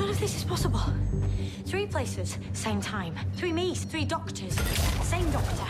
None 0.00 0.08
of 0.08 0.18
this 0.18 0.34
is 0.34 0.44
possible. 0.44 0.80
Three 1.66 1.84
places, 1.86 2.38
same 2.54 2.80
time. 2.80 3.14
Three 3.34 3.52
me's, 3.52 3.84
three 3.84 4.06
doctors, 4.06 4.58
same 5.02 5.30
doctor. 5.30 5.66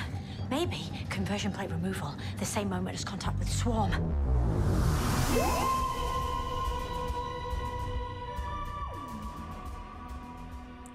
Maybe 0.49 0.89
conversion 1.09 1.51
plate 1.51 1.69
removal, 1.69 2.15
the 2.39 2.45
same 2.45 2.69
moment 2.69 2.95
as 2.95 3.05
contact 3.05 3.41
with 3.41 3.51
Swarm. 3.51 3.91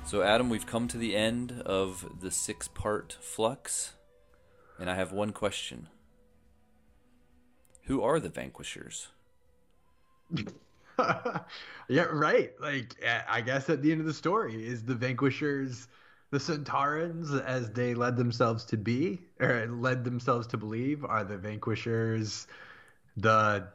So, 0.06 0.22
Adam, 0.22 0.50
we've 0.50 0.66
come 0.66 0.88
to 0.88 0.98
the 0.98 1.14
end 1.14 1.62
of 1.66 2.22
the 2.22 2.32
six 2.32 2.70
part 2.70 3.18
flux, 3.20 3.96
and 4.80 4.90
I 4.90 4.96
have 4.96 5.12
one 5.12 5.34
question 5.34 5.90
Who 7.88 8.02
are 8.02 8.22
the 8.22 8.30
vanquishers? 8.30 9.10
yeah, 11.88 12.04
right. 12.12 12.52
Like, 12.60 12.96
I 13.30 13.42
guess 13.42 13.70
at 13.70 13.82
the 13.82 13.92
end 13.92 14.02
of 14.02 14.08
the 14.08 14.14
story 14.14 14.66
is 14.66 14.84
the 14.84 14.96
vanquishers 14.96 15.88
the 16.32 16.38
Sontarans, 16.38 17.42
as 17.46 17.72
they 17.72 17.94
led 17.94 18.18
themselves 18.18 18.66
to 18.66 18.78
be, 18.78 19.22
or 19.40 19.68
led 19.68 20.04
themselves 20.04 20.48
to 20.48 20.58
believe, 20.58 21.06
are 21.06 21.24
the 21.24 21.38
vanquishers 21.38 22.48
the 23.18 23.68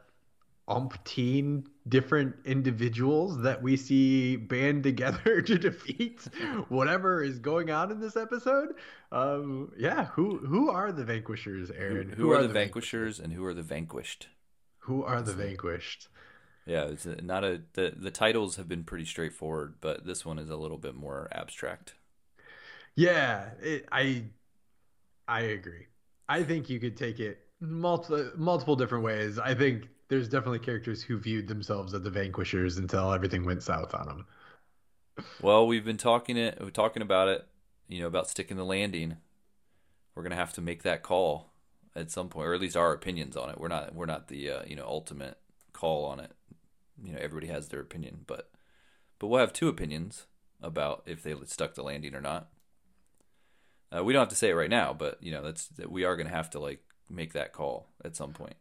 umpteen 0.69 1.65
different 1.87 2.35
individuals 2.45 3.41
that 3.41 3.61
we 3.61 3.75
see 3.75 4.35
band 4.35 4.83
together 4.83 5.41
to 5.41 5.57
defeat 5.57 6.21
whatever 6.69 7.23
is 7.23 7.39
going 7.39 7.71
on 7.71 7.91
in 7.91 7.99
this 7.99 8.15
episode. 8.15 8.75
Um, 9.11 9.71
yeah, 9.77 10.05
who 10.05 10.37
who 10.37 10.69
are 10.69 10.91
the 10.91 11.03
vanquishers, 11.03 11.71
Aaron? 11.71 12.09
Who, 12.09 12.15
who, 12.15 12.23
who 12.23 12.31
are, 12.31 12.35
are, 12.35 12.41
the, 12.43 12.47
the 12.49 12.53
vanquishers, 12.53 13.17
vanquishers, 13.17 13.19
and 13.19 13.33
who 13.33 13.45
are 13.45 13.53
the 13.53 13.63
vanquished? 13.63 14.27
Who 14.79 15.03
are 15.03 15.21
the 15.21 15.33
vanquished? 15.33 16.09
Yeah, 16.65 16.85
it's 16.85 17.05
not 17.05 17.43
a 17.43 17.61
the 17.73 17.93
the 17.95 18.11
titles 18.11 18.55
have 18.55 18.67
been 18.67 18.83
pretty 18.83 19.05
straightforward, 19.05 19.75
but 19.81 20.05
this 20.05 20.25
one 20.25 20.39
is 20.39 20.49
a 20.49 20.57
little 20.57 20.77
bit 20.77 20.95
more 20.95 21.27
abstract. 21.31 21.95
Yeah, 22.95 23.51
it, 23.61 23.85
I 23.91 24.25
I 25.27 25.41
agree. 25.41 25.87
I 26.29 26.43
think 26.43 26.69
you 26.69 26.79
could 26.79 26.97
take 26.97 27.19
it 27.19 27.39
multiple 27.59 28.31
multiple 28.35 28.75
different 28.75 29.03
ways. 29.03 29.39
I 29.39 29.53
think 29.55 29.87
there's 30.09 30.27
definitely 30.29 30.59
characters 30.59 31.01
who 31.03 31.17
viewed 31.19 31.47
themselves 31.47 31.93
as 31.93 32.01
the 32.03 32.09
vanquishers 32.09 32.77
until 32.77 33.11
everything 33.13 33.45
went 33.45 33.63
south 33.63 33.93
on 33.95 34.07
them. 34.07 34.25
Well, 35.39 35.67
we've 35.67 35.83
been 35.85 35.97
talking 35.97 36.37
it, 36.37 36.57
we're 36.61 36.69
talking 36.69 37.01
about 37.01 37.27
it, 37.27 37.47
you 37.87 37.99
know, 37.99 38.07
about 38.07 38.29
sticking 38.29 38.57
the 38.57 38.65
landing. 38.65 39.17
We're 40.15 40.23
gonna 40.23 40.35
have 40.35 40.53
to 40.53 40.61
make 40.61 40.83
that 40.83 41.03
call 41.03 41.53
at 41.95 42.11
some 42.11 42.29
point, 42.29 42.47
or 42.47 42.53
at 42.53 42.61
least 42.61 42.77
our 42.77 42.93
opinions 42.93 43.37
on 43.37 43.49
it. 43.49 43.59
We're 43.59 43.67
not 43.67 43.95
we're 43.95 44.05
not 44.05 44.27
the 44.27 44.51
uh, 44.51 44.63
you 44.67 44.75
know 44.75 44.85
ultimate 44.87 45.37
call 45.73 46.05
on 46.05 46.19
it. 46.19 46.31
You 47.03 47.13
know, 47.13 47.19
everybody 47.19 47.47
has 47.51 47.69
their 47.69 47.79
opinion, 47.79 48.21
but 48.27 48.51
but 49.19 49.27
we'll 49.27 49.39
have 49.39 49.53
two 49.53 49.67
opinions 49.67 50.25
about 50.61 51.03
if 51.05 51.23
they 51.23 51.35
stuck 51.45 51.73
the 51.75 51.83
landing 51.83 52.15
or 52.15 52.21
not. 52.21 52.49
Uh, 53.95 54.03
we 54.03 54.13
don't 54.13 54.21
have 54.21 54.29
to 54.29 54.35
say 54.35 54.49
it 54.49 54.55
right 54.55 54.69
now, 54.69 54.93
but 54.93 55.21
you 55.21 55.31
know 55.31 55.41
that's 55.41 55.67
that 55.67 55.91
we 55.91 56.03
are 56.03 56.15
going 56.15 56.27
to 56.27 56.33
have 56.33 56.49
to 56.51 56.59
like 56.59 56.83
make 57.09 57.33
that 57.33 57.53
call 57.53 57.87
at 58.05 58.15
some 58.15 58.33
point. 58.33 58.55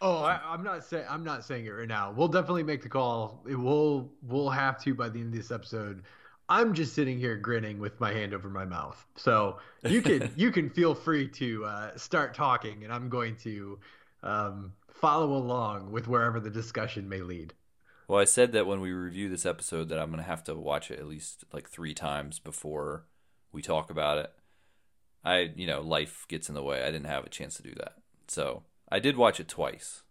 Oh, 0.00 0.18
I, 0.18 0.52
am 0.52 0.62
not 0.62 0.84
saying 0.84 1.06
I'm 1.08 1.24
not 1.24 1.44
saying 1.44 1.64
it 1.64 1.70
right 1.70 1.88
now. 1.88 2.12
We'll 2.14 2.28
definitely 2.28 2.64
make 2.64 2.82
the 2.82 2.88
call. 2.88 3.42
It 3.48 3.54
will 3.54 4.10
we'll 4.22 4.50
have 4.50 4.78
to 4.82 4.94
by 4.94 5.08
the 5.08 5.20
end 5.20 5.32
of 5.32 5.40
this 5.40 5.50
episode. 5.50 6.02
I'm 6.48 6.74
just 6.74 6.92
sitting 6.94 7.18
here 7.18 7.36
grinning 7.36 7.78
with 7.78 7.98
my 8.00 8.12
hand 8.12 8.34
over 8.34 8.50
my 8.50 8.66
mouth. 8.66 9.02
So 9.16 9.58
you 9.82 10.02
can 10.02 10.30
you 10.36 10.50
can 10.50 10.68
feel 10.68 10.94
free 10.94 11.28
to 11.28 11.64
uh, 11.64 11.96
start 11.96 12.34
talking, 12.34 12.84
and 12.84 12.92
I'm 12.92 13.08
going 13.08 13.36
to 13.38 13.78
um, 14.22 14.72
follow 14.90 15.32
along 15.36 15.90
with 15.90 16.06
wherever 16.06 16.40
the 16.40 16.50
discussion 16.50 17.08
may 17.08 17.20
lead. 17.20 17.54
Well, 18.06 18.20
I 18.20 18.24
said 18.24 18.52
that 18.52 18.66
when 18.66 18.80
we 18.80 18.92
review 18.92 19.28
this 19.28 19.46
episode 19.46 19.88
that 19.88 19.98
I'm 19.98 20.10
going 20.10 20.22
to 20.22 20.28
have 20.28 20.44
to 20.44 20.54
watch 20.54 20.90
it 20.90 20.98
at 20.98 21.06
least 21.06 21.44
like 21.52 21.68
three 21.68 21.94
times 21.94 22.38
before 22.38 23.06
we 23.52 23.62
talk 23.62 23.90
about 23.90 24.18
it. 24.18 24.32
I, 25.24 25.52
you 25.56 25.66
know, 25.66 25.80
life 25.80 26.26
gets 26.28 26.50
in 26.50 26.54
the 26.54 26.62
way. 26.62 26.82
I 26.82 26.90
didn't 26.90 27.06
have 27.06 27.24
a 27.24 27.30
chance 27.30 27.56
to 27.56 27.62
do 27.62 27.72
that. 27.76 27.94
So 28.28 28.64
I 28.90 28.98
did 28.98 29.16
watch 29.16 29.40
it 29.40 29.48
twice. 29.48 30.02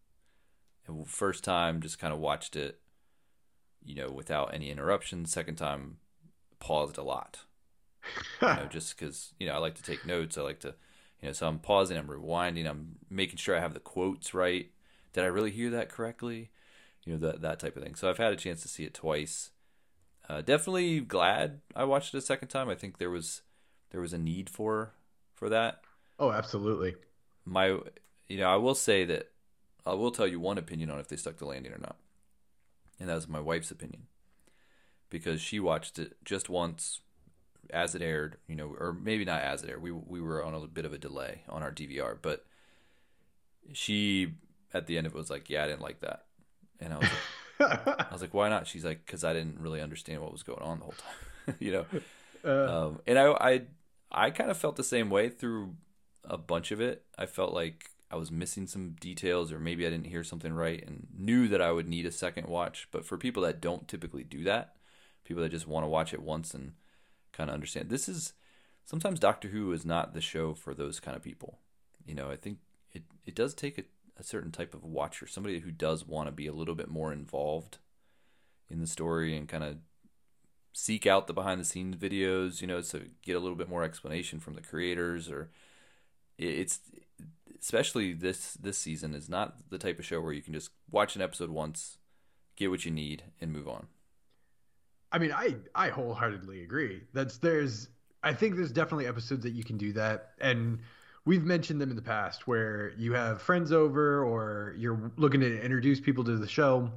First 1.06 1.44
time, 1.44 1.81
just 1.81 2.00
kind 2.00 2.14
of 2.14 2.20
watched 2.20 2.56
it, 2.56 2.80
you 3.86 3.96
know, 3.96 4.10
without 4.10 4.54
any 4.54 4.72
interruptions. 4.72 5.31
Second 5.31 5.56
time, 5.56 5.98
paused 6.60 6.98
a 6.98 7.04
lot. 7.04 7.42
you 8.42 8.48
know, 8.48 8.66
just 8.72 8.98
because, 8.98 9.34
you 9.40 9.46
know, 9.46 9.54
I 9.54 9.58
like 9.58 9.75
to 9.75 9.84
take 9.84 10.06
notes. 10.06 10.38
I 10.38 10.42
like 10.42 10.62
to, 10.62 10.74
you 11.22 11.28
know, 11.28 11.34
so 11.34 11.48
I'm 11.48 11.60
pausing, 11.60 11.98
I'm 11.98 12.08
rewinding, 12.08 12.68
I'm 12.68 12.96
making 13.10 13.38
sure 13.38 13.56
I 13.56 13.62
have 13.62 13.75
the 13.75 13.80
quotes 13.80 14.34
right. 14.34 14.72
Did 15.14 15.24
I 15.24 15.28
really 15.28 15.52
hear 15.52 15.70
that 15.70 15.90
correctly? 15.90 16.50
You 17.06 17.14
know, 17.14 17.19
that, 17.28 17.41
that 17.41 17.59
type 17.59 17.75
of 17.75 17.84
thing. 17.84 17.96
So 17.96 18.09
I've 18.09 18.18
had 18.18 18.34
a 18.34 18.38
chance 18.38 18.62
to 18.62 18.68
see 18.68 18.86
it 18.86 18.94
twice. 18.94 19.52
Uh, 20.30 20.41
definitely 20.41 21.02
glad 21.02 21.62
I 21.75 21.84
watched 21.84 22.14
it 22.14 22.18
a 22.18 22.22
second 22.22 22.47
time. 22.47 22.69
I 22.69 22.75
think 22.75 22.97
there 22.97 23.09
was 23.09 23.41
there 23.91 24.02
was 24.02 24.14
a 24.14 24.18
need 24.18 24.50
for 24.50 24.94
for 25.34 25.50
that. 25.50 25.81
Oh, 26.18 26.31
absolutely. 26.31 26.96
My, 27.46 27.78
you 28.28 28.38
know, 28.38 28.50
I 28.50 28.56
will 28.56 28.75
say 28.75 29.03
that 29.06 29.31
I 29.86 29.94
will 29.94 30.12
tell 30.12 30.28
you 30.28 30.40
one 30.40 30.58
opinion 30.58 30.90
on 30.90 31.00
if 31.00 31.09
they 31.09 31.18
stuck 31.18 31.38
the 31.38 31.46
landing 31.46 31.74
or 31.74 31.78
not, 31.78 31.97
and 33.00 33.09
that 33.09 33.16
was 33.16 33.28
my 33.28 33.42
wife's 33.42 33.72
opinion 33.72 34.03
because 35.09 35.42
she 35.42 35.59
watched 35.59 36.00
it 36.00 36.16
just 36.24 36.50
once 36.50 37.02
as 37.69 37.96
it 37.96 38.02
aired, 38.02 38.38
you 38.47 38.56
know, 38.56 38.75
or 38.80 38.94
maybe 38.94 39.25
not 39.25 39.42
as 39.42 39.63
it 39.63 39.69
aired. 39.69 39.81
We 39.81 39.92
we 39.92 40.22
were 40.22 40.44
on 40.44 40.53
a 40.53 40.68
bit 40.68 40.86
of 40.86 40.94
a 40.94 40.97
delay 40.97 41.42
on 41.50 41.62
our 41.62 41.72
DVR, 41.72 42.18
but 42.22 42.46
she 43.74 44.34
at 44.74 44.88
the 44.88 44.97
end 44.97 45.06
of 45.08 45.13
it 45.13 45.18
was 45.18 45.30
like, 45.30 45.50
"Yeah, 45.50 45.63
I 45.66 45.68
didn't 45.68 45.81
like 45.81 46.00
that," 46.02 46.25
and 46.84 46.94
I 46.94 46.98
was 46.98 47.10
like, 47.60 48.00
"I 48.00 48.08
was 48.12 48.22
like, 48.22 48.34
why 48.34 48.50
not?" 48.50 48.68
She's 48.68 48.86
like, 48.86 49.06
"Because 49.06 49.24
I 49.24 49.34
didn't 49.34 49.60
really 49.60 49.82
understand 49.82 50.22
what 50.22 50.32
was 50.32 50.44
going 50.44 50.62
on 50.62 50.80
the 50.80 50.86
whole 50.86 50.94
time," 50.94 51.56
you 51.60 51.72
know. 51.72 51.86
Uh, 52.46 52.88
um, 52.88 53.00
and 53.08 53.18
I 53.18 53.32
I 53.32 53.62
I 54.12 54.30
kind 54.30 54.52
of 54.52 54.58
felt 54.58 54.76
the 54.76 54.84
same 54.84 55.10
way 55.10 55.30
through 55.30 55.76
a 56.26 56.38
bunch 56.38 56.74
of 56.74 56.82
it. 56.82 57.06
I 57.18 57.26
felt 57.26 57.54
like 57.54 57.92
I 58.12 58.16
was 58.18 58.32
missing 58.32 58.68
some 58.68 58.98
details, 59.00 59.52
or 59.52 59.60
maybe 59.60 59.88
I 59.88 59.90
didn't 59.90 60.08
hear 60.08 60.24
something 60.24 60.54
right, 60.54 60.84
and 60.86 61.08
knew 61.18 61.48
that 61.48 61.62
I 61.62 61.72
would 61.72 61.88
need 61.88 62.06
a 62.06 62.12
second 62.12 62.48
watch. 62.48 62.88
But 62.92 63.06
for 63.06 63.18
people 63.18 63.44
that 63.44 63.62
don't 63.62 63.88
typically 63.88 64.24
do 64.24 64.44
that, 64.44 64.76
people 65.24 65.42
that 65.42 65.50
just 65.50 65.68
want 65.68 65.84
to 65.84 65.90
watch 65.90 66.14
it 66.14 66.22
once 66.22 66.54
and 66.54 66.74
kind 67.32 67.50
of 67.50 67.54
understand, 67.54 67.90
this 67.90 68.10
is 68.10 68.34
sometimes 68.86 69.20
Doctor 69.20 69.48
Who 69.48 69.72
is 69.72 69.86
not 69.86 70.14
the 70.14 70.22
show 70.22 70.54
for 70.54 70.74
those 70.74 71.00
kind 71.00 71.16
of 71.16 71.24
people. 71.24 71.60
You 72.06 72.16
know, 72.16 72.30
I 72.30 72.36
think 72.36 72.60
it 72.92 73.04
it 73.26 73.36
does 73.36 73.54
take 73.54 73.78
a, 73.78 73.84
a 74.18 74.24
certain 74.24 74.51
type 74.51 74.74
of 74.74 74.84
watcher, 74.84 75.28
somebody 75.28 75.59
who 75.59 75.72
does 75.72 76.06
want 76.06 76.28
to 76.28 76.31
be 76.31 76.47
a 76.47 76.53
little 76.53 76.75
bit 76.75 76.90
more 76.90 77.12
involved 77.12 77.79
in 78.69 78.79
the 78.79 78.88
story 78.88 79.35
and 79.35 79.47
kind 79.47 79.63
of 79.63 79.78
seek 80.74 81.06
out 81.06 81.28
the 81.28 81.34
behind 81.34 81.59
the 81.59 81.66
scenes 81.66 81.96
videos, 81.96 82.62
you 82.62 82.68
know, 82.68 82.81
to 82.81 83.09
get 83.22 83.35
a 83.35 83.40
little 83.40 83.56
bit 83.56 83.69
more 83.69 83.84
explanation 83.84 84.40
from 84.40 84.56
the 84.56 84.62
creators 84.62 85.29
or 85.29 85.50
it's 86.38 86.79
especially 87.62 88.13
this 88.13 88.53
this 88.56 88.78
season 88.78 89.13
is 89.13 89.29
not 89.29 89.69
the 89.69 89.78
type 89.78 90.00
of 90.00 90.06
show 90.06 90.19
where 90.19 90.34
you 90.34 90.41
can 90.41 90.53
just 90.53 90.72
watch 90.91 91.16
an 91.16 91.22
episode 91.22 91.50
once, 91.50 91.97
get 92.56 92.69
what 92.69 92.85
you 92.85 92.91
need 92.91 93.24
and 93.40 93.51
move 93.51 93.68
on. 93.68 93.88
I 95.12 95.19
mean, 95.19 95.31
I 95.31 95.56
I 95.75 95.90
wholeheartedly 95.90 96.63
agree. 96.63 97.03
That's 97.13 97.38
there's 97.38 97.90
I 98.24 98.34
think 98.34 98.56
there's 98.56 98.72
definitely 98.72 99.07
episodes 99.07 99.44
that 99.44 99.53
you 99.53 99.63
can 99.63 99.78
do 99.78 99.94
that 99.94 100.31
and 100.40 100.80
we've 101.26 101.44
mentioned 101.44 101.80
them 101.80 101.90
in 101.90 101.96
the 101.96 102.02
past 102.02 102.48
where 102.48 102.92
you 102.98 103.14
have 103.14 103.42
friends 103.42 103.72
over 103.72 104.24
or 104.24 104.76
you're 104.78 105.12
looking 105.18 105.42
to 105.42 105.62
introduce 105.62 106.00
people 106.00 106.24
to 106.24 106.38
the 106.38 106.48
show 106.48 106.92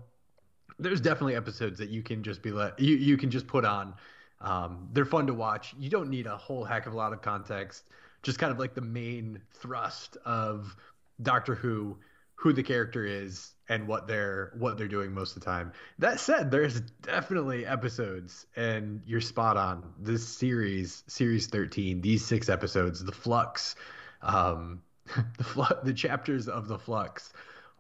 there's 0.79 1.01
definitely 1.01 1.37
episodes 1.37 1.79
that 1.79 1.89
you 1.89 2.03
can 2.03 2.23
just 2.23 2.43
be 2.43 2.51
let 2.51 2.79
you 2.79 2.97
you 2.97 3.17
can 3.17 3.31
just 3.31 3.47
put 3.47 3.65
on. 3.65 3.95
Um, 4.41 4.89
they're 4.93 5.07
fun 5.07 5.27
to 5.29 5.35
watch. 5.35 5.75
You 5.79 5.89
don't 5.89 6.11
need 6.11 6.27
a 6.27 6.37
whole 6.37 6.65
heck 6.65 6.87
of 6.87 6.93
a 6.93 6.97
lot 6.97 7.13
of 7.13 7.23
context. 7.23 7.89
Just 8.23 8.39
kind 8.39 8.53
of 8.53 8.59
like 8.59 8.75
the 8.75 8.83
main 8.83 9.41
thrust 9.55 10.19
of 10.25 10.77
Doctor 11.23 11.55
Who, 11.55 11.97
who 12.35 12.53
the 12.53 12.63
character 12.63 13.07
is, 13.07 13.53
and 13.69 13.89
what 13.89 14.07
they're 14.07 14.53
what 14.59 14.77
they're 14.77 14.89
doing 14.89 15.13
most 15.13 15.37
of 15.37 15.43
the 15.43 15.47
time. 15.47 15.73
That 15.99 16.21
said, 16.21 16.51
there's 16.51 16.81
definitely 16.81 17.65
episodes, 17.65 18.47
and 18.57 19.01
you're 19.07 19.22
spot 19.22 19.57
on. 19.57 19.95
This 19.99 20.27
series, 20.27 21.03
series 21.07 21.47
13, 21.47 22.03
these 22.03 22.25
six 22.25 22.51
episodes, 22.51 23.03
the 23.03 23.13
flux, 23.13 23.77
um, 24.22 24.83
the 25.39 25.45
fl- 25.45 25.63
the 25.83 25.95
chapters 25.95 26.48
of 26.48 26.68
the 26.68 26.78
flux, 26.78 27.33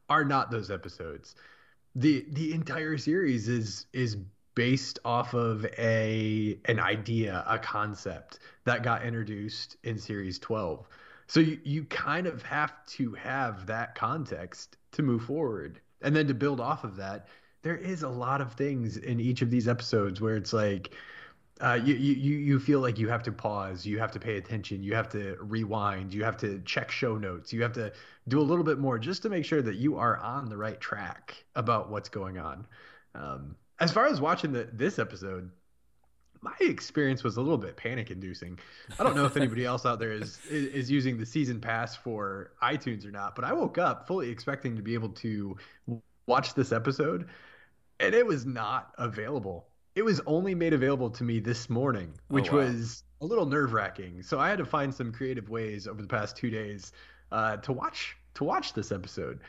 are 0.08 0.24
not 0.24 0.50
those 0.50 0.70
episodes 0.70 1.34
the 1.96 2.26
the 2.32 2.52
entire 2.52 2.98
series 2.98 3.48
is 3.48 3.86
is 3.92 4.18
based 4.54 4.98
off 5.04 5.34
of 5.34 5.64
a 5.78 6.58
an 6.66 6.80
idea, 6.80 7.44
a 7.46 7.58
concept 7.58 8.38
that 8.64 8.82
got 8.82 9.04
introduced 9.04 9.76
in 9.84 9.98
series 9.98 10.38
12. 10.38 10.88
So 11.28 11.40
you, 11.40 11.58
you 11.64 11.84
kind 11.84 12.26
of 12.26 12.42
have 12.42 12.72
to 12.86 13.14
have 13.14 13.66
that 13.66 13.94
context 13.94 14.76
to 14.92 15.02
move 15.02 15.24
forward. 15.24 15.80
And 16.02 16.14
then 16.14 16.26
to 16.28 16.34
build 16.34 16.60
off 16.60 16.84
of 16.84 16.96
that, 16.96 17.28
there 17.62 17.76
is 17.76 18.02
a 18.02 18.08
lot 18.08 18.40
of 18.40 18.52
things 18.52 18.96
in 18.96 19.18
each 19.20 19.42
of 19.42 19.50
these 19.50 19.66
episodes 19.66 20.20
where 20.20 20.36
it's 20.36 20.52
like 20.52 20.94
uh, 21.60 21.78
you, 21.82 21.94
you 21.94 22.36
you 22.36 22.60
feel 22.60 22.80
like 22.80 22.98
you 22.98 23.08
have 23.08 23.22
to 23.22 23.32
pause, 23.32 23.86
you 23.86 23.98
have 23.98 24.12
to 24.12 24.20
pay 24.20 24.36
attention, 24.36 24.82
you 24.82 24.94
have 24.94 25.08
to 25.08 25.36
rewind, 25.40 26.12
you 26.12 26.22
have 26.22 26.36
to 26.36 26.60
check 26.66 26.90
show 26.90 27.16
notes, 27.16 27.52
you 27.52 27.62
have 27.62 27.72
to 27.72 27.92
do 28.28 28.40
a 28.40 28.42
little 28.42 28.64
bit 28.64 28.78
more 28.78 28.98
just 28.98 29.22
to 29.22 29.30
make 29.30 29.44
sure 29.44 29.62
that 29.62 29.76
you 29.76 29.96
are 29.96 30.18
on 30.18 30.48
the 30.48 30.56
right 30.56 30.80
track 30.80 31.44
about 31.54 31.90
what's 31.90 32.10
going 32.10 32.38
on. 32.38 32.66
Um, 33.14 33.56
as 33.80 33.90
far 33.90 34.06
as 34.06 34.20
watching 34.20 34.52
the, 34.52 34.68
this 34.72 34.98
episode, 34.98 35.50
my 36.42 36.54
experience 36.60 37.24
was 37.24 37.38
a 37.38 37.40
little 37.40 37.58
bit 37.58 37.76
panic 37.76 38.10
inducing. 38.10 38.58
I 38.98 39.02
don't 39.02 39.16
know 39.16 39.24
if 39.24 39.36
anybody 39.36 39.64
else 39.66 39.86
out 39.86 39.98
there 39.98 40.12
is, 40.12 40.38
is, 40.50 40.66
is 40.68 40.90
using 40.90 41.16
the 41.16 41.26
season 41.26 41.60
pass 41.60 41.96
for 41.96 42.52
iTunes 42.62 43.06
or 43.06 43.10
not, 43.10 43.34
but 43.34 43.44
I 43.44 43.52
woke 43.54 43.78
up 43.78 44.06
fully 44.06 44.28
expecting 44.28 44.76
to 44.76 44.82
be 44.82 44.94
able 44.94 45.10
to 45.10 45.56
watch 46.26 46.54
this 46.54 46.72
episode, 46.72 47.28
and 47.98 48.14
it 48.14 48.26
was 48.26 48.44
not 48.44 48.92
available. 48.98 49.68
It 49.96 50.04
was 50.04 50.20
only 50.26 50.54
made 50.54 50.74
available 50.74 51.10
to 51.10 51.24
me 51.24 51.40
this 51.40 51.70
morning, 51.70 52.12
which 52.28 52.52
wow. 52.52 52.58
was 52.58 53.02
a 53.22 53.24
little 53.24 53.46
nerve 53.46 53.72
wracking. 53.72 54.22
So 54.22 54.38
I 54.38 54.50
had 54.50 54.58
to 54.58 54.66
find 54.66 54.94
some 54.94 55.10
creative 55.10 55.48
ways 55.48 55.88
over 55.88 56.02
the 56.02 56.08
past 56.08 56.36
two 56.36 56.50
days 56.50 56.92
uh, 57.32 57.56
to 57.58 57.72
watch 57.72 58.14
to 58.34 58.44
watch 58.44 58.74
this 58.74 58.92
episode. 58.92 59.40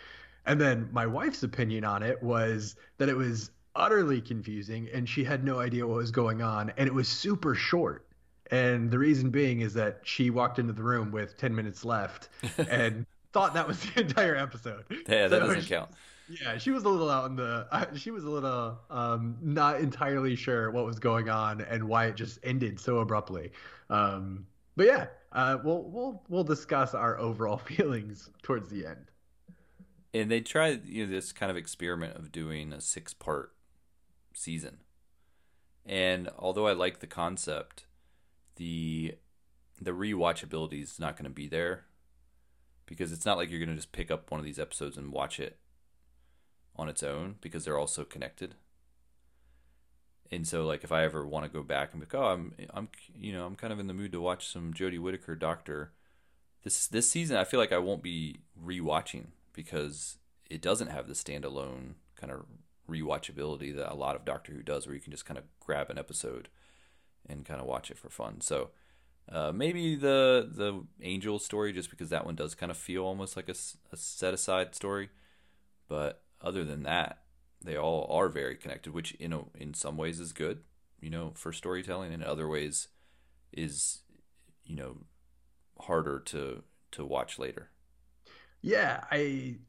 And 0.46 0.60
then 0.60 0.88
my 0.94 1.06
wife's 1.06 1.44
opinion 1.44 1.84
on 1.84 2.02
it 2.02 2.24
was 2.24 2.78
that 2.98 3.10
it 3.10 3.18
was 3.18 3.52
utterly 3.76 4.22
confusing 4.22 4.88
and 4.94 5.08
she 5.08 5.24
had 5.24 5.44
no 5.44 5.60
idea 5.60 5.86
what 5.86 5.98
was 5.98 6.12
going 6.12 6.42
on 6.42 6.72
and 6.78 6.88
it 6.88 6.94
was 6.94 7.10
super 7.10 7.54
short. 7.54 8.06
And 8.50 8.90
the 8.90 8.98
reason 8.98 9.30
being 9.30 9.60
is 9.60 9.74
that 9.74 10.00
she 10.04 10.30
walked 10.30 10.58
into 10.58 10.72
the 10.72 10.82
room 10.82 11.12
with 11.12 11.36
10 11.38 11.54
minutes 11.54 11.84
left 11.84 12.30
and 12.70 13.06
thought 13.34 13.54
that 13.56 13.68
was 13.68 13.82
the 13.82 14.00
entire 14.00 14.38
episode. 14.38 14.86
Yeah, 14.90 15.28
that 15.28 15.32
So 15.32 15.40
doesn't 15.40 15.62
she- 15.64 15.70
count. 15.70 15.90
Yeah, 16.28 16.58
she 16.58 16.72
was 16.72 16.84
a 16.84 16.90
little 16.90 17.10
out 17.10 17.30
in 17.30 17.36
the. 17.38 17.68
Uh, 17.72 17.86
she 17.96 18.12
was 18.12 18.24
a 18.26 18.30
little 18.30 18.80
um, 18.90 19.38
not 19.42 19.80
entirely 19.80 20.36
sure 20.36 20.72
what 20.72 20.86
was 20.86 21.00
going 21.00 21.30
on 21.30 21.62
and 21.62 21.84
why 21.88 22.08
it 22.08 22.16
just 22.16 22.40
ended 22.44 22.80
so 22.80 22.98
abruptly. 23.00 23.52
Um, 23.90 24.46
but 24.76 24.88
yeah, 24.88 25.08
uh, 25.32 25.58
we'll 25.64 25.84
we'll 25.84 26.24
we'll 26.30 26.44
discuss 26.44 26.94
our 26.94 27.18
overall 27.20 27.58
feelings 27.70 28.30
towards 28.44 28.70
the 28.70 28.86
end. 28.86 29.10
and 30.14 30.32
they 30.32 30.42
tried 30.42 30.86
you 30.86 31.06
know 31.06 31.12
this 31.12 31.32
kind 31.32 31.52
of 31.52 31.58
experiment 31.58 32.16
of 32.18 32.32
doing 32.32 32.74
a 32.74 32.82
six 32.82 33.14
part 33.14 33.54
season 34.34 34.78
and 35.86 36.30
although 36.38 36.68
i 36.68 36.74
like 36.74 37.00
the 37.00 37.08
concept 37.08 37.86
the 38.56 39.16
the 39.82 39.92
rewatchability 39.92 40.82
is 40.82 41.00
not 41.00 41.16
going 41.16 41.24
to 41.26 41.30
be 41.30 41.48
there 41.48 41.86
because 42.86 43.12
it's 43.12 43.26
not 43.26 43.38
like 43.38 43.50
you're 43.50 43.60
going 43.60 43.70
to 43.70 43.76
just 43.76 43.92
pick 43.92 44.10
up 44.12 44.32
one 44.32 44.40
of 44.40 44.46
these 44.46 44.60
episodes 44.60 44.98
and 44.98 45.12
watch 45.12 45.40
it 45.40 45.58
on 46.78 46.90
its 46.90 47.04
own 47.04 47.36
because 47.42 47.66
they're 47.66 47.78
all 47.78 47.88
so 47.88 48.04
connected 48.04 48.56
and 50.32 50.48
so 50.48 50.66
like 50.66 50.84
if 50.84 50.92
i 50.92 51.04
ever 51.04 51.26
want 51.26 51.46
to 51.46 51.52
go 51.52 51.64
back 51.64 51.92
and 51.92 52.02
be 52.02 52.06
like 52.06 52.22
oh 52.22 52.28
i'm 52.28 52.54
i'm 52.74 52.88
you 53.20 53.34
know 53.34 53.46
i'm 53.46 53.56
kind 53.56 53.74
of 53.74 53.80
in 53.80 53.88
the 53.88 53.94
mood 53.94 54.12
to 54.12 54.22
watch 54.22 54.48
some 54.48 54.74
jodie 54.74 55.00
whittaker 55.00 55.36
doctor 55.36 55.92
this 56.68 56.88
this 56.88 57.10
season 57.10 57.38
I 57.38 57.46
feel 57.46 57.60
like 57.60 57.72
I 57.72 57.78
won't 57.78 58.04
be 58.04 58.42
rewatching 58.62 59.28
because 59.54 60.18
it 60.50 60.62
doesn't 60.62 60.90
have 60.90 61.08
the 61.08 61.14
standalone 61.14 61.94
kind 62.16 62.32
of 62.32 62.46
rewatchability 62.90 63.74
that 63.76 63.92
a 63.92 63.96
lot 63.96 64.16
of 64.16 64.26
Doctor 64.26 64.52
Who 64.52 64.62
does, 64.64 64.86
where 64.86 64.94
you 64.94 65.02
can 65.02 65.12
just 65.12 65.26
kind 65.26 65.38
of 65.38 65.46
grab 65.60 65.90
an 65.90 65.98
episode 65.98 66.50
and 67.28 67.46
kind 67.46 67.62
of 67.62 67.68
watch 67.68 67.90
it 67.90 67.98
for 67.98 68.10
fun. 68.10 68.42
So 68.42 68.72
uh, 69.32 69.52
maybe 69.54 69.96
the 69.96 70.50
the 70.54 70.84
Angel 71.02 71.40
story, 71.40 71.72
just 71.72 71.90
because 71.90 72.10
that 72.10 72.26
one 72.26 72.36
does 72.36 72.54
kind 72.54 72.72
of 72.72 72.78
feel 72.78 73.04
almost 73.04 73.38
like 73.38 73.50
a 73.50 73.56
set 73.96 74.34
aside 74.34 74.76
story, 74.76 75.10
but 75.88 76.22
other 76.42 76.64
than 76.64 76.84
that, 76.84 77.24
they 77.64 77.78
all 77.78 78.08
are 78.12 78.30
very 78.30 78.56
connected, 78.56 78.94
which 78.94 79.16
you 79.20 79.28
know 79.28 79.50
in 79.56 79.74
some 79.74 79.98
ways 79.98 80.20
is 80.20 80.34
good, 80.34 80.64
you 81.02 81.10
know, 81.10 81.32
for 81.36 81.52
storytelling, 81.54 82.14
and 82.14 82.24
in 82.24 82.30
other 82.30 82.48
ways 82.48 82.90
is 83.54 84.02
you 84.66 84.76
know 84.76 84.98
harder 85.80 86.20
to 86.20 86.64
to 86.92 87.06
watch 87.06 87.40
later. 87.40 87.72
Yeah, 88.62 89.04
I 89.12 89.60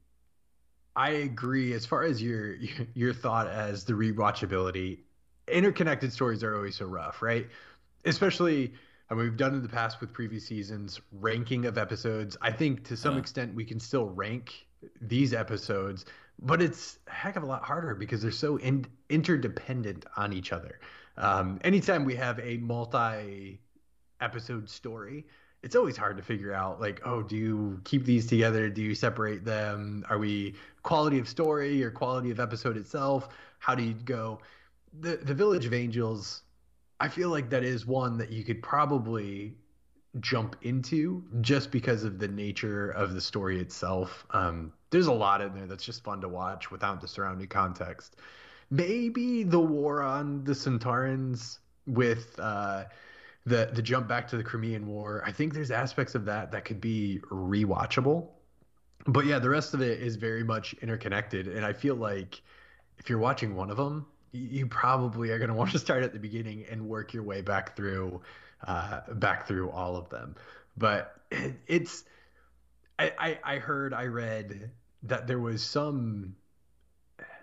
I 0.97 1.11
agree. 1.11 1.73
As 1.73 1.87
far 1.87 2.03
as 2.03 2.23
your 2.23 2.57
your 2.95 3.13
thought 3.15 3.47
as 3.49 3.85
the 3.85 3.93
rewatchability, 3.93 5.01
interconnected 5.47 6.13
stories 6.13 6.43
are 6.43 6.55
always 6.57 6.77
so 6.77 6.87
rough, 6.87 7.23
right? 7.23 7.49
Especially, 8.05 8.75
I 9.11 9.15
mean, 9.15 9.25
we've 9.25 9.37
done 9.37 9.55
in 9.55 9.63
the 9.63 9.69
past 9.69 10.01
with 10.01 10.13
previous 10.13 10.47
seasons 10.47 11.01
ranking 11.13 11.67
of 11.67 11.79
episodes. 11.79 12.37
I 12.43 12.53
think 12.53 12.85
to 12.89 12.97
some 12.97 13.17
Uh. 13.17 13.19
extent 13.19 13.55
we 13.55 13.65
can 13.65 13.81
still 13.81 14.07
rank 14.07 14.67
these 15.01 15.35
episodes, 15.35 16.05
but 16.41 16.63
it's 16.63 16.99
a 17.09 17.13
heck 17.13 17.37
of 17.37 17.43
a 17.43 17.47
lot 17.47 17.63
harder 17.63 17.95
because 17.95 18.23
they're 18.23 18.31
so 18.31 18.57
in, 18.57 18.87
interdependent 19.09 20.05
on 20.17 20.33
each 20.33 20.53
other. 20.53 20.81
Um, 21.17 21.59
anytime 21.65 22.05
we 22.05 22.15
have 22.15 22.39
a 22.39 22.59
multi 22.59 23.61
episode 24.21 24.69
story, 24.69 25.27
it's 25.63 25.75
always 25.75 25.97
hard 25.97 26.17
to 26.17 26.23
figure 26.23 26.53
out 26.53 26.81
like, 26.81 27.01
oh, 27.05 27.23
do 27.23 27.37
you 27.37 27.81
keep 27.85 28.05
these 28.05 28.27
together? 28.27 28.69
Do 28.71 28.83
you 28.83 28.95
separate 28.95 29.45
them? 29.45 30.05
Are 30.09 30.19
we 30.19 30.55
quality 30.83 31.19
of 31.19 31.29
story 31.29 31.83
or 31.83 31.91
quality 31.91 32.31
of 32.31 32.39
episode 32.39 32.77
itself? 32.77 33.29
How 33.59 33.75
do 33.75 33.83
you 33.83 33.95
go? 33.95 34.41
The 35.01 35.17
the 35.17 35.35
Village 35.35 35.67
of 35.67 35.75
Angels, 35.75 36.43
I 37.01 37.09
feel 37.09 37.31
like 37.31 37.51
that 37.51 37.65
is 37.65 37.85
one 37.85 38.17
that 38.19 38.31
you 38.31 38.45
could 38.45 38.63
probably 38.63 39.57
jump 40.21 40.57
into 40.63 41.23
just 41.41 41.71
because 41.71 42.05
of 42.05 42.19
the 42.19 42.29
nature 42.29 42.91
of 42.91 43.15
the 43.15 43.21
story 43.21 43.61
itself. 43.61 44.27
Um, 44.31 44.73
there's 44.91 45.07
a 45.07 45.13
lot 45.13 45.41
in 45.41 45.55
there 45.55 45.67
that's 45.67 45.85
just 45.85 46.03
fun 46.03 46.21
to 46.23 46.29
watch 46.29 46.71
without 46.71 47.01
the 47.01 47.09
surrounding 47.09 47.49
context. 47.49 48.17
Maybe 48.71 49.45
the 49.45 49.61
war 49.61 50.03
on 50.03 50.45
the 50.45 50.53
Sontarans 50.53 51.59
with 51.87 52.39
uh, 52.39 52.85
the 53.47 53.71
the 53.73 53.83
jump 53.83 54.09
back 54.09 54.29
to 54.29 54.37
the 54.37 54.45
Crimean 54.45 54.87
War. 54.87 55.23
I 55.27 55.33
think 55.33 55.55
there's 55.55 55.71
aspects 55.71 56.15
of 56.15 56.25
that 56.27 56.53
that 56.53 56.65
could 56.65 56.81
be 56.81 57.21
rewatchable. 57.31 58.29
But 59.07 59.27
yeah, 59.27 59.39
the 59.39 59.49
rest 59.49 59.75
of 59.75 59.81
it 59.81 60.01
is 60.01 60.17
very 60.17 60.45
much 60.45 60.75
interconnected, 60.83 61.49
and 61.49 61.65
I 61.65 61.73
feel 61.73 61.95
like 61.95 62.43
if 62.99 63.09
you're 63.09 63.19
watching 63.19 63.55
one 63.55 63.71
of 63.71 63.77
them, 63.77 64.07
you 64.33 64.67
probably 64.67 65.31
are 65.31 65.39
going 65.39 65.49
to 65.55 65.55
want 65.55 65.71
to 65.73 65.79
start 65.79 66.03
at 66.03 66.13
the 66.13 66.19
beginning 66.19 66.67
and 66.71 66.87
work 66.87 67.15
your 67.15 67.23
way 67.23 67.41
back 67.41 67.77
through 67.77 68.21
uh, 68.67 69.01
back 69.15 69.47
through 69.47 69.71
all 69.71 69.97
of 69.97 70.09
them. 70.09 70.37
But 70.77 71.15
it, 71.31 71.55
it's 71.67 72.05
I, 72.99 73.13
I 73.19 73.39
I 73.45 73.59
heard 73.59 73.95
I 73.95 74.07
read 74.07 74.71
that 75.05 75.27
there 75.27 75.39
was 75.39 75.63
some 75.63 76.35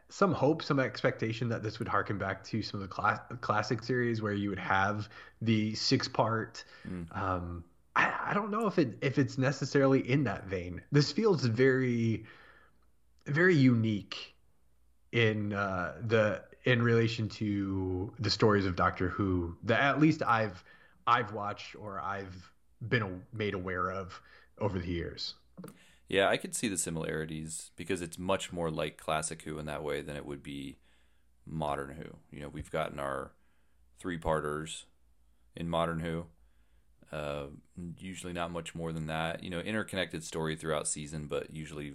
some 0.10 0.34
hope, 0.34 0.62
some 0.62 0.80
expectation 0.80 1.50
that 1.50 1.64
this 1.64 1.80
would 1.80 1.88
harken 1.88 2.18
back 2.18 2.44
to 2.44 2.62
some 2.62 2.80
of 2.80 2.88
the 2.88 2.94
class, 2.94 3.20
classic 3.42 3.84
series 3.84 4.22
where 4.22 4.34
you 4.34 4.50
would 4.50 4.60
have 4.60 5.10
the 5.42 5.74
six 5.76 6.08
part. 6.08 6.64
Mm. 6.88 7.18
Um, 7.18 7.64
I, 7.96 8.14
I 8.28 8.34
don't 8.34 8.52
know 8.52 8.68
if 8.68 8.78
it 8.78 8.98
if 9.02 9.18
it's 9.18 9.38
necessarily 9.38 10.08
in 10.10 10.26
that 10.26 10.46
vein. 10.46 10.82
This 10.92 11.12
feels 11.12 11.44
very 11.46 12.26
very 13.26 13.56
unique 13.56 14.36
in 15.12 15.54
uh, 15.54 15.96
the 16.06 16.44
in 16.66 16.82
relation 16.82 17.30
to 17.30 18.14
the 18.20 18.30
stories 18.30 18.66
of 18.66 18.76
Doctor 18.76 19.10
Who 19.10 19.56
that 19.64 19.80
at 19.80 20.00
least 20.00 20.22
I've 20.24 20.64
I've 21.08 21.34
watched 21.34 21.76
or 21.76 22.00
I've 22.00 22.52
been 22.88 23.24
made 23.34 23.54
aware 23.54 23.90
of 23.92 24.22
over 24.60 24.80
the 24.80 24.92
years. 24.92 25.36
Yeah, 26.08 26.30
I 26.30 26.38
could 26.38 26.56
see 26.56 26.68
the 26.68 26.78
similarities 26.78 27.72
because 27.76 28.02
it's 28.02 28.20
much 28.20 28.54
more 28.54 28.70
like 28.70 28.98
classic 28.98 29.42
Who 29.44 29.58
in 29.58 29.66
that 29.66 29.84
way 29.84 30.02
than 30.02 30.16
it 30.16 30.26
would 30.26 30.44
be 30.44 30.78
modern 31.46 31.96
Who. 31.96 32.18
You 32.32 32.44
know, 32.44 32.50
we've 32.50 32.72
gotten 32.72 33.00
our 33.00 33.32
three 34.00 34.18
parters 34.18 34.86
in 35.56 35.70
modern 35.70 36.00
Who. 36.00 36.26
Uh, 37.12 37.48
usually 37.98 38.34
not 38.34 38.52
much 38.52 38.76
more 38.76 38.92
than 38.92 39.08
that. 39.08 39.44
You 39.44 39.50
know, 39.50 39.60
interconnected 39.60 40.24
story 40.24 40.56
throughout 40.56 40.88
season, 40.88 41.28
but 41.28 41.54
usually 41.54 41.94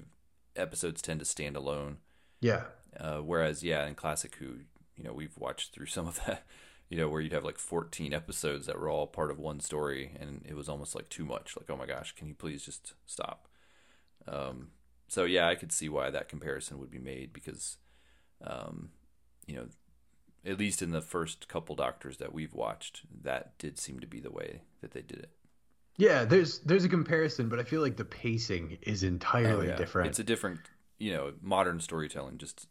episodes 0.57 1.02
tend 1.02 1.21
to 1.21 1.26
stand 1.26 1.57
alone. 1.57 1.99
Yeah. 2.40 2.64
Uh, 2.99 3.19
whereas, 3.19 3.62
yeah, 3.62 3.87
in 3.87 3.95
classic 3.95 4.35
Who, 4.37 4.61
you 4.97 5.05
know, 5.05 5.12
we've 5.12 5.37
watched 5.37 5.73
through 5.73 5.87
some 5.87 6.09
of 6.09 6.25
that. 6.26 6.45
You 6.90 6.97
know, 6.99 7.09
where 7.09 7.20
you'd 7.20 7.32
have 7.32 7.44
like 7.44 7.59
14 7.59 8.12
episodes 8.12 8.66
that 8.66 8.78
were 8.78 8.88
all 8.90 9.06
part 9.06 9.30
of 9.30 9.38
one 9.38 9.61
story, 9.61 10.11
and 10.20 10.44
it 10.44 10.54
was 10.54 10.68
almost 10.68 10.94
like 10.94 11.09
too 11.09 11.25
much. 11.25 11.56
Like, 11.56 11.70
oh 11.70 11.76
my 11.76 11.87
gosh, 11.87 12.14
can 12.16 12.26
you 12.26 12.35
please 12.35 12.64
just 12.64 12.94
stop? 13.06 13.47
Um, 14.26 14.68
so 15.09 15.25
yeah, 15.25 15.49
I 15.49 15.54
could 15.54 15.70
see 15.73 15.88
why 15.88 16.11
that 16.11 16.28
comparison 16.28 16.78
would 16.80 16.90
be 16.90 16.99
made 16.99 17.32
because, 17.32 17.76
um, 18.44 18.90
you 19.47 19.54
know, 19.56 19.66
at 20.44 20.59
least 20.59 20.82
in 20.82 20.90
the 20.90 21.00
first 21.00 21.47
couple 21.49 21.76
Doctors 21.76 22.16
that 22.16 22.32
we've 22.35 22.54
watched, 22.54 23.02
that 23.23 23.56
did 23.59 23.78
seem 23.78 24.00
to 24.00 24.06
be 24.06 24.18
the 24.20 24.30
way 24.32 24.62
that 24.80 24.90
they 24.90 25.02
did 25.02 25.18
it. 25.20 25.30
Yeah, 25.97 26.25
there's 26.25 26.59
there's 26.61 26.85
a 26.85 26.88
comparison, 26.88 27.49
but 27.49 27.61
I 27.61 27.62
feel 27.64 27.82
like 27.82 27.97
the 27.99 28.04
pacing 28.04 28.78
is 28.82 29.02
entirely 29.04 29.66
Oh, 29.66 29.70
yeah. 29.70 29.76
different. 29.76 30.09
It's 30.11 30.18
a 30.18 30.25
different, 30.25 30.61
you 30.99 31.12
know, 31.12 31.35
modern 31.40 31.78
storytelling 31.80 32.38
just 32.38 32.66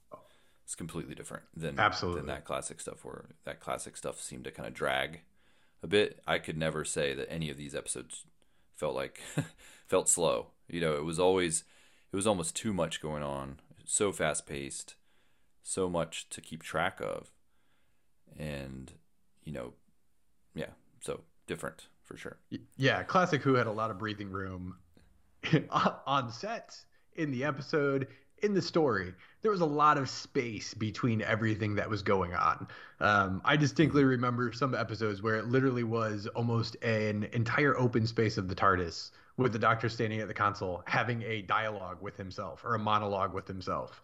it's 0.69 0.75
completely 0.75 1.15
different 1.15 1.45
than 1.57 1.79
Absolutely. 1.79 2.21
than 2.21 2.27
that 2.27 2.45
classic 2.45 2.79
stuff 2.79 3.03
where 3.03 3.25
that 3.43 3.59
classic 3.59 3.97
stuff 3.97 4.21
seemed 4.21 4.43
to 4.43 4.51
kind 4.51 4.67
of 4.67 4.73
drag 4.75 5.21
a 5.81 5.88
bit. 5.88 6.21
I 6.27 6.38
could 6.38 6.59
never 6.59 6.85
say 6.85 7.15
that 7.15 7.27
any 7.27 7.49
of 7.49 7.57
these 7.57 7.73
episodes 7.73 8.23
felt 8.75 8.93
like 8.93 9.19
felt 9.88 10.07
slow. 10.07 10.49
You 10.67 10.79
know, 10.79 10.93
it 10.93 11.03
was 11.03 11.17
always 11.17 11.63
it 12.13 12.15
was 12.15 12.27
almost 12.27 12.55
too 12.55 12.71
much 12.71 13.01
going 13.01 13.23
on, 13.23 13.59
so 13.83 14.11
fast 14.11 14.45
paced, 14.45 14.93
so 15.63 15.89
much 15.89 16.29
to 16.29 16.39
keep 16.39 16.61
track 16.61 17.01
of. 17.01 17.31
And 18.38 18.93
you 19.43 19.53
know, 19.53 19.73
yeah, 20.53 20.73
so 21.01 21.21
different 21.47 21.88
for 22.03 22.15
sure. 22.15 22.38
yeah, 22.77 23.01
Classic 23.01 23.41
Who 23.41 23.55
had 23.55 23.65
a 23.65 23.71
lot 23.71 23.89
of 23.89 23.97
breathing 23.97 24.29
room 24.29 24.75
on 25.71 26.31
set, 26.31 26.79
in 27.15 27.31
the 27.31 27.43
episode, 27.43 28.05
in 28.41 28.53
the 28.53 28.62
story, 28.62 29.13
there 29.41 29.51
was 29.51 29.62
a 29.62 29.65
lot 29.65 29.98
of 29.98 30.10
space 30.10 30.74
between 30.74 31.22
everything 31.22 31.75
that 31.75 31.89
was 31.89 32.01
going 32.01 32.34
on. 32.34 32.67
Um, 33.00 33.41
I 33.46 33.55
distinctly 33.55 34.03
remember 34.03 34.51
some 34.51 34.75
episodes 34.75 35.22
where 35.22 35.36
it 35.36 35.48
literally 35.48 35.84
was 35.84 36.27
almost 36.36 36.75
an 36.84 37.25
entire 37.34 37.77
open 37.77 38.05
space 38.05 38.38
of 38.38 38.48
the 38.48 38.55
TARDIS 38.55 39.12
with 39.38 39.53
the 39.53 39.60
Doctor 39.60 39.88
standing 39.88 40.19
at 40.19 40.27
the 40.27 40.34
console 40.34 40.84
having 40.86 41.24
a 41.24 41.41
dialogue 41.43 41.98
with 42.01 42.17
himself 42.17 42.63
or 42.65 42.75
a 42.75 42.79
monologue 42.79 43.34
with 43.34 43.48
himself. 43.48 44.01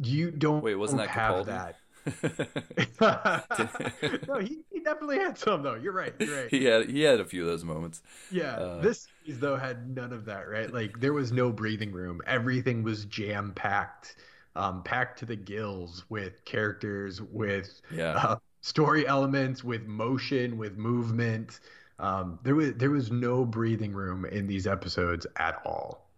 You 0.00 0.30
don't 0.30 0.64
Wait, 0.64 0.74
wasn't 0.76 1.02
that 1.02 1.10
have 1.10 1.34
Capaldi? 1.34 1.46
that. 1.46 1.76
no, 3.00 4.38
he, 4.40 4.60
he 4.72 4.80
definitely 4.80 5.18
had 5.18 5.38
some 5.38 5.62
though. 5.62 5.74
You're 5.74 5.92
right. 5.92 6.12
You're 6.18 6.36
right. 6.42 6.50
he 6.50 6.64
had 6.64 6.88
he 6.90 7.02
had 7.02 7.20
a 7.20 7.24
few 7.24 7.42
of 7.42 7.48
those 7.48 7.64
moments. 7.64 8.02
Yeah, 8.30 8.56
Uh, 8.56 8.80
this 8.80 9.08
series 9.24 9.40
though 9.40 9.56
had 9.56 9.88
none 9.94 10.12
of 10.12 10.24
that, 10.26 10.48
right? 10.48 10.72
Like 10.72 11.00
there 11.00 11.12
was 11.12 11.32
no 11.32 11.50
breathing 11.50 11.92
room. 11.92 12.20
Everything 12.26 12.82
was 12.82 13.04
jam 13.06 13.52
packed, 13.54 14.16
um, 14.56 14.82
packed 14.82 15.18
to 15.20 15.26
the 15.26 15.36
gills 15.36 16.04
with 16.08 16.44
characters, 16.44 17.20
with 17.22 17.80
Yeah. 17.94 18.12
uh, 18.16 18.36
story 18.60 19.06
elements, 19.06 19.62
with 19.64 19.86
motion, 19.86 20.56
with 20.58 20.76
movement. 20.76 21.60
Um, 21.98 22.38
there 22.42 22.54
was 22.54 22.74
there 22.74 22.90
was 22.90 23.10
no 23.10 23.44
breathing 23.44 23.92
room 23.92 24.24
in 24.24 24.46
these 24.46 24.66
episodes 24.66 25.26
at 25.36 25.60
all. 25.64 26.08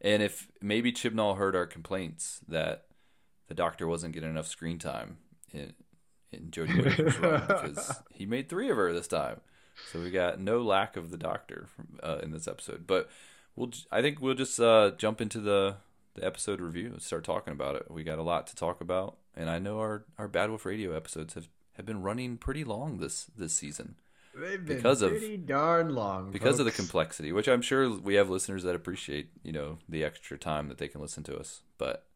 And 0.00 0.22
if 0.22 0.48
maybe 0.60 0.92
Chibnall 0.92 1.36
heard 1.36 1.54
our 1.54 1.66
complaints 1.66 2.40
that 2.48 2.86
the 3.48 3.54
Doctor 3.54 3.86
wasn't 3.86 4.14
getting 4.14 4.30
enough 4.30 4.48
screen 4.48 4.78
time 4.78 5.18
in 5.52 5.74
in 6.32 6.50
Jodie 6.50 6.76
Whittaker's 6.76 7.18
run 7.18 7.40
because 7.46 8.00
he 8.10 8.26
made 8.26 8.48
three 8.48 8.70
of 8.70 8.76
her 8.76 8.92
this 8.92 9.08
time, 9.08 9.40
so 9.90 10.00
we 10.00 10.10
got 10.10 10.40
no 10.40 10.62
lack 10.62 10.96
of 10.96 11.10
the 11.10 11.18
Doctor 11.18 11.66
from, 11.74 11.98
uh, 12.02 12.18
in 12.22 12.30
this 12.30 12.48
episode. 12.48 12.86
But 12.86 13.08
we'll 13.54 13.70
I 13.90 14.02
think 14.02 14.20
we'll 14.20 14.34
just 14.34 14.58
uh, 14.58 14.92
jump 14.96 15.20
into 15.20 15.40
the 15.40 15.76
the 16.14 16.24
episode 16.24 16.60
review 16.60 16.88
and 16.92 17.02
start 17.02 17.24
talking 17.24 17.52
about 17.52 17.76
it. 17.76 17.90
We 17.90 18.04
got 18.04 18.18
a 18.18 18.22
lot 18.22 18.46
to 18.48 18.56
talk 18.56 18.80
about, 18.80 19.16
and 19.36 19.50
I 19.50 19.58
know 19.58 19.78
our 19.78 20.04
our 20.18 20.28
Bad 20.28 20.48
Wolf 20.50 20.64
Radio 20.64 20.96
episodes 20.96 21.34
have 21.34 21.48
have 21.76 21.86
been 21.86 22.02
running 22.02 22.36
pretty 22.38 22.64
long 22.64 22.98
this 22.98 23.24
this 23.36 23.54
season 23.54 23.96
They've 24.34 24.64
been 24.64 24.76
Because 24.76 25.02
of- 25.02 25.10
pretty 25.10 25.36
darn 25.36 25.94
long 25.94 26.30
because 26.32 26.58
of 26.58 26.64
the 26.64 26.72
complexity, 26.72 27.32
which 27.32 27.48
I'm 27.48 27.60
sure 27.60 27.90
we 27.90 28.14
have 28.14 28.30
listeners 28.30 28.62
that 28.62 28.74
appreciate, 28.74 29.28
you 29.42 29.52
know, 29.52 29.78
the 29.88 30.04
extra 30.04 30.38
time 30.38 30.68
that 30.68 30.78
they 30.78 30.88
can 30.88 31.02
listen 31.02 31.22
to 31.24 31.36
us, 31.36 31.62
but 31.76 32.06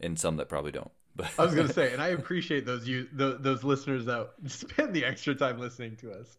and 0.00 0.18
some 0.18 0.36
that 0.38 0.48
probably 0.48 0.72
don't. 0.72 0.90
But 1.16 1.30
I 1.38 1.44
was 1.44 1.54
gonna 1.54 1.72
say, 1.72 1.92
and 1.92 2.02
I 2.02 2.08
appreciate 2.20 2.66
those 2.66 2.86
you 2.86 3.08
those, 3.12 3.40
those 3.40 3.64
listeners 3.64 4.04
that 4.04 4.28
spend 4.46 4.94
the 4.94 5.04
extra 5.04 5.34
time 5.34 5.58
listening 5.58 5.96
to 5.96 6.12
us. 6.12 6.36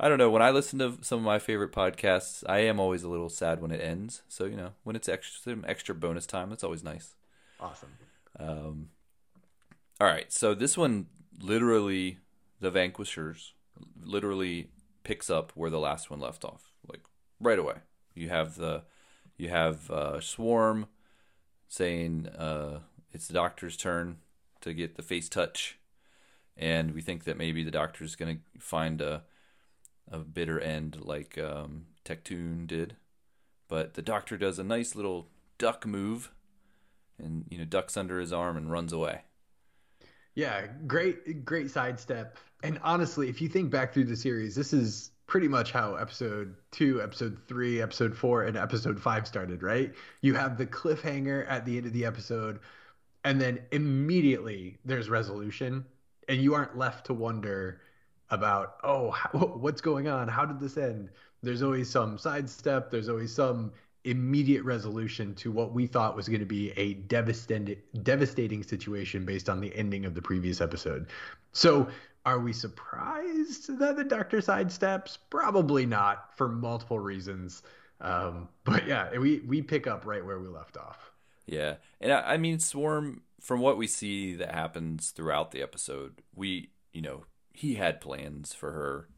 I 0.00 0.08
don't 0.08 0.18
know. 0.18 0.30
When 0.30 0.42
I 0.42 0.50
listen 0.50 0.78
to 0.80 0.98
some 1.00 1.20
of 1.20 1.24
my 1.24 1.38
favorite 1.38 1.72
podcasts, 1.72 2.42
I 2.48 2.58
am 2.60 2.80
always 2.80 3.02
a 3.02 3.08
little 3.08 3.28
sad 3.28 3.60
when 3.60 3.70
it 3.70 3.80
ends. 3.80 4.22
So 4.28 4.44
you 4.44 4.56
know, 4.56 4.72
when 4.82 4.96
it's 4.96 5.08
extra 5.08 5.52
some 5.52 5.64
extra 5.66 5.94
bonus 5.94 6.26
time, 6.26 6.50
that's 6.50 6.64
always 6.64 6.82
nice. 6.82 7.14
Awesome. 7.60 7.90
Um, 8.38 8.88
all 10.00 10.06
right, 10.06 10.32
so 10.32 10.54
this 10.54 10.76
one 10.76 11.06
literally, 11.40 12.18
the 12.60 12.70
Vanquishers 12.70 13.54
literally 14.00 14.70
picks 15.02 15.28
up 15.28 15.52
where 15.54 15.70
the 15.70 15.80
last 15.80 16.10
one 16.10 16.20
left 16.20 16.44
off, 16.44 16.72
like 16.86 17.00
right 17.40 17.58
away. 17.58 17.74
You 18.14 18.28
have 18.28 18.54
the, 18.54 18.84
you 19.36 19.48
have 19.48 19.90
uh, 19.90 20.20
Swarm 20.20 20.86
saying 21.68 22.28
uh, 22.28 22.80
it's 23.18 23.26
the 23.26 23.34
Doctor's 23.34 23.76
turn 23.76 24.18
to 24.60 24.72
get 24.72 24.94
the 24.94 25.02
face 25.02 25.28
touch, 25.28 25.76
and 26.56 26.94
we 26.94 27.00
think 27.00 27.24
that 27.24 27.36
maybe 27.36 27.64
the 27.64 27.70
Doctor's 27.72 28.14
gonna 28.14 28.36
find 28.60 29.00
a, 29.00 29.24
a 30.08 30.18
bitter 30.18 30.60
end 30.60 31.00
like 31.00 31.36
um, 31.36 31.86
did, 32.04 32.94
but 33.66 33.94
the 33.94 34.02
Doctor 34.02 34.38
does 34.38 34.60
a 34.60 34.64
nice 34.64 34.94
little 34.94 35.26
duck 35.58 35.84
move 35.84 36.30
and 37.18 37.44
you 37.50 37.58
know 37.58 37.64
ducks 37.64 37.96
under 37.96 38.20
his 38.20 38.32
arm 38.32 38.56
and 38.56 38.70
runs 38.70 38.92
away. 38.92 39.22
Yeah, 40.36 40.68
great, 40.86 41.44
great 41.44 41.72
sidestep. 41.72 42.38
And 42.62 42.78
honestly, 42.84 43.28
if 43.28 43.42
you 43.42 43.48
think 43.48 43.72
back 43.72 43.92
through 43.92 44.04
the 44.04 44.14
series, 44.14 44.54
this 44.54 44.72
is 44.72 45.10
pretty 45.26 45.48
much 45.48 45.72
how 45.72 45.96
episode 45.96 46.54
two, 46.70 47.02
episode 47.02 47.36
three, 47.48 47.82
episode 47.82 48.16
four, 48.16 48.44
and 48.44 48.56
episode 48.56 49.00
five 49.00 49.26
started, 49.26 49.64
right? 49.64 49.92
You 50.20 50.34
have 50.34 50.56
the 50.56 50.66
cliffhanger 50.66 51.44
at 51.48 51.64
the 51.64 51.78
end 51.78 51.86
of 51.86 51.92
the 51.92 52.04
episode, 52.04 52.60
and 53.28 53.38
then 53.38 53.60
immediately 53.72 54.78
there's 54.86 55.10
resolution, 55.10 55.84
and 56.30 56.40
you 56.40 56.54
aren't 56.54 56.78
left 56.78 57.04
to 57.04 57.12
wonder 57.12 57.82
about, 58.30 58.76
oh, 58.82 59.10
how, 59.10 59.28
what's 59.60 59.82
going 59.82 60.08
on? 60.08 60.28
How 60.28 60.46
did 60.46 60.58
this 60.58 60.78
end? 60.78 61.10
There's 61.42 61.62
always 61.62 61.90
some 61.90 62.16
sidestep, 62.16 62.90
there's 62.90 63.10
always 63.10 63.34
some 63.34 63.70
immediate 64.04 64.64
resolution 64.64 65.34
to 65.34 65.52
what 65.52 65.74
we 65.74 65.86
thought 65.86 66.16
was 66.16 66.26
going 66.26 66.40
to 66.40 66.46
be 66.46 66.70
a 66.78 66.94
devastating 66.94 67.76
devastating 68.02 68.62
situation 68.62 69.26
based 69.26 69.50
on 69.50 69.60
the 69.60 69.76
ending 69.76 70.06
of 70.06 70.14
the 70.14 70.22
previous 70.22 70.62
episode. 70.62 71.08
So, 71.52 71.86
are 72.24 72.38
we 72.38 72.54
surprised 72.54 73.78
that 73.78 73.96
the 73.96 74.04
doctor 74.04 74.38
sidesteps? 74.38 75.18
Probably 75.28 75.84
not 75.84 76.34
for 76.34 76.48
multiple 76.48 76.98
reasons. 76.98 77.62
Um, 78.00 78.48
but 78.64 78.86
yeah, 78.86 79.18
we 79.18 79.40
we 79.40 79.60
pick 79.60 79.86
up 79.86 80.06
right 80.06 80.24
where 80.24 80.38
we 80.38 80.48
left 80.48 80.78
off. 80.78 81.12
Yeah, 81.48 81.76
and 82.00 82.12
I, 82.12 82.34
I 82.34 82.36
mean 82.36 82.58
Swarm. 82.58 83.22
From 83.40 83.60
what 83.60 83.78
we 83.78 83.86
see 83.86 84.34
that 84.34 84.52
happens 84.52 85.10
throughout 85.10 85.52
the 85.52 85.62
episode, 85.62 86.22
we 86.34 86.70
you 86.92 87.00
know 87.00 87.24
he 87.52 87.74
had 87.74 88.00
plans 88.00 88.52
for 88.52 88.72
her. 88.72 89.08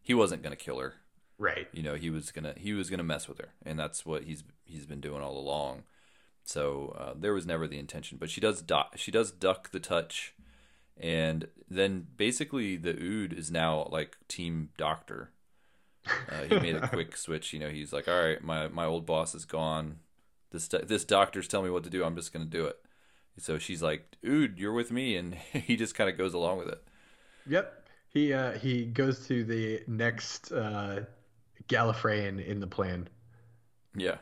He 0.00 0.14
wasn't 0.14 0.42
gonna 0.42 0.56
kill 0.56 0.78
her. 0.78 0.94
Right. 1.38 1.68
You 1.72 1.82
know 1.82 1.94
he 1.94 2.10
was 2.10 2.30
gonna 2.30 2.54
he 2.56 2.72
was 2.72 2.90
gonna 2.90 3.02
mess 3.02 3.28
with 3.28 3.38
her, 3.38 3.54
and 3.64 3.78
that's 3.78 4.06
what 4.06 4.24
he's 4.24 4.44
he's 4.64 4.86
been 4.86 5.00
doing 5.00 5.22
all 5.22 5.36
along. 5.36 5.82
So 6.44 6.94
uh, 6.98 7.14
there 7.18 7.34
was 7.34 7.46
never 7.46 7.66
the 7.66 7.78
intention, 7.78 8.18
but 8.18 8.30
she 8.30 8.40
does 8.40 8.62
duck. 8.62 8.94
She 8.96 9.10
does 9.10 9.30
duck 9.30 9.70
the 9.70 9.80
touch, 9.80 10.34
and 10.96 11.48
then 11.68 12.06
basically 12.16 12.76
the 12.76 12.90
Ood 12.90 13.32
is 13.32 13.50
now 13.50 13.88
like 13.90 14.16
Team 14.28 14.70
Doctor. 14.76 15.30
Uh, 16.06 16.44
he 16.48 16.58
made 16.58 16.76
a 16.76 16.88
quick 16.92 17.16
switch. 17.16 17.52
You 17.52 17.58
know, 17.60 17.70
he's 17.70 17.92
like, 17.92 18.06
"All 18.06 18.22
right, 18.22 18.42
my 18.42 18.68
my 18.68 18.84
old 18.84 19.06
boss 19.06 19.34
is 19.34 19.44
gone. 19.44 20.00
This 20.50 20.68
this 20.68 21.04
doctor's 21.04 21.48
telling 21.48 21.66
me 21.66 21.72
what 21.72 21.84
to 21.84 21.90
do. 21.90 22.04
I'm 22.04 22.16
just 22.16 22.32
gonna 22.32 22.44
do 22.44 22.66
it." 22.66 22.76
So 23.38 23.58
she's 23.58 23.82
like, 23.82 24.16
"Ood, 24.26 24.58
you're 24.58 24.72
with 24.72 24.90
me," 24.90 25.16
and 25.16 25.34
he 25.52 25.76
just 25.76 25.94
kind 25.94 26.10
of 26.10 26.18
goes 26.18 26.34
along 26.34 26.58
with 26.58 26.68
it. 26.68 26.82
Yep. 27.46 27.88
He 28.08 28.32
uh, 28.32 28.52
he 28.52 28.86
goes 28.86 29.26
to 29.28 29.44
the 29.44 29.82
next 29.86 30.52
uh, 30.52 31.04
Gallifreyan 31.68 32.44
in 32.44 32.60
the 32.60 32.66
plan. 32.66 33.08
Yeah. 33.94 34.18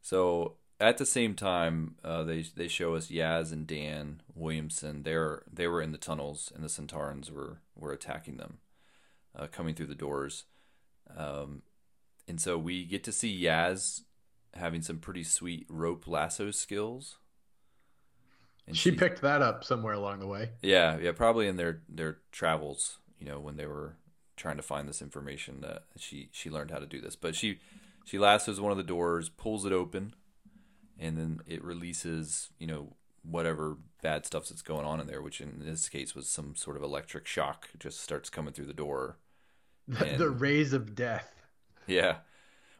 So 0.00 0.56
at 0.80 0.98
the 0.98 1.06
same 1.06 1.34
time, 1.34 1.96
uh, 2.04 2.22
they 2.22 2.42
they 2.42 2.68
show 2.68 2.94
us 2.94 3.08
Yaz 3.08 3.52
and 3.52 3.66
Dan 3.66 4.22
Williamson. 4.34 5.02
They're 5.02 5.42
they 5.52 5.66
were 5.66 5.82
in 5.82 5.92
the 5.92 5.98
tunnels, 5.98 6.52
and 6.54 6.62
the 6.62 6.68
Sontarans 6.68 7.30
were 7.30 7.60
were 7.74 7.92
attacking 7.92 8.36
them, 8.36 8.58
uh, 9.36 9.48
coming 9.48 9.74
through 9.74 9.86
the 9.86 9.94
doors. 9.94 10.44
Um, 11.16 11.62
and 12.26 12.40
so 12.40 12.56
we 12.56 12.84
get 12.84 13.04
to 13.04 13.12
see 13.12 13.42
Yaz 13.42 14.02
having 14.54 14.82
some 14.82 14.98
pretty 14.98 15.22
sweet 15.24 15.66
rope 15.68 16.06
lasso 16.06 16.50
skills. 16.50 17.16
And 18.66 18.76
She 18.76 18.90
she's- 18.90 18.98
picked 18.98 19.20
that 19.22 19.42
up 19.42 19.62
somewhere 19.64 19.92
along 19.94 20.20
the 20.20 20.26
way. 20.26 20.50
yeah, 20.62 20.96
yeah, 20.98 21.12
probably 21.12 21.46
in 21.48 21.56
their 21.56 21.82
their 21.88 22.18
travels, 22.32 22.98
you 23.18 23.26
know, 23.26 23.38
when 23.40 23.56
they 23.56 23.66
were 23.66 23.96
trying 24.36 24.56
to 24.56 24.62
find 24.62 24.88
this 24.88 25.02
information 25.02 25.60
that 25.60 25.84
she 25.96 26.28
she 26.32 26.50
learned 26.50 26.70
how 26.70 26.78
to 26.78 26.86
do 26.86 27.00
this. 27.00 27.14
But 27.16 27.34
she 27.34 27.58
she 28.04 28.18
lassos 28.18 28.60
one 28.60 28.70
of 28.72 28.78
the 28.78 28.82
doors, 28.82 29.28
pulls 29.28 29.64
it 29.66 29.72
open, 29.72 30.14
and 30.98 31.16
then 31.18 31.40
it 31.46 31.62
releases, 31.62 32.50
you 32.58 32.66
know, 32.66 32.94
whatever 33.22 33.76
bad 34.02 34.24
stuff 34.26 34.48
that's 34.48 34.62
going 34.62 34.84
on 34.86 35.00
in 35.00 35.06
there, 35.06 35.22
which 35.22 35.40
in 35.40 35.60
this 35.60 35.88
case 35.88 36.14
was 36.14 36.28
some 36.28 36.54
sort 36.56 36.76
of 36.76 36.82
electric 36.82 37.26
shock. 37.26 37.68
It 37.74 37.80
just 37.80 38.00
starts 38.00 38.30
coming 38.30 38.52
through 38.54 38.66
the 38.66 38.72
door. 38.74 39.18
The, 39.88 40.14
the 40.16 40.30
rays 40.30 40.72
of 40.72 40.94
death. 40.94 41.30
Yeah. 41.86 42.16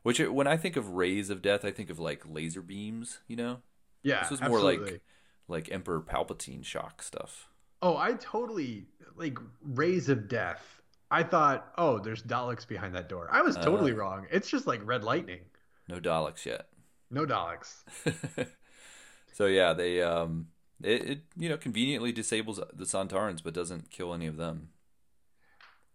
Which 0.05 0.21
when 0.21 0.47
I 0.47 0.57
think 0.57 0.77
of 0.77 0.91
rays 0.91 1.31
of 1.31 1.43
death, 1.43 1.65
I 1.65 1.73
think 1.73 1.91
of 1.91 1.99
like 1.99 2.23
laser 2.29 2.63
beams, 2.63 3.19
you 3.27 3.35
know? 3.37 3.63
Yeah, 4.05 4.21
This 4.21 4.31
was 4.31 4.41
more 4.41 4.59
absolutely. 4.59 4.93
like 4.93 5.03
like 5.49 5.73
Emperor 5.73 6.01
Palpatine 6.01 6.65
shock 6.65 7.03
stuff. 7.03 7.49
Oh, 7.83 7.97
I 7.97 8.13
totally 8.15 8.87
like 9.17 9.39
rays 9.63 10.09
of 10.09 10.29
death. 10.29 10.81
I 11.11 11.23
thought, 11.23 11.73
oh, 11.79 11.99
there's 11.99 12.23
Daleks 12.23 12.67
behind 12.69 12.95
that 12.95 13.09
door. 13.09 13.29
I 13.33 13.43
was 13.43 13.57
totally 13.57 13.93
Uh. 13.93 13.97
wrong. 13.97 14.27
It's 14.31 14.49
just 14.51 14.67
like 14.67 14.81
red 14.87 15.05
lightning. 15.05 15.41
No 15.89 16.01
Daleks 16.01 16.45
yet. 16.47 16.69
No 17.11 17.27
Daleks. 17.27 17.83
so 19.33 19.47
yeah, 19.47 19.73
they 19.73 20.03
um 20.03 20.49
it, 20.83 21.03
it 21.11 21.21
you 21.37 21.49
know 21.49 21.57
conveniently 21.57 22.13
disables 22.13 22.61
the 22.73 22.85
Sontarans 22.85 23.43
but 23.43 23.55
doesn't 23.55 23.91
kill 23.91 24.13
any 24.15 24.27
of 24.27 24.37
them. 24.37 24.69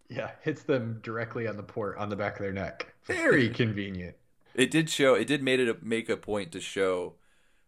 Yeah, 0.09 0.31
hits 0.41 0.63
them 0.63 0.99
directly 1.03 1.47
on 1.47 1.55
the 1.55 1.63
port 1.63 1.97
on 1.97 2.09
the 2.09 2.15
back 2.15 2.35
of 2.37 2.41
their 2.41 2.53
neck. 2.53 2.93
Very 3.03 3.49
convenient. 3.53 4.15
It 4.55 4.71
did 4.71 4.89
show 4.89 5.13
it 5.13 5.27
did 5.27 5.43
made 5.43 5.59
it 5.59 5.83
make 5.83 6.09
a 6.09 6.17
point 6.17 6.51
to 6.53 6.59
show 6.59 7.13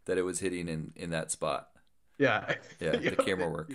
that 0.05 0.17
it 0.17 0.23
was 0.23 0.39
hitting 0.39 0.67
in 0.67 0.93
in 0.95 1.11
that 1.11 1.31
spot. 1.31 1.69
Yeah. 2.17 2.55
Yeah, 2.79 2.91
the 2.97 3.15
camera 3.15 3.49
work. 3.49 3.71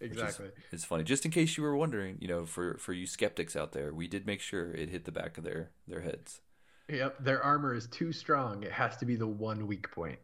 Exactly. 0.00 0.48
It's 0.72 0.84
funny. 0.84 1.04
Just 1.04 1.24
in 1.24 1.30
case 1.30 1.56
you 1.56 1.62
were 1.62 1.76
wondering, 1.76 2.18
you 2.20 2.28
know, 2.28 2.44
for 2.44 2.76
for 2.78 2.92
you 2.92 3.06
skeptics 3.06 3.54
out 3.56 3.72
there, 3.72 3.92
we 3.94 4.08
did 4.08 4.26
make 4.26 4.40
sure 4.40 4.72
it 4.72 4.88
hit 4.88 5.04
the 5.04 5.12
back 5.12 5.38
of 5.38 5.44
their 5.44 5.70
their 5.86 6.00
heads. 6.00 6.40
Yep, 6.88 7.24
their 7.24 7.42
armor 7.42 7.74
is 7.74 7.86
too 7.86 8.12
strong. 8.12 8.64
It 8.64 8.72
has 8.72 8.96
to 8.98 9.06
be 9.06 9.16
the 9.16 9.26
one 9.26 9.66
weak 9.66 9.90
point. 9.92 10.18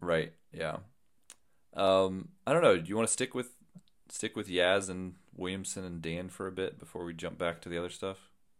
Right. 0.00 0.32
Yeah. 0.52 0.78
Um, 1.74 2.28
I 2.46 2.52
don't 2.52 2.62
know. 2.62 2.76
Do 2.76 2.88
you 2.88 2.96
want 2.96 3.08
to 3.08 3.12
stick 3.12 3.34
with 3.34 3.50
stick 4.08 4.36
with 4.36 4.48
Yaz 4.48 4.88
and 4.88 5.14
Williamson 5.34 5.84
and 5.84 6.02
Dan 6.02 6.28
for 6.28 6.46
a 6.46 6.52
bit 6.52 6.78
before 6.78 7.04
we 7.04 7.14
jump 7.14 7.38
back 7.38 7.60
to 7.62 7.68
the 7.68 7.78
other 7.78 7.90
stuff? 7.90 8.18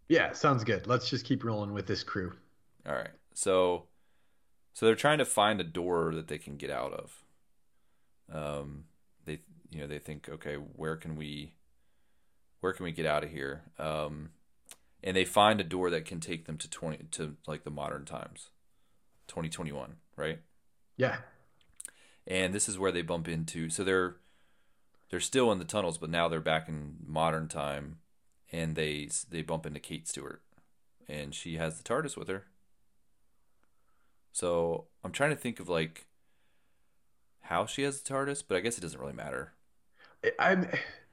Yeah, 0.08 0.32
sounds 0.32 0.64
good. 0.64 0.86
Let's 0.86 1.08
just 1.08 1.24
keep 1.24 1.44
rolling 1.44 1.72
with 1.72 1.86
this 1.86 2.02
crew. 2.02 2.32
All 2.86 2.94
right. 2.94 3.10
So 3.34 3.84
so 4.72 4.86
they're 4.86 4.94
trying 4.94 5.18
to 5.18 5.24
find 5.24 5.60
a 5.60 5.64
door 5.64 6.14
that 6.14 6.28
they 6.28 6.38
can 6.38 6.56
get 6.56 6.70
out 6.70 6.92
of. 6.92 7.24
Um 8.32 8.84
they 9.24 9.40
you 9.70 9.80
know, 9.80 9.86
they 9.86 9.98
think, 9.98 10.28
okay, 10.28 10.54
where 10.56 10.96
can 10.96 11.16
we 11.16 11.54
where 12.60 12.72
can 12.72 12.84
we 12.84 12.92
get 12.92 13.06
out 13.06 13.24
of 13.24 13.30
here? 13.30 13.62
Um 13.78 14.30
and 15.02 15.16
they 15.16 15.24
find 15.24 15.60
a 15.60 15.64
door 15.64 15.90
that 15.90 16.04
can 16.04 16.20
take 16.20 16.44
them 16.46 16.58
to 16.58 16.68
20 16.68 16.98
to 17.12 17.36
like 17.46 17.64
the 17.64 17.70
modern 17.70 18.04
times. 18.04 18.50
2021, 19.28 19.96
right? 20.16 20.40
Yeah. 20.96 21.18
and 22.26 22.52
this 22.54 22.68
is 22.68 22.78
where 22.78 22.92
they 22.92 23.02
bump 23.02 23.28
into 23.28 23.70
so 23.70 23.84
they're 23.84 24.16
they're 25.10 25.20
still 25.20 25.52
in 25.52 25.58
the 25.58 25.64
tunnels 25.64 25.98
but 25.98 26.08
now 26.08 26.28
they're 26.28 26.40
back 26.40 26.68
in 26.68 26.96
modern 27.06 27.48
time 27.48 27.98
and 28.52 28.74
they 28.74 29.08
they 29.28 29.42
bump 29.42 29.66
into 29.66 29.80
Kate 29.80 30.08
Stewart 30.08 30.42
and 31.08 31.34
she 31.34 31.56
has 31.56 31.76
the 31.76 31.82
TARDIS 31.82 32.16
with 32.16 32.28
her. 32.28 32.44
So 34.32 34.86
I'm 35.04 35.12
trying 35.12 35.30
to 35.30 35.36
think 35.36 35.58
of 35.60 35.68
like 35.68 36.06
how 37.42 37.66
she 37.66 37.82
has 37.82 38.00
the 38.00 38.12
TARDIS 38.12 38.44
but 38.46 38.56
I 38.56 38.60
guess 38.60 38.78
it 38.78 38.80
doesn't 38.80 39.00
really 39.00 39.12
matter. 39.12 39.52
I'm 40.38 40.68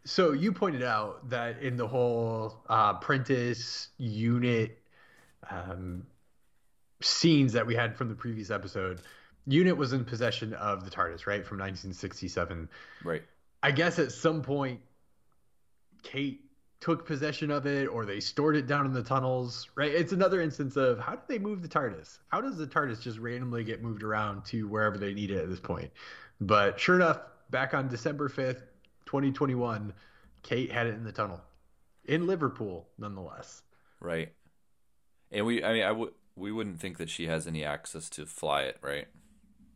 so 0.06 0.32
you 0.32 0.52
pointed 0.54 0.84
out 0.84 1.30
that 1.30 1.62
in 1.62 1.76
the 1.76 1.88
whole 1.88 2.64
uh, 2.70 2.94
Prentice 2.94 3.90
unit 3.98 4.78
um, 5.50 6.06
scenes 7.02 7.54
that 7.54 7.66
we 7.66 7.76
had 7.76 7.96
from 7.96 8.10
the 8.10 8.16
previous 8.16 8.50
episode, 8.50 9.02
unit 9.46 9.76
was 9.76 9.94
in 9.94 10.06
possession 10.06 10.54
of 10.54 10.86
the 10.86 10.90
TARDIS, 10.90 11.28
right, 11.28 11.46
from 11.46 11.58
1967. 11.60 12.70
right 13.04 13.24
I 13.64 13.72
guess 13.72 14.00
at 14.00 14.12
some 14.12 14.42
point, 14.42 14.82
Kate 16.04 16.42
took 16.80 17.06
possession 17.06 17.50
of 17.52 17.66
it, 17.66 17.88
or 17.88 18.06
they 18.06 18.20
stored 18.20 18.56
it 18.56 18.68
down 18.68 18.86
in 18.86 18.94
the 18.94 19.04
tunnels, 19.04 19.68
right? 19.76 19.92
It's 19.92 20.12
another 20.14 20.42
instance 20.42 20.76
of 20.78 21.00
how 21.00 21.16
do 21.16 21.22
they 21.28 21.40
move 21.40 21.62
the 21.62 21.68
TARDIS? 21.68 22.20
How 22.30 22.40
does 22.42 22.58
the 22.58 22.68
TARDIS 22.68 23.02
just 23.02 23.18
randomly 23.20 23.64
get 23.64 23.82
moved 23.82 24.04
around 24.04 24.46
to 24.46 24.68
wherever 24.68 24.98
they 24.98 25.14
need 25.14 25.32
it 25.32 25.40
at 25.40 25.50
this 25.50 25.60
point? 25.60 25.92
But 26.40 26.80
sure 26.80 26.96
enough, 26.96 27.20
back 27.50 27.74
on 27.74 27.88
December 27.88 28.30
5th, 28.30 28.62
2021, 29.06 29.94
Kate 30.44 30.72
had 30.72 30.88
it 30.88 30.94
in 30.94 31.04
the 31.04 31.12
tunnel 31.12 31.42
in 32.06 32.28
Liverpool, 32.28 32.88
nonetheless. 32.98 33.62
right 34.00 34.34
and 35.32 35.46
we 35.46 35.64
I 35.64 35.74
mean 35.74 35.84
I 35.84 35.92
would 35.92 36.14
we 36.36 36.52
wouldn't 36.52 36.80
think 36.80 36.98
that 36.98 37.10
she 37.10 37.28
has 37.28 37.48
any 37.48 37.64
access 37.64 38.10
to 38.12 38.26
fly 38.26 38.64
it 38.64 38.78
right 38.82 39.08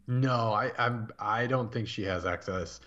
No, 0.08 0.52
I, 0.54 0.72
I'm. 0.78 1.10
I 1.20 1.48
don't 1.48 1.72
think 1.72 1.88
she 1.88 2.04
has 2.04 2.26
access. 2.26 2.82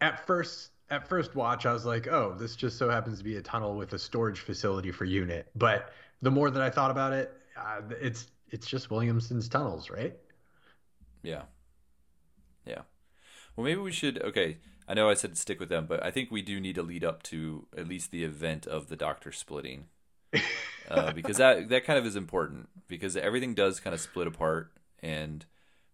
At 0.00 0.26
first, 0.26 0.70
at 0.90 1.08
first 1.08 1.34
watch, 1.34 1.66
I 1.66 1.72
was 1.72 1.84
like, 1.84 2.06
"Oh, 2.06 2.34
this 2.38 2.56
just 2.56 2.78
so 2.78 2.88
happens 2.88 3.18
to 3.18 3.24
be 3.24 3.36
a 3.36 3.42
tunnel 3.42 3.76
with 3.76 3.92
a 3.92 3.98
storage 3.98 4.40
facility 4.40 4.90
for 4.90 5.04
unit." 5.04 5.50
But 5.54 5.92
the 6.22 6.30
more 6.30 6.50
that 6.50 6.62
I 6.62 6.70
thought 6.70 6.90
about 6.90 7.12
it, 7.12 7.32
uh, 7.56 7.82
it's 8.00 8.28
it's 8.50 8.66
just 8.66 8.90
Williamson's 8.90 9.48
tunnels, 9.48 9.90
right? 9.90 10.16
Yeah. 11.22 11.42
Yeah. 12.64 12.82
Well, 13.56 13.64
maybe 13.64 13.80
we 13.80 13.92
should. 13.92 14.22
Okay, 14.22 14.58
I 14.86 14.94
know 14.94 15.10
I 15.10 15.14
said 15.14 15.36
stick 15.36 15.60
with 15.60 15.68
them, 15.68 15.86
but 15.86 16.02
I 16.02 16.10
think 16.10 16.30
we 16.30 16.42
do 16.42 16.60
need 16.60 16.76
to 16.76 16.82
lead 16.82 17.04
up 17.04 17.22
to 17.24 17.66
at 17.76 17.88
least 17.88 18.10
the 18.10 18.24
event 18.24 18.66
of 18.66 18.88
the 18.88 18.96
Doctor 18.96 19.32
splitting, 19.32 19.86
uh, 20.88 21.12
because 21.12 21.36
that 21.38 21.68
that 21.68 21.84
kind 21.84 21.98
of 21.98 22.06
is 22.06 22.16
important 22.16 22.68
because 22.86 23.16
everything 23.16 23.54
does 23.54 23.80
kind 23.80 23.94
of 23.94 24.00
split 24.00 24.26
apart, 24.26 24.72
and 25.00 25.44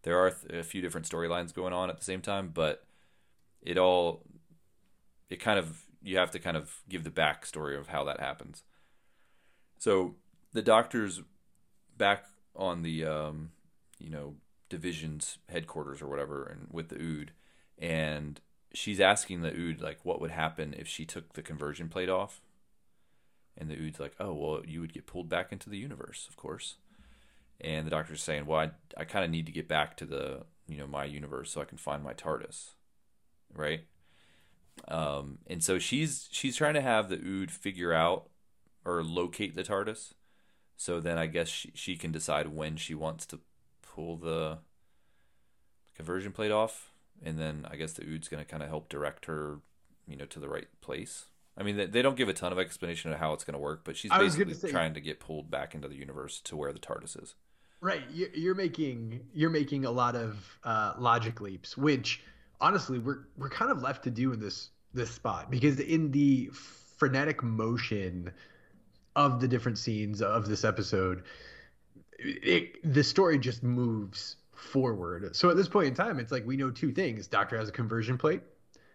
there 0.02 0.18
are 0.18 0.30
th- 0.30 0.61
a 0.61 0.62
few 0.62 0.80
different 0.80 1.08
storylines 1.08 1.54
going 1.54 1.73
on 1.73 1.90
at 1.90 1.99
the 1.99 2.04
same 2.04 2.20
time, 2.20 2.50
but 2.52 2.84
it 3.64 3.78
all 3.78 4.23
it 5.30 5.40
kind 5.40 5.59
of 5.59 5.83
you 6.02 6.18
have 6.18 6.30
to 6.30 6.38
kind 6.38 6.56
of 6.56 6.83
give 6.88 7.02
the 7.02 7.11
backstory 7.11 7.78
of 7.78 7.88
how 7.88 8.04
that 8.04 8.21
happens. 8.21 8.62
So 9.78 10.16
the 10.52 10.62
Doctor's 10.62 11.23
back 11.97 12.26
on 12.54 12.82
the 12.82 13.04
um, 13.04 13.50
you 13.99 14.10
know 14.10 14.34
division's 14.69 15.38
headquarters 15.49 16.02
or 16.02 16.08
whatever 16.08 16.45
and 16.45 16.67
with 16.71 16.88
the 16.88 16.97
ood 16.97 17.30
and 17.78 18.41
she's 18.73 18.99
asking 18.99 19.43
the 19.43 19.54
ood 19.54 19.80
like 19.80 19.99
what 20.02 20.21
would 20.21 20.30
happen 20.30 20.75
if 20.76 20.88
she 20.88 21.04
took 21.04 21.32
the 21.32 21.43
conversion 21.43 21.88
plate 21.88 22.08
off? 22.08 22.41
And 23.56 23.71
the 23.71 23.76
ood's 23.76 24.00
like 24.00 24.15
oh 24.21 24.32
well 24.34 24.62
you 24.67 24.80
would 24.80 24.93
get 24.93 25.06
pulled 25.06 25.28
back 25.28 25.52
into 25.52 25.71
the 25.71 25.78
universe 25.78 26.26
of 26.28 26.36
course. 26.36 26.76
And 27.60 27.86
the 27.86 27.91
doctor's 27.91 28.23
saying 28.23 28.47
well 28.47 28.60
i, 28.60 28.71
I 29.00 29.04
kind 29.04 29.25
of 29.25 29.30
need 29.30 29.47
to 29.47 29.52
get 29.52 29.69
back 29.69 29.97
to 29.99 30.04
the 30.04 30.43
you 30.69 30.76
know 30.76 30.86
my 30.86 31.04
universe 31.04 31.50
so 31.52 31.60
i 31.60 31.65
can 31.65 31.78
find 31.78 32.02
my 32.02 32.15
tardis 32.15 32.71
right 33.54 33.84
um, 34.88 35.38
and 35.47 35.62
so 35.62 35.78
she's 35.78 36.28
she's 36.32 36.56
trying 36.56 36.75
to 36.75 36.80
have 36.80 37.08
the 37.08 37.17
ood 37.25 37.50
figure 37.50 37.93
out 37.93 38.28
or 38.84 39.02
locate 39.02 39.54
the 39.54 39.62
tardis 39.62 40.12
so 40.76 41.00
then 41.00 41.17
i 41.19 41.26
guess 41.26 41.49
she, 41.49 41.71
she 41.75 41.97
can 41.97 42.10
decide 42.12 42.49
when 42.49 42.76
she 42.76 42.95
wants 42.95 43.25
to 43.26 43.38
pull 43.82 44.17
the 44.17 44.58
conversion 45.95 46.32
plate 46.32 46.50
off, 46.50 46.90
and 47.23 47.38
then 47.38 47.67
I 47.71 47.76
guess 47.76 47.93
the 47.93 48.02
Ood's 48.04 48.28
going 48.28 48.43
to 48.45 48.50
kind 48.50 48.62
of 48.62 48.69
help 48.69 48.88
direct 48.88 49.26
her, 49.26 49.60
you 50.08 50.17
know, 50.17 50.25
to 50.26 50.40
the 50.40 50.49
right 50.49 50.67
place. 50.80 51.26
I 51.56 51.62
mean, 51.62 51.76
they, 51.76 51.86
they 51.86 52.02
don't 52.02 52.17
give 52.17 52.28
a 52.28 52.32
ton 52.32 52.50
of 52.50 52.58
explanation 52.58 53.12
of 53.12 53.19
how 53.21 53.32
it's 53.32 53.45
going 53.45 53.52
to 53.54 53.60
work, 53.60 53.82
but 53.84 53.97
she's 53.97 54.10
basically 54.10 54.54
say- 54.54 54.71
trying 54.73 54.95
to 54.95 55.00
get 55.00 55.21
pulled 55.21 55.50
back 55.50 55.75
into 55.75 55.86
the 55.88 55.95
universe 55.95 56.40
to 56.43 56.56
where 56.56 56.73
the 56.73 56.80
TARDIS 56.80 57.23
is. 57.23 57.34
Right. 57.80 58.02
You- 58.10 58.30
You're 58.34 58.54
making 58.56 59.21
you're 59.32 59.50
making 59.50 59.84
a 59.84 59.90
lot 59.93 60.17
of 60.17 60.58
uh, 60.64 60.95
logic 60.99 61.40
leaps, 61.40 61.76
which 61.76 62.21
honestly 62.60 62.99
we're 62.99 63.26
we're 63.36 63.49
kind 63.50 63.71
of 63.71 63.82
left 63.82 64.04
to 64.04 64.10
do 64.10 64.32
in 64.32 64.40
this 64.40 64.71
this 64.93 65.10
spot 65.10 65.50
because 65.50 65.80
in 65.80 66.10
the 66.12 66.50
frenetic 66.52 67.43
motion 67.43 68.32
of 69.17 69.40
the 69.40 69.49
different 69.49 69.78
scenes 69.78 70.23
of 70.23 70.49
this 70.49 70.64
episode, 70.64 71.23
it, 72.19 72.93
the 72.93 73.02
story 73.04 73.38
just 73.38 73.62
moves 73.62 74.36
forward. 74.52 75.34
So 75.36 75.50
at 75.50 75.56
this 75.56 75.69
point 75.69 75.88
in 75.88 75.95
time, 75.95 76.19
it's 76.19 76.32
like 76.32 76.47
we 76.47 76.56
know 76.56 76.71
two 76.71 76.93
things: 76.93 77.26
Doctor 77.26 77.56
has 77.58 77.69
a 77.69 77.73
conversion 77.73 78.17
plate, 78.19 78.43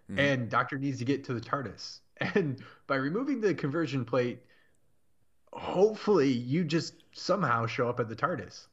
Mhm. 0.09 0.19
and 0.19 0.49
Doctor 0.49 0.77
needs 0.77 0.99
to 0.99 1.05
get 1.05 1.23
to 1.25 1.33
the 1.33 1.41
TARDIS. 1.41 1.99
And 2.35 2.61
by 2.87 2.95
removing 2.95 3.39
the 3.39 3.53
conversion 3.53 4.03
plate, 4.03 4.39
hopefully 5.53 6.29
you 6.29 6.65
just 6.65 6.95
somehow 7.13 7.65
show 7.65 7.87
up 7.87 7.99
at 8.01 8.09
the 8.09 8.15
TARDIS. 8.15 8.67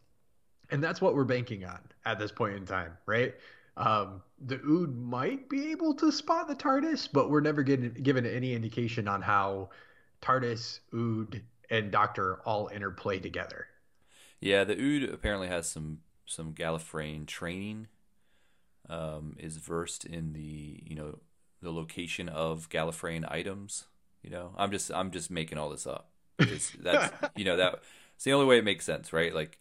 And 0.70 0.83
that's 0.83 1.01
what 1.01 1.14
we're 1.14 1.25
banking 1.25 1.64
on 1.64 1.79
at 2.05 2.18
this 2.18 2.33
point 2.33 2.57
in 2.57 2.66
time, 2.66 2.99
right? 3.07 3.35
Um, 3.77 4.23
the 4.41 4.61
Ood 4.67 4.97
might 4.97 5.49
be 5.49 5.71
able 5.71 5.95
to 5.95 6.11
spot 6.11 6.49
the 6.49 6.55
TARDIS, 6.55 7.09
but 7.12 7.31
we're 7.31 7.41
never 7.41 7.62
getting, 7.62 7.93
given 7.93 8.25
any 8.27 8.55
indication 8.55 9.09
on 9.09 9.23
how 9.23 9.71
TARDIS, 10.23 10.81
Ood, 10.95 11.43
and 11.71 11.91
Doctor 11.91 12.41
all 12.45 12.69
interplay 12.69 13.19
together. 13.19 13.67
Yeah, 14.41 14.65
the 14.65 14.79
Ood 14.79 15.11
apparently 15.12 15.49
has 15.49 15.69
some 15.69 16.01
some 16.27 16.53
Gallifreyan 16.53 17.27
training. 17.27 17.89
Um, 18.89 19.37
is 19.41 19.57
versed 19.57 20.05
in 20.05 20.33
the 20.33 20.81
you 20.87 20.95
know 20.95 21.19
the 21.61 21.73
location 21.73 22.29
of 22.29 22.69
Gallifreyan 22.69 23.31
items. 23.31 23.87
You 24.23 24.31
know, 24.31 24.53
I'm 24.57 24.71
just 24.71 24.93
I'm 24.93 25.11
just 25.11 25.31
making 25.31 25.59
all 25.59 25.71
this 25.71 25.87
up. 25.87 26.11
Because 26.37 26.71
that's 26.81 27.12
you 27.37 27.45
know 27.45 27.57
that 27.57 27.81
it's 28.15 28.25
the 28.25 28.33
only 28.33 28.47
way 28.47 28.59
it 28.59 28.65
makes 28.65 28.85
sense, 28.85 29.12
right? 29.12 29.35
Like 29.35 29.59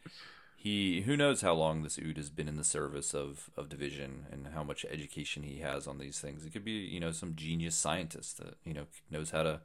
he 0.65 1.01
who 1.01 1.15
knows 1.15 1.41
how 1.41 1.53
long 1.53 1.83
this 1.83 1.99
Ood 1.99 2.17
has 2.17 2.31
been 2.31 2.47
in 2.47 2.55
the 2.57 2.63
service 2.63 3.13
of 3.13 3.51
of 3.55 3.69
division 3.69 4.25
and 4.31 4.47
how 4.47 4.63
much 4.63 4.83
education 4.89 5.43
he 5.43 5.59
has 5.59 5.85
on 5.85 5.99
these 5.99 6.19
things. 6.19 6.43
It 6.43 6.53
could 6.53 6.65
be 6.65 6.71
you 6.71 6.99
know 6.99 7.11
some 7.11 7.35
genius 7.35 7.75
scientist 7.75 8.39
that 8.39 8.55
you 8.63 8.73
know 8.73 8.87
knows 9.11 9.29
how 9.29 9.43
to 9.43 9.61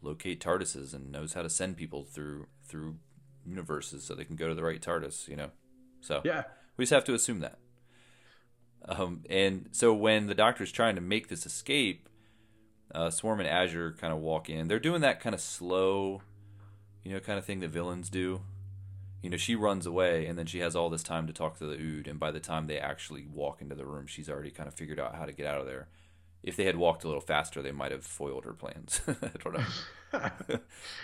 locate 0.00 0.40
TARDISes 0.40 0.94
and 0.94 1.10
knows 1.10 1.32
how 1.32 1.42
to 1.42 1.50
send 1.50 1.76
people 1.76 2.04
through 2.04 2.46
through 2.64 2.98
universes 3.44 4.04
so 4.04 4.14
they 4.14 4.24
can 4.24 4.36
go 4.36 4.46
to 4.48 4.54
the 4.54 4.62
right 4.62 4.80
TARDIS. 4.80 5.26
You 5.26 5.34
know, 5.34 5.50
so 6.00 6.22
Yeah. 6.24 6.44
we 6.76 6.84
just 6.84 6.92
have 6.92 7.04
to 7.06 7.14
assume 7.14 7.40
that. 7.40 7.58
Um, 8.84 9.24
and 9.28 9.68
so 9.72 9.92
when 9.92 10.28
the 10.28 10.34
Doctor's 10.36 10.70
trying 10.70 10.94
to 10.94 11.00
make 11.00 11.26
this 11.26 11.44
escape, 11.44 12.08
uh, 12.94 13.10
Swarm 13.10 13.40
and 13.40 13.48
Azure 13.48 13.96
kind 14.00 14.12
of 14.12 14.20
walk 14.20 14.48
in. 14.48 14.68
They're 14.68 14.78
doing 14.78 15.00
that 15.00 15.18
kind 15.18 15.34
of 15.34 15.40
slow, 15.40 16.22
you 17.02 17.12
know, 17.12 17.18
kind 17.18 17.36
of 17.36 17.44
thing 17.44 17.58
that 17.60 17.70
villains 17.70 18.08
do. 18.10 18.42
You 19.22 19.30
know, 19.30 19.36
she 19.36 19.54
runs 19.54 19.84
away, 19.84 20.26
and 20.26 20.38
then 20.38 20.46
she 20.46 20.60
has 20.60 20.74
all 20.74 20.88
this 20.88 21.02
time 21.02 21.26
to 21.26 21.32
talk 21.32 21.58
to 21.58 21.66
the 21.66 21.78
Ood. 21.78 22.08
And 22.08 22.18
by 22.18 22.30
the 22.30 22.40
time 22.40 22.66
they 22.66 22.78
actually 22.78 23.26
walk 23.26 23.60
into 23.60 23.74
the 23.74 23.84
room, 23.84 24.06
she's 24.06 24.30
already 24.30 24.50
kind 24.50 24.66
of 24.66 24.74
figured 24.74 24.98
out 24.98 25.14
how 25.14 25.26
to 25.26 25.32
get 25.32 25.46
out 25.46 25.60
of 25.60 25.66
there. 25.66 25.88
If 26.42 26.56
they 26.56 26.64
had 26.64 26.76
walked 26.76 27.04
a 27.04 27.06
little 27.06 27.20
faster, 27.20 27.60
they 27.60 27.72
might 27.72 27.92
have 27.92 28.04
foiled 28.04 28.46
her 28.46 28.54
plans. 28.54 29.02
I 29.08 29.30
don't 29.44 29.54
know. 29.54 29.64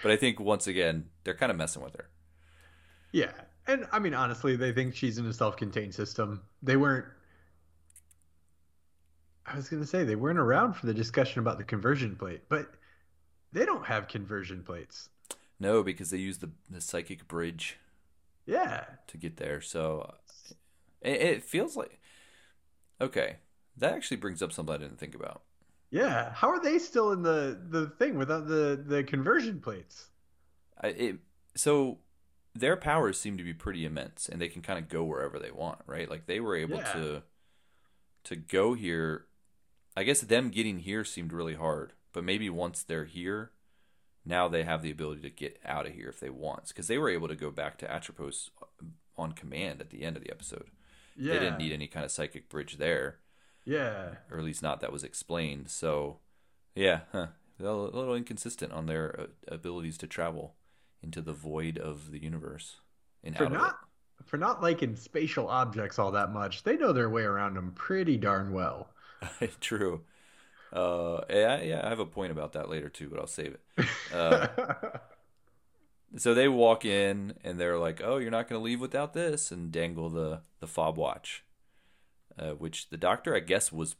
but 0.02 0.10
I 0.10 0.16
think 0.16 0.40
once 0.40 0.66
again, 0.66 1.06
they're 1.24 1.34
kind 1.34 1.52
of 1.52 1.58
messing 1.58 1.82
with 1.82 1.94
her. 1.94 2.08
Yeah. 3.12 3.32
And 3.66 3.86
I 3.92 3.98
mean, 3.98 4.14
honestly, 4.14 4.56
they 4.56 4.72
think 4.72 4.94
she's 4.94 5.18
in 5.18 5.26
a 5.26 5.32
self 5.32 5.56
contained 5.56 5.94
system. 5.94 6.42
They 6.62 6.76
weren't. 6.76 7.04
I 9.44 9.56
was 9.56 9.68
going 9.68 9.82
to 9.82 9.88
say 9.88 10.04
they 10.04 10.16
weren't 10.16 10.38
around 10.40 10.74
for 10.74 10.86
the 10.86 10.94
discussion 10.94 11.40
about 11.40 11.58
the 11.58 11.64
conversion 11.64 12.16
plate, 12.16 12.42
but 12.48 12.72
they 13.52 13.64
don't 13.64 13.86
have 13.86 14.08
conversion 14.08 14.64
plates. 14.64 15.08
No, 15.60 15.82
because 15.82 16.10
they 16.10 16.18
use 16.18 16.38
the 16.38 16.50
the 16.70 16.80
psychic 16.80 17.28
bridge 17.28 17.78
Yeah. 18.46 18.84
to 19.08 19.16
get 19.18 19.36
there. 19.36 19.60
So 19.60 20.00
uh, 20.08 20.14
it, 21.02 21.20
it 21.22 21.44
feels 21.44 21.76
like 21.76 22.00
Okay, 23.00 23.38
that 23.76 23.92
actually 23.94 24.16
brings 24.18 24.42
up 24.42 24.52
something 24.52 24.74
I 24.74 24.78
didn't 24.78 24.98
think 24.98 25.14
about. 25.14 25.42
Yeah, 25.90 26.32
how 26.32 26.50
are 26.50 26.60
they 26.60 26.78
still 26.78 27.10
in 27.12 27.22
the 27.22 27.60
the 27.70 27.88
thing 27.88 28.16
without 28.18 28.46
the 28.46 28.80
the 28.86 29.02
conversion 29.02 29.60
plates? 29.60 30.10
I, 30.80 30.88
it, 30.88 31.18
so 31.54 31.98
their 32.54 32.76
powers 32.76 33.18
seem 33.20 33.36
to 33.38 33.44
be 33.44 33.54
pretty 33.54 33.84
immense, 33.84 34.28
and 34.28 34.40
they 34.40 34.48
can 34.48 34.62
kind 34.62 34.78
of 34.78 34.88
go 34.88 35.04
wherever 35.04 35.38
they 35.38 35.50
want, 35.50 35.80
right? 35.86 36.08
Like 36.10 36.26
they 36.26 36.40
were 36.40 36.56
able 36.56 36.78
Yeah. 36.78 36.92
to 36.92 37.22
to 38.24 38.36
go 38.36 38.74
here. 38.74 39.26
I 39.96 40.02
guess 40.04 40.20
them 40.20 40.50
getting 40.50 40.80
here 40.80 41.04
seemed 41.04 41.32
really 41.32 41.54
hard, 41.54 41.92
but 42.12 42.24
maybe 42.24 42.50
once 42.50 42.82
they're 42.82 43.04
here, 43.06 43.52
now 44.26 44.48
they 44.48 44.64
have 44.64 44.82
the 44.82 44.90
ability 44.90 45.22
to 45.22 45.30
get 45.30 45.60
out 45.64 45.86
of 45.86 45.94
here 45.94 46.08
if 46.08 46.20
they 46.20 46.30
want, 46.30 46.68
because 46.68 46.88
they 46.88 46.98
were 46.98 47.08
able 47.08 47.28
to 47.28 47.36
go 47.36 47.50
back 47.50 47.78
to 47.78 47.90
Atropos 47.90 48.50
on 49.16 49.32
command 49.32 49.80
at 49.80 49.90
the 49.90 50.02
end 50.02 50.16
of 50.16 50.22
the 50.22 50.30
episode. 50.30 50.66
Yeah, 51.16 51.34
They 51.34 51.40
didn't 51.40 51.58
need 51.58 51.72
any 51.72 51.86
kind 51.86 52.04
of 52.04 52.10
psychic 52.10 52.48
bridge 52.48 52.76
there. 52.76 53.18
Yeah, 53.64 54.16
or 54.30 54.38
at 54.38 54.44
least 54.44 54.62
not 54.62 54.80
that 54.80 54.92
was 54.92 55.02
explained. 55.04 55.70
So, 55.70 56.18
yeah, 56.74 57.00
huh. 57.12 57.28
They're 57.58 57.68
a 57.68 57.74
little 57.74 58.14
inconsistent 58.14 58.72
on 58.72 58.86
their 58.86 59.18
uh, 59.18 59.26
abilities 59.48 59.96
to 59.98 60.06
travel 60.06 60.56
into 61.02 61.22
the 61.22 61.32
void 61.32 61.78
of 61.78 62.10
the 62.10 62.22
universe 62.22 62.76
and 63.24 63.36
for 63.36 63.48
not 63.48 63.78
for 64.24 64.36
not 64.36 64.62
liking 64.62 64.96
spatial 64.96 65.48
objects 65.48 65.98
all 65.98 66.12
that 66.12 66.32
much. 66.32 66.62
They 66.62 66.76
know 66.76 66.92
their 66.92 67.10
way 67.10 67.22
around 67.22 67.54
them 67.54 67.72
pretty 67.74 68.16
darn 68.16 68.52
well. 68.52 68.90
True. 69.60 70.02
Uh, 70.76 71.24
yeah, 71.30 71.62
yeah, 71.62 71.80
I 71.82 71.88
have 71.88 72.00
a 72.00 72.06
point 72.06 72.32
about 72.32 72.52
that 72.52 72.68
later 72.68 72.90
too, 72.90 73.08
but 73.08 73.18
I'll 73.18 73.26
save 73.26 73.56
it. 73.56 73.86
Uh, 74.14 74.46
so 76.16 76.32
they 76.32 76.48
walk 76.48 76.84
in 76.84 77.34
and 77.42 77.58
they're 77.58 77.78
like, 77.78 78.00
"Oh, 78.02 78.18
you're 78.18 78.30
not 78.30 78.48
going 78.48 78.58
to 78.58 78.64
leave 78.64 78.80
without 78.80 79.12
this," 79.14 79.50
and 79.50 79.72
dangle 79.72 80.08
the 80.08 80.42
the 80.60 80.66
fob 80.66 80.96
watch, 80.96 81.44
uh, 82.38 82.50
which 82.52 82.88
the 82.90 82.96
doctor, 82.96 83.34
I 83.34 83.40
guess, 83.40 83.72
was 83.72 83.96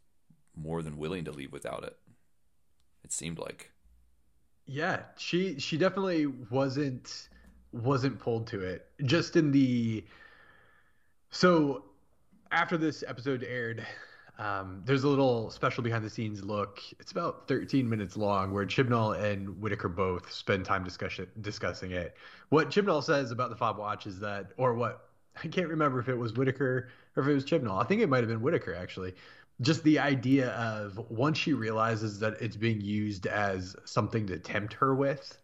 more 0.55 0.81
than 0.81 0.97
willing 0.97 1.25
to 1.25 1.33
leave 1.33 1.53
without 1.53 1.83
it. 1.83 1.97
It 3.05 3.13
seemed 3.13 3.39
like. 3.39 3.73
Yeah, 4.65 5.03
she 5.17 5.59
she 5.59 5.77
definitely 5.77 6.27
wasn't 6.27 7.29
wasn't 7.73 8.19
pulled 8.19 8.47
to 8.49 8.61
it. 8.61 8.87
Just 9.05 9.37
in 9.37 9.51
the 9.51 10.05
so 11.31 11.85
after 12.53 12.77
this 12.77 13.03
episode 13.07 13.45
aired, 13.45 13.85
um, 14.39 14.83
there's 14.85 15.05
a 15.05 15.09
little 15.09 15.51
special 15.51 15.83
behind 15.83 16.05
the 16.05 16.11
scenes 16.11 16.45
look. 16.45 16.81
It's 17.01 17.13
about 17.13 17.49
13 17.49 17.89
minutes 17.89 18.17
long, 18.17 18.53
where 18.53 18.67
Chibnall 18.67 19.19
and 19.19 19.61
Whittaker 19.61 19.89
both 19.89 20.31
spend 20.31 20.65
time 20.65 20.85
discussion 20.85 21.29
discussing 21.41 21.93
it. 21.93 22.17
What 22.51 22.69
Chibnall 22.69 23.03
says 23.03 23.31
about 23.31 23.51
the 23.51 23.57
fob 23.57 23.79
watch 23.79 24.07
is 24.07 24.21
that, 24.21 24.53
or 24.57 24.75
what 24.75 25.09
I 25.45 25.49
can't 25.49 25.69
remember 25.69 25.99
if 25.99 26.09
it 26.09 26.17
was 26.17 26.35
Whittaker 26.35 26.89
or 27.17 27.23
if 27.23 27.29
it 27.29 27.35
was 27.35 27.45
Chibnall. 27.45 27.83
I 27.83 27.87
think 27.87 28.03
it 28.03 28.09
might 28.09 28.21
have 28.21 28.29
been 28.29 28.43
Whittaker 28.43 28.75
actually. 28.75 29.15
Just 29.63 29.83
the 29.85 29.99
idea 29.99 30.51
of 30.51 30.99
once 31.11 31.39
she 31.39 31.55
realizes 31.55 32.19
that 32.19 32.35
it's 32.41 32.57
being 32.57 32.81
used 32.81 33.27
as 33.27 33.75
something 33.87 34.27
to 34.27 34.39
tempt 34.39 34.75
her 34.75 34.95
with, 34.95 35.39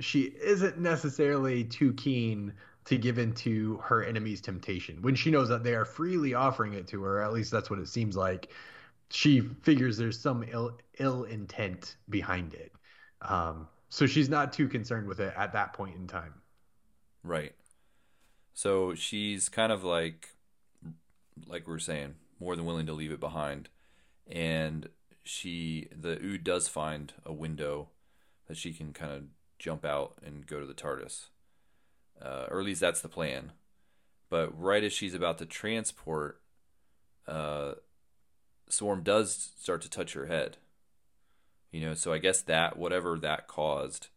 she 0.00 0.34
isn't 0.42 0.78
necessarily 0.78 1.64
too 1.64 1.92
keen 1.92 2.54
to 2.84 2.98
give 2.98 3.18
in 3.18 3.32
to 3.32 3.76
her 3.76 4.04
enemy's 4.04 4.40
temptation 4.40 5.00
when 5.02 5.14
she 5.14 5.30
knows 5.30 5.48
that 5.48 5.62
they 5.62 5.74
are 5.74 5.84
freely 5.84 6.34
offering 6.34 6.74
it 6.74 6.86
to 6.88 7.02
her. 7.02 7.22
At 7.22 7.32
least 7.32 7.50
that's 7.50 7.70
what 7.70 7.78
it 7.78 7.88
seems 7.88 8.16
like. 8.16 8.50
She 9.10 9.40
figures 9.40 9.96
there's 9.96 10.18
some 10.18 10.44
ill 10.50 10.78
ill 10.98 11.24
intent 11.24 11.96
behind 12.08 12.54
it, 12.54 12.72
um, 13.20 13.68
so 13.88 14.06
she's 14.06 14.28
not 14.28 14.52
too 14.52 14.68
concerned 14.68 15.06
with 15.06 15.20
it 15.20 15.34
at 15.36 15.52
that 15.52 15.74
point 15.74 15.96
in 15.96 16.06
time. 16.06 16.34
Right. 17.22 17.54
So 18.54 18.94
she's 18.94 19.48
kind 19.48 19.70
of 19.70 19.84
like, 19.84 20.30
like 21.46 21.66
we 21.68 21.74
are 21.74 21.78
saying, 21.78 22.14
more 22.40 22.56
than 22.56 22.64
willing 22.64 22.86
to 22.86 22.92
leave 22.92 23.12
it 23.12 23.20
behind, 23.20 23.68
and 24.26 24.88
she 25.24 25.88
the 25.94 26.18
Ood 26.22 26.42
does 26.42 26.68
find 26.68 27.12
a 27.24 27.32
window 27.32 27.90
that 28.48 28.56
she 28.56 28.72
can 28.72 28.92
kind 28.92 29.12
of 29.12 29.22
jump 29.58 29.84
out 29.84 30.14
and 30.24 30.46
go 30.46 30.58
to 30.58 30.66
the 30.66 30.74
TARDIS, 30.74 31.26
uh, 32.22 32.46
or 32.50 32.60
at 32.60 32.66
least 32.66 32.80
that's 32.80 33.00
the 33.00 33.08
plan. 33.08 33.52
But 34.30 34.58
right 34.58 34.84
as 34.84 34.92
she's 34.92 35.14
about 35.14 35.38
to 35.38 35.46
transport, 35.46 36.40
uh, 37.26 37.72
Swarm 38.68 39.02
does 39.02 39.52
start 39.58 39.82
to 39.82 39.90
touch 39.90 40.14
her 40.14 40.26
head. 40.26 40.56
You 41.70 41.80
know, 41.80 41.94
so 41.94 42.12
I 42.12 42.18
guess 42.18 42.42
that 42.42 42.76
whatever 42.76 43.18
that 43.18 43.48
caused 43.48 44.08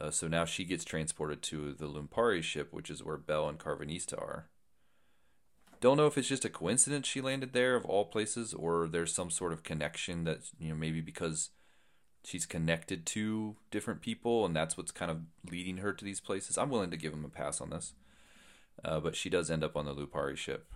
uh, 0.00 0.10
so 0.10 0.26
now 0.26 0.44
she 0.44 0.64
gets 0.64 0.84
transported 0.84 1.42
to 1.42 1.74
the 1.74 1.86
Lupari 1.86 2.42
ship, 2.42 2.68
which 2.72 2.90
is 2.90 3.04
where 3.04 3.18
Bel 3.18 3.48
and 3.48 3.58
Karvanista 3.58 4.18
are. 4.18 4.48
Don't 5.80 5.98
know 5.98 6.06
if 6.06 6.16
it's 6.16 6.28
just 6.28 6.44
a 6.44 6.50
coincidence 6.50 7.06
she 7.06 7.20
landed 7.20 7.52
there 7.52 7.76
of 7.76 7.84
all 7.84 8.06
places, 8.06 8.54
or 8.54 8.88
there's 8.88 9.14
some 9.14 9.30
sort 9.30 9.52
of 9.52 9.62
connection 9.62 10.24
that 10.24 10.40
you 10.58 10.70
know 10.70 10.74
maybe 10.74 11.00
because 11.00 11.50
she's 12.24 12.46
connected 12.46 13.06
to 13.06 13.56
different 13.70 14.00
people, 14.00 14.44
and 14.44 14.54
that's 14.54 14.76
what's 14.76 14.92
kind 14.92 15.10
of 15.10 15.20
leading 15.50 15.78
her 15.78 15.92
to 15.92 16.04
these 16.04 16.20
places. 16.20 16.58
I'm 16.58 16.70
willing 16.70 16.90
to 16.90 16.96
give 16.96 17.12
him 17.12 17.24
a 17.24 17.28
pass 17.28 17.60
on 17.60 17.70
this, 17.70 17.94
uh, 18.84 19.00
but 19.00 19.16
she 19.16 19.30
does 19.30 19.50
end 19.50 19.64
up 19.64 19.76
on 19.76 19.86
the 19.86 19.94
Lupari 19.94 20.36
ship. 20.36 20.66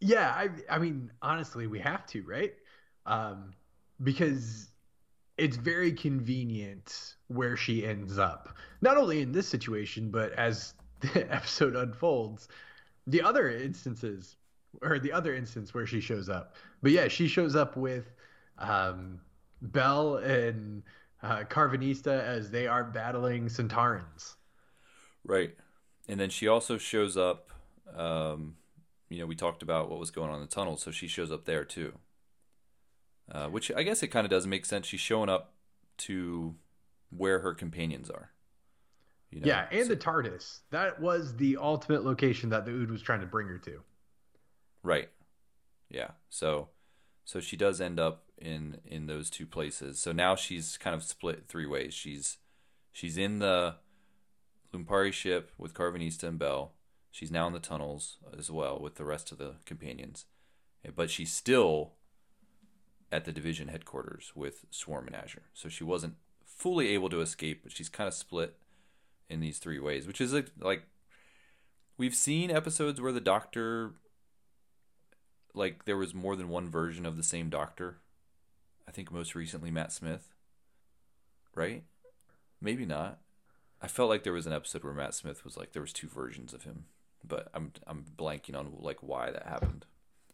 Yeah, 0.00 0.28
I 0.28 0.50
I 0.70 0.78
mean 0.78 1.10
honestly, 1.22 1.66
we 1.66 1.80
have 1.80 2.06
to, 2.08 2.22
right? 2.22 2.54
Um, 3.06 3.52
because 4.02 4.68
it's 5.36 5.56
very 5.56 5.92
convenient 5.92 7.14
where 7.28 7.56
she 7.56 7.86
ends 7.86 8.18
up. 8.18 8.56
Not 8.80 8.96
only 8.96 9.22
in 9.22 9.32
this 9.32 9.48
situation, 9.48 10.10
but 10.10 10.32
as 10.32 10.74
the 11.00 11.32
episode 11.32 11.76
unfolds, 11.76 12.48
the 13.06 13.22
other 13.22 13.48
instances 13.50 14.36
or 14.82 14.98
the 14.98 15.12
other 15.12 15.34
instance 15.34 15.72
where 15.72 15.86
she 15.86 16.00
shows 16.00 16.28
up. 16.28 16.54
But 16.82 16.92
yeah, 16.92 17.08
she 17.08 17.26
shows 17.26 17.56
up 17.56 17.76
with 17.76 18.12
um, 18.58 19.20
Bel 19.62 20.16
and 20.16 20.82
uh, 21.22 21.44
Karvanista 21.44 22.22
as 22.22 22.50
they 22.50 22.66
are 22.66 22.84
battling 22.84 23.46
Sontarans. 23.46 24.34
Right. 25.24 25.54
And 26.08 26.18
then 26.18 26.30
she 26.30 26.48
also 26.48 26.78
shows 26.78 27.16
up. 27.16 27.50
Um, 27.94 28.56
you 29.08 29.18
know, 29.18 29.26
we 29.26 29.34
talked 29.34 29.62
about 29.62 29.90
what 29.90 29.98
was 29.98 30.10
going 30.10 30.28
on 30.30 30.36
in 30.36 30.42
the 30.42 30.46
tunnel, 30.46 30.76
so 30.76 30.90
she 30.90 31.08
shows 31.08 31.32
up 31.32 31.44
there 31.44 31.64
too. 31.64 31.94
Uh, 33.30 33.48
which 33.48 33.70
I 33.72 33.82
guess 33.82 34.02
it 34.02 34.08
kind 34.08 34.24
of 34.24 34.30
does 34.30 34.46
make 34.46 34.64
sense. 34.64 34.86
She's 34.86 35.00
showing 35.00 35.28
up 35.28 35.52
to 35.98 36.54
where 37.10 37.40
her 37.40 37.54
companions 37.54 38.10
are. 38.10 38.30
You 39.30 39.40
know? 39.40 39.46
yeah, 39.46 39.66
and 39.70 39.86
So- 39.86 39.94
the 39.94 39.96
TARDIS. 39.96 40.60
That 40.70 41.00
was 41.00 41.36
the 41.36 41.56
ultimate 41.58 42.04
location 42.04 42.50
that 42.50 42.64
the 42.64 42.72
Ood 42.72 42.90
was 42.90 43.02
trying 43.02 43.20
to 43.20 43.26
bring 43.26 43.48
her 43.48 43.58
to. 43.58 43.82
Right. 44.82 45.10
Yeah. 45.90 46.12
So 46.30 46.68
so 47.28 47.40
she 47.40 47.58
does 47.58 47.78
end 47.78 48.00
up 48.00 48.24
in 48.38 48.78
in 48.86 49.06
those 49.06 49.28
two 49.28 49.44
places. 49.44 49.98
So 49.98 50.12
now 50.12 50.34
she's 50.34 50.78
kind 50.78 50.96
of 50.96 51.02
split 51.02 51.44
three 51.46 51.66
ways. 51.66 51.92
She's 51.92 52.38
she's 52.90 53.18
in 53.18 53.38
the 53.38 53.74
Lupari 54.72 55.12
ship 55.12 55.52
with 55.58 55.74
Karvanista 55.74 56.22
and 56.22 56.38
Bel. 56.38 56.72
She's 57.10 57.30
now 57.30 57.46
in 57.46 57.52
the 57.52 57.58
tunnels 57.58 58.16
as 58.36 58.50
well 58.50 58.78
with 58.80 58.94
the 58.94 59.04
rest 59.04 59.30
of 59.30 59.36
the 59.36 59.56
companions. 59.66 60.24
But 60.96 61.10
she's 61.10 61.30
still 61.30 61.92
at 63.12 63.26
the 63.26 63.32
division 63.32 63.68
headquarters 63.68 64.32
with 64.34 64.64
Swarm 64.70 65.06
and 65.06 65.16
Azure. 65.16 65.50
So 65.52 65.68
she 65.68 65.84
wasn't 65.84 66.14
fully 66.46 66.88
able 66.88 67.10
to 67.10 67.20
escape, 67.20 67.60
but 67.62 67.72
she's 67.72 67.90
kind 67.90 68.08
of 68.08 68.14
split 68.14 68.56
in 69.28 69.40
these 69.40 69.58
three 69.58 69.78
ways, 69.78 70.06
which 70.06 70.22
is 70.22 70.32
like, 70.32 70.50
like 70.58 70.84
we've 71.98 72.14
seen 72.14 72.50
episodes 72.50 73.02
where 73.02 73.12
the 73.12 73.20
doctor 73.20 73.92
like 75.54 75.84
there 75.84 75.96
was 75.96 76.14
more 76.14 76.36
than 76.36 76.48
one 76.48 76.68
version 76.68 77.06
of 77.06 77.16
the 77.16 77.22
same 77.22 77.50
doctor. 77.50 77.98
I 78.86 78.90
think 78.90 79.12
most 79.12 79.34
recently 79.34 79.70
Matt 79.70 79.92
Smith. 79.92 80.34
Right? 81.54 81.84
Maybe 82.60 82.86
not. 82.86 83.18
I 83.80 83.88
felt 83.88 84.08
like 84.08 84.24
there 84.24 84.32
was 84.32 84.46
an 84.46 84.52
episode 84.52 84.82
where 84.82 84.92
Matt 84.92 85.14
Smith 85.14 85.44
was 85.44 85.56
like 85.56 85.72
there 85.72 85.82
was 85.82 85.92
two 85.92 86.08
versions 86.08 86.52
of 86.52 86.64
him, 86.64 86.84
but 87.26 87.48
I'm 87.54 87.72
I'm 87.86 88.04
blanking 88.16 88.56
on 88.56 88.72
like 88.80 89.02
why 89.02 89.30
that 89.30 89.46
happened. 89.46 89.86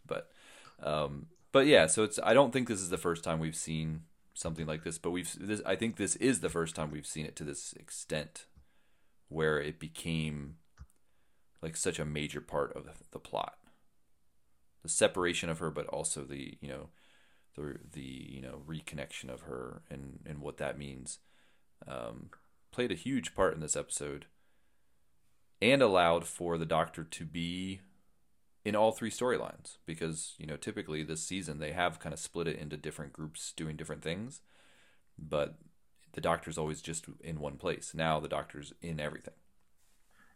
But 0.06 0.30
um 0.82 1.26
but 1.52 1.66
yeah, 1.66 1.86
so 1.86 2.02
it's 2.02 2.18
I 2.22 2.34
don't 2.34 2.52
think 2.52 2.68
this 2.68 2.80
is 2.80 2.90
the 2.90 2.98
first 2.98 3.22
time 3.22 3.38
we've 3.38 3.56
seen 3.56 4.02
something 4.34 4.66
like 4.66 4.84
this, 4.84 4.98
but 4.98 5.10
we've 5.10 5.34
this 5.38 5.60
I 5.66 5.76
think 5.76 5.96
this 5.96 6.16
is 6.16 6.40
the 6.40 6.48
first 6.48 6.74
time 6.74 6.90
we've 6.90 7.06
seen 7.06 7.26
it 7.26 7.36
to 7.36 7.44
this 7.44 7.74
extent 7.74 8.46
where 9.28 9.60
it 9.60 9.78
became 9.78 10.56
like 11.62 11.76
such 11.76 11.98
a 11.98 12.04
major 12.04 12.40
part 12.40 12.72
of 12.74 12.84
the, 12.84 12.92
the 13.12 13.18
plot 13.18 13.56
the 14.84 14.88
separation 14.90 15.48
of 15.48 15.58
her, 15.58 15.70
but 15.70 15.86
also 15.88 16.22
the 16.22 16.56
you 16.60 16.68
know 16.68 16.90
the 17.56 17.78
the 17.92 18.28
you 18.30 18.40
know 18.40 18.60
reconnection 18.68 19.28
of 19.30 19.42
her 19.42 19.82
and 19.90 20.20
and 20.24 20.38
what 20.38 20.58
that 20.58 20.78
means 20.78 21.18
um, 21.88 22.28
played 22.70 22.92
a 22.92 22.96
huge 22.96 23.34
part 23.34 23.54
in 23.54 23.60
this 23.60 23.74
episode, 23.74 24.26
and 25.60 25.82
allowed 25.82 26.24
for 26.24 26.56
the 26.58 26.66
Doctor 26.66 27.02
to 27.02 27.24
be 27.24 27.80
in 28.64 28.76
all 28.76 28.92
three 28.92 29.10
storylines 29.10 29.78
because 29.86 30.34
you 30.38 30.46
know 30.46 30.56
typically 30.56 31.02
this 31.02 31.24
season 31.24 31.58
they 31.58 31.72
have 31.72 31.98
kind 31.98 32.12
of 32.12 32.18
split 32.18 32.46
it 32.46 32.58
into 32.58 32.76
different 32.76 33.12
groups 33.12 33.52
doing 33.56 33.74
different 33.74 34.02
things, 34.02 34.42
but 35.18 35.56
the 36.12 36.20
Doctor's 36.20 36.58
always 36.58 36.82
just 36.82 37.06
in 37.22 37.40
one 37.40 37.56
place. 37.56 37.92
Now 37.94 38.20
the 38.20 38.28
Doctor's 38.28 38.74
in 38.82 39.00
everything. 39.00 39.34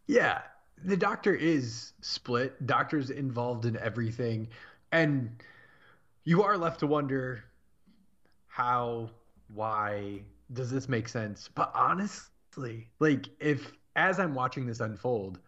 Yeah, 0.07 0.41
the 0.83 0.97
doctor 0.97 1.33
is 1.33 1.93
split. 2.01 2.65
Doctor's 2.65 3.09
involved 3.09 3.65
in 3.65 3.77
everything. 3.77 4.49
and 4.91 5.41
you 6.25 6.43
are 6.43 6.57
left 6.57 6.81
to 6.81 6.87
wonder 6.87 7.43
how, 8.47 9.09
why 9.53 10.21
does 10.53 10.69
this 10.69 10.87
make 10.87 11.07
sense? 11.07 11.49
But 11.53 11.71
honestly, 11.73 12.89
like 12.99 13.27
if 13.39 13.71
as 13.95 14.19
I'm 14.19 14.35
watching 14.35 14.67
this 14.67 14.79
unfold, 14.79 15.39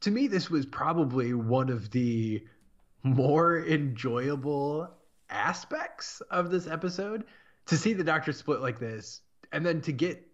to 0.00 0.10
me 0.10 0.26
this 0.26 0.50
was 0.50 0.66
probably 0.66 1.32
one 1.34 1.70
of 1.70 1.90
the 1.90 2.44
more 3.02 3.64
enjoyable 3.64 4.90
aspects 5.30 6.20
of 6.30 6.50
this 6.50 6.66
episode 6.66 7.24
to 7.66 7.76
see 7.76 7.92
the 7.92 8.04
doctor 8.04 8.32
split 8.32 8.60
like 8.60 8.78
this 8.78 9.22
and 9.52 9.64
then 9.64 9.80
to 9.82 9.92
get 9.92 10.26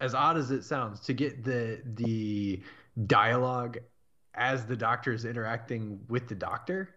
as 0.00 0.14
odd 0.14 0.36
as 0.36 0.50
it 0.50 0.64
sounds 0.64 1.00
to 1.00 1.12
get 1.12 1.44
the 1.44 1.80
the 1.84 2.62
dialogue 3.06 3.78
as 4.34 4.66
the 4.66 4.76
doctor 4.76 5.12
is 5.12 5.24
interacting 5.24 6.00
with 6.08 6.28
the 6.28 6.34
doctor. 6.34 6.94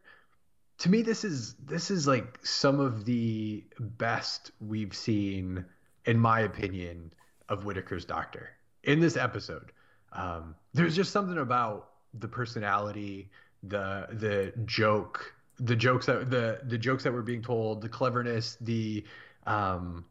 To 0.79 0.89
me 0.89 1.01
this 1.01 1.23
is 1.23 1.55
this 1.55 1.89
is 1.89 2.07
like 2.07 2.39
some 2.43 2.79
of 2.79 3.05
the 3.05 3.63
best 3.79 4.51
we've 4.59 4.95
seen 4.95 5.65
in 6.05 6.19
my 6.19 6.41
opinion 6.41 7.13
of 7.49 7.65
whittaker's 7.65 8.05
doctor 8.05 8.49
in 8.83 8.99
this 8.99 9.17
episode. 9.17 9.71
Um, 10.13 10.55
there's 10.73 10.95
just 10.95 11.11
something 11.11 11.37
about 11.37 11.89
the 12.13 12.27
personality 12.27 13.29
the 13.63 14.07
the 14.11 14.53
joke 14.65 15.33
the 15.59 15.75
jokes 15.75 16.05
that 16.05 16.29
the 16.29 16.61
the 16.65 16.77
jokes 16.77 17.03
that 17.03 17.11
were 17.11 17.23
being 17.23 17.41
told 17.41 17.81
the 17.81 17.89
cleverness 17.89 18.55
the 18.61 19.03
um 19.47 20.05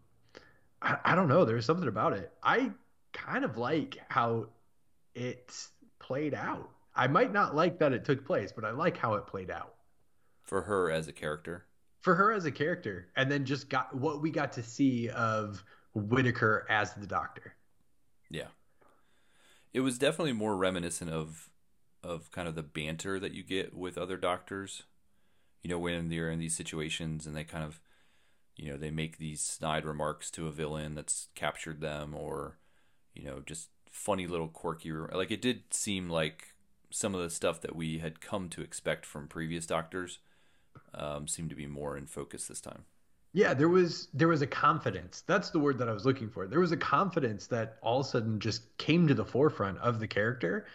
I, 0.82 0.96
I 1.04 1.14
don't 1.14 1.28
know. 1.28 1.44
There's 1.44 1.64
something 1.64 1.88
about 1.88 2.12
it. 2.12 2.32
I 2.42 2.70
kind 3.12 3.44
of 3.44 3.56
like 3.56 3.96
how 4.08 4.46
it 5.14 5.52
played 6.06 6.34
out. 6.34 6.70
I 6.94 7.06
might 7.06 7.32
not 7.32 7.54
like 7.54 7.78
that 7.78 7.92
it 7.92 8.04
took 8.04 8.24
place 8.24 8.52
but 8.52 8.64
i 8.64 8.70
like 8.70 8.96
how 8.96 9.14
it 9.14 9.26
played 9.26 9.50
out. 9.50 9.74
For 10.44 10.62
her 10.62 10.90
as 10.90 11.08
a 11.08 11.12
character? 11.12 11.66
For 12.00 12.14
her 12.14 12.32
as 12.32 12.44
a 12.44 12.52
character 12.52 13.08
and 13.16 13.30
then 13.30 13.44
just 13.44 13.68
got 13.68 13.94
what 13.94 14.22
we 14.22 14.30
got 14.30 14.52
to 14.52 14.62
see 14.62 15.08
of 15.10 15.62
whittaker 15.94 16.66
as 16.68 16.94
the 16.94 17.06
doctor. 17.06 17.54
Yeah. 18.30 18.48
It 19.72 19.80
was 19.80 19.98
definitely 19.98 20.32
more 20.32 20.56
reminiscent 20.56 21.10
of 21.10 21.50
of 22.02 22.30
kind 22.30 22.46
of 22.46 22.54
the 22.54 22.62
banter 22.62 23.18
that 23.18 23.32
you 23.32 23.42
get 23.42 23.74
with 23.74 23.98
other 23.98 24.16
doctors 24.16 24.84
you 25.66 25.70
know 25.70 25.80
when 25.80 26.08
they're 26.08 26.30
in 26.30 26.38
these 26.38 26.54
situations 26.54 27.26
and 27.26 27.34
they 27.34 27.42
kind 27.42 27.64
of 27.64 27.80
you 28.54 28.70
know 28.70 28.76
they 28.76 28.90
make 28.90 29.18
these 29.18 29.40
snide 29.40 29.84
remarks 29.84 30.30
to 30.30 30.46
a 30.46 30.52
villain 30.52 30.94
that's 30.94 31.26
captured 31.34 31.80
them 31.80 32.14
or 32.14 32.58
you 33.14 33.24
know 33.24 33.42
just 33.44 33.70
funny 33.96 34.26
little 34.26 34.48
quirky 34.48 34.92
like 34.92 35.30
it 35.30 35.40
did 35.40 35.62
seem 35.70 36.10
like 36.10 36.54
some 36.90 37.14
of 37.14 37.20
the 37.22 37.30
stuff 37.30 37.62
that 37.62 37.74
we 37.74 37.98
had 37.98 38.20
come 38.20 38.48
to 38.50 38.60
expect 38.60 39.06
from 39.06 39.26
previous 39.26 39.66
doctors 39.66 40.18
um, 40.94 41.26
seemed 41.26 41.48
to 41.50 41.56
be 41.56 41.66
more 41.66 41.96
in 41.96 42.06
focus 42.06 42.46
this 42.46 42.60
time. 42.60 42.84
Yeah 43.32 43.54
there 43.54 43.70
was 43.70 44.08
there 44.12 44.28
was 44.28 44.42
a 44.42 44.46
confidence. 44.46 45.24
That's 45.26 45.50
the 45.50 45.58
word 45.58 45.78
that 45.78 45.88
i 45.88 45.92
was 45.92 46.04
looking 46.04 46.28
for. 46.28 46.46
There 46.46 46.60
was 46.60 46.72
a 46.72 46.76
confidence 46.76 47.46
that 47.48 47.78
all 47.80 48.00
of 48.00 48.06
a 48.06 48.08
sudden 48.10 48.38
just 48.38 48.76
came 48.76 49.08
to 49.08 49.14
the 49.14 49.24
forefront 49.24 49.78
of 49.78 49.98
the 49.98 50.06
character 50.06 50.66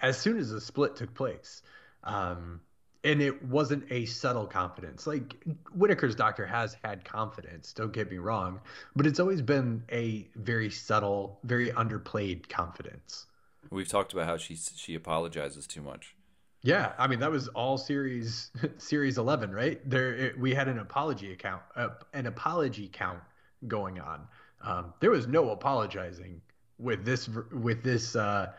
as 0.00 0.18
soon 0.18 0.36
as 0.36 0.50
the 0.50 0.60
split 0.60 0.96
took 0.96 1.14
place. 1.14 1.62
Um, 2.02 2.60
and 3.04 3.20
it 3.20 3.42
wasn't 3.44 3.84
a 3.90 4.06
subtle 4.06 4.46
confidence. 4.46 5.06
Like 5.06 5.36
Whittaker's 5.74 6.14
doctor 6.14 6.46
has 6.46 6.76
had 6.82 7.04
confidence, 7.04 7.72
don't 7.72 7.92
get 7.92 8.10
me 8.10 8.16
wrong, 8.18 8.60
but 8.96 9.06
it's 9.06 9.20
always 9.20 9.42
been 9.42 9.84
a 9.92 10.26
very 10.36 10.70
subtle, 10.70 11.38
very 11.44 11.68
underplayed 11.70 12.48
confidence. 12.48 13.26
We've 13.70 13.88
talked 13.88 14.12
about 14.12 14.26
how 14.26 14.36
she 14.38 14.56
she 14.56 14.94
apologizes 14.94 15.66
too 15.66 15.82
much. 15.82 16.14
Yeah, 16.62 16.92
I 16.98 17.06
mean 17.06 17.20
that 17.20 17.30
was 17.30 17.48
all 17.48 17.76
series 17.76 18.50
series 18.78 19.18
11, 19.18 19.52
right? 19.52 19.78
There 19.88 20.14
it, 20.14 20.38
we 20.38 20.54
had 20.54 20.68
an 20.68 20.78
apology 20.78 21.32
account 21.32 21.62
uh, 21.76 21.88
an 22.14 22.26
apology 22.26 22.88
count 22.92 23.20
going 23.68 24.00
on. 24.00 24.26
Um, 24.62 24.94
there 25.00 25.10
was 25.10 25.26
no 25.26 25.50
apologizing 25.50 26.40
with 26.78 27.04
this 27.04 27.28
with 27.52 27.82
this 27.82 28.16
uh, 28.16 28.52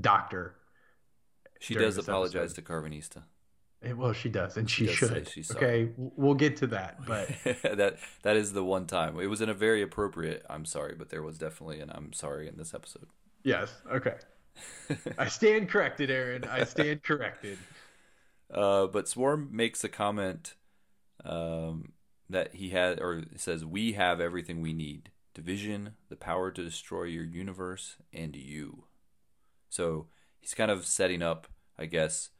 doctor. 0.00 0.56
She 1.60 1.74
does 1.74 1.96
apologize 1.96 2.52
episode. 2.52 2.54
to 2.56 2.62
Karvanista. 3.84 3.96
Well, 3.96 4.12
she 4.12 4.28
does, 4.28 4.56
and 4.56 4.68
she, 4.68 4.86
she 4.86 5.06
does 5.06 5.28
should. 5.28 5.56
okay, 5.56 5.90
we'll 5.96 6.34
get 6.34 6.56
to 6.58 6.66
that, 6.68 7.04
but 7.06 7.28
that 7.44 7.98
that 8.22 8.36
is 8.36 8.52
the 8.52 8.64
one 8.64 8.86
time. 8.86 9.18
It 9.20 9.26
was 9.26 9.40
in 9.40 9.48
a 9.48 9.54
very 9.54 9.82
appropriate. 9.82 10.44
I'm 10.48 10.64
sorry, 10.64 10.94
but 10.96 11.10
there 11.10 11.22
was 11.22 11.38
definitely 11.38 11.80
an 11.80 11.90
I'm 11.94 12.12
sorry 12.12 12.48
in 12.48 12.56
this 12.56 12.74
episode. 12.74 13.08
Yes. 13.42 13.72
Okay. 13.92 14.14
I 15.18 15.28
stand 15.28 15.68
corrected, 15.68 16.10
Aaron. 16.10 16.44
I 16.44 16.64
stand 16.64 17.02
corrected. 17.02 17.58
Uh, 18.52 18.86
but 18.86 19.08
Swarm 19.08 19.48
makes 19.52 19.84
a 19.84 19.88
comment 19.88 20.54
um, 21.24 21.92
that 22.30 22.54
he 22.54 22.70
had, 22.70 23.00
or 23.00 23.24
says, 23.36 23.64
"We 23.64 23.92
have 23.92 24.20
everything 24.20 24.62
we 24.62 24.72
need: 24.72 25.10
division, 25.34 25.94
the 26.08 26.16
power 26.16 26.50
to 26.50 26.62
destroy 26.62 27.04
your 27.04 27.24
universe, 27.24 27.96
and 28.12 28.34
you." 28.34 28.84
So 29.68 30.06
he's 30.40 30.54
kind 30.54 30.70
of 30.70 30.86
setting 30.86 31.22
up, 31.22 31.48
I 31.78 31.86
guess, 31.86 32.30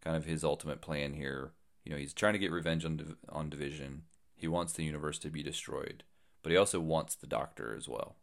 kind 0.00 0.16
of 0.16 0.24
his 0.24 0.44
ultimate 0.44 0.80
plan 0.80 1.14
here. 1.14 1.52
You 1.84 1.92
know, 1.92 1.98
he's 1.98 2.12
trying 2.12 2.34
to 2.34 2.38
get 2.38 2.50
revenge 2.50 2.84
on 2.84 3.16
on 3.28 3.50
Division. 3.50 4.02
He 4.34 4.48
wants 4.48 4.72
the 4.72 4.84
universe 4.84 5.18
to 5.20 5.30
be 5.30 5.42
destroyed, 5.42 6.04
but 6.42 6.50
he 6.50 6.56
also 6.56 6.80
wants 6.80 7.14
the 7.14 7.26
Doctor 7.26 7.74
as 7.76 7.88
well. 7.88 8.16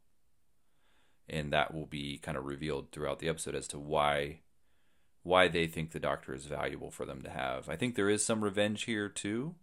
And 1.30 1.52
that 1.52 1.74
will 1.74 1.86
be 1.86 2.18
kind 2.18 2.38
of 2.38 2.46
revealed 2.46 2.92
throughout 2.92 3.20
the 3.20 3.30
episode 3.30 3.56
as 3.56 3.68
to 3.70 3.80
why 3.80 4.40
why 5.24 5.48
they 5.48 5.68
think 5.68 5.92
the 5.92 6.00
Doctor 6.00 6.34
is 6.34 6.46
valuable 6.46 6.90
for 6.90 7.06
them 7.06 7.22
to 7.22 7.30
have. 7.30 7.68
I 7.68 7.76
think 7.76 7.96
there 7.96 8.10
is 8.10 8.26
some 8.26 8.44
revenge 8.44 8.84
here 8.84 9.10
too 9.10 9.56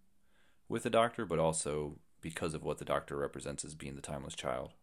with 0.69 0.83
the 0.83 0.89
Doctor, 0.89 1.25
but 1.25 1.39
also 1.39 1.97
because 2.21 2.53
of 2.53 2.63
what 2.63 2.77
the 2.77 2.85
Doctor 2.85 3.17
represents 3.17 3.65
as 3.65 3.75
being 3.75 3.95
the 3.95 4.01
timeless 4.01 4.35
child. 4.35 4.73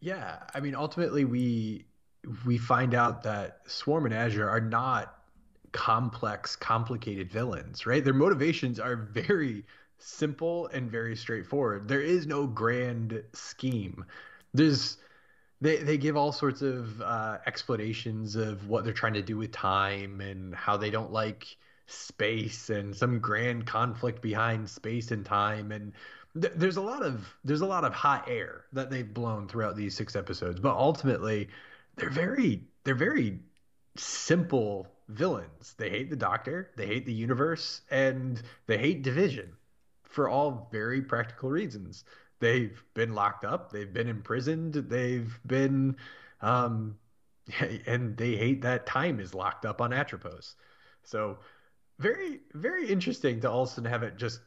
Yeah, 0.00 0.38
I 0.54 0.60
mean, 0.60 0.74
ultimately 0.74 1.24
we 1.24 1.86
we 2.44 2.58
find 2.58 2.94
out 2.94 3.22
that 3.22 3.60
Swarm 3.66 4.04
and 4.06 4.14
Azure 4.14 4.48
are 4.48 4.60
not 4.60 5.19
complex, 5.72 6.56
complicated 6.56 7.30
villains, 7.30 7.86
right? 7.86 8.04
Their 8.04 8.14
motivations 8.14 8.80
are 8.80 8.96
very 8.96 9.64
simple 9.98 10.66
and 10.68 10.90
very 10.90 11.16
straightforward. 11.16 11.88
There 11.88 12.00
is 12.00 12.26
no 12.26 12.46
grand 12.46 13.22
scheme. 13.32 14.04
There's 14.54 14.98
they 15.60 15.76
they 15.78 15.98
give 15.98 16.16
all 16.16 16.32
sorts 16.32 16.62
of 16.62 17.00
uh, 17.02 17.38
explanations 17.46 18.36
of 18.36 18.68
what 18.68 18.84
they're 18.84 18.92
trying 18.92 19.14
to 19.14 19.22
do 19.22 19.36
with 19.36 19.52
time 19.52 20.20
and 20.20 20.54
how 20.54 20.76
they 20.76 20.90
don't 20.90 21.12
like 21.12 21.56
space 21.86 22.70
and 22.70 22.94
some 22.94 23.18
grand 23.18 23.66
conflict 23.66 24.22
behind 24.22 24.68
space 24.68 25.10
and 25.10 25.26
time 25.26 25.72
and 25.72 25.92
th- 26.40 26.52
there's 26.54 26.76
a 26.76 26.80
lot 26.80 27.02
of 27.02 27.34
there's 27.44 27.62
a 27.62 27.66
lot 27.66 27.84
of 27.84 27.92
hot 27.92 28.28
air 28.28 28.64
that 28.72 28.90
they've 28.90 29.12
blown 29.12 29.48
throughout 29.48 29.76
these 29.76 29.96
six 29.96 30.14
episodes 30.14 30.60
but 30.60 30.72
ultimately 30.76 31.48
they're 31.96 32.08
very 32.08 32.62
they're 32.84 32.94
very 32.94 33.40
simple 33.96 34.86
villains. 35.10 35.74
They 35.76 35.90
hate 35.90 36.10
the 36.10 36.16
Doctor, 36.16 36.70
they 36.76 36.86
hate 36.86 37.06
the 37.06 37.12
universe, 37.12 37.82
and 37.90 38.40
they 38.66 38.78
hate 38.78 39.02
Division 39.02 39.52
for 40.04 40.28
all 40.28 40.68
very 40.72 41.02
practical 41.02 41.50
reasons. 41.50 42.04
They've 42.40 42.82
been 42.94 43.14
locked 43.14 43.44
up, 43.44 43.70
they've 43.70 43.92
been 43.92 44.08
imprisoned, 44.08 44.74
they've 44.74 45.38
been, 45.46 45.96
um, 46.40 46.96
and 47.86 48.16
they 48.16 48.36
hate 48.36 48.62
that 48.62 48.86
time 48.86 49.20
is 49.20 49.34
locked 49.34 49.66
up 49.66 49.80
on 49.80 49.92
Atropos. 49.92 50.54
So, 51.02 51.38
very, 51.98 52.40
very 52.54 52.88
interesting 52.88 53.40
to 53.42 53.50
also 53.50 53.82
have 53.82 54.02
it 54.02 54.16
just 54.16 54.40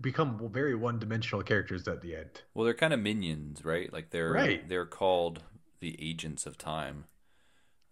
become 0.00 0.50
very 0.52 0.74
one-dimensional 0.74 1.42
characters 1.44 1.86
at 1.86 2.02
the 2.02 2.16
end. 2.16 2.42
Well, 2.52 2.64
they're 2.64 2.74
kind 2.74 2.92
of 2.92 3.00
minions, 3.00 3.64
right? 3.64 3.92
Like 3.92 4.10
they're 4.10 4.32
right. 4.32 4.68
they're 4.68 4.86
called 4.86 5.42
the 5.80 5.96
agents 6.00 6.46
of 6.46 6.58
time. 6.58 7.04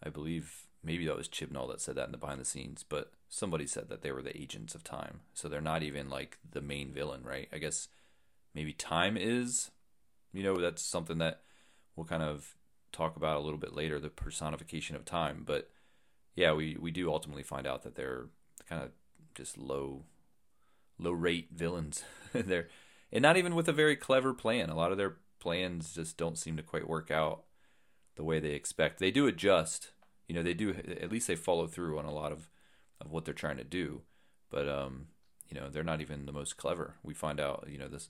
I 0.03 0.11
believe 0.11 0.67
maybe 0.85 1.07
that 1.07 1.17
was 1.17 1.29
Chibnall 1.29 1.71
that 1.71 1.81
said 1.81 1.95
that 1.97 2.07
in 2.07 2.13
the 2.13 2.19
behind 2.19 2.41
the 2.41 2.45
scenes, 2.45 2.85
but 2.89 3.13
somebody 3.29 3.67
said 3.67 3.89
that 3.89 4.03
they 4.03 4.13
were 4.13 4.23
the 4.23 4.37
agents 4.37 4.75
of 4.75 4.85
time. 4.85 5.21
So 5.33 5.49
they're 5.49 5.61
not 5.61 5.83
even 5.83 6.09
like 6.11 6.39
the 6.51 6.61
main 6.61 6.93
villain, 6.93 7.23
right? 7.23 7.49
I 7.53 7.59
guess 7.59 7.89
maybe 8.55 8.73
time 8.73 9.17
is, 9.17 9.71
you 10.33 10.43
know, 10.43 10.57
that's 10.57 10.83
something 10.83 11.19
that 11.19 11.41
we'll 11.97 12.07
kind 12.07 12.23
of 12.23 12.57
talk 12.93 13.17
about 13.17 13.37
a 13.37 13.41
little 13.41 13.59
bit 13.59 13.75
later, 13.75 13.99
the 13.99 14.11
personification 14.11 14.97
of 14.97 15.05
time. 15.05 15.43
But 15.47 15.71
yeah, 16.35 16.53
we, 16.53 16.77
we 16.79 16.91
do 16.91 17.13
ultimately 17.13 17.43
find 17.43 17.67
out 17.67 17.83
that 17.85 17.95
they're 17.95 18.27
kind 18.69 18.83
of 18.83 18.91
just 19.35 19.57
low 19.57 20.05
low 20.99 21.13
rate 21.13 21.49
villains. 21.53 22.05
they're 22.33 22.69
and 23.13 23.23
not 23.23 23.37
even 23.37 23.55
with 23.55 23.69
a 23.69 23.73
very 23.73 23.97
clever 23.97 24.33
plan. 24.33 24.71
A 24.71 24.77
lot 24.77 24.93
of 24.93 24.99
their 24.99 25.17
plans 25.39 25.95
just 25.95 26.17
don't 26.17 26.39
seem 26.39 26.57
to 26.57 26.63
quite 26.63 26.89
work 26.89 27.11
out 27.11 27.43
the 28.17 28.25
way 28.25 28.41
they 28.41 28.53
expect. 28.53 28.99
They 28.99 29.11
do 29.11 29.27
adjust 29.27 29.91
you 30.33 30.39
know 30.39 30.43
they 30.43 30.55
do 30.55 30.75
at 31.01 31.13
least 31.13 31.29
they 31.29 31.37
follow 31.37 31.67
through 31.67 31.99
on 31.99 32.05
a 32.05 32.13
lot 32.13 32.33
of 32.33 32.49
of 33.01 33.11
what 33.11 33.25
they're 33.25 33.35
trying 33.35 33.57
to 33.59 33.65
do 33.65 34.01
but 34.51 34.69
um 34.69 35.07
you 35.49 35.61
know 35.61 35.69
they're 35.69 35.85
not 35.85 36.01
even 36.01 36.27
the 36.27 36.33
most 36.33 36.57
clever 36.57 36.95
we 37.03 37.13
find 37.13 37.39
out 37.39 37.67
you 37.69 37.79
know 37.79 37.89
this 37.89 38.09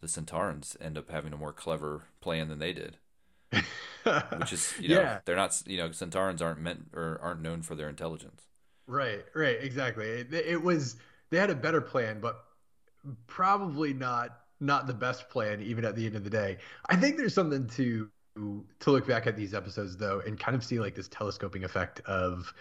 the 0.00 0.06
sontarans 0.06 0.76
end 0.80 0.98
up 0.98 1.10
having 1.10 1.32
a 1.32 1.36
more 1.36 1.52
clever 1.52 2.04
plan 2.20 2.48
than 2.48 2.58
they 2.58 2.72
did 2.72 2.96
which 4.38 4.52
is 4.52 4.74
you 4.80 4.88
know 4.88 5.00
yeah. 5.00 5.20
they're 5.24 5.36
not 5.36 5.62
you 5.66 5.76
know 5.76 5.88
sontarans 5.90 6.42
aren't 6.42 6.60
meant 6.60 6.86
or 6.92 7.18
aren't 7.22 7.42
known 7.42 7.62
for 7.62 7.74
their 7.74 7.88
intelligence 7.88 8.42
Right, 8.86 9.24
right, 9.34 9.58
exactly. 9.60 10.06
It, 10.06 10.32
it 10.32 10.62
was 10.62 10.96
they 11.30 11.38
had 11.38 11.50
a 11.50 11.54
better 11.54 11.80
plan, 11.80 12.20
but 12.20 12.44
probably 13.26 13.92
not 13.92 14.40
not 14.60 14.86
the 14.86 14.94
best 14.94 15.28
plan 15.28 15.60
even 15.60 15.84
at 15.84 15.96
the 15.96 16.06
end 16.06 16.16
of 16.16 16.24
the 16.24 16.30
day. 16.30 16.58
I 16.88 16.96
think 16.96 17.16
there's 17.16 17.34
something 17.34 17.66
to 17.70 18.08
to 18.36 18.90
look 18.90 19.06
back 19.06 19.26
at 19.26 19.36
these 19.36 19.54
episodes 19.54 19.96
though 19.96 20.20
and 20.20 20.38
kind 20.38 20.54
of 20.54 20.62
see 20.62 20.78
like 20.78 20.94
this 20.94 21.08
telescoping 21.08 21.64
effect 21.64 22.00
of 22.00 22.52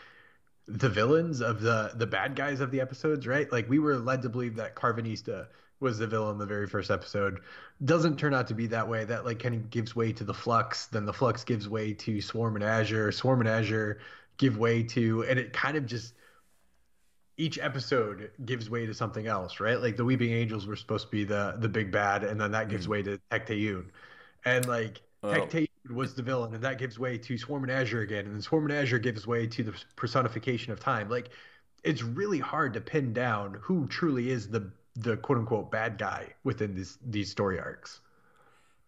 the 0.68 0.90
villains 0.90 1.42
of 1.42 1.62
the 1.62 1.92
the 1.96 2.08
bad 2.08 2.36
guys 2.36 2.60
of 2.60 2.72
the 2.72 2.82
episodes, 2.82 3.28
right? 3.28 3.52
Like 3.52 3.70
we 3.70 3.80
were 3.80 3.98
led 3.98 4.22
to 4.24 4.30
believe 4.30 4.56
that 4.56 4.76
Karvanista 4.76 5.48
was 5.80 6.00
the 6.00 6.08
villain 6.08 6.34
in 6.34 6.38
the 6.38 6.46
very 6.46 6.68
first 6.68 6.90
episode. 6.90 7.42
Doesn't 7.84 8.18
turn 8.18 8.34
out 8.34 8.48
to 8.48 8.54
be 8.54 8.68
that 8.68 8.88
way. 8.88 9.06
That 9.06 9.26
like 9.26 9.40
kind 9.40 9.56
of 9.56 9.70
gives 9.70 9.96
way 9.96 10.14
to 10.14 10.24
the 10.24 10.34
Flux, 10.34 10.88
then 10.88 11.06
the 11.06 11.14
Flux 11.14 11.44
gives 11.44 11.70
way 11.70 11.94
to 11.94 12.22
Swarm 12.22 12.56
and 12.56 12.64
Azure, 12.64 13.12
Swarm 13.12 13.42
and 13.42 13.50
Azure 13.50 14.00
give 14.38 14.58
way 14.58 14.84
to 14.84 15.24
and 15.24 15.40
it 15.40 15.54
kind 15.54 15.78
of 15.78 15.86
just 15.86 16.14
each 17.38 17.60
episode 17.60 18.32
gives 18.46 18.70
way 18.70 18.86
to 18.86 18.94
something 18.94 19.28
else, 19.28 19.60
right? 19.60 19.80
Like 19.80 19.98
the 19.98 20.06
Weeping 20.06 20.32
Angels 20.32 20.66
were 20.66 20.76
supposed 20.76 21.06
to 21.06 21.12
be 21.12 21.26
the 21.26 21.58
the 21.60 21.70
big 21.70 21.92
bad, 21.92 22.24
and 22.24 22.40
then 22.40 22.52
that 22.52 22.70
gives 22.70 22.88
mm. 22.88 22.92
way 22.92 23.04
to 23.04 23.20
Tecteun. 23.32 23.86
And 24.46 24.68
like 24.68 25.02
oh. 25.30 25.94
Was 25.94 26.16
the 26.16 26.24
villain, 26.24 26.56
and 26.56 26.64
that 26.64 26.80
gives 26.80 26.98
way 26.98 27.16
to 27.20 27.38
Swarm 27.38 27.62
and 27.62 27.72
Azure 27.72 28.02
again, 28.02 28.26
and 28.26 28.34
then 28.34 28.42
Swarm 28.42 28.66
and 28.66 28.74
Azure 28.74 28.98
gives 28.98 29.28
way 29.28 29.46
to 29.46 29.64
the 29.64 29.74
personification 29.96 30.74
of 30.74 30.80
time. 30.80 31.10
Like 31.10 31.30
it's 31.84 32.02
really 32.02 32.40
hard 32.40 32.74
to 32.74 32.82
pin 32.82 33.14
down 33.14 33.60
who 33.62 33.88
truly 33.88 34.32
is 34.32 34.50
the 34.50 34.72
the 34.96 35.18
quote 35.18 35.38
unquote 35.38 35.72
bad 35.72 36.00
guy 36.00 36.34
within 36.44 36.74
these 36.74 36.98
these 37.06 37.30
story 37.30 37.60
arcs. 37.60 38.00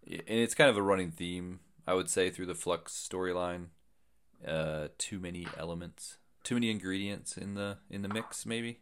And 0.07 0.23
it's 0.39 0.55
kind 0.55 0.71
of 0.71 0.77
a 0.77 0.81
running 0.81 1.11
theme, 1.11 1.59
I 1.85 1.93
would 1.93 2.09
say, 2.09 2.31
through 2.31 2.47
the 2.47 2.55
Flux 2.55 2.93
storyline. 2.93 3.67
Uh, 4.45 4.87
too 4.97 5.19
many 5.19 5.47
elements 5.57 6.17
too 6.47 6.55
many 6.55 6.71
ingredients 6.71 7.35
in 7.35 7.55
the 7.55 7.77
in 7.89 8.03
the 8.03 8.07
mix, 8.07 8.45
maybe. 8.45 8.79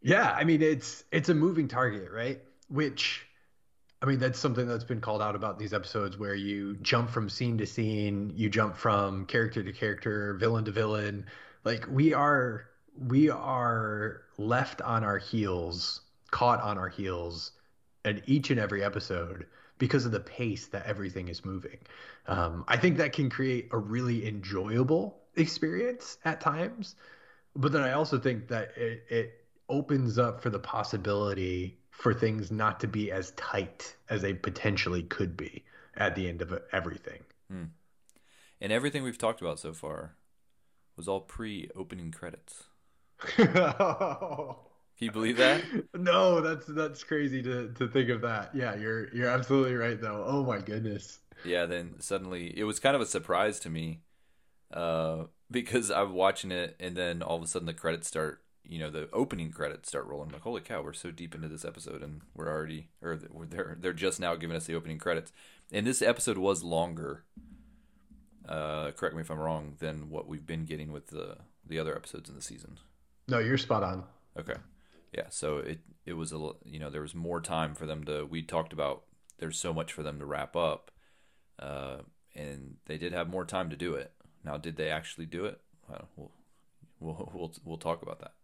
Yeah, 0.00 0.32
I 0.32 0.44
mean 0.44 0.62
it's 0.62 1.04
it's 1.12 1.28
a 1.28 1.34
moving 1.34 1.68
target, 1.68 2.10
right? 2.10 2.40
Which 2.70 3.26
I 4.02 4.06
mean 4.06 4.18
that's 4.18 4.38
something 4.38 4.66
that's 4.66 4.82
been 4.82 5.00
called 5.00 5.22
out 5.22 5.36
about 5.36 5.60
these 5.60 5.72
episodes 5.72 6.18
where 6.18 6.34
you 6.34 6.76
jump 6.82 7.08
from 7.08 7.28
scene 7.28 7.56
to 7.58 7.66
scene, 7.66 8.32
you 8.34 8.50
jump 8.50 8.76
from 8.76 9.26
character 9.26 9.62
to 9.62 9.72
character, 9.72 10.34
villain 10.34 10.64
to 10.64 10.72
villain. 10.72 11.26
Like 11.64 11.86
we 11.88 12.12
are 12.12 12.66
we 12.98 13.30
are 13.30 14.22
left 14.38 14.82
on 14.82 15.04
our 15.04 15.18
heels, 15.18 16.00
caught 16.32 16.60
on 16.60 16.78
our 16.78 16.88
heels 16.88 17.52
at 18.04 18.28
each 18.28 18.50
and 18.50 18.58
every 18.58 18.82
episode 18.82 19.46
because 19.78 20.04
of 20.04 20.10
the 20.10 20.20
pace 20.20 20.66
that 20.66 20.84
everything 20.84 21.28
is 21.28 21.44
moving. 21.44 21.78
Um, 22.26 22.64
I 22.66 22.76
think 22.76 22.96
that 22.96 23.12
can 23.12 23.30
create 23.30 23.68
a 23.70 23.78
really 23.78 24.26
enjoyable 24.26 25.20
experience 25.36 26.18
at 26.24 26.40
times. 26.40 26.96
But 27.54 27.70
then 27.70 27.82
I 27.82 27.92
also 27.92 28.18
think 28.18 28.48
that 28.48 28.76
it, 28.76 29.04
it 29.08 29.44
opens 29.68 30.18
up 30.18 30.42
for 30.42 30.50
the 30.50 30.58
possibility 30.58 31.78
for 31.92 32.12
things 32.12 32.50
not 32.50 32.80
to 32.80 32.88
be 32.88 33.12
as 33.12 33.30
tight 33.32 33.94
as 34.08 34.22
they 34.22 34.34
potentially 34.34 35.04
could 35.04 35.36
be 35.36 35.62
at 35.96 36.16
the 36.16 36.28
end 36.28 36.42
of 36.42 36.58
everything. 36.72 37.20
Hmm. 37.48 37.64
And 38.60 38.72
everything 38.72 39.02
we've 39.02 39.18
talked 39.18 39.40
about 39.40 39.60
so 39.60 39.72
far 39.72 40.16
was 40.96 41.06
all 41.06 41.20
pre 41.20 41.70
opening 41.76 42.10
credits. 42.10 42.64
Can 43.36 43.46
you 44.98 45.12
believe 45.12 45.36
that? 45.36 45.62
No, 45.94 46.40
that's 46.40 46.66
that's 46.66 47.04
crazy 47.04 47.42
to, 47.42 47.72
to 47.74 47.88
think 47.88 48.08
of 48.08 48.22
that. 48.22 48.54
Yeah, 48.54 48.74
you're 48.74 49.12
you're 49.14 49.28
absolutely 49.28 49.74
right 49.74 50.00
though. 50.00 50.24
Oh 50.26 50.44
my 50.44 50.58
goodness. 50.58 51.18
Yeah, 51.44 51.66
then 51.66 52.00
suddenly 52.00 52.56
it 52.58 52.64
was 52.64 52.80
kind 52.80 52.96
of 52.96 53.02
a 53.02 53.06
surprise 53.06 53.60
to 53.60 53.70
me 53.70 54.00
uh, 54.72 55.24
because 55.50 55.90
I'm 55.90 56.14
watching 56.14 56.50
it, 56.50 56.76
and 56.80 56.96
then 56.96 57.22
all 57.22 57.36
of 57.36 57.42
a 57.42 57.46
sudden 57.46 57.66
the 57.66 57.74
credits 57.74 58.08
start. 58.08 58.41
You 58.64 58.78
know, 58.78 58.90
the 58.90 59.08
opening 59.12 59.50
credits 59.50 59.88
start 59.88 60.06
rolling. 60.06 60.28
I'm 60.28 60.34
like, 60.34 60.42
holy 60.42 60.60
cow, 60.60 60.82
we're 60.82 60.92
so 60.92 61.10
deep 61.10 61.34
into 61.34 61.48
this 61.48 61.64
episode, 61.64 62.02
and 62.02 62.20
we're 62.34 62.48
already, 62.48 62.88
or 63.02 63.16
they're 63.16 63.76
they're 63.80 63.92
just 63.92 64.20
now 64.20 64.34
giving 64.36 64.56
us 64.56 64.66
the 64.66 64.74
opening 64.74 64.98
credits. 64.98 65.32
And 65.72 65.86
this 65.86 66.02
episode 66.02 66.38
was 66.38 66.62
longer. 66.62 67.24
Uh, 68.48 68.90
correct 68.92 69.14
me 69.14 69.20
if 69.20 69.30
I'm 69.30 69.38
wrong. 69.38 69.76
Than 69.78 70.10
what 70.10 70.28
we've 70.28 70.46
been 70.46 70.64
getting 70.64 70.92
with 70.92 71.08
the 71.08 71.38
the 71.66 71.78
other 71.78 71.94
episodes 71.96 72.28
in 72.28 72.36
the 72.36 72.42
season. 72.42 72.78
No, 73.28 73.38
you're 73.38 73.58
spot 73.58 73.82
on. 73.82 74.04
Okay, 74.38 74.56
yeah. 75.12 75.26
So 75.28 75.58
it 75.58 75.80
it 76.06 76.14
was 76.14 76.32
a 76.32 76.52
you 76.64 76.78
know 76.78 76.90
there 76.90 77.02
was 77.02 77.14
more 77.14 77.40
time 77.40 77.74
for 77.74 77.86
them 77.86 78.04
to. 78.04 78.24
We 78.24 78.42
talked 78.42 78.72
about 78.72 79.02
there's 79.38 79.58
so 79.58 79.72
much 79.74 79.92
for 79.92 80.02
them 80.02 80.18
to 80.18 80.24
wrap 80.24 80.54
up, 80.54 80.90
uh, 81.58 81.98
and 82.34 82.76
they 82.86 82.96
did 82.96 83.12
have 83.12 83.28
more 83.28 83.44
time 83.44 83.70
to 83.70 83.76
do 83.76 83.94
it. 83.94 84.12
Now, 84.44 84.56
did 84.56 84.76
they 84.76 84.88
actually 84.88 85.26
do 85.26 85.44
it? 85.44 85.60
Well, 85.88 86.08
we'll 86.16 86.30
we'll 87.00 87.30
we'll, 87.34 87.52
we'll 87.64 87.78
talk 87.78 88.02
about 88.02 88.20
that. 88.20 88.34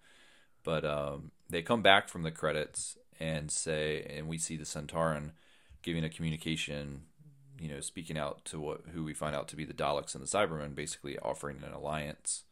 But 0.69 0.85
um, 0.85 1.31
they 1.49 1.63
come 1.63 1.81
back 1.81 2.11
from 2.11 2.25
the 2.25 2.31
credits 2.31 2.99
and 3.19 3.51
say, 3.51 4.05
and 4.15 4.29
we 4.29 4.37
see 4.37 4.55
the 4.55 4.67
Sontaran 4.67 5.31
giving 5.81 6.05
a 6.05 6.11
communication, 6.11 7.05
you 7.59 7.71
know, 7.71 7.81
speaking 7.81 8.19
out 8.19 8.45
to 8.45 8.61
what 8.61 8.83
who 8.93 9.03
we 9.03 9.15
find 9.15 9.35
out 9.35 9.49
to 9.49 9.57
be 9.57 9.65
the 9.65 9.73
Daleks 9.73 10.15
and 10.15 10.23
the 10.23 10.29
Cybermen, 10.29 10.75
basically 10.75 11.19
offering 11.21 11.63
an 11.67 11.73
alliance, 11.73 12.45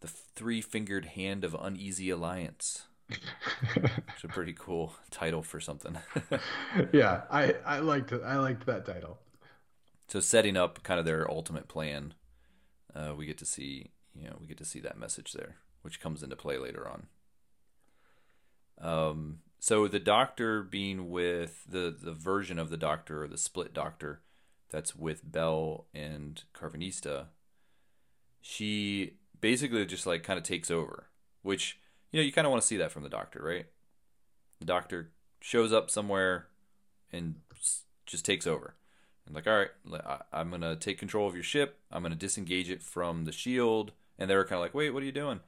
the 0.00 0.06
three 0.06 0.60
fingered 0.60 1.06
hand 1.06 1.44
of 1.44 1.56
uneasy 1.58 2.10
alliance. 2.10 2.88
it's 3.08 4.22
a 4.22 4.28
pretty 4.28 4.52
cool 4.52 4.92
title 5.10 5.42
for 5.42 5.58
something. 5.58 5.96
yeah, 6.92 7.22
I 7.30 7.54
I 7.64 7.78
liked 7.78 8.12
it. 8.12 8.20
I 8.22 8.36
liked 8.36 8.66
that 8.66 8.84
title. 8.84 9.16
So 10.08 10.20
setting 10.20 10.58
up 10.58 10.82
kind 10.82 11.00
of 11.00 11.06
their 11.06 11.26
ultimate 11.30 11.68
plan 11.68 12.12
uh, 12.94 13.14
we 13.16 13.24
get 13.24 13.38
to 13.38 13.46
see 13.46 13.92
you 14.14 14.28
know 14.28 14.36
we 14.38 14.46
get 14.46 14.58
to 14.58 14.64
see 14.66 14.80
that 14.80 14.98
message 14.98 15.32
there, 15.32 15.56
which 15.80 16.00
comes 16.00 16.22
into 16.22 16.36
play 16.36 16.58
later 16.58 16.86
on. 16.86 17.06
Um, 18.80 19.38
so 19.58 19.88
the 19.88 19.98
doctor 19.98 20.62
being 20.62 21.10
with 21.10 21.64
the 21.68 21.94
the 22.00 22.12
version 22.12 22.58
of 22.58 22.70
the 22.70 22.76
doctor 22.76 23.22
or 23.24 23.28
the 23.28 23.38
split 23.38 23.74
doctor 23.74 24.20
that's 24.70 24.94
with 24.94 25.30
Bel 25.30 25.86
and 25.94 26.42
Karvanista, 26.54 27.26
she 28.40 29.14
basically 29.40 29.84
just 29.86 30.06
like 30.06 30.22
kind 30.22 30.38
of 30.38 30.44
takes 30.44 30.70
over, 30.70 31.08
which 31.42 31.78
you 32.12 32.20
know 32.20 32.24
you 32.24 32.32
kind 32.32 32.46
of 32.46 32.50
want 32.50 32.62
to 32.62 32.68
see 32.68 32.76
that 32.76 32.92
from 32.92 33.02
the 33.02 33.08
doctor, 33.08 33.40
right? 33.42 33.66
The 34.60 34.66
doctor 34.66 35.10
shows 35.40 35.72
up 35.72 35.90
somewhere 35.90 36.48
and 37.12 37.36
just 38.06 38.24
takes 38.24 38.46
over. 38.46 38.74
And 39.26 39.34
like, 39.34 39.46
all 39.46 39.58
right, 39.58 40.22
I'm 40.32 40.50
gonna 40.50 40.76
take 40.76 40.98
control 40.98 41.26
of 41.26 41.34
your 41.34 41.42
ship. 41.42 41.80
I'm 41.90 42.02
gonna 42.02 42.14
disengage 42.14 42.70
it 42.70 42.82
from 42.82 43.24
the 43.24 43.32
shield. 43.32 43.92
And 44.18 44.30
they 44.30 44.36
were 44.36 44.44
kind 44.44 44.54
of 44.54 44.60
like, 44.60 44.74
wait, 44.74 44.90
what 44.90 45.02
are 45.02 45.06
you 45.06 45.12
doing? 45.12 45.40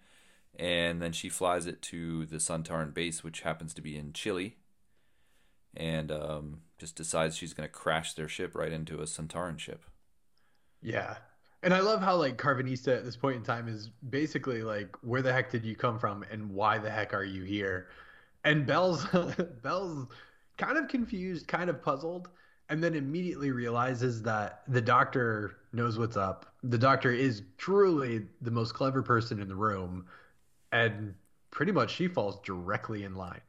And 0.59 1.01
then 1.01 1.13
she 1.13 1.29
flies 1.29 1.67
it 1.67 1.83
to 1.83 2.27
the 2.27 2.39
Sontaran 2.39 2.93
base, 2.93 3.23
which 3.23 3.43
happens 3.43 3.73
to 3.75 3.81
be 3.81 3.97
in 3.97 4.13
Chile, 4.13 4.57
and 5.77 6.11
um, 6.11 6.63
just 6.79 6.97
decides 6.97 7.37
she's 7.37 7.55
gonna 7.55 7.69
crash 7.69 8.15
their 8.15 8.29
ship 8.29 8.57
right 8.57 8.73
into 8.73 8.99
a 8.99 9.05
Sontaran 9.05 9.59
ship. 9.59 9.85
Yeah, 10.83 11.17
and 11.63 11.73
I 11.73 11.81
love 11.81 12.01
how 12.01 12.17
like 12.17 12.39
Karvanista 12.39 12.97
at 12.97 13.05
this 13.05 13.17
point 13.17 13.37
in 13.37 13.43
time 13.45 13.69
is 13.69 13.91
basically 14.11 14.63
like, 14.63 14.97
where 15.03 15.23
the 15.23 15.33
heck 15.33 15.51
did 15.51 15.65
you 15.65 15.77
come 15.77 15.99
from, 15.99 16.25
and 16.31 16.51
why 16.51 16.79
the 16.79 16.91
heck 16.91 17.15
are 17.15 17.25
you 17.25 17.45
here? 17.45 17.87
And 18.45 18.67
Bel's 18.67 19.07
Bel's 19.63 20.09
kind 20.57 20.77
of 20.77 20.89
confused, 20.89 21.47
kind 21.47 21.71
of 21.71 21.81
puzzled 21.81 22.29
and 22.69 22.83
then 22.83 22.95
immediately 22.95 23.51
realizes 23.51 24.23
that 24.23 24.63
the 24.69 24.81
doctor 24.81 25.57
knows 25.73 25.99
what's 25.99 26.17
up. 26.17 26.47
The 26.63 26.79
doctor 26.79 27.13
is 27.13 27.43
truly 27.57 28.27
the 28.43 28.51
most 28.51 28.75
clever 28.75 29.03
person 29.03 29.41
in 29.41 29.49
the 29.49 29.55
room, 29.55 30.07
and 30.73 31.15
pretty 31.51 31.73
much 31.73 31.95
she 31.95 32.09
falls 32.09 32.39
directly 32.41 33.05
in 33.05 33.15
line. 33.15 33.41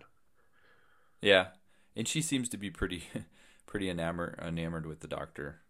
Yeah, 1.21 1.47
and 1.95 2.08
she 2.08 2.21
seems 2.21 2.49
to 2.49 2.58
be 2.58 2.69
pretty, 2.69 3.03
pretty 3.65 3.89
enamored 3.89 4.39
enamored 4.41 4.86
with 4.86 5.01
the 5.01 5.08
doctor. 5.08 5.62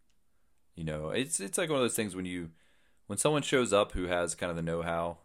You 0.76 0.84
know, 0.84 1.10
it's 1.10 1.40
it's 1.40 1.58
like 1.58 1.70
one 1.70 1.78
of 1.78 1.84
those 1.84 1.96
things 1.96 2.16
when 2.16 2.26
you, 2.26 2.52
when 3.08 3.18
someone 3.18 3.42
shows 3.42 3.74
up 3.74 3.94
who 3.94 4.08
has 4.08 4.36
kind 4.36 4.50
of 4.50 4.56
the 4.56 4.62
know 4.62 4.82
how. 4.82 5.18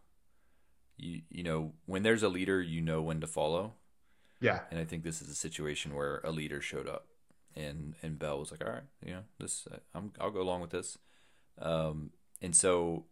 You 0.96 1.22
you 1.29 1.42
know 1.42 1.72
when 1.87 2.04
there's 2.04 2.22
a 2.22 2.29
leader, 2.29 2.62
you 2.62 2.81
know 2.81 3.02
when 3.02 3.20
to 3.20 3.27
follow. 3.27 3.75
Yeah, 4.40 4.60
and 4.70 4.79
I 4.79 4.85
think 4.85 5.02
this 5.02 5.20
is 5.20 5.29
a 5.29 5.35
situation 5.35 5.94
where 5.94 6.20
a 6.25 6.31
leader 6.31 6.60
showed 6.60 6.88
up 6.88 7.06
and 7.56 7.94
and 8.02 8.18
Bel 8.18 8.38
was 8.38 8.50
like, 8.50 8.64
all 8.64 8.72
right, 8.72 8.83
you 9.04 9.12
know, 9.12 9.22
this 9.38 9.66
I'm 9.94 10.12
I'll 10.20 10.31
go 10.31 10.42
along 10.42 10.60
with 10.60 10.70
this. 10.70 10.98
Um, 11.60 12.10
and 12.42 12.54
so 12.54 13.04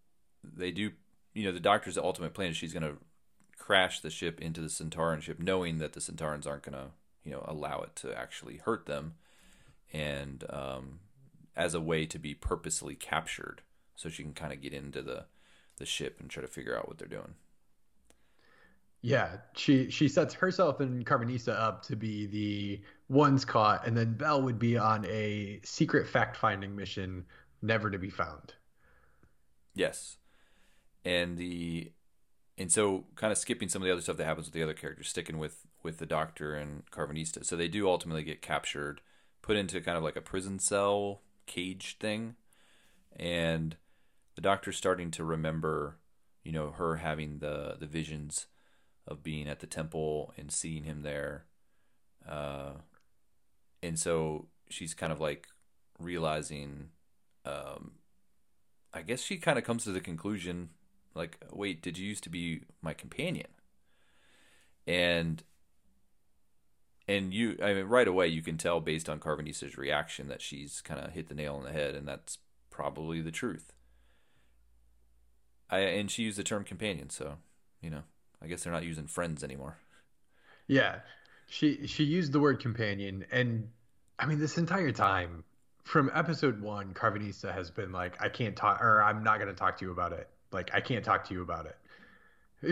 they 0.43 0.71
do. 0.71 0.93
You 1.35 1.45
know, 1.45 1.53
the 1.53 1.61
Doctor's 1.61 1.97
ultimate 1.97 2.35
plan 2.35 2.51
is 2.51 2.57
she's 2.57 2.75
going 2.75 2.83
to 2.83 2.99
crash 3.59 4.01
the 4.01 4.11
ship 4.11 4.41
into 4.41 4.61
the 4.61 4.69
Sontaran 4.69 5.23
ship, 5.23 5.39
knowing 5.39 5.79
that 5.79 5.93
the 5.93 6.01
Sontarans 6.01 6.47
aren't 6.47 6.65
going 6.65 6.79
to 6.79 6.91
you 7.25 7.33
know 7.33 7.45
allow 7.47 7.81
it 7.81 7.95
to 7.97 8.17
actually 8.17 8.59
hurt 8.59 8.87
them, 8.87 9.15
and 9.93 10.45
um, 10.51 10.99
as 11.57 11.75
a 11.75 11.81
way 11.81 12.07
to 12.07 12.19
be 12.19 12.35
purposely 12.35 12.95
captured, 12.95 13.63
so 13.95 14.09
she 14.09 14.23
can 14.23 14.35
kind 14.35 14.53
of 14.53 14.61
get 14.61 14.73
into 14.73 15.03
the 15.03 15.27
the 15.79 15.87
ship 15.87 16.19
and 16.21 16.29
try 16.29 16.43
to 16.43 16.49
figure 16.49 16.77
out 16.77 16.89
what 16.89 16.99
they're 16.99 17.09
doing. 17.09 17.35
Yeah, 19.01 19.39
she 19.57 19.91
she 19.91 20.09
sets 20.09 20.35
herself 20.35 20.81
and 20.81 21.05
Karvanista 21.05 21.59
up 21.59 21.83
to 21.87 21.97
be 21.97 22.27
the 22.27 22.81
ones 23.09 23.45
caught, 23.45 23.87
and 23.87 23.97
then 23.97 24.15
Bel 24.15 24.43
would 24.43 24.59
be 24.59 24.79
on 24.79 25.05
a 25.07 25.61
secret 25.65 26.09
fact 26.09 26.37
finding 26.37 26.77
mission, 26.77 27.25
never 27.63 27.91
to 27.91 27.99
be 27.99 28.11
found. 28.11 28.55
Yes, 29.75 30.19
and 31.05 31.37
the 31.37 31.93
and 32.59 32.71
so 32.71 33.05
kind 33.17 33.33
of 33.33 33.39
skipping 33.39 33.69
some 33.69 33.83
of 33.83 33.87
the 33.87 33.93
other 33.93 34.03
stuff 34.03 34.17
that 34.19 34.25
happens 34.25 34.47
with 34.47 34.55
the 34.55 34.63
other 34.63 34.75
characters, 34.75 35.09
sticking 35.09 35.39
with 35.39 35.67
with 35.83 35.99
the 35.99 36.07
Doctor 36.07 36.55
and 36.55 36.85
Karvanista. 36.91 37.45
So 37.45 37.57
they 37.57 37.69
do 37.69 37.89
ultimately 37.89 38.23
get 38.23 38.43
captured, 38.43 39.01
put 39.41 39.57
into 39.57 39.81
kind 39.81 39.97
of 39.97 40.05
like 40.05 40.17
a 40.17 40.21
prison 40.21 40.59
cell 40.59 41.23
cage 41.47 41.97
thing, 41.99 42.37
and 43.17 43.77
the 44.35 44.41
Doctor's 44.41 44.77
starting 44.77 45.11
to 45.13 45.25
remember, 45.25 45.99
you 46.45 46.53
know, 46.53 46.71
her 46.73 46.97
having 46.97 47.39
the 47.39 47.77
the 47.79 47.87
visions 47.87 48.47
of 49.07 49.23
being 49.23 49.49
at 49.49 49.61
the 49.61 49.67
temple 49.67 50.33
and 50.37 50.53
seeing 50.53 50.85
him 50.85 51.03
there, 51.03 51.47
uh, 52.29 52.73
and 53.83 53.99
so 53.99 54.47
she's 54.69 54.95
kind 54.95 55.13
of 55.13 55.21
like 55.21 55.49
realizing. 55.99 56.91
Um, 57.45 57.93
I 58.95 59.01
guess 59.03 59.23
she 59.23 59.39
kind 59.39 59.59
of 59.59 59.65
comes 59.65 59.85
to 59.85 59.91
the 59.91 60.01
conclusion 60.01 60.69
like, 61.15 61.39
wait, 61.51 61.83
did 61.83 61.99
you 61.99 62.09
used 62.09 62.25
to 62.25 62.31
be 62.31 62.63
my 62.81 62.95
companion? 62.95 63.49
And 64.87 65.43
and 67.09 67.35
you 67.35 67.57
I 67.63 67.75
mean 67.75 67.87
right 67.87 68.09
away 68.09 68.29
you 68.29 68.43
can 68.43 68.57
tell 68.57 68.81
based 68.81 69.09
on 69.09 69.21
Karvanista's 69.21 69.77
reaction 69.77 70.29
that 70.29 70.41
she's 70.41 70.81
kind 70.81 71.01
of 71.01 71.13
hit 71.13 71.29
the 71.29 71.35
nail 71.35 71.57
on 71.57 71.65
the 71.65 71.73
head 71.73 71.95
and 71.95 72.07
that's 72.07 72.39
probably 72.71 73.21
the 73.21 73.31
truth. 73.31 73.73
I 75.71 75.79
and 75.81 76.11
she 76.11 76.23
used 76.23 76.39
the 76.39 76.45
term 76.45 76.65
companion, 76.65 77.11
so, 77.11 77.37
you 77.81 77.91
know, 77.91 78.03
I 78.43 78.47
guess 78.47 78.65
they're 78.65 78.73
not 78.73 78.85
using 78.85 79.07
friends 79.07 79.45
anymore. 79.45 79.79
Yeah. 80.67 81.01
She 81.47 81.87
she 81.87 82.05
used 82.05 82.33
the 82.33 82.41
word 82.41 82.61
companion 82.61 83.27
and 83.31 83.69
I 84.19 84.27
mean 84.27 84.39
this 84.39 84.59
entire 84.59 84.93
time 84.93 85.45
from 85.85 86.11
episode 86.15 86.61
1 86.61 86.95
Karvanista 86.95 87.53
has 87.53 87.71
been 87.71 87.93
like 87.93 88.21
I 88.23 88.29
can't 88.29 88.57
talk 88.57 88.81
or 88.81 89.03
I'm 89.03 89.23
not 89.23 89.39
going 89.39 89.49
to 89.49 89.55
talk 89.55 89.79
to 89.79 89.85
you 89.85 89.93
about 89.93 90.13
it 90.13 90.29
like 90.53 90.71
I 90.75 90.81
can't 90.81 91.05
talk 91.05 91.25
to 91.29 91.35
you 91.35 91.43
about 91.43 91.67
it. 91.67 91.77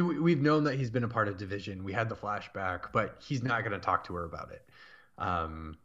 We've 0.03 0.41
known 0.41 0.65
that 0.65 0.77
he's 0.77 0.91
been 0.91 1.03
a 1.03 1.09
part 1.09 1.27
of 1.27 1.37
Division. 1.37 1.83
We 1.83 1.93
had 1.93 2.09
the 2.09 2.15
flashback, 2.15 2.93
but 2.93 3.17
he's 3.19 3.43
not 3.43 3.61
going 3.61 3.73
to 3.73 3.81
talk 3.81 4.05
to 4.07 4.15
her 4.15 4.25
about 4.25 4.53
it. 4.53 4.65
Um, 5.19 5.79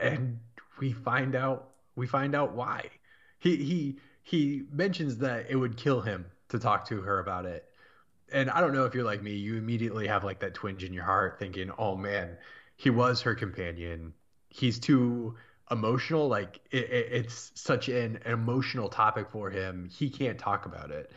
and 0.00 0.38
we 0.78 0.92
find 0.92 1.34
out 1.34 1.70
we 1.96 2.06
find 2.06 2.34
out 2.34 2.52
why. 2.52 2.90
He 3.38 3.56
he 3.56 3.96
he 4.22 4.62
mentions 4.72 5.18
that 5.18 5.46
it 5.48 5.56
would 5.56 5.76
kill 5.76 6.00
him 6.00 6.26
to 6.50 6.58
talk 6.58 6.88
to 6.88 7.00
her 7.00 7.18
about 7.18 7.46
it. 7.46 7.64
And 8.32 8.50
I 8.50 8.60
don't 8.60 8.72
know 8.72 8.84
if 8.84 8.94
you're 8.94 9.04
like 9.04 9.22
me, 9.22 9.32
you 9.32 9.56
immediately 9.56 10.06
have 10.08 10.24
like 10.24 10.40
that 10.40 10.54
twinge 10.54 10.84
in 10.84 10.92
your 10.92 11.04
heart 11.04 11.38
thinking, 11.38 11.70
"Oh 11.78 11.96
man, 11.96 12.36
he 12.76 12.90
was 12.90 13.22
her 13.22 13.34
companion. 13.34 14.14
He's 14.48 14.78
too 14.78 15.36
emotional 15.70 16.28
like 16.28 16.60
it, 16.70 16.90
it, 16.90 17.08
it's 17.10 17.50
such 17.54 17.88
an 17.88 18.20
emotional 18.24 18.88
topic 18.88 19.28
for 19.30 19.50
him 19.50 19.88
he 19.90 20.08
can't 20.08 20.38
talk 20.38 20.66
about 20.66 20.90
it. 20.90 21.10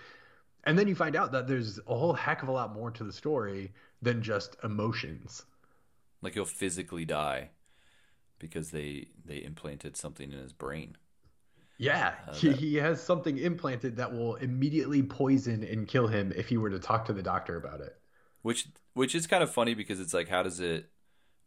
And 0.65 0.77
then 0.77 0.87
you 0.87 0.95
find 0.95 1.15
out 1.15 1.31
that 1.31 1.47
there's 1.47 1.79
a 1.87 1.95
whole 1.95 2.13
heck 2.13 2.43
of 2.43 2.49
a 2.49 2.51
lot 2.51 2.73
more 2.73 2.91
to 2.91 3.03
the 3.03 3.13
story 3.13 3.71
than 4.01 4.21
just 4.21 4.57
emotions. 4.63 5.45
Like 6.21 6.33
he'll 6.33 6.45
physically 6.45 7.05
die 7.05 7.49
because 8.39 8.71
they 8.71 9.07
they 9.25 9.43
implanted 9.43 9.95
something 9.95 10.31
in 10.31 10.39
his 10.39 10.53
brain. 10.53 10.97
Yeah 11.77 12.15
uh, 12.27 12.33
he, 12.33 12.49
that... 12.49 12.57
he 12.57 12.75
has 12.75 13.01
something 13.01 13.37
implanted 13.37 13.97
that 13.97 14.11
will 14.11 14.35
immediately 14.35 15.03
poison 15.03 15.63
and 15.63 15.87
kill 15.87 16.07
him 16.07 16.33
if 16.35 16.49
he 16.49 16.57
were 16.57 16.69
to 16.69 16.79
talk 16.79 17.05
to 17.05 17.13
the 17.13 17.23
doctor 17.23 17.55
about 17.55 17.81
it. 17.81 17.97
Which 18.41 18.67
which 18.93 19.15
is 19.15 19.27
kind 19.27 19.43
of 19.43 19.51
funny 19.51 19.75
because 19.75 19.99
it's 19.99 20.13
like 20.13 20.27
how 20.27 20.43
does 20.43 20.59
it 20.59 20.89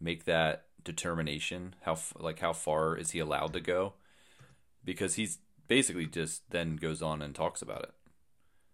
make 0.00 0.24
that 0.24 0.66
determination 0.84 1.74
how 1.82 1.98
like 2.18 2.40
how 2.40 2.52
far 2.52 2.96
is 2.96 3.10
he 3.10 3.18
allowed 3.18 3.52
to 3.52 3.60
go? 3.60 3.94
Because 4.84 5.14
he's 5.14 5.38
basically 5.68 6.06
just 6.06 6.50
then 6.50 6.76
goes 6.76 7.02
on 7.02 7.22
and 7.22 7.34
talks 7.34 7.62
about 7.62 7.82
it. 7.82 7.92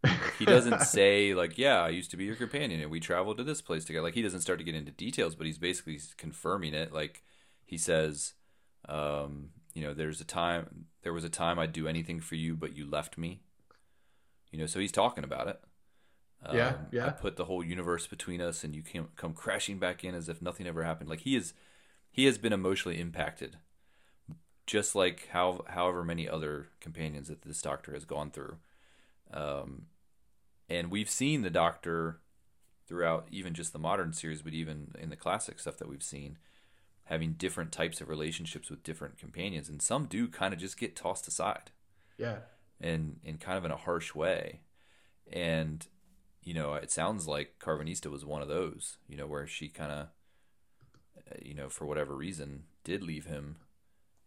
Like 0.05 0.35
he 0.39 0.45
doesn't 0.45 0.83
say 0.97 1.35
like 1.35 1.59
yeah 1.59 1.83
i 1.83 1.89
used 1.89 2.11
to 2.13 2.17
be 2.17 2.25
your 2.25 2.37
companion 2.37 2.81
and 2.81 2.91
we 2.91 3.01
traveled 3.01 3.39
to 3.39 3.45
this 3.45 3.63
place 3.63 3.85
together. 3.85 4.05
Like 4.05 4.15
he 4.15 4.23
doesn't 4.23 4.41
start 4.41 4.59
to 4.59 4.65
get 4.65 4.75
into 4.75 4.93
details 4.93 5.35
but 5.35 5.47
he's 5.47 5.59
basically 5.59 6.01
confirming 6.17 6.75
it. 6.75 6.93
Like 6.93 7.23
he 7.65 7.79
says 7.79 8.35
um, 8.89 9.51
you 9.75 9.83
know 9.83 9.95
there's 9.95 10.21
a 10.21 10.25
time 10.25 10.87
there 11.03 11.13
was 11.13 11.25
a 11.25 11.29
time 11.29 11.59
i'd 11.59 11.73
do 11.73 11.87
anything 11.87 12.21
for 12.21 12.37
you 12.37 12.57
but 12.57 12.77
you 12.77 12.89
left 12.89 13.19
me. 13.19 13.41
You 14.51 14.59
know 14.59 14.67
so 14.67 14.81
he's 14.81 14.93
talking 14.93 15.25
about 15.25 15.49
it. 15.49 15.61
Um, 16.45 16.57
yeah 16.57 16.75
yeah. 16.93 17.07
i 17.07 17.11
put 17.11 17.37
the 17.37 17.47
whole 17.47 17.65
universe 17.65 18.07
between 18.07 18.41
us 18.41 18.63
and 18.63 18.75
you 18.75 18.83
came 18.83 19.09
come 19.17 19.35
crashing 19.35 19.79
back 19.79 20.05
in 20.05 20.15
as 20.15 20.29
if 20.29 20.41
nothing 20.41 20.67
ever 20.67 20.85
happened. 20.85 21.11
Like 21.11 21.21
he 21.21 21.37
is 21.37 21.53
he 22.11 22.25
has 22.25 22.39
been 22.39 22.53
emotionally 22.53 23.01
impacted, 23.01 23.57
just 24.67 24.95
like 24.95 25.29
how 25.29 25.65
however 25.69 26.05
many 26.05 26.29
other 26.29 26.69
companions 26.81 27.29
that 27.29 27.43
this 27.43 27.63
doctor 27.63 27.93
has 27.93 28.05
gone 28.05 28.31
through. 28.31 28.57
Um, 29.33 29.87
and 30.69 30.91
we've 30.91 31.11
seen 31.11 31.43
the 31.43 31.51
doctor 31.51 32.21
throughout 32.87 33.29
even 33.31 33.55
just 33.55 33.73
the 33.73 33.79
modern 33.79 34.13
series, 34.13 34.43
but 34.43 34.55
even 34.55 34.95
in 34.99 35.11
the 35.11 35.17
classic 35.17 35.59
stuff 35.59 35.77
that 35.79 35.89
we've 35.89 36.03
seen, 36.03 36.39
having 37.05 37.33
different 37.33 37.73
types 37.73 38.01
of 38.01 38.09
relationships 38.09 38.71
with 38.71 38.83
different 38.83 39.19
companions, 39.19 39.69
and 39.69 39.81
some 39.81 40.07
do 40.07 40.29
kind 40.29 40.53
of 40.53 40.61
just 40.61 40.79
get 40.79 40.97
tossed 40.97 41.29
aside. 41.29 41.71
Yeah. 42.17 42.39
And 42.81 43.19
in 43.25 43.39
kind 43.39 43.59
of 43.59 43.65
in 43.65 43.71
a 43.71 43.77
harsh 43.77 44.15
way. 44.15 44.61
And 45.31 45.87
you 46.43 46.55
know, 46.55 46.75
it 46.75 46.91
sounds 46.91 47.29
like 47.29 47.59
Karvanista 47.61 48.11
was 48.11 48.25
one 48.25 48.41
of 48.41 48.49
those, 48.49 48.97
you 49.07 49.19
know, 49.19 49.27
where 49.27 49.47
she 49.47 49.69
kind 49.69 49.93
of 49.93 50.09
you 51.43 51.55
know, 51.55 51.69
for 51.69 51.87
whatever 51.87 52.15
reason, 52.15 52.65
did 52.85 53.03
leave 53.03 53.27
him. 53.27 53.57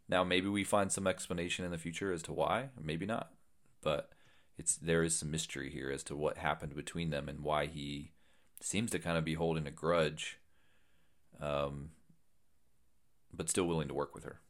Now 0.09 0.23
maybe 0.23 0.49
we 0.49 0.63
find 0.63 0.91
some 0.91 1.07
explanation 1.07 1.65
in 1.65 1.71
the 1.71 1.77
future 1.77 2.11
as 2.11 2.21
to 2.23 2.33
why, 2.33 2.69
maybe 2.81 3.05
not. 3.05 3.31
But 3.81 4.09
it's 4.57 4.75
there 4.75 5.03
is 5.03 5.17
some 5.17 5.31
mystery 5.31 5.69
here 5.69 5.89
as 5.91 6.03
to 6.03 6.15
what 6.15 6.37
happened 6.37 6.75
between 6.75 7.09
them 7.09 7.29
and 7.29 7.41
why 7.41 7.65
he 7.65 8.11
seems 8.59 8.91
to 8.91 8.99
kind 8.99 9.17
of 9.17 9.25
be 9.25 9.33
holding 9.33 9.65
a 9.65 9.71
grudge, 9.71 10.37
um, 11.39 11.91
but 13.33 13.49
still 13.49 13.65
willing 13.65 13.87
to 13.87 13.93
work 13.93 14.13
with 14.13 14.23
her. 14.23 14.41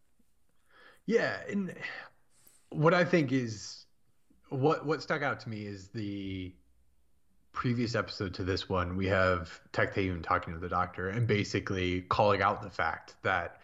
Yeah, 1.05 1.37
and 1.49 1.73
what 2.69 2.93
I 2.93 3.05
think 3.05 3.31
is 3.31 3.85
what 4.49 4.85
what 4.85 5.01
stuck 5.01 5.21
out 5.21 5.39
to 5.41 5.49
me 5.49 5.65
is 5.65 5.89
the 5.89 6.53
previous 7.53 7.95
episode 7.95 8.33
to 8.35 8.43
this 8.43 8.69
one, 8.69 8.95
we 8.95 9.07
have 9.07 9.59
Tecteun 9.73 10.23
talking 10.23 10.53
to 10.53 10.59
the 10.59 10.69
doctor 10.69 11.09
and 11.09 11.27
basically 11.27 12.01
calling 12.01 12.41
out 12.41 12.61
the 12.61 12.69
fact 12.69 13.15
that, 13.23 13.61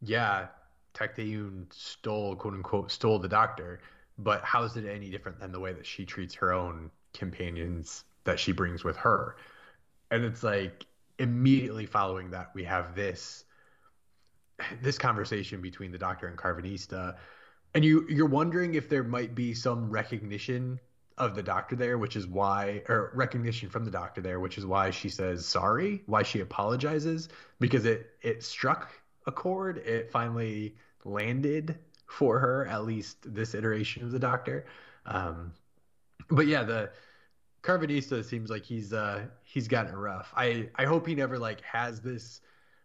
yeah, 0.00 0.48
Tecteun 0.94 1.72
stole, 1.72 2.36
quote 2.36 2.54
unquote, 2.54 2.90
stole 2.90 3.18
the 3.18 3.28
doctor, 3.28 3.80
but 4.18 4.42
how 4.44 4.62
is 4.64 4.76
it 4.76 4.84
any 4.84 5.10
different 5.10 5.38
than 5.40 5.52
the 5.52 5.60
way 5.60 5.72
that 5.72 5.86
she 5.86 6.04
treats 6.04 6.34
her 6.34 6.52
own 6.52 6.90
companions 7.12 8.04
that 8.24 8.38
she 8.38 8.52
brings 8.52 8.84
with 8.84 8.96
her? 8.96 9.36
And 10.10 10.24
it's 10.24 10.42
like 10.42 10.86
immediately 11.18 11.86
following 11.86 12.30
that, 12.30 12.50
we 12.54 12.64
have 12.64 12.94
this 12.94 13.44
this 14.82 14.98
conversation 14.98 15.60
between 15.60 15.92
the 15.92 15.98
doctor 15.98 16.26
and 16.26 16.36
Karvanista, 16.36 17.16
and 17.74 17.84
you 17.84 18.06
you're 18.08 18.26
wondering 18.26 18.74
if 18.74 18.88
there 18.88 19.04
might 19.04 19.34
be 19.34 19.54
some 19.54 19.90
recognition 19.90 20.80
of 21.18 21.34
the 21.34 21.42
doctor 21.42 21.76
there, 21.76 21.98
which 21.98 22.16
is 22.16 22.26
why, 22.26 22.82
or 22.88 23.12
recognition 23.14 23.68
from 23.68 23.84
the 23.84 23.90
doctor 23.90 24.20
there, 24.20 24.40
which 24.40 24.56
is 24.56 24.64
why 24.64 24.90
she 24.90 25.08
says 25.08 25.44
sorry, 25.44 26.02
why 26.06 26.22
she 26.22 26.40
apologizes, 26.40 27.28
because 27.60 27.84
it 27.84 28.10
it 28.22 28.42
struck 28.42 28.92
a 29.26 29.32
chord. 29.32 29.78
It 29.78 30.10
finally 30.10 30.76
landed 31.04 31.78
for 32.06 32.38
her, 32.38 32.66
at 32.66 32.84
least 32.84 33.18
this 33.34 33.54
iteration 33.54 34.02
of 34.02 34.12
the 34.12 34.18
doctor. 34.18 34.66
Um, 35.06 35.52
but 36.30 36.46
yeah, 36.46 36.62
the 36.62 36.90
Karvanista 37.62 38.24
seems 38.24 38.50
like 38.50 38.64
he's 38.64 38.92
uh 38.92 39.26
he's 39.44 39.68
gotten 39.68 39.94
rough. 39.94 40.32
I 40.36 40.70
I 40.76 40.84
hope 40.84 41.06
he 41.06 41.14
never 41.14 41.38
like 41.38 41.60
has 41.62 42.00
this. 42.00 42.40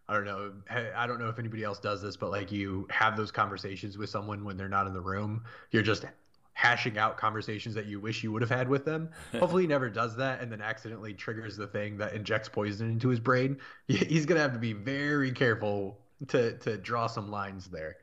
I 0.10 0.14
don't 0.14 0.26
know. 0.26 0.52
I 0.96 1.08
don't 1.08 1.20
know 1.20 1.30
if 1.30 1.40
anybody 1.40 1.64
else 1.64 1.80
does 1.80 2.02
this, 2.02 2.18
but 2.18 2.30
like 2.32 2.52
you 2.52 2.88
have 2.90 3.16
those 3.16 3.32
conversations 3.32 3.98
with 3.98 4.10
someone 4.10 4.44
when 4.44 4.58
they're 4.58 4.68
not 4.68 4.88
in 4.88 4.94
the 4.94 5.02
room. 5.02 5.46
You're 5.72 5.84
just 5.84 6.06
hashing 6.54 6.98
out 6.98 7.18
conversations 7.18 7.76
that 7.76 7.88
you 7.88 8.00
wish 8.00 8.24
you 8.24 8.32
would 8.32 8.42
have 8.42 8.52
had 8.52 8.70
with 8.70 8.86
them. 8.86 9.10
Hopefully, 9.32 9.64
he 9.64 9.68
never 9.68 9.90
does 9.90 10.16
that 10.18 10.42
and 10.42 10.52
then 10.52 10.62
accidentally 10.62 11.14
triggers 11.14 11.58
the 11.58 11.68
thing 11.68 11.98
that 11.98 12.14
injects 12.14 12.50
poison 12.50 12.90
into 12.90 13.10
his 13.10 13.20
brain. 13.20 13.58
He's 13.88 14.26
gonna 14.26 14.40
have 14.40 14.54
to 14.54 14.60
be 14.60 14.74
very 14.74 15.32
careful 15.32 16.00
to 16.30 16.58
to 16.60 16.78
draw 16.78 17.08
some 17.08 17.30
lines 17.30 17.68
there. 17.68 17.98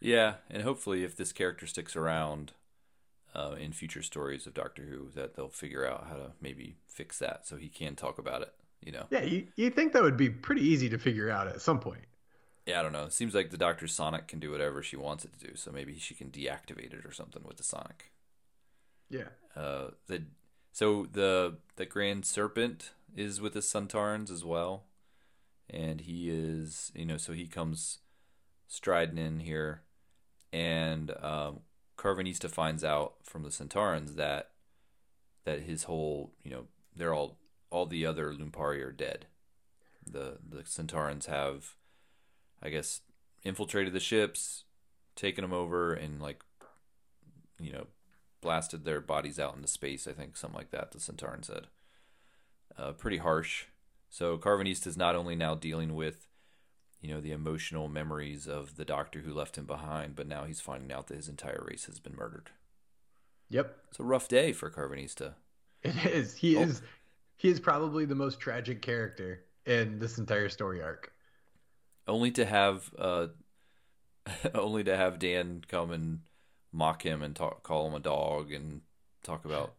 Yeah, 0.00 0.34
and 0.50 0.62
hopefully, 0.62 1.04
if 1.04 1.16
this 1.16 1.32
character 1.32 1.66
sticks 1.66 1.94
around 1.94 2.52
uh, 3.34 3.54
in 3.58 3.72
future 3.72 4.02
stories 4.02 4.46
of 4.46 4.54
Doctor 4.54 4.82
Who, 4.82 5.10
that 5.14 5.34
they'll 5.34 5.48
figure 5.48 5.86
out 5.86 6.06
how 6.08 6.16
to 6.16 6.32
maybe 6.40 6.76
fix 6.86 7.18
that 7.20 7.46
so 7.46 7.56
he 7.56 7.68
can 7.68 7.94
talk 7.94 8.18
about 8.18 8.42
it. 8.42 8.52
You 8.84 8.92
know. 8.92 9.06
Yeah, 9.10 9.22
you 9.22 9.46
you 9.56 9.70
think 9.70 9.92
that 9.92 10.02
would 10.02 10.16
be 10.16 10.28
pretty 10.28 10.62
easy 10.62 10.88
to 10.90 10.98
figure 10.98 11.30
out 11.30 11.46
at 11.46 11.60
some 11.60 11.78
point. 11.78 12.04
Yeah, 12.66 12.78
I 12.78 12.82
don't 12.82 12.92
know. 12.92 13.04
It 13.04 13.12
seems 13.12 13.34
like 13.34 13.50
the 13.50 13.56
Doctor 13.56 13.88
Sonic 13.88 14.28
can 14.28 14.38
do 14.38 14.52
whatever 14.52 14.82
she 14.82 14.96
wants 14.96 15.24
it 15.24 15.38
to 15.38 15.46
do, 15.48 15.56
so 15.56 15.72
maybe 15.72 15.98
she 15.98 16.14
can 16.14 16.30
deactivate 16.30 16.92
it 16.92 17.04
or 17.04 17.12
something 17.12 17.42
with 17.44 17.56
the 17.56 17.64
Sonic. 17.64 18.12
Yeah. 19.10 19.28
Uh, 19.56 19.88
the 20.06 20.24
so 20.72 21.06
the 21.10 21.56
the 21.76 21.86
Grand 21.86 22.24
Serpent 22.24 22.92
is 23.16 23.40
with 23.40 23.54
the 23.54 23.60
Sontarans 23.60 24.30
as 24.30 24.44
well, 24.44 24.84
and 25.68 26.02
he 26.02 26.30
is 26.30 26.92
you 26.94 27.04
know 27.04 27.16
so 27.16 27.32
he 27.32 27.46
comes 27.46 27.98
striding 28.68 29.18
in 29.18 29.40
here, 29.40 29.82
and 30.52 31.10
um, 31.20 31.60
Karvanista 31.98 32.48
finds 32.48 32.82
out 32.82 33.14
from 33.22 33.42
the 33.42 33.50
Sontarans 33.50 34.14
that 34.16 34.50
that 35.44 35.62
his 35.62 35.84
whole 35.84 36.32
you 36.42 36.50
know 36.50 36.64
they're 36.94 37.14
all 37.14 37.38
all 37.70 37.86
the 37.86 38.06
other 38.06 38.32
Lupari 38.32 38.82
are 38.82 38.92
dead. 38.92 39.26
The 40.06 40.38
the 40.46 40.62
Sontarans 40.62 41.26
have, 41.26 41.74
I 42.62 42.70
guess, 42.70 43.00
infiltrated 43.42 43.92
the 43.92 44.00
ships, 44.00 44.64
taken 45.16 45.42
them 45.42 45.52
over, 45.52 45.92
and 45.92 46.20
like, 46.20 46.42
you 47.60 47.72
know, 47.72 47.86
blasted 48.40 48.84
their 48.84 49.00
bodies 49.00 49.38
out 49.38 49.54
into 49.56 49.68
space. 49.68 50.06
I 50.06 50.12
think 50.12 50.36
something 50.36 50.56
like 50.58 50.70
that. 50.70 50.92
The 50.92 50.98
Sontaran 50.98 51.44
said. 51.44 51.66
Uh, 52.78 52.92
pretty 52.92 53.18
harsh. 53.18 53.64
So 54.08 54.38
Karvanista 54.38 54.86
is 54.86 54.96
not 54.96 55.14
only 55.14 55.34
now 55.34 55.54
dealing 55.54 55.94
with, 55.94 56.26
you 57.00 57.12
know, 57.12 57.20
the 57.20 57.32
emotional 57.32 57.88
memories 57.88 58.46
of 58.46 58.76
the 58.76 58.84
doctor 58.84 59.20
who 59.20 59.32
left 59.34 59.56
him 59.56 59.66
behind, 59.66 60.14
but 60.16 60.28
now 60.28 60.44
he's 60.44 60.60
finding 60.60 60.92
out 60.92 61.08
that 61.08 61.16
his 61.16 61.28
entire 61.28 61.64
race 61.68 61.86
has 61.86 61.98
been 61.98 62.16
murdered. 62.16 62.50
Yep. 63.50 63.76
It's 63.90 64.00
a 64.00 64.04
rough 64.04 64.28
day 64.28 64.52
for 64.52 64.70
Karvanista. 64.70 65.34
It 65.82 65.96
is. 66.06 66.34
He 66.34 66.56
Oh. 66.56 66.62
is. 66.62 66.82
He 67.36 67.48
is 67.48 67.58
probably 67.58 68.04
the 68.04 68.14
most 68.14 68.38
tragic 68.38 68.82
character 68.82 69.44
in 69.66 69.98
this 69.98 70.18
entire 70.18 70.48
story 70.48 70.80
arc. 70.80 71.12
Only 72.06 72.30
to 72.32 72.44
have 72.44 72.92
uh 72.98 73.28
only 74.54 74.84
to 74.84 74.96
have 74.96 75.18
Dan 75.18 75.64
come 75.66 75.90
and 75.90 76.20
mock 76.72 77.04
him 77.04 77.22
and 77.22 77.34
talk 77.34 77.62
call 77.62 77.86
him 77.88 77.94
a 77.94 78.00
dog 78.00 78.52
and 78.52 78.82
talk 79.22 79.44
about 79.44 79.74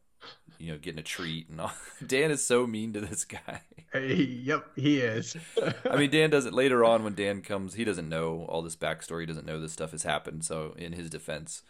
you 0.57 0.71
know 0.71 0.77
getting 0.77 0.99
a 0.99 1.03
treat 1.03 1.49
and 1.49 1.59
all. 1.61 1.73
Dan 2.05 2.31
is 2.31 2.45
so 2.45 2.65
mean 2.65 2.93
to 2.93 3.01
this 3.01 3.25
guy. 3.25 3.61
Hey, 3.91 4.15
yep, 4.15 4.65
he 4.75 4.99
is. 4.99 5.35
I 5.89 5.95
mean 5.97 6.09
Dan 6.09 6.29
does 6.29 6.45
it 6.45 6.53
later 6.53 6.83
on 6.83 7.03
when 7.03 7.15
Dan 7.15 7.41
comes 7.41 7.73
he 7.73 7.83
doesn't 7.83 8.09
know 8.09 8.45
all 8.49 8.61
this 8.61 8.75
backstory, 8.75 9.21
he 9.21 9.25
doesn't 9.27 9.45
know 9.45 9.59
this 9.59 9.73
stuff 9.73 9.91
has 9.91 10.03
happened, 10.03 10.45
so 10.45 10.73
in 10.77 10.93
his 10.93 11.09
defense, 11.09 11.63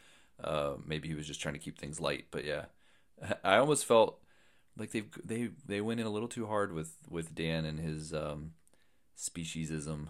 uh 0.44 0.74
maybe 0.86 1.08
he 1.08 1.16
was 1.16 1.28
just 1.28 1.42
trying 1.42 1.56
to 1.56 1.60
keep 1.60 1.80
things 1.80 2.00
light, 2.00 2.26
but 2.32 2.46
yeah. 2.46 2.66
I 3.44 3.58
almost 3.58 3.86
felt 3.86 4.20
like 4.78 4.92
they 4.92 5.04
they 5.24 5.50
they 5.66 5.82
went 5.82 6.00
in 6.00 6.06
a 6.06 6.12
little 6.12 6.28
too 6.28 6.48
hard 6.48 6.74
with 6.74 6.98
with 7.10 7.36
Dan 7.36 7.66
and 7.66 7.80
his 7.80 8.14
um 8.14 8.52
speciesism 9.18 10.08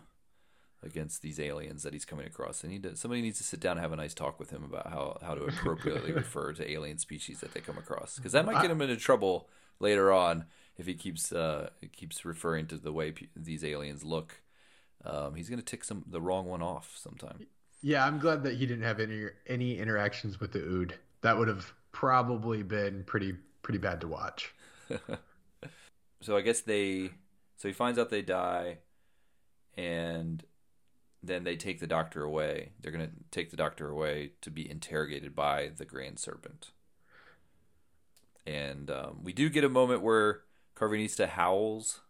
against 0.83 1.21
these 1.21 1.39
aliens 1.39 1.83
that 1.83 1.93
he's 1.93 2.05
coming 2.05 2.25
across. 2.25 2.61
To, 2.61 2.95
somebody 2.95 3.21
needs 3.21 3.37
to 3.37 3.43
sit 3.43 3.59
down 3.59 3.73
and 3.73 3.81
have 3.81 3.91
a 3.91 3.95
nice 3.95 4.13
talk 4.13 4.39
with 4.39 4.49
him 4.49 4.63
about 4.63 4.87
how, 4.87 5.17
how 5.21 5.35
to 5.35 5.43
appropriately 5.45 6.11
refer 6.11 6.53
to 6.53 6.69
alien 6.69 6.97
species 6.97 7.39
that 7.41 7.53
they 7.53 7.59
come 7.59 7.77
across, 7.77 8.15
because 8.15 8.31
that 8.33 8.45
might 8.45 8.61
get 8.61 8.71
him 8.71 8.81
into 8.81 8.97
trouble 8.97 9.49
later 9.79 10.11
on 10.11 10.45
if 10.77 10.85
he 10.85 10.93
keeps 10.93 11.31
uh, 11.31 11.69
keeps 11.91 12.25
referring 12.25 12.67
to 12.67 12.77
the 12.77 12.91
way 12.91 13.11
pe- 13.11 13.27
these 13.35 13.63
aliens 13.63 14.03
look. 14.03 14.41
Um, 15.05 15.35
he's 15.35 15.49
gonna 15.49 15.61
tick 15.61 15.83
some 15.83 16.03
the 16.07 16.21
wrong 16.21 16.45
one 16.45 16.61
off 16.61 16.93
sometime. 16.95 17.47
yeah, 17.81 18.05
I'm 18.05 18.19
glad 18.19 18.43
that 18.43 18.55
he 18.55 18.65
didn't 18.65 18.83
have 18.83 18.99
any 18.99 19.27
any 19.47 19.77
interactions 19.77 20.39
with 20.39 20.53
the 20.53 20.59
Ood. 20.59 20.95
That 21.21 21.37
would 21.37 21.47
have 21.47 21.73
probably 21.91 22.63
been 22.63 23.03
pretty 23.03 23.35
pretty 23.61 23.79
bad 23.79 24.01
to 24.01 24.07
watch. 24.07 24.53
so 26.21 26.37
I 26.37 26.41
guess 26.41 26.61
they 26.61 27.11
so 27.57 27.67
he 27.67 27.73
finds 27.73 27.99
out 27.99 28.09
they 28.09 28.21
die 28.21 28.79
and 29.75 30.43
then 31.23 31.43
they 31.45 31.55
take 31.55 31.79
the 31.79 31.87
doctor 31.87 32.23
away. 32.23 32.73
They're 32.81 32.91
going 32.91 33.07
to 33.07 33.13
take 33.31 33.49
the 33.49 33.57
doctor 33.57 33.89
away 33.89 34.31
to 34.41 34.51
be 34.51 34.69
interrogated 34.69 35.33
by 35.35 35.71
the 35.75 35.85
Grand 35.85 36.19
Serpent. 36.19 36.71
And 38.45 38.91
um, 38.91 39.19
we 39.23 39.31
do 39.33 39.49
get 39.49 39.63
a 39.63 39.69
moment 39.69 40.01
where 40.01 40.41
Karvanista 40.75 41.27
howls, 41.29 42.01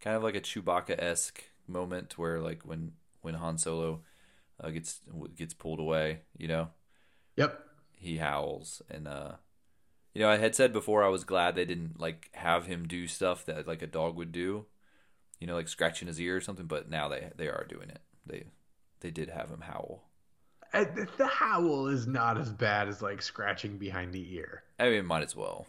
kind 0.00 0.16
of 0.16 0.22
like 0.22 0.36
a 0.36 0.40
Chewbacca 0.40 0.94
esque 1.02 1.42
moment, 1.66 2.16
where 2.18 2.40
like 2.40 2.62
when 2.62 2.92
when 3.22 3.34
Han 3.34 3.58
Solo 3.58 4.02
uh, 4.62 4.70
gets 4.70 5.00
gets 5.36 5.52
pulled 5.54 5.80
away, 5.80 6.20
you 6.38 6.46
know, 6.48 6.68
Yep. 7.36 7.58
he 7.92 8.18
howls 8.18 8.82
and 8.90 9.08
uh 9.08 9.32
you 10.14 10.20
know 10.20 10.28
i 10.28 10.36
had 10.36 10.54
said 10.54 10.72
before 10.72 11.02
i 11.02 11.08
was 11.08 11.24
glad 11.24 11.54
they 11.54 11.64
didn't 11.64 11.98
like 11.98 12.28
have 12.34 12.66
him 12.66 12.86
do 12.86 13.06
stuff 13.06 13.46
that 13.46 13.66
like 13.66 13.80
a 13.82 13.86
dog 13.86 14.16
would 14.16 14.32
do 14.32 14.66
you 15.38 15.46
know 15.46 15.54
like 15.54 15.68
scratching 15.68 16.08
his 16.08 16.20
ear 16.20 16.36
or 16.36 16.40
something 16.40 16.66
but 16.66 16.90
now 16.90 17.08
they 17.08 17.30
they 17.36 17.48
are 17.48 17.64
doing 17.68 17.88
it 17.88 18.00
they 18.26 18.44
they 19.00 19.10
did 19.10 19.30
have 19.30 19.50
him 19.50 19.60
howl. 19.62 20.04
Uh, 20.72 20.84
The 21.16 21.26
howl 21.26 21.88
is 21.88 22.06
not 22.06 22.38
as 22.38 22.50
bad 22.50 22.88
as 22.88 23.02
like 23.02 23.22
scratching 23.22 23.76
behind 23.78 24.12
the 24.12 24.34
ear. 24.34 24.62
i 24.78 24.88
mean 24.88 25.06
might 25.06 25.22
as 25.22 25.34
well. 25.36 25.66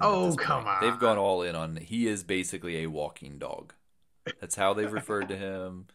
Oh, 0.00 0.34
come 0.36 0.64
point. 0.64 0.80
they've 0.80 0.98
gone 0.98 1.18
all 1.18 1.42
in 1.42 1.54
on 1.54 1.76
he 1.76 2.08
is 2.08 2.24
basically 2.24 2.82
a 2.82 2.88
walking 2.90 3.38
dog. 3.38 3.72
That's 4.40 4.56
how 4.56 4.72
they've 4.74 4.92
referred 4.92 5.28
to 5.28 5.36
him. 5.36 5.86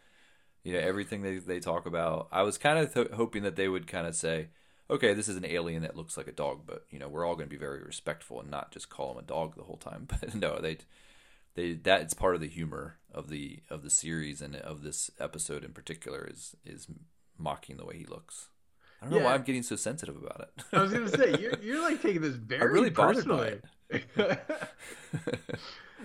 You 0.64 0.74
know 0.74 0.80
everything 0.80 1.22
they, 1.24 1.40
they 1.40 1.60
talk 1.60 1.86
about. 1.86 2.28
I 2.32 2.42
was 2.44 2.58
kind 2.58 2.80
of 2.80 2.94
th- 2.94 3.12
hoping 3.12 3.44
that 3.44 3.56
they 3.56 3.68
would 3.70 3.88
kind 3.88 4.08
of 4.08 4.16
say 4.16 4.50
okay 4.90 5.14
this 5.14 5.28
is 5.28 5.36
an 5.36 5.46
alien 5.46 5.82
that 5.84 5.98
looks 5.98 6.16
like 6.16 6.28
a 6.30 6.32
dog 6.32 6.62
but 6.66 6.86
you 6.90 7.00
know 7.00 7.10
we're 7.10 7.26
all 7.26 7.36
going 7.36 7.48
to 7.50 7.54
be 7.54 7.58
very 7.60 7.82
respectful 7.84 8.40
and 8.40 8.50
not 8.50 8.72
just 8.72 8.90
call 8.90 9.12
him 9.12 9.18
a 9.18 9.22
dog 9.24 9.56
the 9.56 9.64
whole 9.64 9.78
time. 9.78 10.08
But 10.22 10.36
no 10.36 10.60
they 10.62 10.78
they 11.58 11.74
that's 11.74 12.14
part 12.14 12.36
of 12.36 12.42
the 12.42 12.48
humor 12.48 13.00
of 13.12 13.30
the 13.30 13.60
of 13.70 13.84
the 13.84 13.90
series 13.90 14.42
and 14.42 14.56
of 14.56 14.84
this 14.84 15.12
episode 15.20 15.66
in 15.66 15.74
particular 15.74 16.26
is 16.32 16.56
is 16.66 16.88
mocking 17.38 17.76
the 17.78 17.86
way 17.86 17.98
he 17.98 18.06
looks 18.06 18.48
i 19.02 19.06
don't 19.06 19.20
know 19.20 19.26
why 19.26 19.34
i'm 19.34 19.44
getting 19.44 19.64
so 19.64 19.76
sensitive 19.76 20.16
about 20.16 20.40
it 20.40 20.64
I 20.72 20.82
was 20.82 20.94
gonna 20.94 21.10
say 21.10 21.36
you're 21.40 21.58
you're 21.62 21.82
like 21.82 22.02
taking 22.02 22.22
this 22.22 22.36
very 22.36 22.72
really 22.72 22.90
bothered 22.90 23.28
by 23.28 23.60
personally. 23.90 24.38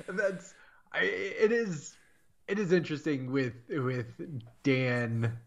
That's 0.09 0.55
I, 0.93 1.01
it 1.03 1.53
is 1.53 1.97
it 2.49 2.59
is 2.59 2.73
interesting 2.73 3.31
with 3.31 3.55
with 3.69 4.07
Dan 4.63 5.39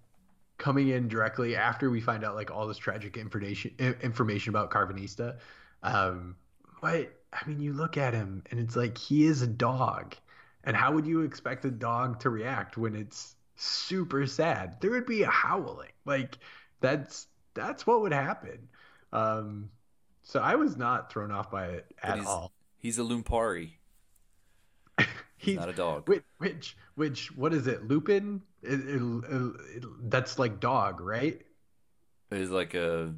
coming 0.57 0.89
in 0.89 1.07
directly 1.07 1.55
after 1.55 1.89
we 1.89 1.99
find 2.01 2.23
out 2.23 2.35
like 2.35 2.51
all 2.51 2.67
this 2.67 2.77
tragic 2.77 3.17
information 3.17 3.71
information 3.79 4.51
about 4.51 4.69
Karvanista. 4.71 5.37
Um, 5.83 6.35
but 6.81 7.11
I 7.35 7.47
mean, 7.47 7.59
you 7.59 7.73
look 7.73 7.97
at 7.97 8.13
him 8.13 8.43
and 8.51 8.59
it's 8.59 8.75
like 8.75 8.97
he 8.97 9.25
is 9.25 9.41
a 9.43 9.47
dog, 9.47 10.15
and 10.63 10.75
how 10.75 10.93
would 10.93 11.05
you 11.05 11.21
expect 11.21 11.65
a 11.65 11.71
dog 11.71 12.19
to 12.21 12.29
react 12.29 12.77
when 12.77 12.95
it's 12.95 13.35
super 13.55 14.25
sad? 14.27 14.77
There 14.81 14.91
would 14.91 15.05
be 15.05 15.23
a 15.23 15.29
howling. 15.29 15.91
Like 16.05 16.37
that's 16.81 17.27
that's 17.53 17.85
what 17.87 18.01
would 18.01 18.13
happen. 18.13 18.69
Um, 19.13 19.71
so 20.23 20.39
I 20.41 20.55
was 20.55 20.77
not 20.77 21.11
thrown 21.11 21.31
off 21.31 21.51
by 21.51 21.67
it 21.67 21.93
at 22.01 22.19
he's, 22.19 22.25
all. 22.25 22.53
he's 22.77 22.97
a 22.99 23.03
Lupari 23.03 23.73
He's 25.37 25.57
not 25.57 25.69
a 25.69 25.73
dog 25.73 26.05
which, 26.05 26.23
which 26.37 26.77
which 26.95 27.35
what 27.35 27.53
is 27.53 27.67
it? 27.67 27.87
Lupin? 27.87 28.41
It, 28.61 28.79
it, 28.81 29.01
it- 29.77 30.09
that's 30.09 30.39
like 30.39 30.59
dog, 30.59 31.01
right? 31.01 31.41
is 32.31 32.51
like 32.51 32.73
a 32.73 33.13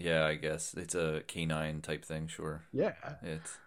yeah 0.00 0.24
i 0.24 0.34
guess 0.34 0.74
it's 0.74 0.94
a 0.94 1.22
canine 1.28 1.80
type 1.80 2.04
thing 2.04 2.26
sure 2.26 2.62
Yeah. 2.72 2.94
it's 3.22 3.58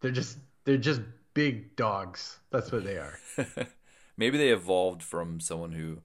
They're 0.00 0.10
just 0.12 0.38
they're 0.64 0.76
just 0.76 1.00
big 1.34 1.76
dogs. 1.76 2.38
That's 2.50 2.70
what 2.72 2.84
they 2.84 2.96
are. 2.98 3.18
maybe 4.16 4.36
they 4.36 4.50
evolved 4.50 5.02
from 5.02 5.40
someone 5.40 5.72
who 5.72 5.98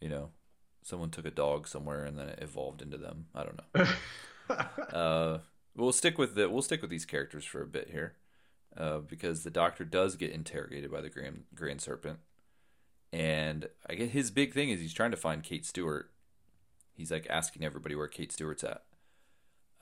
you 0.00 0.08
know 0.08 0.30
someone 0.82 1.10
took 1.10 1.26
a 1.26 1.30
dog 1.30 1.68
somewhere 1.68 2.04
and 2.04 2.18
then 2.18 2.28
it 2.28 2.38
evolved 2.42 2.82
into 2.82 2.98
them 2.98 3.26
i 3.34 3.42
don't 3.44 3.60
know 3.74 4.56
uh 4.98 5.38
we'll 5.76 5.92
stick 5.92 6.18
with 6.18 6.34
the 6.34 6.48
we'll 6.48 6.60
stick 6.62 6.80
with 6.82 6.90
these 6.90 7.06
characters 7.06 7.44
for 7.44 7.62
a 7.62 7.66
bit 7.66 7.88
here 7.90 8.14
uh 8.76 8.98
because 8.98 9.44
the 9.44 9.50
doctor 9.50 9.84
does 9.84 10.16
get 10.16 10.30
interrogated 10.30 10.90
by 10.90 11.00
the 11.00 11.08
grand 11.08 11.44
grand 11.54 11.80
serpent 11.80 12.18
and 13.12 13.68
i 13.88 13.94
get 13.94 14.10
his 14.10 14.30
big 14.30 14.52
thing 14.52 14.68
is 14.70 14.80
he's 14.80 14.92
trying 14.92 15.10
to 15.10 15.16
find 15.16 15.42
kate 15.42 15.64
stewart 15.64 16.10
he's 16.94 17.10
like 17.10 17.26
asking 17.28 17.64
everybody 17.64 17.94
where 17.94 18.08
kate 18.08 18.32
stewart's 18.32 18.64
at 18.64 18.82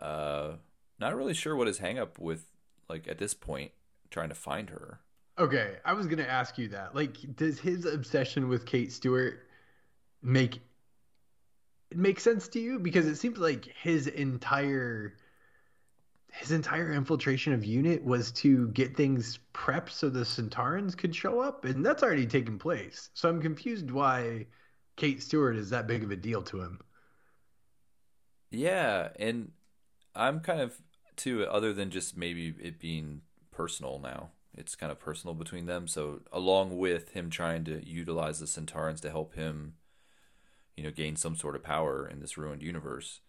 uh 0.01 0.53
not 0.99 1.17
really 1.17 1.35
sure 1.35 1.57
what 1.57 1.67
his 1.67 1.79
hang 1.79 1.99
up 1.99 2.19
with 2.19 2.47
like 2.89 3.07
at 3.09 3.19
this 3.19 3.35
point 3.35 3.73
trying 4.11 4.29
to 4.29 4.35
find 4.35 4.71
her 4.71 5.01
okay, 5.39 5.77
I 5.85 5.93
was 5.93 6.07
gonna 6.07 6.23
ask 6.23 6.59
you 6.59 6.69
that. 6.69 6.95
Like, 6.95 7.37
does 7.37 7.59
his 7.59 7.85
obsession 7.85 8.49
with 8.49 8.67
Kate 8.67 8.93
Stewart 8.93 9.47
make 10.23 10.57
it 11.91 11.97
make 11.97 12.21
sense 12.21 12.49
to 12.49 12.61
you? 12.61 12.79
Because 12.79 13.07
it 13.07 13.17
seems 13.17 13.39
like 13.39 13.67
his 13.67 14.07
entire 14.07 15.17
his 16.33 16.51
entire 16.51 16.93
infiltration 16.93 17.53
of 17.53 17.63
unit 17.65 18.03
was 18.03 18.33
to 18.33 18.69
get 18.69 18.97
things 18.97 19.39
prepped 19.53 19.91
so 19.91 20.09
the 20.09 20.21
Sontarans 20.21 20.97
could 20.97 21.15
show 21.15 21.41
up, 21.41 21.65
and 21.67 21.85
that's 21.85 22.03
already 22.03 22.27
taken 22.27 22.59
place. 22.59 23.11
So 23.15 23.29
I'm 23.29 23.43
confused 23.43 23.91
why 23.91 24.47
Kate 24.97 25.23
Stewart 25.23 25.57
is 25.57 25.71
that 25.71 25.87
big 25.87 26.03
of 26.05 26.11
a 26.11 26.17
deal 26.17 26.43
to 26.45 26.61
him. 26.63 26.81
Yeah, 28.53 29.09
and 29.19 29.53
I'm 30.15 30.41
kind 30.41 30.61
of 30.61 30.77
too 31.17 31.45
other 31.47 31.73
than 31.73 31.91
just 31.91 32.17
maybe 32.17 32.55
it 32.61 32.79
being 32.79 33.23
personal 33.51 33.99
now. 33.99 34.31
It's 34.55 34.75
kind 34.75 34.93
of 34.93 35.01
personal 35.01 35.35
between 35.35 35.65
them. 35.67 35.89
So 35.89 36.21
along 36.31 36.77
with 36.77 37.13
him 37.13 37.31
trying 37.31 37.65
to 37.65 37.83
utilize 37.87 38.39
the 38.39 38.47
Sontarans 38.47 39.01
to 39.01 39.11
help 39.11 39.35
him, 39.35 39.75
you 40.77 40.85
know, 40.85 40.91
gain 40.91 41.17
some 41.17 41.37
sort 41.37 41.57
of 41.57 41.63
power 41.63 42.07
in 42.07 42.21
this 42.21 42.37
ruined 42.37 42.63
universe, 42.63 43.21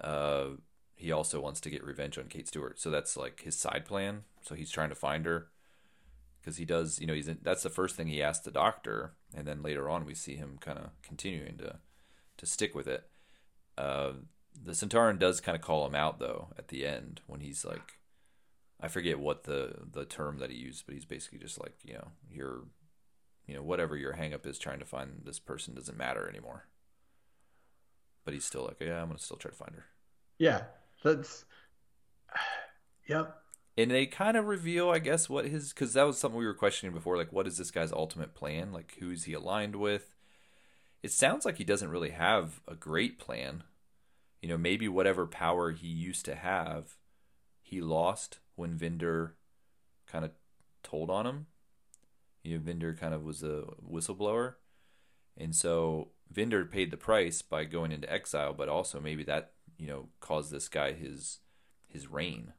uh, 0.00 0.50
he 0.94 1.10
also 1.10 1.40
wants 1.40 1.60
to 1.62 1.70
get 1.70 1.82
revenge 1.82 2.16
on 2.16 2.26
Kate 2.28 2.46
Stewart. 2.46 2.78
So 2.78 2.90
that's 2.90 3.16
like 3.16 3.42
his 3.42 3.56
side 3.56 3.84
plan. 3.84 4.22
So 4.42 4.54
he's 4.54 4.70
trying 4.70 4.90
to 4.90 4.94
find 4.94 5.26
her 5.26 5.48
because 6.40 6.58
he 6.58 6.64
does. 6.64 7.00
You 7.00 7.08
know, 7.08 7.14
he's 7.14 7.26
in, 7.28 7.38
that's 7.42 7.64
the 7.64 7.70
first 7.70 7.96
thing 7.96 8.06
he 8.06 8.22
asked 8.22 8.44
the 8.44 8.52
doctor, 8.52 9.14
and 9.34 9.46
then 9.46 9.62
later 9.62 9.88
on 9.88 10.04
we 10.04 10.14
see 10.14 10.36
him 10.36 10.58
kind 10.60 10.78
of 10.78 10.90
continuing 11.02 11.56
to 11.58 11.78
to 12.36 12.46
stick 12.46 12.74
with 12.74 12.86
it. 12.86 13.08
Uh, 13.76 14.12
the 14.60 14.72
Sontaran 14.72 15.18
does 15.18 15.40
kind 15.40 15.56
of 15.56 15.62
call 15.62 15.86
him 15.86 15.94
out 15.94 16.18
though 16.18 16.48
at 16.58 16.68
the 16.68 16.86
end 16.86 17.20
when 17.26 17.40
he's 17.40 17.64
like, 17.64 17.98
I 18.80 18.88
forget 18.88 19.18
what 19.18 19.44
the 19.44 19.74
the 19.92 20.04
term 20.04 20.38
that 20.38 20.50
he 20.50 20.56
used, 20.56 20.86
but 20.86 20.94
he's 20.94 21.04
basically 21.04 21.38
just 21.38 21.60
like, 21.60 21.76
you 21.84 21.94
know, 21.94 22.08
you're, 22.30 22.62
you 23.46 23.54
know, 23.54 23.62
whatever 23.62 23.96
your 23.96 24.14
hangup 24.14 24.46
is 24.46 24.58
trying 24.58 24.80
to 24.80 24.84
find 24.84 25.22
this 25.24 25.38
person 25.38 25.74
doesn't 25.74 25.96
matter 25.96 26.28
anymore. 26.28 26.66
But 28.24 28.34
he's 28.34 28.44
still 28.44 28.64
like, 28.64 28.80
yeah, 28.80 29.00
I'm 29.00 29.08
gonna 29.08 29.18
still 29.18 29.36
try 29.36 29.50
to 29.50 29.56
find 29.56 29.74
her. 29.74 29.86
Yeah, 30.38 30.62
that's. 31.02 31.44
Yep. 33.08 33.36
And 33.76 33.90
they 33.90 34.06
kind 34.06 34.36
of 34.36 34.46
reveal, 34.46 34.88
I 34.88 35.00
guess, 35.00 35.28
what 35.28 35.44
his 35.44 35.72
because 35.72 35.92
that 35.94 36.04
was 36.06 36.18
something 36.18 36.38
we 36.38 36.46
were 36.46 36.54
questioning 36.54 36.94
before. 36.94 37.16
Like, 37.16 37.32
what 37.32 37.48
is 37.48 37.58
this 37.58 37.72
guy's 37.72 37.92
ultimate 37.92 38.32
plan? 38.32 38.72
Like, 38.72 38.94
who's 39.00 39.24
he 39.24 39.32
aligned 39.32 39.74
with? 39.74 40.14
It 41.02 41.10
sounds 41.10 41.44
like 41.44 41.56
he 41.56 41.64
doesn't 41.64 41.90
really 41.90 42.10
have 42.10 42.60
a 42.68 42.76
great 42.76 43.18
plan. 43.18 43.64
You 44.42 44.48
know, 44.48 44.58
maybe 44.58 44.88
whatever 44.88 45.26
power 45.26 45.70
he 45.70 45.86
used 45.86 46.24
to 46.26 46.34
have, 46.34 46.96
he 47.62 47.80
lost 47.80 48.40
when 48.56 48.76
Vinder 48.76 49.36
kind 50.06 50.24
of 50.24 50.32
told 50.82 51.10
on 51.10 51.26
him. 51.26 51.46
You 52.42 52.58
know, 52.58 52.64
Vinder 52.64 52.98
kind 52.98 53.14
of 53.14 53.22
was 53.22 53.44
a 53.44 53.62
whistleblower. 53.88 54.54
And 55.38 55.54
so 55.54 56.08
Vinder 56.30 56.64
paid 56.64 56.90
the 56.90 56.96
price 56.96 57.40
by 57.40 57.64
going 57.64 57.92
into 57.92 58.12
exile, 58.12 58.52
but 58.52 58.68
also 58.68 59.00
maybe 59.00 59.22
that, 59.24 59.52
you 59.78 59.86
know, 59.86 60.08
caused 60.20 60.50
this 60.50 60.68
guy 60.68 60.92
his 60.92 61.38
his 61.86 62.08
reign. 62.08 62.52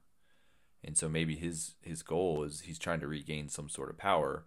And 0.86 0.98
so 0.98 1.10
maybe 1.10 1.36
his 1.36 1.76
his 1.82 2.02
goal 2.02 2.44
is 2.44 2.62
he's 2.62 2.80
trying 2.80 3.02
to 3.02 3.08
regain 3.08 3.50
some 3.50 3.68
sort 3.68 3.90
of 3.90 3.98
power. 3.98 4.46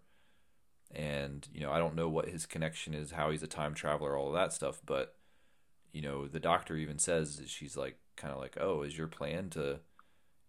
And, 0.91 1.47
you 1.53 1.61
know, 1.61 1.71
I 1.71 1.79
don't 1.79 1.97
know 1.97 2.09
what 2.09 2.29
his 2.29 2.47
connection 2.47 2.95
is, 2.95 3.11
how 3.11 3.31
he's 3.31 3.43
a 3.43 3.49
time 3.49 3.75
traveler, 3.75 4.17
all 4.17 4.29
of 4.29 4.35
that 4.35 4.55
stuff, 4.55 4.81
but 4.87 5.16
you 5.93 6.03
know, 6.03 6.27
the 6.27 6.41
doctor 6.41 6.77
even 6.77 6.99
says 6.99 7.43
she's 7.47 7.77
like 7.77 7.97
kind 8.17 8.33
of 8.33 8.41
like, 8.41 8.57
"Oh, 8.61 8.83
is 8.83 8.97
your 8.99 9.07
plan 9.07 9.51
to, 9.51 9.81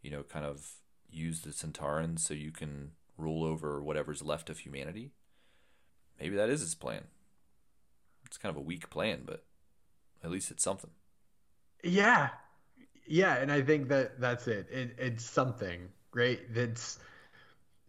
you 0.02 0.12
know, 0.12 0.24
kind 0.24 0.46
of 0.46 0.68
use 1.10 1.42
the 1.42 1.52
Sontarans 1.52 2.20
so 2.20 2.34
you 2.34 2.52
can 2.52 2.92
rule 3.18 3.44
over 3.44 3.82
whatever's 3.82 4.22
left 4.22 4.50
of 4.50 4.60
humanity?" 4.60 5.12
Maybe 6.20 6.36
that 6.36 6.50
is 6.50 6.62
his 6.62 6.76
plan. 6.76 7.06
It's 8.26 8.38
kind 8.38 8.50
of 8.50 8.58
a 8.58 8.66
weak 8.66 8.90
plan, 8.90 9.22
but 9.26 9.46
at 10.24 10.32
least 10.32 10.52
it's 10.52 10.64
something. 10.64 10.92
Yeah, 11.84 12.30
yeah, 13.06 13.36
and 13.36 13.52
I 13.52 13.62
think 13.62 13.88
that 13.90 14.20
that's 14.20 14.48
it. 14.48 14.68
it 14.72 14.96
it's 14.98 15.24
something, 15.24 15.90
right? 16.14 16.40
That's 16.54 17.00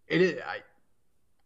it. 0.07 0.23
Is, 0.23 0.41
I 0.43 0.59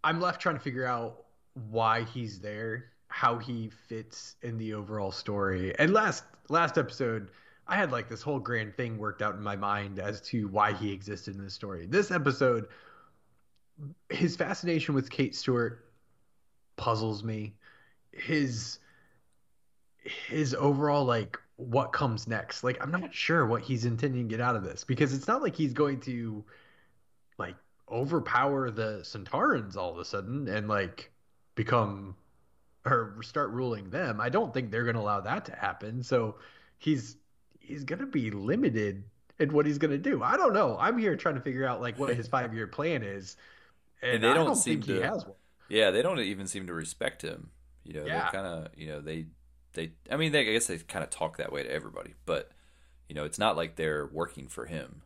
I'm 0.05 0.21
left 0.21 0.41
trying 0.41 0.57
to 0.57 0.61
figure 0.61 0.85
out 0.87 1.25
why 1.71 2.03
he's 2.05 2.41
there, 2.41 2.92
how 3.13 3.37
he 3.39 3.69
fits 3.69 4.37
in 4.43 4.57
the 4.57 4.73
overall 4.75 5.13
story. 5.13 5.79
And 5.79 5.93
last 5.93 6.25
last 6.49 6.79
episode, 6.79 7.31
I 7.69 7.77
had 7.77 7.93
like 7.93 8.09
this 8.09 8.23
whole 8.23 8.41
grand 8.41 8.75
thing 8.75 8.99
worked 8.99 9.23
out 9.23 9.35
in 9.35 9.43
my 9.43 9.55
mind 9.55 9.99
as 9.99 10.21
to 10.23 10.49
why 10.49 10.73
he 10.73 10.93
existed 10.93 11.37
in 11.37 11.45
the 11.45 11.51
story. 11.51 11.87
This 11.87 12.11
episode, 12.11 12.69
his 14.09 14.35
fascination 14.35 14.95
with 14.95 15.11
Kate 15.11 15.35
Stewart 15.35 15.85
puzzles 16.77 17.23
me. 17.23 17.55
His 18.13 18.79
his 20.27 20.55
overall 20.55 21.05
like 21.05 21.39
what 21.57 21.93
comes 21.93 22.27
next. 22.27 22.65
Like 22.65 22.83
I'm 22.83 22.91
not 22.91 23.15
sure 23.15 23.47
what 23.47 23.63
he's 23.63 23.85
intending 23.85 24.29
to 24.29 24.37
get 24.37 24.41
out 24.41 24.57
of 24.57 24.65
this 24.65 24.85
because 24.85 25.13
it's 25.13 25.29
not 25.29 25.43
like 25.43 25.55
he's 25.55 25.75
going 25.75 26.01
to 26.01 26.45
like 27.39 27.57
overpower 27.91 28.71
the 28.71 29.01
Sontarans 29.03 29.77
all 29.77 29.91
of 29.91 29.99
a 29.99 30.05
sudden 30.05 30.49
and 30.49 30.67
like 30.67 31.11
become 31.55 32.17
or 32.85 33.17
start 33.23 33.51
ruling 33.51 33.91
them. 33.91 34.21
I 34.21 34.29
don't 34.29 34.53
think 34.53 34.71
they're 34.71 34.85
going 34.85 34.97
to 34.97 35.01
allow 35.03 35.21
that 35.21 35.45
to 35.47 35.57
happen. 35.57 36.03
So 36.03 36.37
he's 36.79 37.17
he's 37.61 37.85
going 37.85 38.01
to 38.01 38.07
be 38.07 38.31
limited 38.31 39.05
in 39.39 39.53
what 39.53 39.67
he's 39.67 39.79
going 39.79 39.91
to 39.93 39.99
do. 39.99 40.23
I 40.23 40.37
don't 40.37 40.53
know. 40.53 40.77
I'm 40.79 40.99
here 40.99 41.17
trying 41.17 41.37
to 41.37 41.41
figure 41.41 41.65
out 41.67 41.81
like 41.81 41.99
what 41.99 42.15
his 42.17 42.29
5-year 42.31 42.67
plan 42.67 43.03
is. 43.03 43.37
And, 44.03 44.15
And 44.17 44.25
they 44.25 44.35
don't 44.35 44.47
don't 44.47 44.57
seem 44.57 44.83
think 44.83 44.97
he 44.97 45.03
to- 45.03 45.09
has 45.13 45.25
one. 45.25 45.37
Yeah, 45.69 45.91
they 45.91 46.03
don't 46.03 46.19
even 46.19 46.47
seem 46.47 46.67
to 46.67 46.75
respect 46.75 47.23
him. 47.23 47.51
You 47.85 47.95
know, 47.95 48.05
Yeah. 48.07 48.25
they 48.27 48.37
kind 48.37 48.47
of, 48.47 48.69
you 48.77 48.89
know, 48.89 49.01
they, 49.01 49.27
they. 49.73 49.93
I 50.11 50.17
mean, 50.17 50.33
they, 50.33 50.41
I 50.41 50.53
guess 50.53 50.67
they 50.67 50.79
kind 50.79 51.03
of 51.03 51.11
talk 51.11 51.39
that 51.39 51.51
way 51.53 51.63
to 51.63 51.71
everybody, 51.71 52.15
but 52.27 52.51
you 53.09 53.15
know, 53.15 53.25
it's 53.25 53.39
not 53.39 53.57
like 53.57 53.77
they're 53.77 54.07
working 54.13 54.49
for 54.49 54.67
him, 54.67 55.03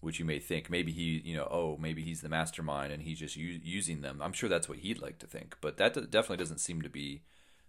which 0.00 0.18
you 0.18 0.24
may 0.24 0.38
think 0.38 0.70
maybe 0.70 0.92
he, 0.92 1.20
you 1.24 1.36
know, 1.36 1.48
oh, 1.50 1.76
maybe 1.80 2.02
he's 2.02 2.20
the 2.22 2.28
mastermind 2.28 2.92
and 2.92 3.02
he's 3.02 3.18
just 3.18 3.36
u- 3.36 3.60
using 3.62 4.00
them. 4.00 4.20
I'm 4.22 4.32
sure 4.32 4.48
that's 4.48 4.68
what 4.68 4.78
he'd 4.78 5.00
like 5.02 5.18
to 5.20 5.26
think, 5.26 5.56
but 5.60 5.76
that 5.76 5.94
d- 5.94 6.00
definitely 6.02 6.38
doesn't 6.38 6.60
seem 6.60 6.82
to 6.82 6.88
be 6.88 7.22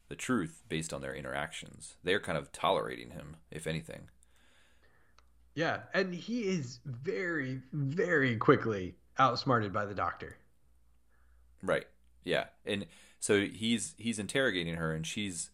the 0.09 0.15
truth 0.15 0.63
based 0.69 0.93
on 0.93 1.01
their 1.01 1.15
interactions. 1.15 1.95
They're 2.03 2.19
kind 2.19 2.37
of 2.37 2.51
tolerating 2.51 3.11
him, 3.11 3.37
if 3.51 3.67
anything. 3.67 4.09
Yeah, 5.55 5.81
and 5.93 6.13
he 6.13 6.41
is 6.47 6.79
very 6.85 7.61
very 7.73 8.37
quickly 8.37 8.95
outsmarted 9.17 9.73
by 9.73 9.85
the 9.85 9.93
doctor. 9.95 10.37
Right. 11.61 11.87
Yeah. 12.23 12.45
And 12.65 12.85
so 13.19 13.41
he's 13.45 13.93
he's 13.97 14.19
interrogating 14.19 14.75
her 14.75 14.93
and 14.93 15.05
she's 15.05 15.49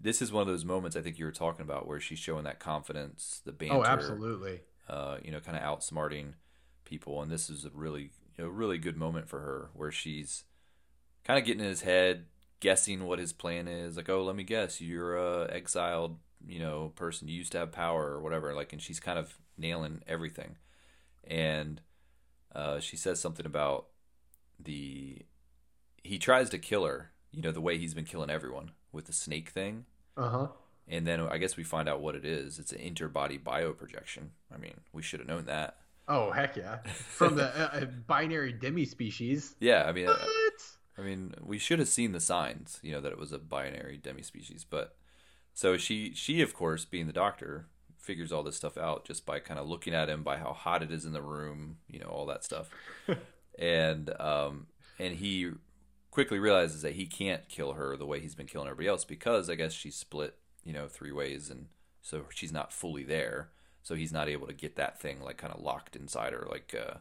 this 0.00 0.22
is 0.22 0.32
one 0.32 0.42
of 0.42 0.48
those 0.48 0.64
moments 0.64 0.96
I 0.96 1.02
think 1.02 1.18
you 1.18 1.24
were 1.26 1.32
talking 1.32 1.62
about 1.62 1.86
where 1.86 2.00
she's 2.00 2.18
showing 2.18 2.44
that 2.44 2.58
confidence, 2.58 3.42
the 3.44 3.52
oh, 3.52 3.54
banter, 3.54 3.74
Oh, 3.76 3.84
absolutely. 3.84 4.60
Uh, 4.90 5.18
you 5.24 5.30
know, 5.30 5.40
kind 5.40 5.56
of 5.56 5.62
outsmarting 5.62 6.34
people 6.84 7.22
and 7.22 7.30
this 7.30 7.48
is 7.48 7.64
a 7.64 7.70
really 7.72 8.10
you 8.36 8.44
know, 8.44 8.50
really 8.50 8.78
good 8.78 8.96
moment 8.96 9.28
for 9.28 9.40
her 9.40 9.70
where 9.74 9.92
she's 9.92 10.44
kind 11.24 11.38
of 11.38 11.44
getting 11.46 11.62
in 11.62 11.68
his 11.68 11.82
head, 11.82 12.26
guessing 12.60 13.04
what 13.06 13.18
his 13.18 13.32
plan 13.32 13.68
is, 13.68 13.96
like, 13.96 14.08
"Oh, 14.10 14.24
let 14.24 14.36
me 14.36 14.44
guess, 14.44 14.80
you're 14.80 15.16
a 15.16 15.50
exiled, 15.52 16.18
you 16.46 16.58
know, 16.58 16.92
person 16.96 17.28
you 17.28 17.36
used 17.36 17.52
to 17.52 17.58
have 17.58 17.72
power 17.72 18.06
or 18.10 18.20
whatever." 18.20 18.54
Like 18.54 18.72
and 18.72 18.82
she's 18.82 19.00
kind 19.00 19.18
of 19.18 19.38
nailing 19.58 20.02
everything. 20.06 20.56
And 21.24 21.80
uh, 22.54 22.80
she 22.80 22.96
says 22.96 23.20
something 23.20 23.46
about 23.46 23.86
the 24.58 25.18
he 26.04 26.18
tries 26.18 26.50
to 26.50 26.58
kill 26.58 26.84
her 26.86 27.12
you 27.32 27.42
know 27.42 27.52
the 27.52 27.60
way 27.60 27.78
he's 27.78 27.94
been 27.94 28.04
killing 28.04 28.30
everyone 28.30 28.72
with 28.92 29.06
the 29.06 29.12
snake 29.12 29.50
thing 29.50 29.86
Uh 30.16 30.28
huh. 30.28 30.48
And 30.88 31.06
then 31.06 31.20
i 31.20 31.38
guess 31.38 31.56
we 31.56 31.64
find 31.64 31.88
out 31.88 32.00
what 32.00 32.14
it 32.14 32.24
is 32.24 32.58
it's 32.58 32.72
an 32.72 32.78
interbody 32.78 33.40
bioprojection 33.42 34.28
i 34.54 34.56
mean 34.58 34.74
we 34.92 35.02
should 35.02 35.20
have 35.20 35.28
known 35.28 35.44
that 35.46 35.76
Oh 36.08 36.32
heck 36.32 36.56
yeah! 36.56 36.78
From 36.82 37.36
the 37.36 37.44
uh, 37.56 37.82
uh, 37.82 37.84
binary 37.84 38.52
demispecies. 38.52 39.54
yeah 39.60 39.84
i 39.84 39.92
mean 39.92 40.08
uh, 40.08 40.14
What? 40.16 40.62
i 40.98 41.02
mean 41.02 41.34
we 41.40 41.56
should 41.58 41.78
have 41.78 41.86
seen 41.88 42.10
the 42.10 42.18
signs 42.20 42.80
you 42.82 42.90
know 42.90 43.00
that 43.00 43.12
it 43.12 43.18
was 43.18 43.30
a 43.30 43.38
binary 43.38 43.96
demispecies 43.96 44.64
but 44.68 44.96
so 45.54 45.76
she 45.76 46.12
she 46.14 46.42
of 46.42 46.52
course 46.52 46.84
being 46.84 47.06
the 47.06 47.12
doctor 47.12 47.66
figures 47.96 48.32
all 48.32 48.42
this 48.42 48.56
stuff 48.56 48.76
out 48.76 49.04
just 49.04 49.24
by 49.24 49.38
kind 49.38 49.60
of 49.60 49.68
looking 49.68 49.94
at 49.94 50.08
him 50.08 50.24
by 50.24 50.36
how 50.38 50.52
hot 50.52 50.82
it 50.82 50.90
is 50.90 51.04
in 51.04 51.12
the 51.12 51.22
room 51.22 51.76
you 51.86 52.00
know 52.00 52.06
all 52.06 52.26
that 52.26 52.42
stuff 52.42 52.70
and 53.58 54.10
um 54.20 54.66
and 54.98 55.16
he 55.16 55.50
quickly 56.10 56.40
realizes 56.40 56.82
that 56.82 56.94
he 56.94 57.06
can't 57.06 57.48
kill 57.48 57.74
her 57.74 57.96
the 57.96 58.06
way 58.06 58.18
he's 58.18 58.34
been 58.34 58.46
killing 58.46 58.66
everybody 58.66 58.88
else 58.88 59.04
because 59.04 59.48
I 59.48 59.54
guess 59.54 59.72
she's 59.72 59.94
split, 59.94 60.34
you 60.64 60.72
know, 60.72 60.88
three 60.88 61.12
ways 61.12 61.50
and 61.50 61.66
so 62.02 62.24
she's 62.30 62.52
not 62.52 62.72
fully 62.72 63.04
there. 63.04 63.50
So 63.82 63.94
he's 63.94 64.12
not 64.12 64.28
able 64.28 64.46
to 64.46 64.52
get 64.52 64.76
that 64.76 65.00
thing 65.00 65.20
like 65.20 65.38
kind 65.38 65.52
of 65.52 65.60
locked 65.60 65.96
inside 65.96 66.32
her 66.32 66.46
like 66.50 66.74
uh 66.78 66.98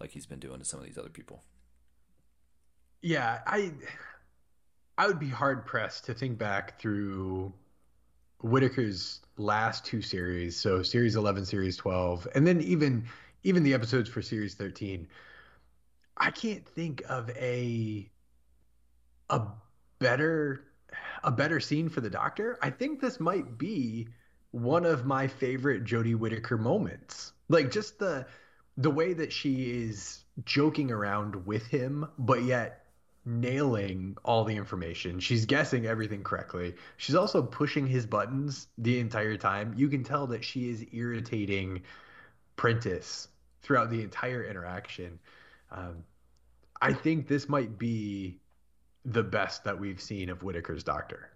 like 0.00 0.10
he's 0.10 0.26
been 0.26 0.40
doing 0.40 0.58
to 0.58 0.64
some 0.64 0.80
of 0.80 0.86
these 0.86 0.98
other 0.98 1.08
people. 1.10 1.42
Yeah, 3.02 3.40
I 3.46 3.72
I 4.96 5.06
would 5.06 5.18
be 5.18 5.28
hard 5.28 5.66
pressed 5.66 6.04
to 6.06 6.14
think 6.14 6.38
back 6.38 6.80
through 6.80 7.52
Whittaker's 8.42 9.20
last 9.36 9.84
two 9.84 10.02
series, 10.02 10.56
so 10.56 10.82
series 10.82 11.16
11, 11.16 11.46
series 11.46 11.76
12, 11.76 12.28
and 12.34 12.46
then 12.46 12.60
even 12.60 13.06
even 13.42 13.62
the 13.62 13.74
episodes 13.74 14.08
for 14.08 14.22
series 14.22 14.54
13. 14.54 15.06
I 16.16 16.30
can't 16.30 16.66
think 16.66 17.02
of 17.08 17.30
a 17.30 18.10
a 19.30 19.42
better 19.98 20.64
a 21.24 21.30
better 21.30 21.60
scene 21.60 21.88
for 21.88 22.00
the 22.00 22.10
doctor. 22.10 22.58
I 22.62 22.70
think 22.70 23.00
this 23.00 23.18
might 23.18 23.58
be 23.58 24.08
one 24.50 24.84
of 24.84 25.04
my 25.04 25.26
favorite 25.26 25.84
Jodie 25.84 26.16
Whittaker 26.16 26.56
moments. 26.56 27.32
Like 27.48 27.70
just 27.70 27.98
the 27.98 28.26
the 28.76 28.90
way 28.90 29.12
that 29.12 29.32
she 29.32 29.70
is 29.70 30.24
joking 30.44 30.90
around 30.90 31.46
with 31.46 31.66
him, 31.66 32.06
but 32.18 32.42
yet 32.42 32.84
nailing 33.24 34.16
all 34.24 34.44
the 34.44 34.56
information. 34.56 35.20
She's 35.20 35.46
guessing 35.46 35.86
everything 35.86 36.22
correctly. 36.22 36.74
She's 36.96 37.14
also 37.14 37.42
pushing 37.42 37.86
his 37.86 38.04
buttons 38.04 38.66
the 38.76 38.98
entire 38.98 39.36
time. 39.36 39.74
You 39.76 39.88
can 39.88 40.02
tell 40.02 40.26
that 40.28 40.44
she 40.44 40.68
is 40.68 40.84
irritating 40.92 41.82
Prentis 42.56 43.28
throughout 43.62 43.90
the 43.90 44.02
entire 44.02 44.44
interaction. 44.44 45.18
Um, 45.70 46.04
I 46.82 46.92
think 46.92 47.28
this 47.28 47.48
might 47.48 47.78
be 47.78 48.40
the 49.04 49.22
best 49.22 49.64
that 49.64 49.78
we've 49.78 50.00
seen 50.00 50.30
of 50.30 50.42
Whittaker's 50.42 50.82
doctor. 50.82 51.30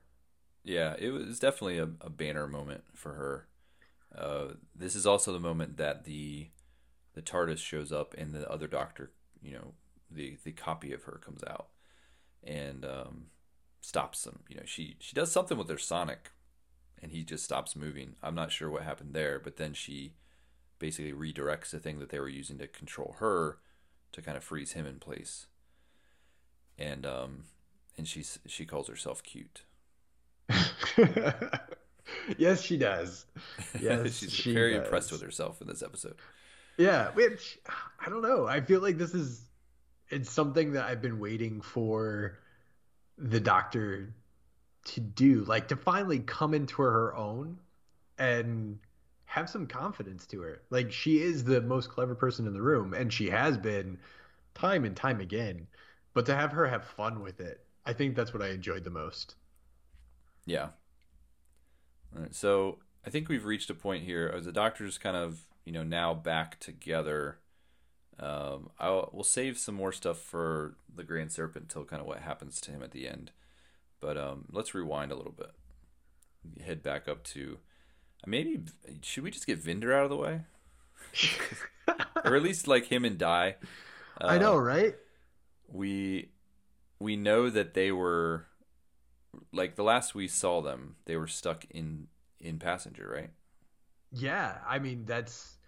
Yeah, 0.64 0.94
it 0.98 1.10
was 1.10 1.38
definitely 1.38 1.78
a, 1.78 1.88
a 2.00 2.10
banner 2.10 2.46
moment 2.46 2.84
for 2.94 3.14
her. 3.14 3.48
Uh, 4.16 4.54
this 4.74 4.94
is 4.94 5.06
also 5.06 5.32
the 5.32 5.40
moment 5.40 5.76
that 5.76 6.04
the 6.04 6.48
the 7.14 7.22
TARDIS 7.22 7.58
shows 7.58 7.90
up 7.90 8.14
and 8.16 8.32
the 8.32 8.48
other 8.50 8.68
Doctor, 8.68 9.10
you 9.42 9.52
know, 9.52 9.74
the 10.10 10.38
the 10.44 10.52
copy 10.52 10.92
of 10.92 11.04
her 11.04 11.20
comes 11.24 11.42
out 11.44 11.68
and 12.44 12.84
um, 12.84 13.26
stops 13.80 14.24
them. 14.24 14.40
You 14.48 14.56
know, 14.56 14.62
she 14.64 14.96
she 15.00 15.14
does 15.14 15.30
something 15.30 15.58
with 15.58 15.68
her 15.68 15.78
sonic 15.78 16.30
and 17.02 17.12
he 17.12 17.22
just 17.22 17.44
stops 17.44 17.76
moving. 17.76 18.16
I'm 18.22 18.34
not 18.34 18.52
sure 18.52 18.70
what 18.70 18.82
happened 18.82 19.14
there, 19.14 19.38
but 19.38 19.56
then 19.56 19.74
she 19.74 20.14
basically 20.78 21.12
redirects 21.12 21.70
the 21.70 21.78
thing 21.78 21.98
that 21.98 22.08
they 22.10 22.20
were 22.20 22.28
using 22.28 22.58
to 22.58 22.66
control 22.66 23.16
her 23.18 23.58
to 24.12 24.22
kind 24.22 24.36
of 24.36 24.44
freeze 24.44 24.72
him 24.72 24.86
in 24.86 24.98
place. 24.98 25.46
And 26.78 27.04
um 27.04 27.44
and 27.98 28.06
she's 28.08 28.38
she 28.46 28.64
calls 28.64 28.88
herself 28.88 29.22
cute. 29.22 29.64
yes, 32.38 32.62
she 32.62 32.76
does. 32.76 33.26
Yes, 33.80 34.18
she's 34.18 34.32
she 34.32 34.54
very 34.54 34.74
does. 34.74 34.84
impressed 34.84 35.12
with 35.12 35.22
herself 35.22 35.60
in 35.60 35.66
this 35.68 35.82
episode. 35.82 36.16
Yeah, 36.76 37.10
which 37.12 37.58
I 38.04 38.08
don't 38.08 38.22
know. 38.22 38.46
I 38.46 38.60
feel 38.60 38.80
like 38.80 38.98
this 38.98 39.14
is 39.14 39.42
it's 40.08 40.30
something 40.30 40.72
that 40.72 40.84
I've 40.86 41.02
been 41.02 41.18
waiting 41.18 41.60
for 41.60 42.38
the 43.18 43.40
doctor 43.40 44.14
to 44.86 45.00
do, 45.00 45.44
like 45.44 45.68
to 45.68 45.76
finally 45.76 46.20
come 46.20 46.54
into 46.54 46.82
her 46.82 47.14
own 47.14 47.58
and 48.18 48.78
have 49.26 49.50
some 49.50 49.66
confidence 49.66 50.26
to 50.28 50.40
her. 50.40 50.62
Like 50.70 50.90
she 50.92 51.20
is 51.22 51.44
the 51.44 51.60
most 51.60 51.90
clever 51.90 52.14
person 52.14 52.46
in 52.46 52.54
the 52.54 52.62
room 52.62 52.94
and 52.94 53.12
she 53.12 53.28
has 53.28 53.58
been 53.58 53.98
time 54.54 54.84
and 54.84 54.96
time 54.96 55.20
again. 55.20 55.66
But 56.14 56.26
to 56.26 56.34
have 56.34 56.52
her 56.52 56.66
have 56.66 56.84
fun 56.84 57.20
with 57.22 57.40
it, 57.40 57.64
I 57.88 57.94
think 57.94 58.14
that's 58.14 58.34
what 58.34 58.42
I 58.42 58.48
enjoyed 58.48 58.84
the 58.84 58.90
most. 58.90 59.34
Yeah. 60.44 60.68
All 62.14 62.22
right, 62.22 62.34
so 62.34 62.80
I 63.06 63.08
think 63.10 63.30
we've 63.30 63.46
reached 63.46 63.70
a 63.70 63.74
point 63.74 64.04
here 64.04 64.30
as 64.34 64.44
the 64.44 64.52
doctor's 64.52 64.98
kind 64.98 65.16
of 65.16 65.40
you 65.64 65.72
know 65.72 65.82
now 65.82 66.12
back 66.12 66.60
together. 66.60 67.38
Um, 68.20 68.68
I'll 68.78 69.08
we'll 69.12 69.24
save 69.24 69.58
some 69.58 69.74
more 69.74 69.92
stuff 69.92 70.18
for 70.18 70.76
the 70.94 71.02
Grand 71.02 71.32
Serpent 71.32 71.64
until 71.64 71.86
kind 71.86 72.00
of 72.00 72.06
what 72.06 72.20
happens 72.20 72.60
to 72.62 72.70
him 72.70 72.82
at 72.82 72.90
the 72.90 73.08
end. 73.08 73.30
But 74.00 74.18
um, 74.18 74.44
let's 74.52 74.74
rewind 74.74 75.10
a 75.10 75.16
little 75.16 75.32
bit. 75.32 75.50
Head 76.62 76.82
back 76.82 77.08
up 77.08 77.24
to 77.24 77.58
maybe 78.26 78.64
should 79.00 79.24
we 79.24 79.30
just 79.30 79.46
get 79.46 79.64
Vinder 79.64 79.94
out 79.94 80.04
of 80.04 80.10
the 80.10 80.16
way, 80.16 80.42
or 82.24 82.36
at 82.36 82.42
least 82.42 82.68
like 82.68 82.86
him 82.86 83.06
and 83.06 83.16
Di. 83.16 83.56
Uh, 84.20 84.26
I 84.26 84.36
know, 84.36 84.56
right? 84.56 84.94
we 85.68 86.30
we 87.00 87.16
know 87.16 87.50
that 87.50 87.74
they 87.74 87.92
were 87.92 88.46
like 89.52 89.76
the 89.76 89.84
last 89.84 90.14
we 90.14 90.26
saw 90.26 90.60
them 90.60 90.96
they 91.04 91.16
were 91.16 91.26
stuck 91.26 91.64
in 91.70 92.06
in 92.40 92.58
passenger 92.58 93.10
right 93.14 93.30
Yeah, 94.12 94.58
I 94.66 94.78
mean 94.78 95.04
that's 95.04 95.58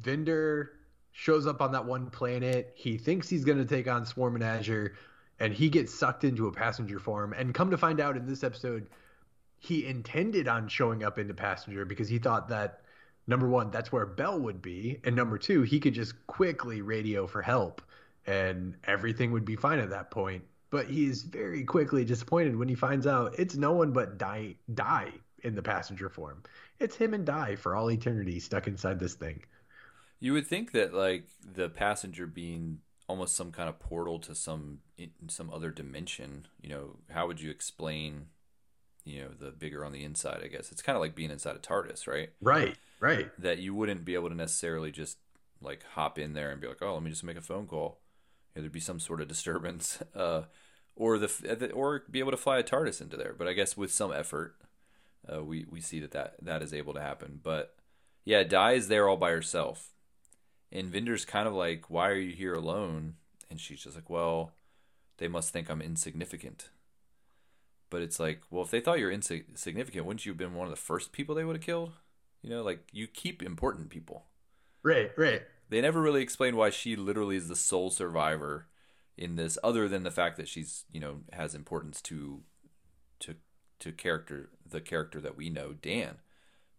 Vinder 0.00 0.68
shows 1.12 1.46
up 1.46 1.60
on 1.60 1.72
that 1.72 1.84
one 1.84 2.10
planet. 2.10 2.72
He 2.74 2.96
thinks 2.96 3.28
he's 3.28 3.44
going 3.44 3.58
to 3.58 3.64
take 3.64 3.88
on 3.88 4.06
Swarm 4.06 4.34
and 4.34 4.44
Azure, 4.44 4.94
and 5.38 5.52
he 5.52 5.68
gets 5.68 5.92
sucked 5.92 6.24
into 6.24 6.46
a 6.46 6.52
passenger 6.52 6.98
form. 6.98 7.32
And 7.34 7.54
come 7.54 7.70
to 7.70 7.76
find 7.76 8.00
out 8.00 8.16
in 8.16 8.26
this 8.26 8.42
episode, 8.42 8.86
he 9.58 9.86
intended 9.86 10.48
on 10.48 10.68
showing 10.68 11.04
up 11.04 11.18
into 11.18 11.34
passenger 11.34 11.84
because 11.84 12.08
he 12.08 12.18
thought 12.18 12.48
that 12.48 12.80
number 13.26 13.48
one, 13.48 13.70
that's 13.70 13.92
where 13.92 14.06
Bel 14.06 14.40
would 14.40 14.62
be, 14.62 15.00
and 15.04 15.14
number 15.14 15.38
two, 15.38 15.62
he 15.62 15.78
could 15.80 15.94
just 15.94 16.26
quickly 16.26 16.82
radio 16.82 17.26
for 17.26 17.42
help, 17.42 17.82
and 18.26 18.76
everything 18.84 19.32
would 19.32 19.44
be 19.44 19.56
fine 19.56 19.78
at 19.78 19.90
that 19.90 20.10
point. 20.10 20.44
But 20.72 20.86
he 20.86 21.04
is 21.06 21.22
very 21.22 21.62
quickly 21.62 22.04
disappointed 22.04 22.56
when 22.56 22.66
he 22.68 22.74
finds 22.74 23.06
out 23.06 23.38
it's 23.38 23.54
no 23.54 23.72
one 23.72 23.92
but 23.92 24.18
Di 24.18 24.56
Di 24.74 25.12
in 25.44 25.54
the 25.54 25.62
passenger 25.62 26.08
form. 26.08 26.42
It's 26.80 26.96
him 26.96 27.14
and 27.14 27.24
Di 27.24 27.54
for 27.56 27.76
all 27.76 27.90
eternity 27.90 28.40
stuck 28.40 28.66
inside 28.66 28.98
this 28.98 29.14
thing. 29.14 29.44
you 30.18 30.32
would 30.32 30.46
think 30.46 30.72
that 30.72 30.94
like 30.94 31.24
the 31.54 31.68
passenger 31.68 32.26
being 32.26 32.78
almost 33.08 33.34
some 33.36 33.52
kind 33.52 33.68
of 33.68 33.78
portal 33.78 34.18
to 34.20 34.34
some 34.34 34.78
in 34.96 35.10
some 35.28 35.50
other 35.52 35.70
dimension 35.70 36.46
you 36.62 36.70
know 36.70 36.96
how 37.10 37.26
would 37.26 37.40
you 37.40 37.50
explain 37.50 38.26
you 39.04 39.20
know 39.20 39.28
the 39.38 39.50
bigger 39.50 39.84
on 39.84 39.90
the 39.92 40.04
inside 40.04 40.40
i 40.44 40.46
guess 40.46 40.70
it's 40.72 40.80
kind 40.80 40.96
of 40.96 41.02
like 41.02 41.14
being 41.14 41.30
inside 41.32 41.56
a 41.56 41.58
tardis 41.58 42.06
right 42.06 42.30
Right, 42.40 42.76
right. 43.00 43.28
that 43.38 43.58
you 43.58 43.74
wouldn't 43.74 44.04
be 44.04 44.14
able 44.14 44.28
to 44.30 44.34
necessarily 44.36 44.92
just 44.92 45.18
like 45.60 45.82
hop 45.94 46.18
in 46.18 46.32
there 46.32 46.50
and 46.50 46.60
be 46.60 46.66
like, 46.68 46.80
oh, 46.82 46.94
let 46.94 47.02
me 47.02 47.10
just 47.10 47.22
make 47.24 47.36
a 47.36 47.40
phone 47.42 47.66
call. 47.66 47.98
Know, 48.54 48.62
there'd 48.62 48.72
be 48.72 48.80
some 48.80 49.00
sort 49.00 49.20
of 49.20 49.28
disturbance, 49.28 50.02
uh, 50.14 50.42
or 50.94 51.18
the 51.18 51.70
or 51.72 52.04
be 52.10 52.18
able 52.18 52.32
to 52.32 52.36
fly 52.36 52.58
a 52.58 52.62
TARDIS 52.62 53.00
into 53.00 53.16
there. 53.16 53.34
But 53.36 53.48
I 53.48 53.52
guess 53.52 53.76
with 53.76 53.92
some 53.92 54.12
effort, 54.12 54.56
uh, 55.32 55.42
we 55.42 55.64
we 55.68 55.80
see 55.80 56.00
that, 56.00 56.12
that 56.12 56.34
that 56.42 56.62
is 56.62 56.74
able 56.74 56.94
to 56.94 57.00
happen. 57.00 57.40
But 57.42 57.74
yeah, 58.24 58.42
Di 58.42 58.72
is 58.72 58.88
there 58.88 59.08
all 59.08 59.16
by 59.16 59.30
herself, 59.30 59.92
and 60.70 60.90
Vinder's 60.90 61.24
kind 61.24 61.48
of 61.48 61.54
like, 61.54 61.90
why 61.90 62.08
are 62.08 62.18
you 62.18 62.34
here 62.34 62.54
alone? 62.54 63.14
And 63.50 63.60
she's 63.60 63.82
just 63.82 63.96
like, 63.96 64.08
well, 64.08 64.52
they 65.18 65.28
must 65.28 65.50
think 65.50 65.68
I'm 65.70 65.82
insignificant. 65.82 66.70
But 67.90 68.00
it's 68.00 68.18
like, 68.18 68.40
well, 68.50 68.64
if 68.64 68.70
they 68.70 68.80
thought 68.80 68.98
you're 68.98 69.10
insignificant, 69.10 70.06
wouldn't 70.06 70.24
you 70.24 70.32
have 70.32 70.38
been 70.38 70.54
one 70.54 70.66
of 70.66 70.72
the 70.72 70.80
first 70.80 71.12
people 71.12 71.34
they 71.34 71.44
would 71.44 71.56
have 71.56 71.64
killed? 71.64 71.92
You 72.40 72.48
know, 72.48 72.62
like 72.62 72.88
you 72.90 73.06
keep 73.06 73.42
important 73.42 73.90
people. 73.90 74.24
Right, 74.82 75.10
right. 75.16 75.42
They 75.68 75.80
never 75.80 76.00
really 76.02 76.22
explain 76.22 76.56
why 76.56 76.70
she 76.70 76.96
literally 76.96 77.36
is 77.36 77.48
the 77.48 77.56
sole 77.56 77.90
survivor 77.90 78.66
in 79.16 79.36
this, 79.36 79.56
other 79.64 79.88
than 79.88 80.02
the 80.02 80.10
fact 80.10 80.36
that 80.36 80.48
she's 80.48 80.84
you 80.92 81.00
know 81.00 81.20
has 81.32 81.54
importance 81.54 82.00
to 82.02 82.42
to 83.20 83.36
to 83.80 83.92
character 83.92 84.50
the 84.68 84.80
character 84.80 85.20
that 85.20 85.36
we 85.36 85.48
know, 85.50 85.72
Dan. 85.72 86.16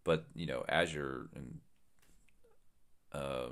But 0.04 0.26
you 0.34 0.46
know, 0.46 0.64
Azure 0.68 1.28
and 1.34 1.58
uh, 3.12 3.48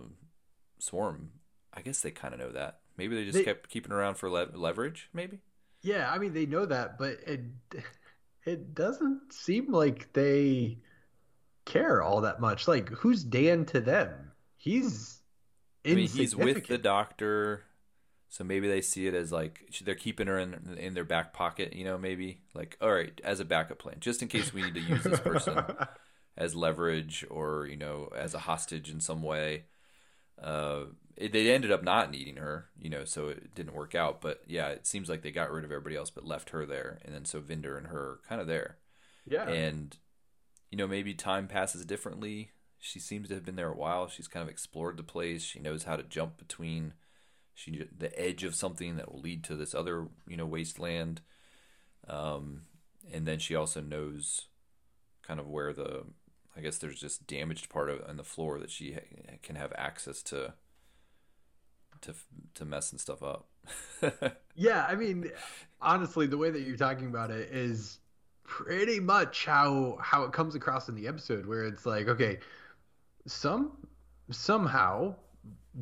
Swarm, 0.79 1.31
I 1.73 1.83
guess 1.83 2.01
they 2.01 2.11
kind 2.11 2.35
of 2.35 2.41
know 2.41 2.51
that. 2.53 2.81
Maybe 2.97 3.15
they 3.17 3.25
just 3.25 3.39
They- 3.39 3.45
kept 3.45 3.69
keeping 3.71 3.93
around 3.93 4.17
for 4.17 4.29
le- 4.31 4.49
leverage. 4.55 5.09
Maybe. 5.13 5.41
Yeah, 5.83 6.11
I 6.13 6.19
mean 6.19 6.33
they 6.33 6.47
know 6.47 6.65
that, 6.67 6.99
but 6.99 7.19
it 7.27 7.41
it 8.45 8.75
doesn't 8.75 9.33
seem 9.33 9.73
like 9.73 10.13
they 10.13 10.79
care 11.65 12.03
all 12.03 12.21
that 12.21 12.41
much. 12.41 12.69
Like 12.69 12.89
who's 12.91 13.25
Dan 13.25 13.65
to 13.67 13.81
them? 13.81 14.31
He's 14.57 15.22
I 15.85 15.95
mean, 15.95 16.09
he's 16.09 16.37
with 16.37 16.67
the 16.67 16.79
doctor, 16.79 17.65
so 18.29 18.45
maybe 18.45 18.69
they 18.69 18.81
see 18.81 19.07
it 19.07 19.15
as 19.15 19.33
like 19.33 19.61
they're 19.85 19.95
keeping 19.95 20.27
her 20.27 20.39
in 20.39 20.77
in 20.79 20.95
their 20.95 21.05
back 21.05 21.33
pocket. 21.33 21.75
You 21.75 21.85
know, 21.85 21.99
maybe 21.99 22.41
like 22.55 22.77
all 22.81 22.93
right, 22.93 23.19
as 23.25 23.41
a 23.41 23.45
backup 23.45 23.79
plan, 23.79 23.97
just 24.01 24.23
in 24.23 24.29
case 24.29 24.55
we 24.55 24.63
need 24.63 24.75
to 24.75 24.81
use 24.81 25.03
this 25.03 25.21
person 25.21 25.63
as 26.37 26.55
leverage 26.55 27.25
or 27.31 27.67
you 27.67 27.77
know 27.77 28.09
as 28.17 28.35
a 28.35 28.41
hostage 28.41 28.91
in 28.91 29.01
some 29.01 29.23
way. 29.23 29.65
Uh, 30.41 30.85
it, 31.17 31.33
they 31.33 31.53
ended 31.53 31.71
up 31.71 31.83
not 31.85 32.11
needing 32.11 32.37
her, 32.37 32.71
you 32.79 32.89
know, 32.89 33.05
so 33.05 33.29
it 33.29 33.55
didn't 33.55 33.75
work 33.75 33.95
out. 33.95 34.21
But 34.21 34.41
yeah, 34.47 34.69
it 34.69 34.87
seems 34.87 35.09
like 35.09 35.23
they 35.23 35.31
got 35.31 35.51
rid 35.51 35.65
of 35.65 35.71
everybody 35.71 35.97
else, 35.97 36.11
but 36.11 36.27
left 36.27 36.51
her 36.51 36.65
there, 36.65 37.01
and 37.05 37.15
then 37.15 37.25
so 37.25 37.41
Vinder 37.41 37.77
and 37.77 37.89
her 37.89 38.21
kind 38.29 38.41
of 38.41 38.47
there, 38.47 38.79
yeah. 39.27 39.49
and 39.49 39.97
you 40.71 40.79
know 40.79 40.87
maybe 40.87 41.15
time 41.15 41.49
passes 41.49 41.85
differently. 41.85 42.51
She 42.85 42.99
seems 42.99 43.29
to 43.29 43.35
have 43.35 43.45
been 43.45 43.55
there 43.55 43.71
a 43.71 43.77
while. 43.77 44.09
She's 44.09 44.27
kind 44.27 44.43
of 44.43 44.49
explored 44.49 44.97
the 44.97 45.05
place. 45.05 45.45
She 45.45 45.61
knows 45.61 45.85
how 45.85 45.95
to 45.95 46.03
jump 46.03 46.37
between 46.37 46.95
she 47.55 47.87
the 47.97 48.19
edge 48.21 48.43
of 48.43 48.57
something 48.57 48.97
that 48.97 49.13
will 49.13 49.21
lead 49.21 49.45
to 49.45 49.55
this 49.55 49.73
other 49.73 50.09
you 50.27 50.37
know 50.37 50.47
wasteland. 50.47 51.21
Um, 52.09 52.63
and 53.13 53.25
then 53.25 53.39
she 53.39 53.55
also 53.55 53.81
knows 53.81 54.47
kind 55.23 55.39
of 55.39 55.47
where 55.47 55.73
the 55.73 56.07
I 56.57 56.61
guess 56.61 56.79
there's 56.79 57.01
just 57.01 57.29
damaged 57.29 57.71
part 57.71 57.89
of 57.89 58.03
on 58.09 58.17
the 58.17 58.25
floor 58.25 58.59
that 58.59 58.71
she 58.71 58.95
ha- 58.95 59.37
can 59.45 59.55
have 59.55 59.73
access 59.77 60.21
to 60.25 60.55
to 62.01 62.15
to 62.55 62.65
mess 62.65 62.91
and 62.91 63.01
stuff 63.01 63.23
up. 63.23 63.47
Yeah, 64.55 64.85
I 64.87 64.97
mean, 64.97 65.31
honestly, 65.81 66.27
the 66.27 66.37
way 66.37 66.51
that 66.51 66.61
you're 66.61 66.77
talking 66.77 67.07
about 67.07 67.31
it 67.31 67.49
is 67.53 68.01
pretty 68.45 69.01
much 69.01 69.47
how 69.47 69.97
how 70.03 70.25
it 70.25 70.33
comes 70.33 70.55
across 70.55 70.91
in 70.91 70.95
the 70.95 71.09
episode, 71.09 71.47
where 71.47 71.65
it's 71.65 71.87
like, 71.87 72.07
okay, 72.07 72.39
some 73.27 73.73
somehow 74.31 75.15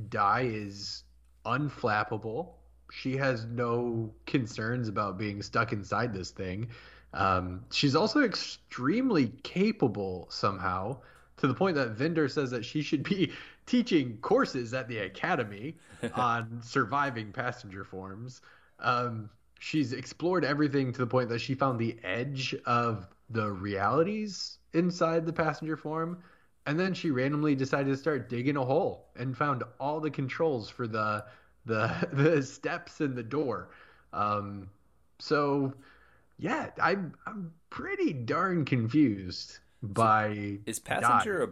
Di 0.09 0.43
is 0.43 1.05
unflappable. 1.45 2.51
She 2.91 3.17
has 3.17 3.45
no 3.47 4.13
concerns 4.27 4.89
about 4.89 5.19
being 5.19 5.43
stuck 5.43 5.73
inside 5.73 6.13
this 6.13 6.31
thing. 6.31 6.69
Um, 7.13 7.65
she's 7.71 7.97
also 7.97 8.23
extremely 8.23 9.29
capable 9.43 10.29
somehow, 10.31 10.99
to 11.39 11.47
the 11.47 11.55
point 11.55 11.77
that 11.77 11.97
Vinder 11.97 12.31
says 12.31 12.51
that 12.51 12.65
she 12.65 12.83
should 12.83 13.03
be 13.03 13.33
teaching 13.67 14.19
courses 14.19 14.75
at 14.75 14.89
the 14.89 14.99
academy 14.99 15.77
on 16.15 16.61
surviving 16.63 17.33
passenger 17.33 17.85
forms. 17.85 18.43
Um, 18.79 19.31
she's 19.59 19.93
explored 19.93 20.45
everything 20.45 20.93
to 20.93 20.99
the 20.99 21.07
point 21.07 21.29
that 21.29 21.41
she 21.41 21.55
found 21.55 21.79
the 21.79 21.97
edge 22.03 22.55
of 22.67 23.09
the 23.29 23.51
realities 23.51 24.59
inside 24.73 25.27
the 25.27 25.33
passenger 25.33 25.77
form. 25.77 26.19
And 26.67 26.79
then 26.79 26.95
she 26.95 27.11
randomly 27.11 27.55
decided 27.55 27.89
to 27.91 27.97
start 27.97 28.29
digging 28.29 28.57
a 28.57 28.65
hole 28.65 29.09
and 29.17 29.37
found 29.37 29.65
all 29.79 30.01
the 30.01 30.11
controls 30.11 30.69
for 30.69 30.87
the 30.87 31.25
the 31.67 32.09
the 32.13 32.43
steps 32.43 33.01
in 33.01 33.15
the 33.15 33.23
door. 33.23 33.71
Um, 34.13 34.71
so 35.19 35.73
yeah, 36.39 36.71
I'm 36.83 37.15
I'm 37.27 37.53
pretty 37.71 38.13
darn 38.13 38.65
confused 38.65 39.59
by 39.83 40.59
Is 40.67 40.79
passenger 40.79 41.43
a 41.43 41.49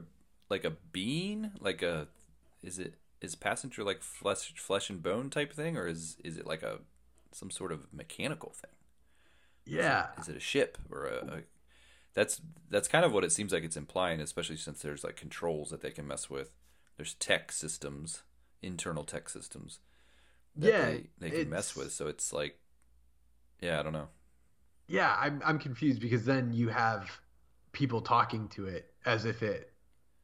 like 0.51 0.65
a 0.65 0.71
bean 0.93 1.53
Like 1.61 1.83
a 1.83 2.09
is 2.63 2.79
it 2.79 2.95
is 3.21 3.35
passenger 3.35 3.85
like 3.85 4.03
flesh 4.03 4.53
flesh 4.57 4.91
and 4.91 5.03
bone 5.03 5.31
type 5.31 5.53
thing, 5.53 5.77
or 5.77 5.87
is 5.87 6.17
is 6.25 6.37
it 6.39 6.47
like 6.47 6.63
a 6.63 6.81
some 7.33 7.51
sort 7.51 7.73
of 7.73 7.93
mechanical 7.93 8.51
thing? 8.51 8.71
yeah. 9.65 10.09
Is 10.19 10.29
it 10.29 10.37
a 10.37 10.41
ship 10.41 10.79
or 10.91 11.07
a? 11.07 11.43
That's 12.15 12.41
that's 12.71 12.89
kind 12.89 13.05
of 13.05 13.13
what 13.13 13.25
it 13.25 13.33
seems 13.33 13.53
like 13.53 13.65
it's 13.65 13.77
implying, 13.77 14.21
especially 14.21 14.57
since 14.57 14.81
there's 14.83 15.05
like 15.05 15.17
controls 15.17 15.71
that 15.71 15.81
they 15.81 15.91
can 15.91 16.07
mess 16.07 16.29
with. 16.29 16.51
There's 16.97 17.15
tech 17.15 17.53
systems, 17.53 18.23
internal 18.63 19.05
tech 19.05 19.29
systems 19.29 19.79
that 20.57 20.69
Yeah, 20.73 20.85
they, 20.87 21.07
they 21.21 21.31
can 21.31 21.51
mess 21.51 21.77
with. 21.77 21.93
So 21.93 22.09
it's 22.09 22.33
like, 22.33 22.59
yeah, 23.61 23.79
I 23.79 23.83
don't 23.83 23.93
know. 23.93 24.09
Yeah, 24.89 25.15
I'm 25.19 25.43
I'm 25.45 25.59
confused 25.59 26.01
because 26.01 26.25
then 26.25 26.53
you 26.53 26.69
have 26.69 27.11
people 27.73 28.01
talking 28.01 28.49
to 28.49 28.67
it 28.67 28.93
as 29.05 29.25
if 29.25 29.43
it 29.43 29.73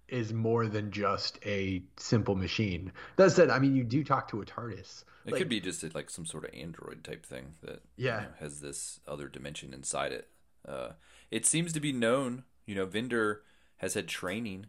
is 0.09 0.33
more 0.33 0.67
than 0.67 0.91
just 0.91 1.39
a 1.47 1.83
simple 1.97 2.35
machine. 2.35 2.93
That 3.17 3.31
said, 3.33 3.51
I 3.51 3.59
mean, 3.59 3.75
you 3.75 3.85
do 3.85 4.05
talk 4.05 4.29
to 4.31 4.41
a 4.43 4.45
TARDIS. 4.45 5.05
It 5.27 5.33
Like- 5.33 5.39
could 5.39 5.49
be 5.49 5.61
just 5.61 5.83
a, 5.83 5.91
like 5.95 6.11
some 6.11 6.27
sort 6.27 6.45
of 6.45 6.51
android 6.55 7.03
type 7.05 7.25
thing 7.25 7.55
that 7.63 7.83
Yeah. 7.97 8.21
you 8.21 8.27
know, 8.27 8.33
has 8.41 8.61
this 8.61 9.01
other 9.09 9.29
dimension 9.29 9.73
inside 9.73 10.13
it. 10.13 10.29
Uh, 10.67 10.91
it 11.35 11.45
seems 11.45 11.73
to 11.73 11.81
be 11.81 11.93
known. 11.93 12.45
You 12.65 12.77
know, 12.77 12.87
Vinder 12.87 13.39
has 13.79 13.95
had 13.95 14.07
training 14.07 14.67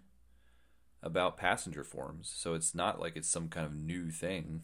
about 1.03 1.37
passenger 1.37 1.83
forms, 1.83 2.33
so 2.35 2.55
it's 2.55 2.73
not 2.73 2.99
like 2.99 3.15
it's 3.15 3.29
some 3.29 3.49
kind 3.49 3.67
of 3.67 3.75
new 3.75 4.09
thing. 4.09 4.63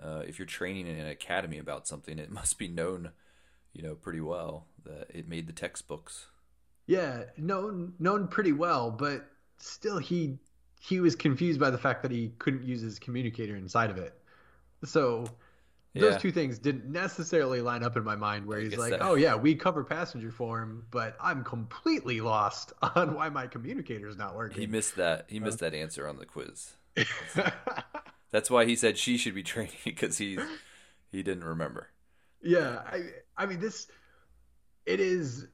Uh, 0.00 0.22
if 0.24 0.38
you're 0.38 0.46
training 0.46 0.86
in 0.86 0.96
an 0.96 1.08
academy 1.08 1.58
about 1.58 1.88
something, 1.88 2.20
it 2.20 2.30
must 2.40 2.58
be 2.58 2.68
known, 2.68 3.10
you 3.72 3.82
know, 3.82 3.96
pretty 3.96 4.20
well 4.20 4.68
that 4.84 5.08
it 5.10 5.28
made 5.28 5.48
the 5.48 5.52
textbooks. 5.52 6.26
Yeah, 6.86 7.24
known 7.36 7.94
known 7.98 8.28
pretty 8.28 8.52
well, 8.52 8.92
but 8.92 9.28
still 9.58 9.98
he 9.98 10.38
he 10.80 11.00
was 11.00 11.16
confused 11.16 11.58
by 11.58 11.70
the 11.70 11.78
fact 11.78 12.02
that 12.02 12.12
he 12.12 12.34
couldn't 12.38 12.62
use 12.62 12.82
his 12.82 13.00
communicator 13.00 13.56
inside 13.56 13.90
of 13.90 13.98
it. 13.98 14.16
So 14.84 15.26
those 15.94 16.20
two 16.20 16.32
things 16.32 16.58
didn't 16.58 16.90
necessarily 16.90 17.60
line 17.60 17.82
up 17.82 17.96
in 17.96 18.04
my 18.04 18.16
mind 18.16 18.46
where 18.46 18.58
he's 18.60 18.76
like, 18.76 18.92
that- 18.92 19.02
"Oh 19.02 19.14
yeah, 19.14 19.34
we 19.34 19.54
cover 19.54 19.84
passenger 19.84 20.30
form, 20.30 20.86
but 20.90 21.16
I'm 21.20 21.44
completely 21.44 22.20
lost 22.20 22.72
on 22.96 23.14
why 23.14 23.28
my 23.28 23.46
communicator's 23.46 24.16
not 24.16 24.34
working. 24.34 24.54
He 24.54 24.60
working." 24.62 24.72
missed 24.72 24.96
that. 24.96 25.26
He 25.28 25.40
missed 25.40 25.62
uh. 25.62 25.70
that 25.70 25.76
answer 25.76 26.08
on 26.08 26.18
the 26.18 26.26
quiz. 26.26 26.74
That's 28.30 28.50
why 28.50 28.64
he 28.64 28.74
said 28.74 28.96
she 28.98 29.16
should 29.18 29.34
be 29.34 29.42
training 29.42 29.72
because 29.84 30.18
he 30.18 30.38
he 31.10 31.22
didn't 31.22 31.44
remember. 31.44 31.88
Yeah, 32.42 32.82
I 32.86 33.02
I 33.36 33.46
mean 33.46 33.60
this 33.60 33.86
it 34.86 34.98
is 35.00 35.46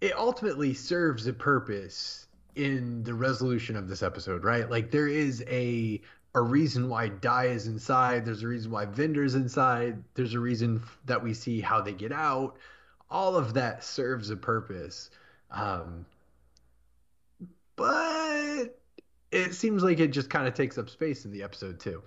it 0.00 0.16
ultimately 0.16 0.74
serves 0.74 1.26
a 1.26 1.32
purpose 1.32 2.26
in 2.54 3.02
the 3.02 3.14
resolution 3.14 3.76
of 3.76 3.88
this 3.88 4.02
episode, 4.02 4.44
right? 4.44 4.70
Like 4.70 4.90
there 4.90 5.08
is 5.08 5.44
a 5.48 6.00
a 6.34 6.40
reason 6.40 6.88
why 6.88 7.08
Di 7.08 7.46
is 7.46 7.66
inside, 7.66 8.24
there's 8.24 8.42
a 8.42 8.48
reason 8.48 8.70
why 8.70 8.86
Vinder's 8.86 9.34
inside, 9.34 10.02
there's 10.14 10.34
a 10.34 10.40
reason 10.40 10.82
that 11.04 11.22
we 11.22 11.34
see 11.34 11.60
how 11.60 11.80
they 11.80 11.92
get 11.92 12.12
out. 12.12 12.56
All 13.10 13.36
of 13.36 13.54
that 13.54 13.84
serves 13.84 14.30
a 14.30 14.36
purpose. 14.36 15.10
Um 15.50 16.06
but 17.76 18.78
it 19.30 19.54
seems 19.54 19.82
like 19.82 19.98
it 19.98 20.08
just 20.08 20.30
kind 20.30 20.46
of 20.46 20.54
takes 20.54 20.78
up 20.78 20.88
space 20.88 21.24
in 21.24 21.32
the 21.32 21.42
episode 21.42 21.80
too. 21.80 22.02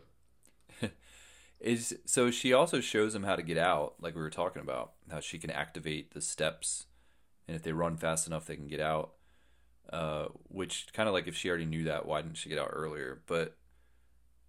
Is 1.60 1.96
so 2.06 2.32
she 2.32 2.54
also 2.54 2.80
shows 2.80 3.14
him 3.14 3.24
how 3.24 3.36
to 3.36 3.44
get 3.44 3.58
out, 3.58 3.96
like 4.00 4.16
we 4.16 4.22
were 4.22 4.30
talking 4.30 4.62
about, 4.62 4.94
how 5.10 5.20
she 5.20 5.38
can 5.38 5.50
activate 5.50 6.14
the 6.14 6.22
steps, 6.22 6.86
and 7.48 7.56
if 7.56 7.64
they 7.64 7.72
run 7.72 7.98
fast 7.98 8.28
enough, 8.28 8.46
they 8.46 8.56
can 8.56 8.68
get 8.68 8.80
out. 8.80 9.14
Uh, 9.92 10.28
which 10.48 10.88
kind 10.94 11.08
of 11.08 11.14
like 11.14 11.28
if 11.28 11.36
she 11.36 11.48
already 11.48 11.66
knew 11.66 11.84
that, 11.84 12.06
why 12.06 12.22
didn't 12.22 12.38
she 12.38 12.50
get 12.50 12.58
out 12.58 12.72
earlier? 12.72 13.22
But 13.28 13.56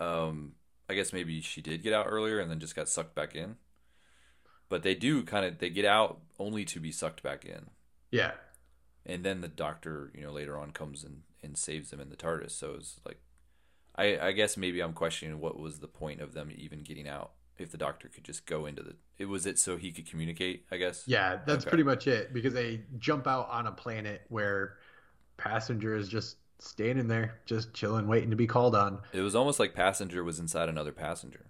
um, 0.01 0.53
I 0.89 0.95
guess 0.95 1.13
maybe 1.13 1.41
she 1.41 1.63
did 1.63 1.83
get 1.83 1.93
out 1.93 2.07
earlier 2.09 2.39
and 2.41 2.51
then 2.51 2.61
just 2.61 2.77
got 2.77 2.89
sucked 2.89 3.15
back 3.15 3.35
in. 3.35 3.57
But 4.69 4.83
they 4.85 4.95
do 4.95 5.25
kind 5.25 5.45
of 5.45 5.59
they 5.59 5.71
get 5.71 5.85
out 5.85 6.21
only 6.39 6.65
to 6.67 6.79
be 6.81 6.93
sucked 6.93 7.21
back 7.23 7.45
in, 7.45 7.71
Yeah. 8.11 8.33
and 9.05 9.25
then 9.25 9.41
the 9.41 9.49
doctor, 9.49 10.11
you 10.15 10.23
know, 10.23 10.33
later 10.33 10.59
on 10.59 10.71
comes 10.73 11.05
and 11.05 11.23
and 11.43 11.57
saves 11.57 11.91
them 11.91 12.01
in 12.01 12.11
the 12.11 12.17
TARDIS. 12.17 12.51
So 12.53 12.75
it's 12.75 13.01
like, 13.05 13.21
I 13.97 14.19
I 14.29 14.33
guess 14.33 14.57
maybe 14.57 14.81
I'm 14.83 14.93
questioning 14.95 15.41
what 15.41 15.59
was 15.59 15.81
the 15.81 15.89
point 15.89 16.21
of 16.21 16.35
them 16.35 16.51
even 16.57 16.83
getting 16.83 17.09
out 17.09 17.33
if 17.59 17.71
the 17.71 17.79
doctor 17.79 18.09
could 18.09 18.25
just 18.25 18.47
go 18.47 18.67
into 18.67 18.83
the. 18.83 18.97
It 19.19 19.27
was 19.27 19.47
it 19.47 19.59
so 19.59 19.77
he 19.77 19.93
could 19.93 20.09
communicate. 20.09 20.67
I 20.71 20.77
guess. 20.79 21.09
Yeah, 21.09 21.41
that's 21.47 21.65
Okay. 21.65 21.71
pretty 21.71 21.85
much 21.85 22.07
it 22.07 22.33
because 22.33 22.53
they 22.53 22.83
jump 22.99 23.27
out 23.27 23.49
on 23.49 23.67
a 23.67 23.73
planet 23.73 24.23
where 24.29 24.79
passengers 25.37 26.09
just 26.09 26.37
standing 26.59 27.09
there, 27.09 27.41
just 27.47 27.75
chilling, 27.75 28.07
waiting 28.09 28.31
to 28.31 28.37
be 28.37 28.47
called 28.47 28.75
on. 28.75 29.01
It 29.13 29.21
was 29.21 29.35
almost 29.35 29.59
like 29.61 29.75
passenger 29.75 30.25
was 30.25 30.39
inside 30.39 30.69
another 30.69 30.93
passenger. 30.93 31.47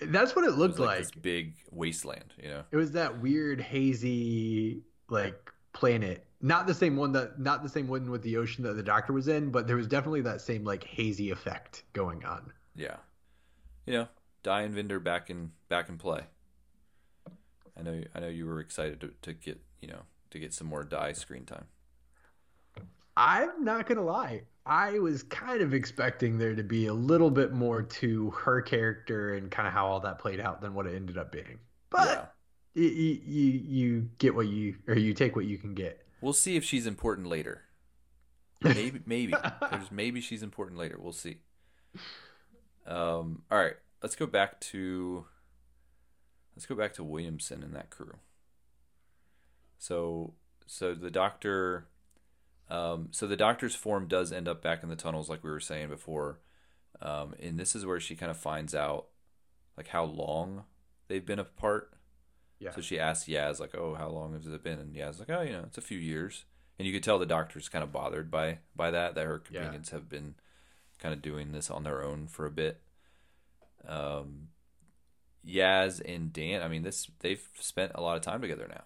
That's 0.00 0.34
what 0.34 0.44
it 0.44 0.48
It 0.48 0.58
looked 0.58 0.78
was 0.78 0.80
like, 0.80 0.88
like. 0.88 0.98
this 0.98 1.10
big 1.12 1.54
wasteland, 1.70 2.32
you 2.42 2.48
know. 2.48 2.64
It 2.70 2.76
was 2.76 2.92
that 2.92 3.20
weird 3.20 3.60
hazy 3.60 4.82
like 5.08 5.50
planet. 5.72 6.26
Not 6.40 6.66
the 6.66 6.74
same 6.74 6.96
one 6.96 7.12
that 7.12 7.38
not 7.38 7.62
the 7.62 7.68
same 7.68 7.88
one 7.88 8.10
with 8.10 8.22
the 8.22 8.36
ocean 8.36 8.64
that 8.64 8.74
the 8.74 8.82
doctor 8.82 9.12
was 9.12 9.28
in, 9.28 9.50
but 9.50 9.66
there 9.66 9.76
was 9.76 9.86
definitely 9.86 10.22
that 10.22 10.40
same 10.40 10.64
like 10.64 10.84
hazy 10.84 11.30
effect 11.30 11.84
going 11.92 12.24
on. 12.24 12.52
Yeah. 12.74 12.96
You 13.86 13.92
know, 13.94 14.08
Di 14.42 14.62
and 14.62 14.74
Vinder 14.74 15.02
back 15.02 15.30
in 15.30 15.52
back 15.68 15.88
in 15.88 15.96
play. 15.96 16.22
I 17.78 17.82
know 17.82 18.02
I 18.14 18.20
know 18.20 18.28
you 18.28 18.46
were 18.46 18.60
excited 18.60 19.00
to, 19.00 19.12
to 19.22 19.32
get 19.32 19.60
you 19.80 19.88
know 19.88 20.02
to 20.30 20.38
get 20.38 20.52
some 20.52 20.66
more 20.66 20.84
Di 20.84 21.12
screen 21.12 21.44
time. 21.44 21.66
I'm 23.16 23.64
not 23.64 23.86
gonna 23.86 24.04
lie. 24.04 24.42
I 24.66 24.98
was 24.98 25.22
kind 25.24 25.60
of 25.60 25.74
expecting 25.74 26.38
there 26.38 26.54
to 26.54 26.62
be 26.62 26.86
a 26.86 26.94
little 26.94 27.30
bit 27.30 27.52
more 27.52 27.82
to 27.82 28.30
her 28.30 28.62
character 28.62 29.34
and 29.34 29.50
kind 29.50 29.68
of 29.68 29.74
how 29.74 29.86
all 29.86 30.00
that 30.00 30.18
played 30.18 30.40
out 30.40 30.60
than 30.60 30.74
what 30.74 30.86
it 30.86 30.94
ended 30.94 31.18
up 31.18 31.30
being. 31.30 31.58
But 31.90 32.34
you, 32.74 32.84
you 32.84 33.50
you 33.66 34.10
get 34.18 34.34
what 34.34 34.48
you 34.48 34.76
or 34.88 34.94
you 34.94 35.14
take 35.14 35.36
what 35.36 35.44
you 35.44 35.58
can 35.58 35.74
get. 35.74 36.04
We'll 36.20 36.32
see 36.32 36.56
if 36.56 36.64
she's 36.64 36.86
important 36.86 37.26
later. 37.26 37.62
Maybe 38.62 39.00
maybe 39.04 39.34
there's 39.70 39.90
maybe 39.90 40.20
she's 40.20 40.42
important 40.42 40.78
later. 40.78 40.96
We'll 40.98 41.12
see. 41.12 41.36
Um. 42.86 43.42
All 43.50 43.58
right. 43.58 43.76
Let's 44.02 44.16
go 44.16 44.26
back 44.26 44.60
to. 44.60 45.26
Let's 46.56 46.66
go 46.66 46.74
back 46.74 46.94
to 46.94 47.04
Williamson 47.04 47.62
and 47.62 47.74
that 47.74 47.90
crew. 47.90 48.16
So 49.78 50.34
so 50.66 50.94
the 50.94 51.10
doctor. 51.10 51.86
Um, 52.70 53.08
so 53.10 53.26
the 53.26 53.36
doctor's 53.36 53.74
form 53.74 54.08
does 54.08 54.32
end 54.32 54.48
up 54.48 54.62
back 54.62 54.82
in 54.82 54.88
the 54.88 54.96
tunnels, 54.96 55.28
like 55.28 55.44
we 55.44 55.50
were 55.50 55.60
saying 55.60 55.88
before, 55.88 56.40
um, 57.02 57.34
and 57.40 57.58
this 57.58 57.74
is 57.76 57.84
where 57.84 58.00
she 58.00 58.16
kind 58.16 58.30
of 58.30 58.36
finds 58.38 58.74
out, 58.74 59.08
like 59.76 59.88
how 59.88 60.04
long 60.04 60.64
they've 61.08 61.24
been 61.26 61.38
apart. 61.38 61.90
Yeah. 62.58 62.70
So 62.70 62.80
she 62.80 62.98
asks 62.98 63.28
Yaz, 63.28 63.60
like, 63.60 63.74
"Oh, 63.74 63.94
how 63.94 64.08
long 64.08 64.32
has 64.32 64.46
it 64.46 64.62
been?" 64.62 64.78
And 64.78 64.94
Yaz's 64.94 65.18
like, 65.18 65.28
"Oh, 65.30 65.42
you 65.42 65.52
know, 65.52 65.64
it's 65.66 65.76
a 65.78 65.82
few 65.82 65.98
years." 65.98 66.44
And 66.78 66.86
you 66.88 66.94
could 66.94 67.02
tell 67.02 67.18
the 67.18 67.26
doctor's 67.26 67.68
kind 67.68 67.84
of 67.84 67.92
bothered 67.92 68.30
by 68.30 68.58
by 68.74 68.90
that 68.90 69.14
that 69.14 69.26
her 69.26 69.42
Yeah. 69.50 69.58
companions 69.60 69.90
have 69.90 70.08
been 70.08 70.36
kind 70.98 71.12
of 71.12 71.20
doing 71.20 71.52
this 71.52 71.70
on 71.70 71.82
their 71.82 72.02
own 72.02 72.26
for 72.28 72.46
a 72.46 72.50
bit. 72.50 72.80
Um, 73.86 74.48
Yaz 75.46 76.00
and 76.06 76.32
Dan, 76.32 76.62
I 76.62 76.68
mean, 76.68 76.82
this 76.82 77.10
they've 77.18 77.46
spent 77.60 77.92
a 77.94 78.00
lot 78.00 78.16
of 78.16 78.22
time 78.22 78.40
together 78.40 78.66
now 78.68 78.84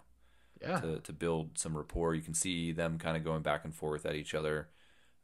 Yeah. 0.61 0.81
to, 0.81 0.99
to 1.01 1.13
build 1.13 1.59
some 1.59 1.77
rapport. 1.77 2.15
You 2.15 2.23
can 2.23 2.35
see 2.35 2.73
them 2.73 2.99
kind 2.99 3.17
of 3.17 3.25
going 3.25 3.43
back 3.43 3.65
and 3.65 3.75
forth 3.75 4.05
at 4.05 4.17
each 4.17 4.35
other. 4.35 4.69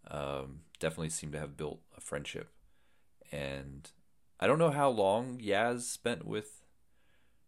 Um, 0.09 0.61
definitely 0.79 1.09
seem 1.11 1.33
to 1.33 1.39
have 1.39 1.57
built 1.57 1.81
a 1.97 2.01
friendship. 2.01 2.51
And 3.33 3.91
I 4.39 4.47
don't 4.47 4.59
know 4.59 4.71
how 4.71 4.91
long 4.91 5.39
Yaz 5.39 5.83
spent 5.83 6.27
with 6.27 6.61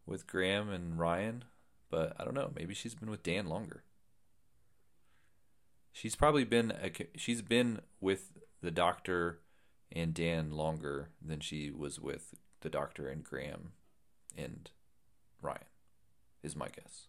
with 0.07 0.27
Graham 0.27 0.71
and 0.71 0.99
Ryan, 0.99 1.45
but 1.91 2.15
I 2.19 2.25
don't 2.25 2.35
know. 2.35 2.53
Maybe 2.55 2.75
she's 2.75 2.95
been 2.95 3.11
with 3.11 3.25
Dan 3.25 3.47
longer. 3.47 3.83
She's 5.93 6.15
probably 6.15 6.45
been 6.45 6.73
a, 6.73 6.91
she's 7.17 7.43
been 7.43 7.81
with 8.01 8.33
the 8.63 8.71
doctor 8.71 9.41
and 9.91 10.15
Dan 10.15 10.51
longer 10.51 11.11
than 11.21 11.41
she 11.41 11.71
was 11.71 11.99
with 11.99 12.35
the 12.61 12.71
doctor 12.71 13.09
and 13.09 13.25
Graham 13.25 13.73
and 14.37 14.71
Ryan. 15.41 15.65
Is 16.43 16.55
my 16.55 16.69
guess. 16.69 17.09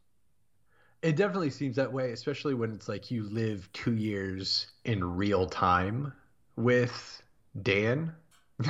It 1.02 1.16
definitely 1.16 1.52
seems 1.52 1.76
that 1.76 1.94
way, 1.94 2.12
especially 2.12 2.54
when 2.56 2.74
it's 2.74 2.90
like 2.90 3.12
you 3.12 3.24
live 3.30 3.70
two 3.72 3.96
years 3.96 4.68
in 4.84 5.04
real 5.16 5.46
time 5.46 6.12
with 6.56 7.22
Dan. 7.62 8.14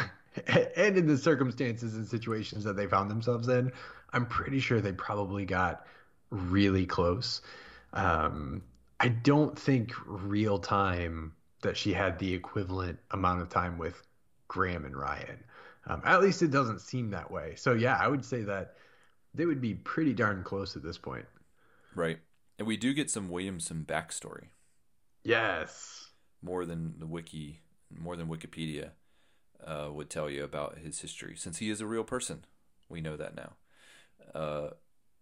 and 0.47 0.97
in 0.97 1.07
the 1.07 1.17
circumstances 1.17 1.95
and 1.95 2.05
situations 2.05 2.63
that 2.65 2.75
they 2.75 2.85
found 2.85 3.09
themselves 3.09 3.47
in, 3.47 3.71
I'm 4.11 4.25
pretty 4.25 4.59
sure 4.59 4.81
they 4.81 4.91
probably 4.91 5.45
got 5.45 5.85
really 6.29 6.85
close. 6.85 7.41
Um, 7.93 8.61
I 8.99 9.07
don't 9.09 9.57
think 9.57 9.93
real 10.05 10.59
time 10.59 11.33
that 11.61 11.77
she 11.77 11.93
had 11.93 12.19
the 12.19 12.33
equivalent 12.33 12.99
amount 13.11 13.41
of 13.41 13.49
time 13.49 13.77
with 13.77 14.01
Graham 14.47 14.85
and 14.85 14.95
Ryan. 14.95 15.43
Um, 15.87 16.01
at 16.03 16.21
least 16.21 16.41
it 16.41 16.51
doesn't 16.51 16.81
seem 16.81 17.11
that 17.11 17.31
way. 17.31 17.55
So, 17.55 17.73
yeah, 17.73 17.97
I 17.99 18.07
would 18.07 18.25
say 18.25 18.41
that 18.43 18.75
they 19.33 19.45
would 19.45 19.61
be 19.61 19.75
pretty 19.75 20.13
darn 20.13 20.43
close 20.43 20.75
at 20.75 20.83
this 20.83 20.97
point. 20.97 21.25
Right. 21.95 22.19
And 22.57 22.67
we 22.67 22.77
do 22.77 22.93
get 22.93 23.09
some 23.09 23.29
Williamson 23.29 23.85
backstory 23.87 24.47
Yes. 25.23 26.09
more 26.41 26.65
than 26.65 26.99
the 26.99 27.05
wiki, 27.05 27.61
more 27.89 28.15
than 28.15 28.27
Wikipedia 28.27 28.91
uh, 29.65 29.89
would 29.91 30.09
tell 30.09 30.29
you 30.29 30.43
about 30.43 30.77
his 30.79 31.01
history, 31.01 31.35
since 31.35 31.57
he 31.57 31.69
is 31.69 31.81
a 31.81 31.85
real 31.87 32.03
person. 32.03 32.45
We 32.89 33.01
know 33.01 33.17
that 33.17 33.35
now. 33.35 33.53
Uh, 34.33 34.69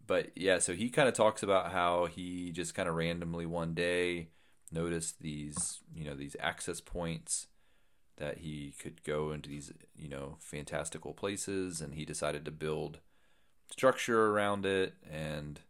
but 0.05 0.31
yeah, 0.35 0.59
so 0.59 0.73
he 0.73 0.89
kind 0.89 1.07
of 1.07 1.13
talks 1.15 1.41
about 1.41 1.71
how 1.71 2.05
he 2.05 2.51
just 2.51 2.75
kind 2.75 2.87
of 2.87 2.95
randomly 2.95 3.45
one 3.45 3.73
day 3.73 4.29
noticed 4.71 5.21
these, 5.21 5.79
you 5.93 6.05
know, 6.05 6.15
these 6.15 6.35
access 6.39 6.79
points 6.81 7.47
that 8.17 8.39
he 8.39 8.73
could 8.79 9.03
go 9.03 9.31
into 9.31 9.49
these, 9.49 9.73
you 9.97 10.07
know, 10.07 10.37
fantastical 10.39 11.13
places 11.13 11.81
and 11.81 11.95
he 11.95 12.05
decided 12.05 12.45
to 12.45 12.51
build 12.51 12.99
structure 13.69 14.27
around 14.27 14.65
it 14.65 14.93
and 15.09 15.61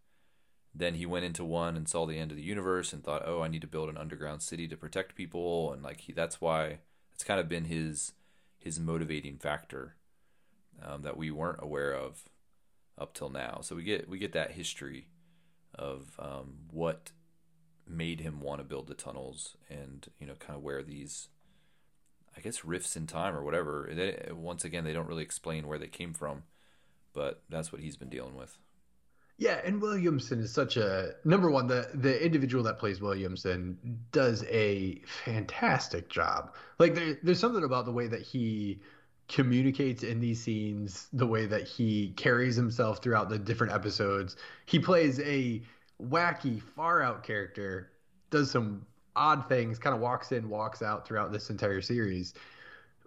then 0.78 0.96
he 0.96 1.06
went 1.06 1.26
into 1.26 1.46
one 1.46 1.78
and 1.78 1.88
saw 1.88 2.06
the 2.06 2.20
end 2.20 2.32
of 2.32 2.38
the 2.38 2.44
universe 2.44 2.92
and 2.92 3.04
thought, 3.04 3.24
"Oh, 3.26 3.42
I 3.42 3.48
need 3.48 3.62
to 3.62 3.68
build 3.68 3.90
an 3.90 3.98
underground 3.98 4.42
city 4.42 4.68
to 4.68 4.78
protect 4.78 5.16
people." 5.16 5.72
And 5.72 5.82
like 5.82 6.02
he, 6.02 6.14
that's 6.14 6.42
why 6.42 6.80
it's 7.14 7.24
kind 7.24 7.40
of 7.40 7.48
been 7.48 7.66
his 7.66 8.14
his 8.60 8.80
motivating 8.80 9.38
factor 9.38 9.96
um, 10.84 11.04
that 11.04 11.18
we 11.18 11.32
weren't 11.32 11.62
aware 11.62 11.94
of 11.94 12.30
up 12.98 13.14
till 13.14 13.30
now. 13.30 13.60
So 13.62 13.76
we 13.76 13.84
get 13.84 14.10
we 14.10 14.18
get 14.18 14.34
that 14.34 14.52
history 14.52 15.08
of 15.74 16.20
um, 16.20 16.56
what 16.72 17.12
made 17.88 18.20
him 18.20 18.42
want 18.42 18.60
to 18.60 18.66
build 18.66 18.88
the 18.88 18.96
tunnels 18.96 19.56
and 19.70 20.08
you 20.20 20.28
know 20.28 20.34
kind 20.34 20.58
of 20.58 20.64
where 20.64 20.84
these 20.84 21.30
I 22.38 22.42
guess 22.42 22.66
rifts 22.66 22.98
in 22.98 23.08
time 23.08 23.36
or 23.36 23.44
whatever. 23.44 23.90
Once 24.34 24.66
again, 24.66 24.84
they 24.84 24.94
don't 24.94 25.08
really 25.08 25.24
explain 25.24 25.68
where 25.68 25.80
they 25.80 25.88
came 25.88 26.14
from, 26.14 26.44
but 27.14 27.44
that's 27.50 27.72
what 27.72 27.82
he's 27.82 27.96
been 27.96 28.10
dealing 28.10 28.36
with. 28.36 28.58
Yeah, 29.38 29.60
and 29.66 29.82
Williamson 29.82 30.40
is 30.40 30.54
such 30.54 30.78
a 30.78 31.16
number 31.26 31.50
one. 31.50 31.68
The 31.68 31.90
the 31.94 32.24
individual 32.24 32.64
that 32.64 32.80
plays 32.80 33.02
Williamson 33.02 33.78
does 34.12 34.44
a 34.46 35.02
fantastic 35.26 36.10
job. 36.10 36.54
Like 36.80 36.96
there, 36.96 37.18
there's 37.22 37.40
something 37.40 37.64
about 37.64 37.86
the 37.86 37.92
way 37.92 38.08
that 38.08 38.22
he 38.22 38.80
communicates 39.28 40.04
in 40.04 40.22
these 40.22 40.42
scenes, 40.42 41.08
the 41.12 41.28
way 41.28 41.48
that 41.48 41.68
he 41.68 42.14
carries 42.16 42.56
himself 42.56 43.02
throughout 43.04 43.30
the 43.30 43.38
different 43.38 43.74
episodes. 43.74 44.38
He 44.68 44.80
plays 44.80 45.20
a 45.20 45.62
wacky, 46.02 46.62
far 46.62 47.02
out 47.02 47.24
character, 47.24 47.92
does 48.30 48.52
some 48.52 48.86
odd 49.18 49.50
things, 49.50 49.80
kind 49.80 49.96
of 49.96 50.02
walks 50.02 50.32
in, 50.32 50.50
walks 50.50 50.82
out 50.82 51.06
throughout 51.08 51.34
this 51.34 51.50
entire 51.50 51.82
series. 51.82 52.34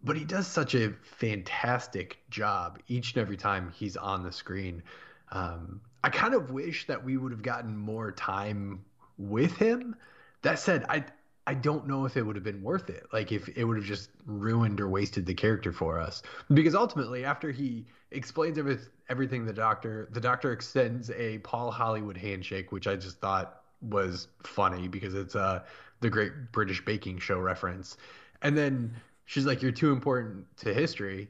But 0.03 0.17
he 0.17 0.25
does 0.25 0.47
such 0.47 0.75
a 0.75 0.93
fantastic 1.03 2.19
job 2.31 2.81
each 2.89 3.15
and 3.15 3.23
every 3.23 3.37
time 3.37 3.73
he's 3.75 3.97
on 3.97 4.23
the 4.23 4.33
screen. 4.33 4.83
Um, 5.31 5.81
I 6.05 6.11
kind 6.11 6.35
of 6.35 6.51
wish 6.51 6.87
that 6.87 7.05
we 7.05 7.17
would 7.17 7.33
have 7.33 7.43
gotten 7.43 7.77
more 7.77 8.13
time 8.13 8.85
with 9.17 9.57
him. 9.57 9.97
That 10.43 10.59
said, 10.59 10.85
I 10.89 11.05
I 11.47 11.55
don't 11.55 11.89
know 11.89 12.05
if 12.05 12.17
it 12.19 12.23
would 12.23 12.37
have 12.37 12.45
been 12.45 12.63
worth 12.63 12.91
it. 12.91 13.07
Like 13.11 13.33
if 13.33 13.49
it 13.57 13.65
would 13.65 13.79
have 13.79 13.87
just 13.87 14.11
ruined 14.27 14.81
or 14.83 14.89
wasted 14.89 15.25
the 15.25 15.33
character 15.33 15.73
for 15.73 15.99
us. 15.99 16.23
Because 16.53 16.75
ultimately, 16.75 17.25
after 17.25 17.51
he 17.51 17.87
explains 18.11 18.59
every, 18.59 18.79
everything, 19.09 19.47
the 19.47 19.53
doctor 19.53 20.09
the 20.13 20.21
doctor 20.21 20.53
extends 20.53 21.11
a 21.11 21.39
Paul 21.39 21.71
Hollywood 21.71 22.19
handshake, 22.19 22.71
which 22.71 22.87
I 22.87 22.97
just 22.97 23.19
thought 23.19 23.63
was 23.81 24.29
funny 24.43 24.89
because 24.89 25.15
it's 25.15 25.35
uh 25.37 25.65
the 26.01 26.11
Great 26.11 26.53
British 26.53 26.85
Baking 26.85 27.19
Show 27.19 27.39
reference. 27.41 27.97
And 28.43 28.57
then 28.57 28.95
she's 29.25 29.47
like, 29.47 29.63
"You're 29.63 29.73
too 29.73 29.93
important 29.93 30.45
to 30.59 30.75
history," 30.75 31.29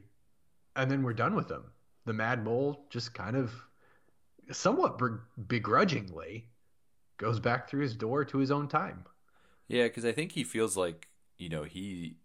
and 0.75 0.91
then 0.91 1.01
we're 1.01 1.13
done 1.13 1.33
with 1.33 1.49
him. 1.49 1.63
The 2.05 2.13
Mad 2.13 2.43
Mole 2.43 2.85
just 2.89 3.13
kind 3.13 3.37
of 3.37 3.53
somewhat 4.51 4.99
begrudgingly 5.47 6.47
goes 7.17 7.39
back 7.39 7.69
through 7.69 7.81
his 7.81 7.95
door 7.95 8.25
to 8.25 8.37
his 8.37 8.51
own 8.51 8.67
time. 8.67 9.05
Yeah, 9.67 9.83
because 9.83 10.05
I 10.05 10.11
think 10.11 10.31
he 10.31 10.43
feels 10.43 10.75
like 10.75 11.07
you 11.37 11.49
know 11.49 11.63
he 11.63 12.17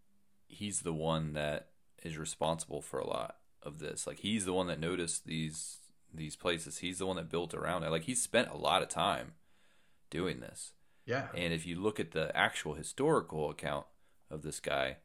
he's 0.47 0.81
the 0.81 0.93
one 0.93 1.35
that 1.35 1.69
is 2.03 2.17
responsible 2.19 2.81
for 2.81 2.99
a 2.99 3.07
lot 3.07 3.37
of 3.63 3.79
this. 3.79 4.07
Like 4.07 4.21
he's 4.21 4.45
the 4.45 4.53
one 4.53 4.67
that 4.69 4.81
noticed 4.81 5.27
these 5.27 5.79
these 6.13 6.37
places. 6.37 6.79
He's 6.79 6.99
the 6.99 7.07
one 7.07 7.17
that 7.17 7.31
built 7.31 7.55
around 7.55 7.83
it. 7.83 7.91
Like 7.91 8.05
he 8.05 8.15
spent 8.15 8.49
a 8.51 8.57
lot 8.57 8.83
of 8.83 8.89
time 8.89 9.33
doing 10.11 10.41
this. 10.41 10.73
Yeah. 11.07 11.29
And 11.35 11.53
if 11.53 11.67
you 11.67 11.81
look 11.81 12.01
at 12.01 12.13
the 12.13 12.35
actual 12.37 12.75
historical 12.75 13.51
account 13.51 13.87
of 14.31 14.43
this 14.43 14.61
guy, 14.61 14.99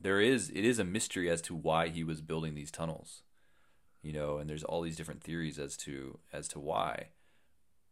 there 0.00 0.20
is 0.20 0.50
it 0.50 0.64
is 0.64 0.78
a 0.78 0.84
mystery 0.84 1.28
as 1.28 1.42
to 1.42 1.54
why 1.54 1.88
he 1.88 2.02
was 2.02 2.20
building 2.20 2.54
these 2.54 2.70
tunnels 2.70 3.22
you 4.04 4.12
know, 4.12 4.36
and 4.36 4.48
there's 4.48 4.62
all 4.62 4.82
these 4.82 4.96
different 4.96 5.22
theories 5.22 5.58
as 5.58 5.76
to 5.78 6.18
as 6.32 6.46
to 6.48 6.60
why. 6.60 7.08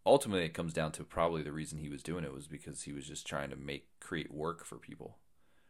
Ultimately, 0.05 0.45
it 0.45 0.55
comes 0.55 0.75
down 0.75 0.93
to 0.93 1.05
probably 1.05 1.43
the 1.43 1.53
reason 1.53 1.79
he 1.79 1.89
was 1.89 2.03
doing 2.03 2.23
it 2.23 2.35
was 2.35 2.47
because 2.47 2.83
he 2.83 2.93
was 2.93 3.07
just 3.07 3.27
trying 3.27 3.49
to 3.51 3.57
make 3.57 3.87
create 3.99 4.33
work 4.33 4.65
for 4.65 4.77
people. 4.77 5.17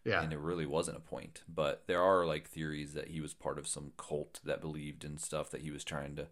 Yeah. 0.04 0.20
And 0.20 0.32
it 0.32 0.40
really 0.40 0.66
wasn't 0.66 0.96
a 0.96 1.00
point. 1.00 1.42
But 1.48 1.84
there 1.86 2.02
are 2.02 2.26
like 2.26 2.48
theories 2.48 2.92
that 2.94 3.08
he 3.08 3.20
was 3.20 3.34
part 3.34 3.56
of 3.56 3.68
some 3.68 3.92
cult 3.96 4.40
that 4.44 4.60
believed 4.60 5.04
in 5.04 5.16
stuff 5.16 5.50
that 5.50 5.60
he 5.60 5.70
was 5.70 5.84
trying 5.84 6.16
to, 6.16 6.26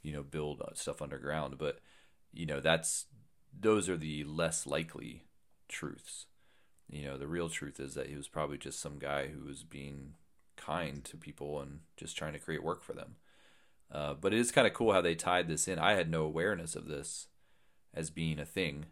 you 0.00 0.10
know, 0.10 0.22
build 0.22 0.62
stuff 0.74 1.02
underground. 1.02 1.58
But, 1.58 1.80
you 2.32 2.46
know, 2.46 2.60
that's 2.60 3.06
those 3.52 3.90
are 3.90 3.98
the 3.98 4.24
less 4.24 4.66
likely 4.66 5.24
truths. 5.68 6.26
You 6.88 7.04
know, 7.04 7.18
the 7.18 7.28
real 7.28 7.50
truth 7.50 7.78
is 7.78 7.92
that 7.94 8.06
he 8.06 8.16
was 8.16 8.28
probably 8.28 8.56
just 8.56 8.80
some 8.80 8.98
guy 8.98 9.26
who 9.26 9.44
was 9.44 9.64
being 9.64 10.14
kind 10.56 11.04
to 11.04 11.18
people 11.18 11.60
and 11.60 11.80
just 11.98 12.16
trying 12.16 12.32
to 12.32 12.38
create 12.38 12.62
work 12.62 12.82
for 12.82 12.94
them. 12.94 13.16
Uh, 13.92 14.14
but 14.14 14.32
it 14.32 14.38
is 14.38 14.52
kind 14.52 14.66
of 14.66 14.72
cool 14.72 14.92
how 14.92 15.00
they 15.00 15.14
tied 15.14 15.48
this 15.48 15.66
in. 15.66 15.78
I 15.78 15.94
had 15.94 16.10
no 16.10 16.24
awareness 16.24 16.76
of 16.76 16.86
this 16.86 17.26
as 17.92 18.10
being 18.10 18.38
a 18.38 18.44
thing, 18.44 18.86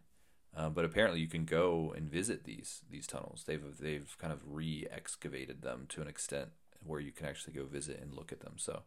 uh, 0.56 0.68
but 0.68 0.84
apparently 0.84 1.20
you 1.20 1.28
can 1.28 1.44
go 1.44 1.94
and 1.96 2.10
visit 2.10 2.44
these 2.44 2.82
these 2.90 3.06
tunnels. 3.06 3.44
They've 3.46 3.62
they've 3.80 4.16
kind 4.18 4.32
of 4.32 4.42
re-excavated 4.44 5.62
them 5.62 5.86
to 5.90 6.02
an 6.02 6.08
extent 6.08 6.50
where 6.84 7.00
you 7.00 7.12
can 7.12 7.26
actually 7.26 7.54
go 7.54 7.64
visit 7.64 8.00
and 8.00 8.14
look 8.14 8.32
at 8.32 8.40
them. 8.40 8.54
So 8.56 8.82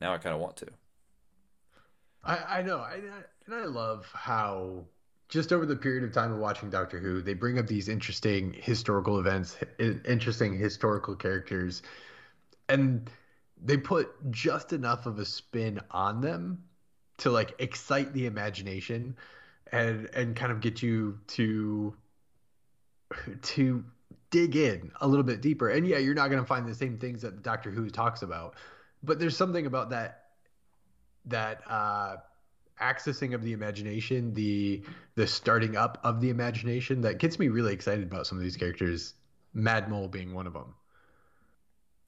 now 0.00 0.14
I 0.14 0.18
kind 0.18 0.34
of 0.34 0.40
want 0.40 0.56
to. 0.58 0.68
I, 2.22 2.58
I 2.58 2.62
know, 2.62 2.78
I, 2.78 3.00
and 3.46 3.54
I 3.54 3.64
love 3.64 4.10
how 4.12 4.84
just 5.28 5.52
over 5.52 5.64
the 5.64 5.76
period 5.76 6.04
of 6.04 6.12
time 6.12 6.32
of 6.32 6.38
watching 6.38 6.70
Doctor 6.70 6.98
Who, 6.98 7.22
they 7.22 7.34
bring 7.34 7.58
up 7.58 7.66
these 7.66 7.88
interesting 7.88 8.54
historical 8.58 9.18
events, 9.18 9.56
interesting 9.78 10.58
historical 10.58 11.14
characters, 11.14 11.82
and 12.68 13.10
they 13.62 13.76
put 13.76 14.08
just 14.30 14.72
enough 14.72 15.06
of 15.06 15.18
a 15.18 15.24
spin 15.24 15.80
on 15.90 16.20
them 16.20 16.64
to 17.18 17.30
like 17.30 17.54
excite 17.58 18.12
the 18.12 18.26
imagination 18.26 19.16
and 19.72 20.08
and 20.14 20.34
kind 20.34 20.50
of 20.50 20.60
get 20.60 20.82
you 20.82 21.18
to 21.26 21.94
to 23.42 23.84
dig 24.30 24.56
in 24.56 24.92
a 25.00 25.08
little 25.08 25.24
bit 25.24 25.40
deeper. 25.40 25.68
And 25.68 25.86
yeah, 25.86 25.98
you're 25.98 26.14
not 26.14 26.28
going 26.28 26.40
to 26.40 26.46
find 26.46 26.66
the 26.66 26.74
same 26.74 26.98
things 26.98 27.22
that 27.22 27.42
Doctor 27.42 27.70
Who 27.70 27.90
talks 27.90 28.22
about, 28.22 28.54
but 29.02 29.18
there's 29.18 29.36
something 29.36 29.66
about 29.66 29.90
that 29.90 30.24
that 31.26 31.62
uh 31.68 32.16
accessing 32.80 33.34
of 33.34 33.42
the 33.42 33.52
imagination, 33.52 34.32
the 34.32 34.82
the 35.14 35.26
starting 35.26 35.76
up 35.76 36.00
of 36.02 36.20
the 36.20 36.30
imagination 36.30 37.02
that 37.02 37.18
gets 37.18 37.38
me 37.38 37.48
really 37.48 37.74
excited 37.74 38.04
about 38.04 38.26
some 38.26 38.38
of 38.38 38.44
these 38.44 38.56
characters, 38.56 39.14
Mad 39.52 39.90
Mole 39.90 40.08
being 40.08 40.32
one 40.32 40.46
of 40.46 40.54
them 40.54 40.74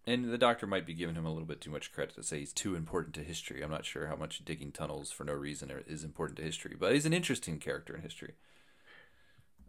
and 0.06 0.32
the 0.32 0.38
doctor 0.38 0.66
might 0.66 0.86
be 0.86 0.94
giving 0.94 1.14
him 1.14 1.26
a 1.26 1.30
little 1.30 1.46
bit 1.46 1.60
too 1.60 1.70
much 1.70 1.92
credit 1.92 2.14
to 2.16 2.22
say 2.22 2.40
he's 2.40 2.52
too 2.52 2.74
important 2.74 3.14
to 3.14 3.22
history. 3.22 3.62
I'm 3.62 3.70
not 3.70 3.84
sure 3.84 4.06
how 4.08 4.16
much 4.16 4.44
digging 4.44 4.72
tunnels 4.72 5.12
for 5.12 5.24
no 5.24 5.32
reason 5.32 5.72
is 5.86 6.02
important 6.02 6.38
to 6.38 6.44
history, 6.44 6.76
but 6.78 6.92
he's 6.92 7.06
an 7.06 7.12
interesting 7.12 7.58
character 7.58 7.94
in 7.94 8.02
history. 8.02 8.32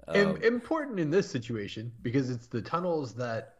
Um, 0.07 0.37
important 0.43 0.99
in 0.99 1.09
this 1.09 1.29
situation 1.29 1.91
because 2.01 2.29
it's 2.29 2.47
the 2.47 2.61
tunnels 2.61 3.13
that 3.15 3.55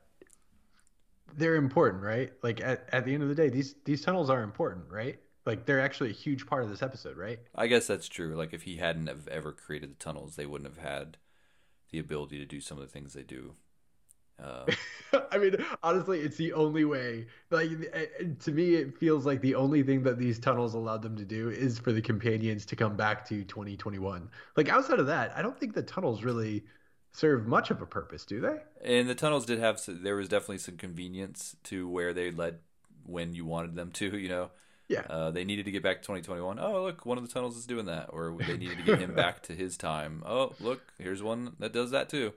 they're 1.37 1.55
important, 1.55 2.03
right? 2.03 2.33
Like 2.41 2.59
at, 2.61 2.89
at 2.91 3.05
the 3.05 3.13
end 3.13 3.23
of 3.23 3.29
the 3.29 3.35
day, 3.35 3.49
these 3.49 3.75
these 3.85 4.01
tunnels 4.01 4.29
are 4.29 4.43
important, 4.43 4.89
right? 4.89 5.19
Like 5.45 5.65
they're 5.65 5.81
actually 5.81 6.09
a 6.09 6.13
huge 6.13 6.45
part 6.45 6.63
of 6.63 6.69
this 6.69 6.81
episode, 6.81 7.17
right? 7.17 7.39
I 7.55 7.67
guess 7.67 7.87
that's 7.87 8.07
true. 8.07 8.35
Like 8.35 8.53
if 8.53 8.63
he 8.63 8.77
hadn't 8.77 9.07
have 9.07 9.27
ever 9.27 9.51
created 9.51 9.91
the 9.91 10.03
tunnels, 10.03 10.35
they 10.35 10.45
wouldn't 10.45 10.73
have 10.73 10.83
had 10.83 11.17
the 11.91 11.99
ability 11.99 12.39
to 12.39 12.45
do 12.45 12.59
some 12.59 12.77
of 12.77 12.83
the 12.83 12.89
things 12.89 13.13
they 13.13 13.23
do 13.23 13.53
um, 14.39 14.65
I 15.31 15.37
mean, 15.37 15.55
honestly, 15.83 16.19
it's 16.21 16.37
the 16.37 16.53
only 16.53 16.85
way. 16.85 17.27
Like 17.51 17.69
to 18.39 18.51
me, 18.51 18.75
it 18.75 18.97
feels 18.97 19.25
like 19.25 19.41
the 19.41 19.55
only 19.55 19.83
thing 19.83 20.03
that 20.03 20.17
these 20.17 20.39
tunnels 20.39 20.73
allowed 20.73 21.01
them 21.01 21.15
to 21.17 21.25
do 21.25 21.49
is 21.49 21.77
for 21.77 21.91
the 21.91 22.01
companions 22.01 22.65
to 22.67 22.75
come 22.75 22.95
back 22.95 23.27
to 23.29 23.43
2021. 23.43 24.29
Like 24.57 24.69
outside 24.69 24.99
of 24.99 25.07
that, 25.07 25.33
I 25.35 25.41
don't 25.41 25.59
think 25.59 25.73
the 25.73 25.83
tunnels 25.83 26.23
really 26.23 26.63
serve 27.11 27.45
much 27.45 27.69
of 27.69 27.81
a 27.81 27.85
purpose, 27.85 28.25
do 28.25 28.41
they? 28.41 28.57
And 28.83 29.07
the 29.07 29.15
tunnels 29.15 29.45
did 29.45 29.59
have 29.59 29.79
there 29.87 30.15
was 30.15 30.29
definitely 30.29 30.57
some 30.57 30.77
convenience 30.77 31.55
to 31.65 31.87
where 31.87 32.13
they 32.13 32.31
led 32.31 32.59
when 33.05 33.33
you 33.33 33.45
wanted 33.45 33.75
them 33.75 33.91
to. 33.91 34.17
You 34.17 34.29
know, 34.29 34.51
yeah. 34.89 35.01
Uh, 35.09 35.31
they 35.31 35.43
needed 35.45 35.65
to 35.65 35.71
get 35.71 35.83
back 35.83 36.01
to 36.01 36.07
2021. 36.07 36.59
Oh, 36.59 36.83
look, 36.83 37.05
one 37.05 37.17
of 37.17 37.25
the 37.25 37.33
tunnels 37.33 37.55
is 37.55 37.65
doing 37.65 37.85
that, 37.85 38.09
or 38.11 38.35
they 38.45 38.57
needed 38.57 38.77
to 38.79 38.83
get 38.83 38.99
him 38.99 39.13
back 39.15 39.43
to 39.43 39.53
his 39.53 39.77
time. 39.77 40.23
Oh, 40.25 40.53
look, 40.59 40.81
here's 40.97 41.23
one 41.23 41.55
that 41.59 41.71
does 41.71 41.91
that 41.91 42.09
too 42.09 42.33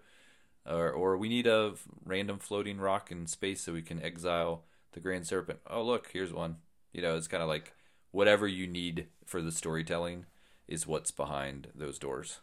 or 0.68 0.90
or 0.90 1.16
we 1.16 1.28
need 1.28 1.46
a 1.46 1.74
random 2.04 2.38
floating 2.38 2.78
rock 2.78 3.10
in 3.10 3.26
space 3.26 3.62
so 3.62 3.72
we 3.72 3.82
can 3.82 4.02
exile 4.02 4.64
the 4.92 5.00
Grand 5.00 5.26
Serpent. 5.26 5.60
Oh, 5.68 5.82
look, 5.82 6.10
here's 6.12 6.32
one. 6.32 6.56
You 6.92 7.02
know, 7.02 7.16
it's 7.16 7.28
kind 7.28 7.42
of 7.42 7.48
like 7.48 7.72
whatever 8.10 8.46
you 8.46 8.66
need 8.66 9.08
for 9.24 9.42
the 9.42 9.52
storytelling 9.52 10.26
is 10.66 10.86
what's 10.86 11.10
behind 11.10 11.68
those 11.74 11.98
doors. 11.98 12.40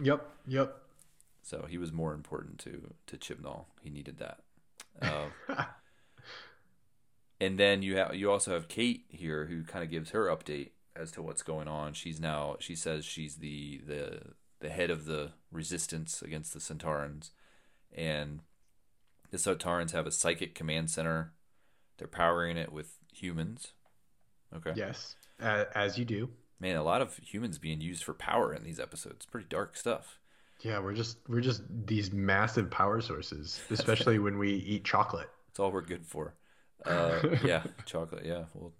Yep, 0.00 0.26
yep. 0.46 0.76
So 1.42 1.66
he 1.68 1.78
was 1.78 1.92
more 1.92 2.14
important 2.14 2.58
to 2.60 2.94
to 3.06 3.16
Chibnall. 3.16 3.66
He 3.82 3.90
needed 3.90 4.18
that. 4.18 4.40
Uh, 5.48 5.64
and 7.40 7.58
then 7.58 7.82
you 7.82 7.96
have 7.96 8.14
you 8.14 8.30
also 8.30 8.52
have 8.52 8.68
Kate 8.68 9.04
here 9.08 9.46
who 9.46 9.64
kind 9.64 9.82
of 9.82 9.90
gives 9.90 10.10
her 10.10 10.26
update 10.26 10.70
as 10.94 11.10
to 11.12 11.22
what's 11.22 11.42
going 11.42 11.66
on. 11.66 11.92
She's 11.92 12.20
now 12.20 12.56
she 12.60 12.76
says 12.76 13.04
she's 13.04 13.36
the 13.36 13.80
the 13.84 14.20
the 14.60 14.68
head 14.68 14.90
of 14.90 15.06
the 15.06 15.32
resistance 15.50 16.22
against 16.22 16.54
the 16.54 16.60
Sontarans, 16.60 17.30
and 17.96 18.40
the 19.30 19.36
Sontarans 19.36 19.92
have 19.92 20.06
a 20.06 20.10
psychic 20.10 20.54
command 20.54 20.90
center. 20.90 21.32
They're 21.98 22.08
powering 22.08 22.56
it 22.56 22.72
with 22.72 22.98
humans. 23.12 23.72
Okay. 24.54 24.72
Yes, 24.74 25.16
uh, 25.40 25.64
as 25.74 25.98
you 25.98 26.04
do. 26.04 26.28
Man, 26.60 26.76
a 26.76 26.82
lot 26.82 27.02
of 27.02 27.16
humans 27.16 27.58
being 27.58 27.80
used 27.80 28.04
for 28.04 28.14
power 28.14 28.54
in 28.54 28.62
these 28.62 28.78
episodes. 28.78 29.26
Pretty 29.26 29.46
dark 29.48 29.76
stuff. 29.76 30.18
Yeah, 30.60 30.78
we're 30.78 30.94
just 30.94 31.18
we're 31.28 31.40
just 31.40 31.62
these 31.86 32.12
massive 32.12 32.70
power 32.70 33.00
sources, 33.00 33.60
especially 33.70 34.18
when 34.18 34.38
we 34.38 34.52
eat 34.52 34.84
chocolate. 34.84 35.28
It's 35.50 35.58
all 35.58 35.72
we're 35.72 35.82
good 35.82 36.06
for. 36.06 36.34
Uh, 36.84 37.36
yeah, 37.44 37.62
chocolate. 37.86 38.24
Yeah. 38.24 38.46
Well, 38.54 38.72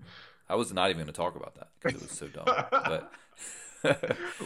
I 0.49 0.57
was 0.57 0.73
not 0.73 0.91
even 0.91 0.97
going 0.97 1.07
to 1.07 1.13
talk 1.13 1.37
about 1.37 1.55
that 1.55 1.69
because 1.81 2.03
it 2.03 2.09
was 2.09 2.19
so 2.19 2.27
dumb. 2.27 2.47
But 2.47 3.13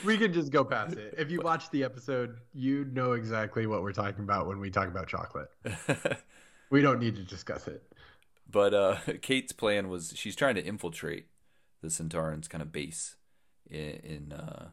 we 0.05 0.17
can 0.17 0.33
just 0.33 0.51
go 0.51 0.65
past 0.65 0.97
it. 0.97 1.15
If 1.19 1.31
you 1.31 1.41
watch 1.45 1.71
the 1.71 1.85
episode, 1.85 2.39
you 2.53 2.85
know 2.87 3.13
exactly 3.13 3.67
what 3.67 3.83
we're 3.83 3.93
talking 3.93 4.25
about 4.25 4.47
when 4.47 4.59
we 4.59 4.71
talk 4.71 4.89
about 4.89 5.09
chocolate. 5.09 5.49
we 6.71 6.83
don't 6.83 6.99
need 7.01 7.17
to 7.17 7.23
discuss 7.23 7.69
it. 7.69 7.83
but 8.51 8.75
uh, 8.75 8.97
Kate's 9.23 9.53
plan 9.53 9.89
was 9.89 10.13
she's 10.17 10.37
trying 10.37 10.55
to 10.57 10.65
infiltrate 10.65 11.27
the 11.83 11.89
Sontarans' 11.89 12.49
kind 12.49 12.63
of 12.63 12.73
base 12.73 13.17
in, 13.71 14.01
in 14.03 14.33
uh, 14.33 14.69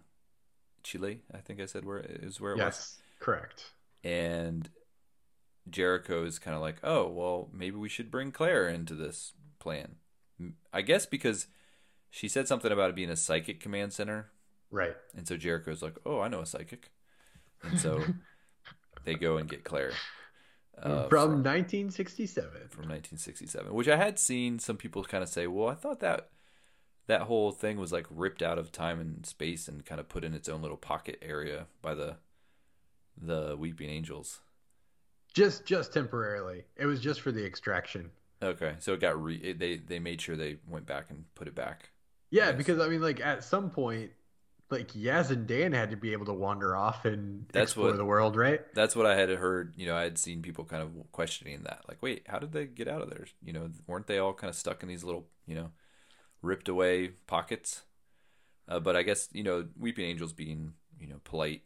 Chile. 0.84 1.22
I 1.34 1.38
think 1.38 1.60
I 1.60 1.66
said 1.66 1.86
where 1.86 2.00
is 2.00 2.40
where 2.40 2.54
it 2.54 2.58
was. 2.58 2.64
Yes, 2.64 2.98
correct. 3.20 3.72
and 4.04 4.70
Jericho 5.70 6.26
is 6.26 6.40
kind 6.40 6.56
of 6.56 6.62
like, 6.62 6.78
oh, 6.84 7.08
well, 7.08 7.50
maybe 7.54 7.78
we 7.78 7.90
should 7.90 8.12
bring 8.12 8.32
Claire 8.32 8.68
into 8.68 8.96
this 8.96 9.34
plan. 9.60 9.96
I 10.74 10.82
guess 10.82 11.06
because 11.06 11.48
she 12.10 12.28
said 12.28 12.48
something 12.48 12.72
about 12.72 12.90
it 12.90 12.96
being 12.96 13.10
a 13.10 13.16
psychic 13.16 13.60
command 13.60 13.94
center, 13.94 14.30
Right. 14.74 14.96
and 15.16 15.28
so 15.28 15.38
Jericho's 15.38 15.84
like, 15.84 15.96
oh, 16.06 16.20
I 16.20 16.28
know 16.28 16.42
a 16.42 16.46
psychic, 16.48 16.90
and 17.62 17.80
so 17.80 18.04
they 19.06 19.14
go 19.14 19.38
and 19.38 19.48
get 19.48 19.64
Claire 19.64 19.92
uh, 20.82 21.08
From 21.10 21.44
1967. 21.44 22.50
from 22.70 22.90
1967, 22.90 23.72
which 23.74 23.88
I 23.88 23.98
had 23.98 24.18
seen 24.18 24.58
some 24.58 24.78
people 24.78 25.04
kind 25.04 25.22
of 25.24 25.30
say, 25.30 25.46
well, 25.46 25.68
I 25.70 25.76
thought 25.76 26.00
that 26.00 26.30
that 27.06 27.22
whole 27.24 27.52
thing 27.52 27.78
was 27.78 27.92
like 27.92 28.08
ripped 28.10 28.42
out 28.42 28.58
of 28.58 28.72
time 28.72 29.00
and 29.00 29.26
space 29.26 29.68
and 29.68 29.86
kind 29.86 30.00
of 30.02 30.10
put 30.10 30.24
in 30.24 30.34
its 30.34 30.50
own 30.50 30.62
little 30.62 30.78
pocket 30.78 31.20
area 31.22 31.68
by 31.82 31.94
the 31.94 32.16
the 33.22 33.56
Weeping 33.60 33.90
Angels. 33.90 34.40
Just 35.34 35.66
just 35.66 35.94
temporarily. 35.94 36.64
It 36.78 36.86
was 36.88 37.00
just 37.00 37.22
for 37.22 37.32
the 37.32 37.46
extraction. 37.46 38.10
Okay, 38.42 38.74
so 38.80 38.94
it 38.94 39.00
got 39.00 39.22
re- 39.22 39.54
they 39.54 39.78
they 39.78 40.00
made 40.00 40.20
sure 40.22 40.36
they 40.36 40.58
went 40.68 40.86
back 40.86 41.12
and 41.12 41.26
put 41.36 41.48
it 41.48 41.56
back. 41.56 41.90
Yeah, 42.32 42.52
because 42.52 42.80
I 42.80 42.88
mean, 42.88 43.02
like 43.02 43.20
at 43.20 43.44
some 43.44 43.70
point, 43.70 44.12
like 44.74 44.92
Yaz 44.94 45.30
and 45.30 45.48
Dan 45.48 45.72
had 45.72 45.92
to 45.92 45.96
be 45.98 46.12
able 46.14 46.26
to 46.26 46.34
wander 46.34 46.76
off 46.76 47.06
and 47.06 47.46
That's 47.54 47.72
explore 47.72 47.88
what- 47.88 47.98
the 47.98 48.06
world, 48.06 48.36
right? 48.36 48.62
That's 48.74 48.96
what 48.96 49.06
I 49.06 49.16
had 49.16 49.30
heard. 49.30 49.74
You 49.78 49.86
know, 49.86 49.96
I 49.96 50.04
had 50.04 50.18
seen 50.18 50.42
people 50.42 50.66
kind 50.66 50.84
of 50.84 50.92
questioning 51.12 51.64
that. 51.64 51.82
Like, 51.88 52.02
wait, 52.02 52.24
how 52.28 52.40
did 52.40 52.52
they 52.52 52.66
get 52.66 52.88
out 52.88 53.02
of 53.02 53.10
there? 53.10 53.26
You 53.42 53.54
know, 53.54 53.70
weren't 53.88 54.08
they 54.08 54.18
all 54.18 54.34
kind 54.34 54.50
of 54.50 54.56
stuck 54.56 54.84
in 54.84 54.90
these 54.90 55.04
little, 55.04 55.28
you 55.48 55.56
know, 55.56 55.72
ripped 56.42 56.68
away 56.68 57.10
pockets? 57.28 57.84
Uh, 58.68 58.80
but 58.80 58.96
I 58.96 59.04
guess 59.04 59.30
you 59.32 59.44
know, 59.44 59.68
Weeping 59.80 60.06
Angels 60.06 60.34
being 60.34 60.74
you 61.00 61.08
know 61.08 61.20
polite 61.24 61.64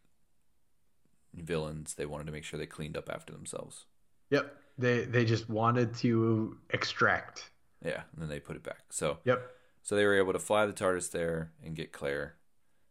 villains, 1.33 1.93
they 1.95 2.05
wanted 2.05 2.25
to 2.25 2.31
make 2.31 2.43
sure 2.43 2.57
they 2.59 2.65
cleaned 2.65 2.97
up 2.97 3.09
after 3.11 3.31
themselves. 3.33 3.85
Yep. 4.29 4.55
They 4.77 5.05
they 5.05 5.25
just 5.25 5.49
wanted 5.49 5.95
to 5.97 6.57
extract. 6.69 7.51
Yeah, 7.83 8.01
and 8.13 8.21
then 8.21 8.29
they 8.29 8.39
put 8.39 8.55
it 8.55 8.63
back. 8.63 8.79
So 8.89 9.19
Yep. 9.25 9.41
so 9.83 9.95
they 9.95 10.05
were 10.05 10.17
able 10.17 10.33
to 10.33 10.39
fly 10.39 10.65
the 10.65 10.73
TARDIS 10.73 11.11
there 11.11 11.51
and 11.63 11.75
get 11.75 11.91
Claire, 11.91 12.35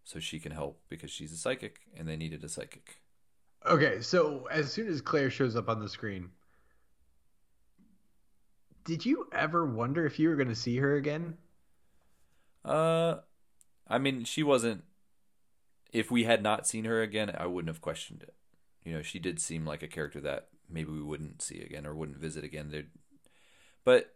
so 0.06 0.20
she 0.20 0.38
can 0.38 0.52
help 0.52 0.80
because 0.88 1.10
she's 1.10 1.32
a 1.32 1.36
psychic, 1.36 1.80
and 1.96 2.08
they 2.08 2.16
needed 2.16 2.44
a 2.44 2.48
psychic. 2.48 3.02
Okay, 3.66 4.00
so 4.00 4.46
as 4.52 4.72
soon 4.72 4.86
as 4.86 5.00
Claire 5.00 5.30
shows 5.30 5.56
up 5.56 5.68
on 5.68 5.80
the 5.80 5.88
screen, 5.88 6.30
did 8.84 9.04
you 9.04 9.26
ever 9.32 9.66
wonder 9.66 10.06
if 10.06 10.20
you 10.20 10.28
were 10.28 10.36
going 10.36 10.48
to 10.48 10.54
see 10.54 10.76
her 10.76 10.94
again? 10.94 11.36
Uh, 12.64 13.16
I 13.88 13.98
mean, 13.98 14.22
she 14.22 14.44
wasn't. 14.44 14.84
If 15.92 16.08
we 16.08 16.22
had 16.22 16.40
not 16.40 16.68
seen 16.68 16.84
her 16.84 17.02
again, 17.02 17.34
I 17.36 17.46
wouldn't 17.46 17.68
have 17.68 17.80
questioned 17.80 18.22
it. 18.22 18.34
You 18.84 18.92
know, 18.92 19.02
she 19.02 19.18
did 19.18 19.40
seem 19.40 19.66
like 19.66 19.82
a 19.82 19.88
character 19.88 20.20
that 20.20 20.48
maybe 20.70 20.92
we 20.92 21.02
wouldn't 21.02 21.42
see 21.42 21.60
again 21.60 21.84
or 21.84 21.96
wouldn't 21.96 22.18
visit 22.18 22.44
again. 22.44 22.70
There, 22.70 22.84
but 23.84 24.14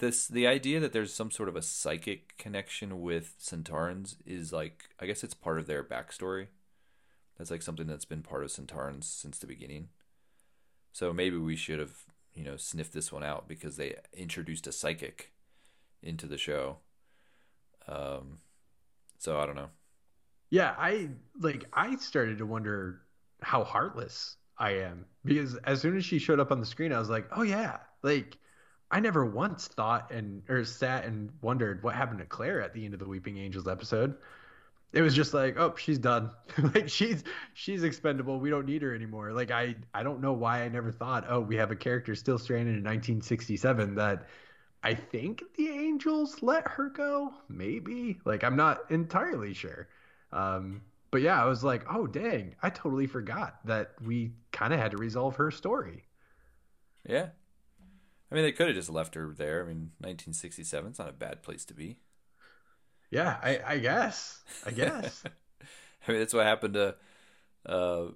this 0.00 0.26
the 0.26 0.46
idea 0.46 0.80
that 0.80 0.92
there's 0.92 1.12
some 1.12 1.30
sort 1.30 1.48
of 1.48 1.56
a 1.56 1.62
psychic 1.62 2.36
connection 2.36 3.00
with 3.00 3.38
Sontarans 3.38 4.16
is 4.26 4.52
like 4.52 4.90
I 4.98 5.06
guess 5.06 5.22
it's 5.22 5.34
part 5.34 5.58
of 5.58 5.66
their 5.66 5.84
backstory. 5.84 6.48
That's 7.38 7.50
like 7.50 7.62
something 7.62 7.86
that's 7.86 8.04
been 8.04 8.22
part 8.22 8.42
of 8.42 8.50
Sontarans 8.50 9.04
since 9.04 9.38
the 9.38 9.46
beginning. 9.46 9.88
So 10.92 11.12
maybe 11.12 11.36
we 11.36 11.56
should 11.56 11.78
have 11.78 12.04
you 12.34 12.44
know 12.44 12.56
sniffed 12.56 12.92
this 12.92 13.12
one 13.12 13.22
out 13.22 13.48
because 13.48 13.76
they 13.76 13.94
introduced 14.12 14.66
a 14.66 14.72
psychic 14.72 15.32
into 16.02 16.26
the 16.26 16.38
show. 16.38 16.78
Um, 17.86 18.38
so 19.18 19.38
I 19.38 19.46
don't 19.46 19.56
know. 19.56 19.70
Yeah, 20.50 20.74
I 20.76 21.10
like 21.38 21.64
I 21.72 21.96
started 21.96 22.38
to 22.38 22.46
wonder 22.46 23.02
how 23.42 23.64
heartless 23.64 24.36
I 24.58 24.72
am 24.72 25.06
because 25.24 25.56
as 25.64 25.80
soon 25.80 25.96
as 25.96 26.04
she 26.04 26.18
showed 26.18 26.40
up 26.40 26.50
on 26.50 26.60
the 26.60 26.66
screen, 26.66 26.92
I 26.92 26.98
was 26.98 27.08
like, 27.08 27.26
"Oh 27.32 27.42
yeah." 27.42 27.78
Like 28.02 28.36
I 28.90 29.00
never 29.00 29.24
once 29.24 29.68
thought 29.68 30.10
and 30.10 30.42
or 30.48 30.64
sat 30.64 31.04
and 31.04 31.30
wondered 31.42 31.82
what 31.82 31.94
happened 31.94 32.18
to 32.18 32.26
Claire 32.26 32.60
at 32.60 32.74
the 32.74 32.84
end 32.84 32.94
of 32.94 33.00
the 33.00 33.08
Weeping 33.08 33.38
Angels 33.38 33.68
episode. 33.68 34.16
It 34.92 35.02
was 35.02 35.14
just 35.14 35.32
like, 35.32 35.56
"Oh, 35.58 35.74
she's 35.76 35.98
done. 35.98 36.30
like 36.74 36.88
she's 36.88 37.22
she's 37.54 37.84
expendable. 37.84 38.40
We 38.40 38.50
don't 38.50 38.66
need 38.66 38.82
her 38.82 38.94
anymore." 38.94 39.32
Like 39.32 39.50
I 39.50 39.76
I 39.94 40.02
don't 40.02 40.20
know 40.20 40.32
why 40.32 40.62
I 40.62 40.68
never 40.68 40.90
thought, 40.90 41.24
"Oh, 41.28 41.40
we 41.40 41.56
have 41.56 41.70
a 41.70 41.76
character 41.76 42.14
still 42.14 42.38
stranded 42.38 42.74
in 42.74 42.82
1967 42.82 43.94
that 43.94 44.26
I 44.82 44.94
think 44.94 45.42
the 45.56 45.68
Angels 45.68 46.42
let 46.42 46.66
her 46.66 46.88
go, 46.90 47.34
maybe. 47.48 48.18
Like 48.24 48.42
I'm 48.44 48.56
not 48.56 48.90
entirely 48.90 49.54
sure. 49.54 49.88
Um, 50.32 50.82
but 51.10 51.22
yeah, 51.22 51.42
I 51.42 51.46
was 51.46 51.62
like, 51.64 51.84
oh 51.92 52.06
dang, 52.06 52.54
I 52.62 52.70
totally 52.70 53.06
forgot 53.06 53.58
that 53.66 53.92
we 54.04 54.32
kind 54.52 54.72
of 54.72 54.80
had 54.80 54.92
to 54.92 54.96
resolve 54.96 55.36
her 55.36 55.50
story. 55.50 56.04
Yeah. 57.08 57.30
I 58.30 58.34
mean, 58.34 58.44
they 58.44 58.52
could 58.52 58.68
have 58.68 58.76
just 58.76 58.90
left 58.90 59.14
her 59.14 59.32
there. 59.36 59.62
I 59.62 59.66
mean, 59.66 59.92
1967 59.98 60.92
is 60.92 60.98
not 60.98 61.08
a 61.08 61.12
bad 61.12 61.42
place 61.42 61.64
to 61.66 61.74
be. 61.74 61.98
Yeah, 63.10 63.38
I, 63.42 63.60
I 63.66 63.78
guess. 63.78 64.40
I 64.64 64.70
guess. 64.70 65.24
I 66.08 66.10
mean, 66.12 66.20
that's 66.20 66.34
what 66.34 66.46
happened 66.46 66.74
to 66.74 66.94
uh, 67.66 68.06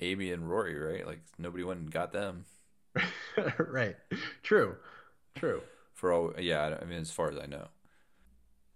Amy 0.00 0.32
and 0.32 0.48
Rory, 0.48 0.78
right? 0.78 1.06
Like 1.06 1.20
nobody 1.38 1.64
went 1.64 1.80
and 1.80 1.90
got 1.90 2.12
them 2.12 2.44
right. 3.58 3.96
True. 4.42 4.76
True. 5.34 5.62
for 5.92 6.12
all. 6.12 6.32
Yeah, 6.38 6.62
I 6.62 6.82
I 6.82 6.84
mean, 6.84 7.00
as 7.00 7.10
far 7.10 7.30
as 7.30 7.38
I 7.38 7.46
know. 7.46 7.68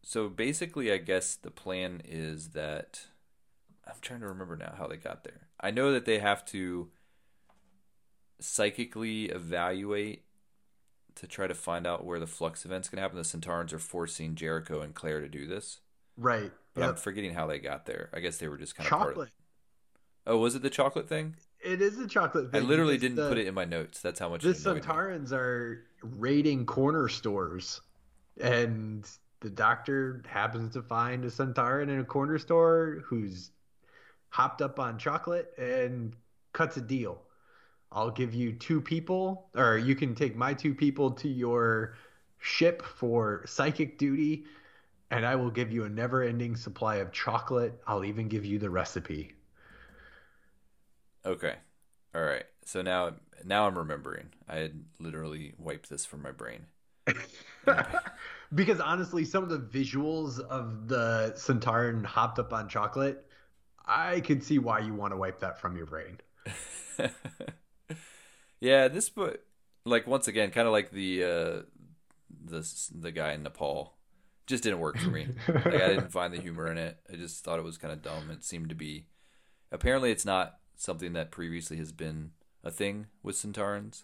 So 0.03 0.29
basically, 0.29 0.93
I 0.93 0.97
guess 0.99 1.35
the 1.37 1.51
plan 1.51 2.03
is 2.05 2.51
that 2.51 3.07
I'm 3.87 3.97
trying 4.01 4.21
to 4.21 4.29
remember 4.29 4.57
now 4.57 4.75
how 4.77 4.87
they 4.87 4.97
got 4.97 5.25
there. 5.25 5.49
I 5.61 5.71
know 5.71 5.93
that 5.93 6.05
they 6.05 6.19
have 6.19 6.45
to 6.47 6.91
psychically 8.41 9.27
evaluate 9.27 10.25
to 11.17 11.27
try 11.27 11.47
to 11.47 11.55
find 11.55 11.87
out 11.87 12.05
where 12.05 12.21
the 12.21 12.27
flux 12.27 12.65
event's 12.65 12.89
going 12.89 12.97
to 12.97 13.03
happen. 13.03 13.17
The 13.19 13.25
Sontarans 13.25 13.73
are 13.73 13.79
forcing 13.79 14.35
Jericho 14.35 14.81
and 14.81 14.95
Claire 14.95 15.21
to 15.21 15.29
do 15.29 15.47
this. 15.47 15.81
Right. 16.17 16.53
But 16.75 16.85
I'm 16.85 16.97
forgetting 16.97 17.35
how 17.35 17.47
they 17.47 17.59
got 17.59 17.87
there. 17.87 18.11
I 18.13 18.21
guess 18.21 18.37
they 18.39 18.49
were 18.49 18.57
just 18.59 18.77
kind 18.77 18.87
of 18.87 18.93
of 18.93 18.99
Chocolate. 19.09 19.31
Oh, 20.27 20.37
was 20.39 20.55
it 20.55 20.63
the 20.63 20.71
chocolate 20.71 21.09
thing? 21.09 21.37
It 21.61 21.83
is 21.83 21.97
the 21.97 22.07
chocolate 22.07 22.53
thing. 22.53 22.63
I 22.63 22.65
literally 22.65 22.97
didn't 22.99 23.17
the- 23.17 23.29
put 23.29 23.39
it 23.39 23.47
in 23.47 23.55
my 23.55 23.65
notes. 23.65 24.01
That's 24.01 24.19
how 24.21 24.29
much 24.29 24.43
The 24.43 24.49
me. 24.51 24.55
Sontarans 24.55 25.33
are 25.33 25.85
raiding 26.03 26.67
corner 26.67 27.09
stores, 27.09 27.81
and 28.41 29.09
the 29.41 29.51
doctor 29.51 30.23
happens 30.27 30.73
to 30.75 30.83
find 30.83 31.25
a 31.25 31.29
Sontaran 31.29 31.89
in 31.89 32.01
a 32.01 32.05
corner 32.05 32.39
store 32.39 33.03
who's 33.07 33.51
hopped 34.29 34.63
up 34.63 34.79
on 34.79 34.99
chocolate 34.99 35.53
and 35.59 36.15
cuts 36.53 36.77
a 36.77 36.81
deal. 36.81 37.23
I'll 37.93 38.11
give 38.11 38.35
you 38.35 38.53
two 38.53 38.81
people, 38.81 39.49
or 39.57 39.77
you 39.79 39.95
can 39.95 40.15
take 40.15 40.37
my 40.37 40.55
two 40.55 40.75
people 40.75 41.11
to 41.13 41.29
your 41.29 41.97
ship 42.39 42.83
for 42.83 43.45
psychic 43.47 43.99
duty, 43.99 44.45
and 45.11 45.27
I 45.27 45.35
will 45.35 45.51
give 45.51 45.73
you 45.73 45.85
a 45.85 45.89
never 45.89 46.23
ending 46.23 46.57
supply 46.57 46.97
of 46.97 47.13
chocolate. 47.13 47.81
I'll 47.87 48.05
even 48.05 48.29
give 48.29 48.45
you 48.45 48.59
the 48.59 48.71
recipe. 48.71 49.33
Okay. 51.27 51.55
All 52.15 52.23
right. 52.23 52.45
So 52.65 52.83
now 52.83 53.15
now 53.45 53.67
I'm 53.67 53.77
remembering. 53.77 54.31
I 54.49 54.57
had 54.57 54.85
literally 54.99 55.55
wiped 55.59 55.91
this 55.91 56.07
from 56.07 56.23
my 56.23 56.33
brain. 56.33 56.67
because 58.55 58.81
honestly, 58.81 59.25
some 59.25 59.43
of 59.43 59.51
the 59.51 59.59
visuals 59.59 60.39
of 60.41 60.89
the 60.89 61.33
Sontaran 61.37 62.05
hopped 62.05 62.39
up 62.39 62.53
on 62.53 62.69
chocolate, 62.69 63.27
I 63.85 64.21
could 64.21 64.45
see 64.45 64.59
why 64.59 64.81
you 64.81 64.95
want 64.95 65.13
to 65.13 65.17
wipe 65.17 65.41
that 65.41 65.61
from 65.61 65.77
your 65.77 65.87
brain. 65.87 66.19
yeah, 68.61 68.89
this 68.89 69.09
book 69.09 69.41
like 69.85 70.07
once 70.07 70.29
again 70.29 70.51
kind 70.51 70.67
of 70.67 70.73
like 70.73 70.91
the 70.91 71.25
uh 71.25 71.63
the 72.45 72.91
the 72.95 73.11
guy 73.13 73.33
in 73.33 73.43
Nepal 73.43 73.95
just 74.47 74.65
didn't 74.65 74.81
work 74.81 74.99
for 74.99 75.11
me. 75.11 75.29
like 75.49 75.67
I 75.67 75.89
didn't 75.89 76.13
find 76.13 76.35
the 76.35 76.41
humor 76.41 76.71
in 76.71 76.77
it. 76.77 76.99
I 77.11 77.17
just 77.17 77.45
thought 77.45 77.59
it 77.59 77.65
was 77.65 77.79
kind 77.79 77.93
of 77.93 78.03
dumb. 78.03 78.31
It 78.31 78.45
seemed 78.45 78.69
to 78.69 78.75
be. 78.75 79.07
Apparently, 79.73 80.11
it's 80.11 80.25
not 80.25 80.59
something 80.77 81.13
that 81.13 81.31
previously 81.31 81.77
has 81.77 81.93
been 81.93 82.33
a 82.65 82.71
thing 82.71 83.07
with 83.23 83.37
Sontarans. 83.37 84.03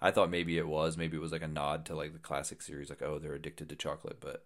I 0.00 0.10
thought 0.10 0.30
maybe 0.30 0.58
it 0.58 0.68
was. 0.68 0.96
Maybe 0.96 1.16
it 1.16 1.20
was 1.20 1.32
like 1.32 1.42
a 1.42 1.48
nod 1.48 1.86
to 1.86 1.94
like 1.94 2.12
the 2.12 2.18
classic 2.18 2.62
series, 2.62 2.90
like 2.90 3.02
oh 3.02 3.18
they're 3.18 3.34
addicted 3.34 3.68
to 3.70 3.76
chocolate. 3.76 4.18
But 4.20 4.44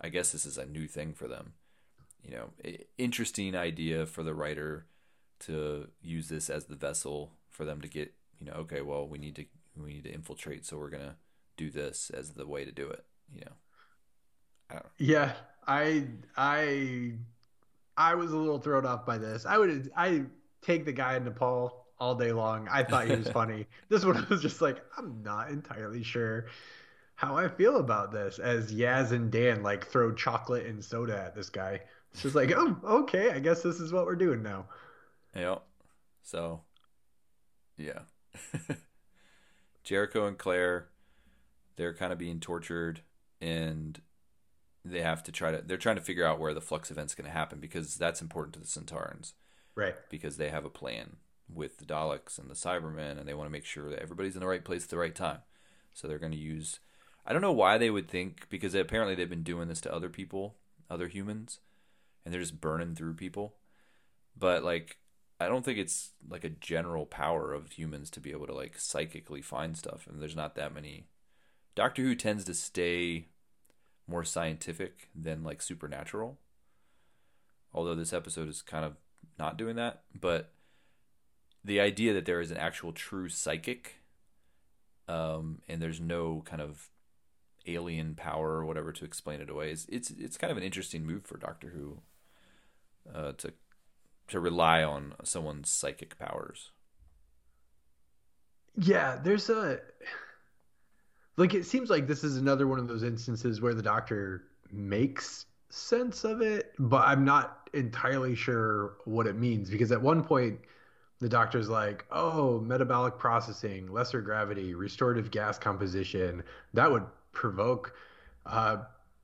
I 0.00 0.08
guess 0.08 0.32
this 0.32 0.46
is 0.46 0.56
a 0.56 0.64
new 0.64 0.86
thing 0.86 1.12
for 1.12 1.28
them. 1.28 1.54
You 2.22 2.36
know, 2.36 2.50
interesting 2.96 3.54
idea 3.54 4.06
for 4.06 4.22
the 4.22 4.34
writer 4.34 4.86
to 5.40 5.88
use 6.02 6.28
this 6.28 6.50
as 6.50 6.66
the 6.66 6.76
vessel 6.76 7.32
for 7.50 7.64
them 7.64 7.80
to 7.80 7.88
get. 7.88 8.14
You 8.40 8.46
know, 8.46 8.52
okay, 8.58 8.82
well 8.82 9.06
we 9.08 9.18
need 9.18 9.36
to 9.36 9.44
we 9.76 9.94
need 9.94 10.04
to 10.04 10.12
infiltrate, 10.12 10.64
so 10.64 10.78
we're 10.78 10.90
gonna 10.90 11.16
do 11.56 11.70
this 11.70 12.10
as 12.10 12.30
the 12.30 12.46
way 12.46 12.64
to 12.64 12.72
do 12.72 12.88
it. 12.88 13.04
You 13.34 13.42
know, 13.42 13.52
I 14.70 14.74
know. 14.74 14.86
Yeah, 14.98 15.32
I 15.66 16.06
I 16.36 17.14
I 17.96 18.14
was 18.14 18.32
a 18.32 18.36
little 18.36 18.58
thrown 18.58 18.86
off 18.86 19.04
by 19.04 19.18
this. 19.18 19.44
I 19.44 19.58
would 19.58 19.90
I 19.96 20.24
take 20.62 20.84
the 20.84 20.92
guy 20.92 21.16
in 21.16 21.24
Nepal 21.24 21.86
all 21.98 22.14
day 22.14 22.32
long. 22.32 22.68
I 22.70 22.84
thought 22.84 23.08
he 23.08 23.16
was 23.16 23.28
funny. 23.32 23.66
This 23.88 24.04
one 24.04 24.26
was 24.30 24.40
just 24.40 24.60
like 24.60 24.78
I'm 24.96 25.22
not 25.22 25.50
entirely 25.50 26.02
sure 26.02 26.46
how 27.16 27.36
I 27.36 27.48
feel 27.48 27.78
about 27.78 28.12
this. 28.12 28.38
As 28.38 28.72
Yaz 28.72 29.10
and 29.10 29.30
Dan 29.30 29.62
like 29.62 29.86
throw 29.86 30.12
chocolate 30.14 30.66
and 30.66 30.82
soda 30.82 31.18
at 31.18 31.34
this 31.34 31.50
guy. 31.50 31.80
It's 32.12 32.22
just 32.22 32.34
like 32.34 32.52
oh 32.54 32.76
okay, 33.02 33.30
I 33.32 33.40
guess 33.40 33.62
this 33.62 33.80
is 33.80 33.92
what 33.92 34.06
we're 34.06 34.16
doing 34.16 34.42
now. 34.42 34.66
Yeah. 35.34 35.56
So, 36.22 36.62
yeah. 37.76 38.00
Jericho 39.84 40.26
and 40.26 40.36
Claire, 40.38 40.88
they're 41.76 41.94
kind 41.94 42.12
of 42.12 42.18
being 42.18 42.40
tortured, 42.40 43.00
and 43.40 44.00
they 44.84 45.00
have 45.00 45.22
to 45.24 45.32
try 45.32 45.50
to. 45.50 45.62
They're 45.62 45.76
trying 45.76 45.96
to 45.96 46.02
figure 46.02 46.26
out 46.26 46.38
where 46.38 46.54
the 46.54 46.60
flux 46.60 46.90
event's 46.90 47.14
going 47.14 47.26
to 47.26 47.36
happen 47.36 47.58
because 47.60 47.96
that's 47.96 48.22
important 48.22 48.54
to 48.54 48.60
the 48.60 48.66
Sontarans 48.66 49.32
Right. 49.74 49.94
because 50.10 50.36
they 50.36 50.50
have 50.50 50.64
a 50.64 50.70
plan 50.70 51.16
with 51.52 51.78
the 51.78 51.84
Daleks 51.86 52.38
and 52.38 52.50
the 52.50 52.54
Cybermen, 52.54 53.18
and 53.18 53.26
they 53.26 53.34
want 53.34 53.46
to 53.46 53.52
make 53.52 53.64
sure 53.64 53.88
that 53.90 54.00
everybody's 54.00 54.34
in 54.34 54.40
the 54.40 54.46
right 54.46 54.64
place 54.64 54.84
at 54.84 54.90
the 54.90 54.98
right 54.98 55.14
time. 55.14 55.38
So 55.94 56.06
they're 56.06 56.18
going 56.18 56.32
to 56.32 56.38
use. 56.38 56.80
I 57.26 57.32
don't 57.32 57.42
know 57.42 57.52
why 57.52 57.78
they 57.78 57.90
would 57.90 58.08
think 58.08 58.48
because 58.48 58.74
apparently 58.74 59.14
they've 59.14 59.28
been 59.28 59.42
doing 59.42 59.68
this 59.68 59.80
to 59.82 59.94
other 59.94 60.08
people, 60.08 60.56
other 60.90 61.08
humans, 61.08 61.60
and 62.24 62.32
they're 62.32 62.40
just 62.40 62.60
burning 62.60 62.94
through 62.94 63.14
people. 63.14 63.54
But 64.36 64.62
like, 64.64 64.98
I 65.40 65.46
don't 65.46 65.64
think 65.64 65.78
it's 65.78 66.10
like 66.28 66.44
a 66.44 66.48
general 66.48 67.06
power 67.06 67.52
of 67.52 67.72
humans 67.72 68.10
to 68.10 68.20
be 68.20 68.32
able 68.32 68.46
to 68.46 68.54
like 68.54 68.78
psychically 68.78 69.42
find 69.42 69.76
stuff, 69.76 70.06
and 70.08 70.20
there's 70.20 70.36
not 70.36 70.54
that 70.56 70.74
many. 70.74 71.06
Doctor 71.74 72.02
Who 72.02 72.14
tends 72.14 72.44
to 72.44 72.54
stay 72.54 73.26
more 74.08 74.24
scientific 74.24 75.08
than 75.14 75.44
like 75.44 75.62
supernatural. 75.62 76.38
Although 77.72 77.94
this 77.94 78.12
episode 78.12 78.48
is 78.48 78.62
kind 78.62 78.84
of 78.84 78.96
not 79.38 79.58
doing 79.58 79.76
that, 79.76 80.02
but 80.18 80.50
the 81.62 81.80
idea 81.80 82.14
that 82.14 82.24
there 82.24 82.40
is 82.40 82.50
an 82.50 82.56
actual 82.56 82.92
true 82.92 83.28
psychic 83.28 83.96
um, 85.08 85.62
and 85.68 85.80
there's 85.80 86.00
no 86.00 86.42
kind 86.44 86.62
of 86.62 86.88
alien 87.66 88.14
power 88.14 88.52
or 88.52 88.64
whatever 88.64 88.92
to 88.92 89.04
explain 89.04 89.40
it 89.40 89.50
away 89.50 89.70
is 89.70 89.86
it's 89.90 90.10
it's 90.10 90.38
kind 90.38 90.50
of 90.50 90.56
an 90.56 90.62
interesting 90.62 91.04
move 91.04 91.24
for 91.24 91.36
Doctor 91.36 91.68
Who 91.68 91.98
uh, 93.14 93.32
to 93.38 93.52
to 94.28 94.40
rely 94.40 94.82
on 94.82 95.14
someone's 95.24 95.70
psychic 95.70 96.18
powers. 96.18 96.70
Yeah, 98.76 99.18
there's 99.22 99.50
a 99.50 99.80
like 101.36 101.54
it 101.54 101.64
seems 101.64 101.90
like 101.90 102.06
this 102.06 102.24
is 102.24 102.36
another 102.36 102.66
one 102.66 102.78
of 102.78 102.88
those 102.88 103.02
instances 103.02 103.60
where 103.60 103.74
the 103.74 103.82
doctor 103.82 104.44
makes 104.70 105.46
sense 105.70 106.24
of 106.24 106.40
it, 106.40 106.72
but 106.78 107.06
I'm 107.06 107.24
not 107.24 107.70
entirely 107.74 108.34
sure 108.34 108.94
what 109.04 109.26
it 109.26 109.36
means 109.36 109.70
because 109.70 109.92
at 109.92 110.00
one 110.00 110.22
point 110.24 110.60
the 111.20 111.28
doctor's 111.28 111.68
like, 111.68 112.04
"Oh, 112.12 112.60
metabolic 112.60 113.18
processing, 113.18 113.92
lesser 113.92 114.20
gravity, 114.22 114.74
restorative 114.74 115.30
gas 115.30 115.58
composition, 115.58 116.42
that 116.74 116.90
would 116.90 117.04
provoke 117.32 117.94
uh 118.46 118.78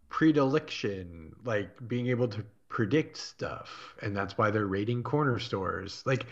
predilection, 0.08 1.34
like 1.44 1.70
being 1.88 2.08
able 2.08 2.28
to 2.28 2.44
predict 2.74 3.16
stuff, 3.16 3.94
and 4.02 4.16
that's 4.16 4.36
why 4.36 4.50
they're 4.50 4.66
raiding 4.66 5.04
corner 5.04 5.38
stores." 5.38 6.02
Like 6.04 6.26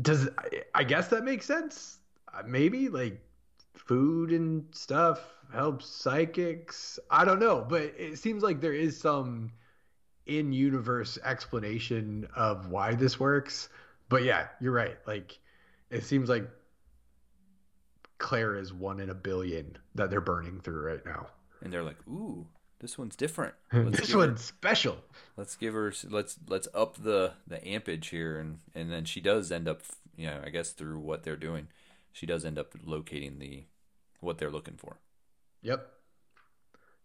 does 0.00 0.28
I- 0.74 0.84
guess 0.84 1.08
that 1.08 1.22
makes 1.22 1.44
sense. 1.46 1.98
Uh, 2.32 2.42
Maybe 2.46 2.88
like 2.88 3.20
food 3.74 4.32
and 4.32 4.64
stuff 4.74 5.20
helps 5.52 5.86
psychics. 5.86 6.98
I 7.10 7.24
don't 7.26 7.40
know, 7.40 7.64
but 7.68 7.82
it 7.98 8.18
seems 8.18 8.42
like 8.42 8.60
there 8.60 8.72
is 8.72 8.98
some 8.98 9.52
in-universe 10.26 11.18
explanation 11.24 12.26
of 12.34 12.68
why 12.68 12.94
this 12.94 13.20
works. 13.20 13.68
But 14.08 14.24
yeah, 14.24 14.48
you're 14.60 14.72
right. 14.72 14.96
Like 15.06 15.38
it 15.90 16.04
seems 16.04 16.28
like 16.28 16.48
Claire 18.18 18.56
is 18.56 18.72
one 18.72 19.00
in 19.00 19.10
a 19.10 19.14
billion 19.14 19.76
that 19.94 20.08
they're 20.10 20.20
burning 20.22 20.60
through 20.60 20.86
right 20.86 21.04
now. 21.04 21.26
And 21.62 21.72
they're 21.72 21.84
like, 21.84 21.98
"Ooh, 22.08 22.46
this 22.80 22.98
one's 22.98 23.16
different. 23.16 23.54
This 23.72 24.00
give 24.00 24.10
her- 24.10 24.18
one's 24.18 24.44
special. 24.44 24.98
let's 25.36 25.56
give 25.56 25.74
her 25.74 25.92
let's 26.08 26.36
let's 26.48 26.68
up 26.74 26.96
the 27.02 27.32
the 27.46 27.66
ampage 27.66 28.08
here 28.08 28.38
and 28.38 28.58
and 28.74 28.90
then 28.92 29.04
she 29.04 29.20
does 29.20 29.50
end 29.52 29.66
up 29.68 29.82
you 30.16 30.26
know 30.26 30.40
i 30.44 30.48
guess 30.50 30.70
through 30.70 30.98
what 30.98 31.22
they're 31.24 31.36
doing 31.36 31.68
she 32.12 32.24
does 32.26 32.44
end 32.44 32.58
up 32.58 32.72
locating 32.84 33.38
the 33.38 33.64
what 34.20 34.38
they're 34.38 34.50
looking 34.50 34.76
for 34.76 34.96
Yep. 35.62 35.86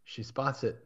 She 0.06 0.23
spots 0.23 0.64
it. 0.64 0.84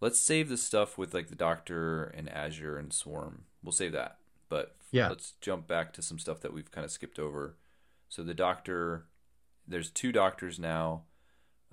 let's 0.00 0.18
save 0.20 0.48
the 0.48 0.56
stuff 0.56 0.96
with 0.98 1.14
like 1.14 1.28
the 1.28 1.34
doctor 1.36 2.04
and 2.04 2.28
azure 2.30 2.78
and 2.78 2.92
swarm 2.92 3.44
we'll 3.62 3.72
save 3.72 3.92
that 3.92 4.18
but 4.48 4.74
Yeah. 4.90 5.08
let's 5.08 5.32
jump 5.40 5.66
back 5.66 5.92
to 5.94 6.02
some 6.02 6.18
stuff 6.18 6.40
that 6.40 6.52
we've 6.52 6.70
kind 6.70 6.84
of 6.84 6.90
skipped 6.90 7.18
over 7.18 7.56
so 8.08 8.22
the 8.22 8.34
doctor 8.34 9.04
there's 9.66 9.90
two 9.90 10.10
doctors 10.12 10.58
now 10.58 11.02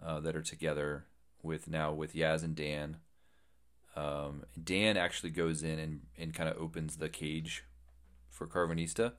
uh, 0.03 0.19
that 0.19 0.35
are 0.35 0.41
together 0.43 1.05
with 1.41 1.67
now 1.69 1.91
with 1.91 2.13
yaz 2.13 2.43
and 2.43 2.55
dan 2.55 2.97
um, 3.95 4.43
Dan 4.61 4.97
actually 4.97 5.31
goes 5.31 5.61
in 5.63 5.77
and, 5.79 6.01
and 6.17 6.33
kind 6.33 6.47
of 6.47 6.57
opens 6.57 6.97
the 6.97 7.09
cage 7.09 7.65
for 8.29 8.47
Karvanista. 8.47 9.13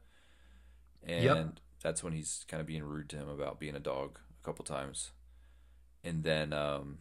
And 1.02 1.24
Yep. 1.24 1.46
that's 1.82 2.02
when 2.04 2.12
he's 2.14 2.44
kind 2.48 2.60
of 2.60 2.66
being 2.66 2.84
rude 2.84 3.10
to 3.10 3.16
him 3.16 3.28
about 3.28 3.58
being 3.60 3.74
a 3.74 3.80
dog 3.80 4.18
a 4.40 4.44
couple 4.44 4.64
times. 4.64 5.10
And 6.02 6.22
then, 6.22 6.52
um, 6.54 6.98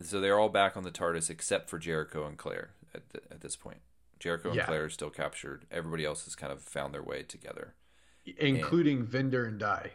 so 0.00 0.20
they're 0.20 0.38
all 0.38 0.50
back 0.50 0.76
on 0.76 0.84
the 0.84 0.90
TARDIS 0.90 1.30
except 1.30 1.68
for 1.70 1.78
Jericho 1.78 2.26
and 2.26 2.36
Claire 2.36 2.70
at, 2.94 3.08
the, 3.10 3.20
at 3.30 3.40
this 3.40 3.56
point. 3.56 3.80
Jericho 4.20 4.48
and 4.50 4.56
Yeah. 4.58 4.66
Claire 4.66 4.84
are 4.84 4.90
still 4.90 5.10
captured. 5.10 5.64
Everybody 5.70 6.04
else 6.04 6.24
has 6.26 6.36
kind 6.36 6.52
of 6.52 6.62
found 6.62 6.94
their 6.94 7.02
way 7.02 7.22
together. 7.22 7.74
Including 8.38 9.06
Vinder 9.06 9.46
and 9.48 9.58
Di. 9.58 9.92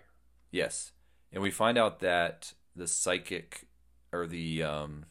Yes, 0.51 0.91
and 1.31 1.41
we 1.41 1.51
find 1.51 1.77
out 1.77 1.99
that 1.99 2.53
the 2.76 2.88
psychic 2.88 3.68
or 4.14 4.27
the 4.27 4.64
um, 4.64 5.06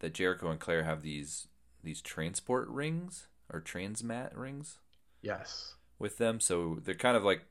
that 0.00 0.14
Jericho 0.14 0.50
and 0.50 0.60
Claire 0.60 0.84
have 0.84 1.02
these 1.02 1.48
these 1.82 2.00
transport 2.00 2.68
rings 2.68 3.28
or 3.52 3.60
transmat 3.60 4.36
rings 4.36 4.78
Yes. 5.22 5.74
with 5.98 6.18
them, 6.18 6.40
so 6.40 6.78
they're 6.82 6.94
kind 6.94 7.16
of 7.16 7.24
like 7.24 7.42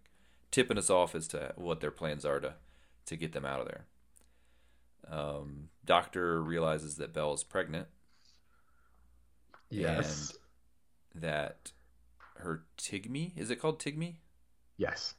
tipping 0.51 0.77
us 0.77 0.89
off 0.89 1.15
as 1.15 1.27
to 1.29 1.53
what 1.55 1.79
their 1.81 1.91
plans 1.91 2.25
are 2.25 2.39
to 2.39 2.53
to 3.05 3.15
get 3.15 3.33
them 3.33 3.45
out 3.45 3.59
of 3.61 3.67
there. 3.67 3.85
Um, 5.07 5.69
Doctor 5.85 6.41
realizes 6.41 6.95
that 6.97 7.13
Bel 7.13 7.33
is 7.33 7.43
pregnant 7.43 7.87
Yes. 9.69 10.31
and 11.13 11.21
that 11.23 11.71
her 12.37 12.63
Tigme 12.77 13.31
is 13.35 13.49
it 13.49 13.57
called 13.57 13.79
Tigme? 13.79 14.15
Yes. 14.77 15.15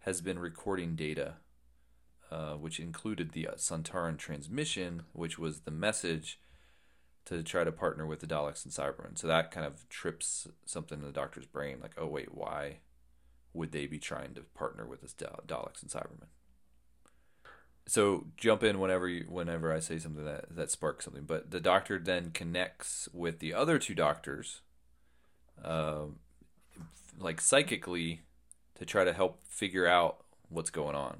has 0.00 0.20
been 0.20 0.38
recording 0.38 0.96
data, 0.96 1.34
uh, 2.30 2.54
which 2.54 2.80
included 2.80 3.32
the 3.32 3.48
Sontaran 3.56 4.18
transmission, 4.18 5.02
which 5.12 5.38
was 5.38 5.60
the 5.60 5.70
message 5.70 6.40
to 7.26 7.42
try 7.42 7.64
to 7.64 7.72
partner 7.72 8.06
with 8.06 8.20
the 8.20 8.26
Daleks 8.26 8.64
and 8.64 8.72
Cybermen. 8.74 9.16
So 9.16 9.26
that 9.26 9.50
kind 9.50 9.66
of 9.66 9.88
trips 9.88 10.48
something 10.66 10.98
in 10.98 11.06
the 11.06 11.12
Doctor's 11.12 11.46
brain, 11.46 11.78
like, 11.80 11.94
oh 11.96 12.06
wait, 12.06 12.34
why 12.34 12.78
would 13.52 13.72
they 13.72 13.86
be 13.86 13.98
trying 13.98 14.34
to 14.34 14.42
partner 14.42 14.84
with 14.84 15.16
Dal- 15.16 15.44
Daleks 15.46 15.80
and 15.82 15.90
Cybermen? 15.90 16.28
So 17.86 18.26
jump 18.36 18.62
in 18.62 18.78
whenever 18.78 19.08
you, 19.08 19.26
whenever 19.28 19.72
I 19.72 19.78
say 19.78 19.98
something 19.98 20.24
that 20.24 20.56
that 20.56 20.70
sparks 20.70 21.04
something. 21.04 21.24
But 21.24 21.50
the 21.50 21.60
Doctor 21.60 21.98
then 21.98 22.30
connects 22.30 23.08
with 23.12 23.38
the 23.38 23.52
other 23.52 23.78
two 23.78 23.94
Doctors, 23.94 24.62
um, 25.62 26.16
like 27.18 27.40
psychically 27.40 28.22
to 28.76 28.84
try 28.84 29.04
to 29.04 29.12
help 29.12 29.42
figure 29.46 29.86
out 29.86 30.24
what's 30.48 30.70
going 30.70 30.96
on. 30.96 31.18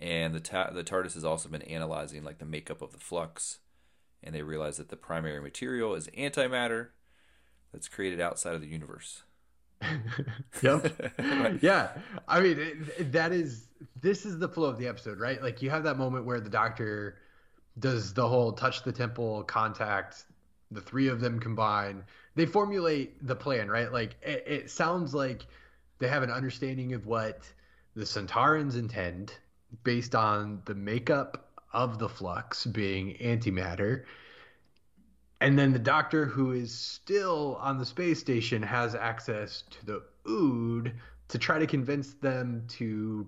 And 0.00 0.34
the 0.34 0.40
ta- 0.40 0.70
the 0.70 0.84
TARDIS 0.84 1.14
has 1.14 1.24
also 1.24 1.48
been 1.48 1.62
analyzing 1.62 2.22
like 2.24 2.38
the 2.38 2.44
makeup 2.44 2.82
of 2.82 2.92
the 2.92 2.98
flux, 2.98 3.58
and 4.22 4.34
they 4.34 4.42
realize 4.42 4.76
that 4.76 4.88
the 4.90 4.96
primary 4.96 5.40
material 5.40 5.94
is 5.94 6.06
antimatter 6.16 6.88
that's 7.72 7.88
created 7.88 8.20
outside 8.20 8.54
of 8.54 8.60
the 8.60 8.68
universe. 8.68 9.22
yep. 10.62 10.92
Right. 11.18 11.58
Yeah. 11.62 11.90
I 12.26 12.40
mean, 12.40 12.58
it, 12.58 12.76
it- 12.98 13.12
that 13.12 13.32
is 13.32 13.66
this 14.00 14.24
is 14.24 14.38
the 14.38 14.48
flow 14.48 14.68
of 14.68 14.78
the 14.78 14.86
episode, 14.86 15.18
right? 15.18 15.42
Like 15.42 15.62
you 15.62 15.70
have 15.70 15.84
that 15.84 15.96
moment 15.98 16.24
where 16.24 16.40
the 16.40 16.50
doctor 16.50 17.16
does 17.78 18.12
the 18.14 18.26
whole 18.26 18.52
touch 18.52 18.82
the 18.82 18.92
temple 18.92 19.42
contact 19.44 20.24
the 20.70 20.80
three 20.80 21.08
of 21.08 21.20
them 21.20 21.38
combine 21.40 22.02
they 22.34 22.44
formulate 22.44 23.24
the 23.26 23.34
plan 23.34 23.68
right 23.68 23.92
like 23.92 24.16
it, 24.22 24.44
it 24.46 24.70
sounds 24.70 25.14
like 25.14 25.46
they 25.98 26.08
have 26.08 26.22
an 26.22 26.30
understanding 26.30 26.92
of 26.92 27.06
what 27.06 27.42
the 27.94 28.04
sontarans 28.04 28.76
intend 28.76 29.32
based 29.84 30.14
on 30.14 30.62
the 30.64 30.74
makeup 30.74 31.62
of 31.72 31.98
the 31.98 32.08
flux 32.08 32.66
being 32.66 33.14
antimatter. 33.20 34.04
And 35.40 35.58
then 35.58 35.72
the 35.72 35.78
doctor 35.78 36.24
who 36.24 36.52
is 36.52 36.74
still 36.74 37.56
on 37.60 37.78
the 37.78 37.84
space 37.86 38.18
station 38.18 38.62
has 38.62 38.94
access 38.94 39.62
to 39.70 39.86
the 39.86 40.02
ood 40.28 40.94
to 41.28 41.38
try 41.38 41.58
to 41.58 41.66
convince 41.66 42.14
them 42.14 42.64
to 42.68 43.26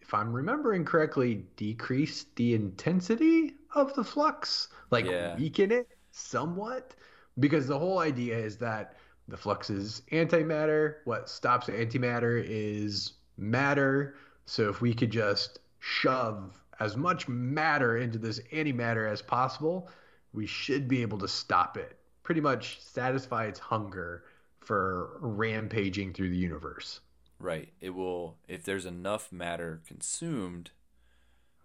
if 0.00 0.14
i'm 0.14 0.32
remembering 0.32 0.84
correctly 0.84 1.44
decrease 1.56 2.26
the 2.36 2.54
intensity 2.54 3.54
of 3.74 3.94
the 3.94 4.04
flux 4.04 4.68
like 4.90 5.04
Yeah. 5.06 5.36
weaken 5.36 5.72
it 5.72 5.88
somewhat. 6.12 6.94
Because 7.40 7.66
the 7.66 7.78
whole 7.78 7.98
idea 7.98 8.36
is 8.36 8.58
that 8.58 8.96
the 9.28 9.36
flux 9.36 9.70
is 9.70 10.02
antimatter. 10.12 10.96
What 11.04 11.28
stops 11.30 11.68
antimatter 11.68 12.44
is 12.46 13.12
matter. 13.38 14.16
So 14.44 14.68
if 14.68 14.80
we 14.82 14.92
could 14.92 15.10
just 15.10 15.58
shove 15.84 16.58
as 16.80 16.96
much 16.96 17.28
matter 17.28 17.98
into 17.98 18.18
this 18.18 18.40
antimatter 18.52 19.10
as 19.10 19.20
possible 19.20 19.90
we 20.32 20.46
should 20.46 20.88
be 20.88 21.02
able 21.02 21.18
to 21.18 21.28
stop 21.28 21.76
it 21.76 21.98
pretty 22.22 22.40
much 22.40 22.80
satisfy 22.80 23.46
its 23.46 23.58
hunger 23.58 24.24
for 24.60 25.18
rampaging 25.20 26.12
through 26.12 26.30
the 26.30 26.36
universe 26.36 27.00
Right. 27.42 27.70
It 27.80 27.90
will 27.90 28.36
if 28.46 28.62
there's 28.62 28.86
enough 28.86 29.32
matter 29.32 29.82
consumed 29.86 30.70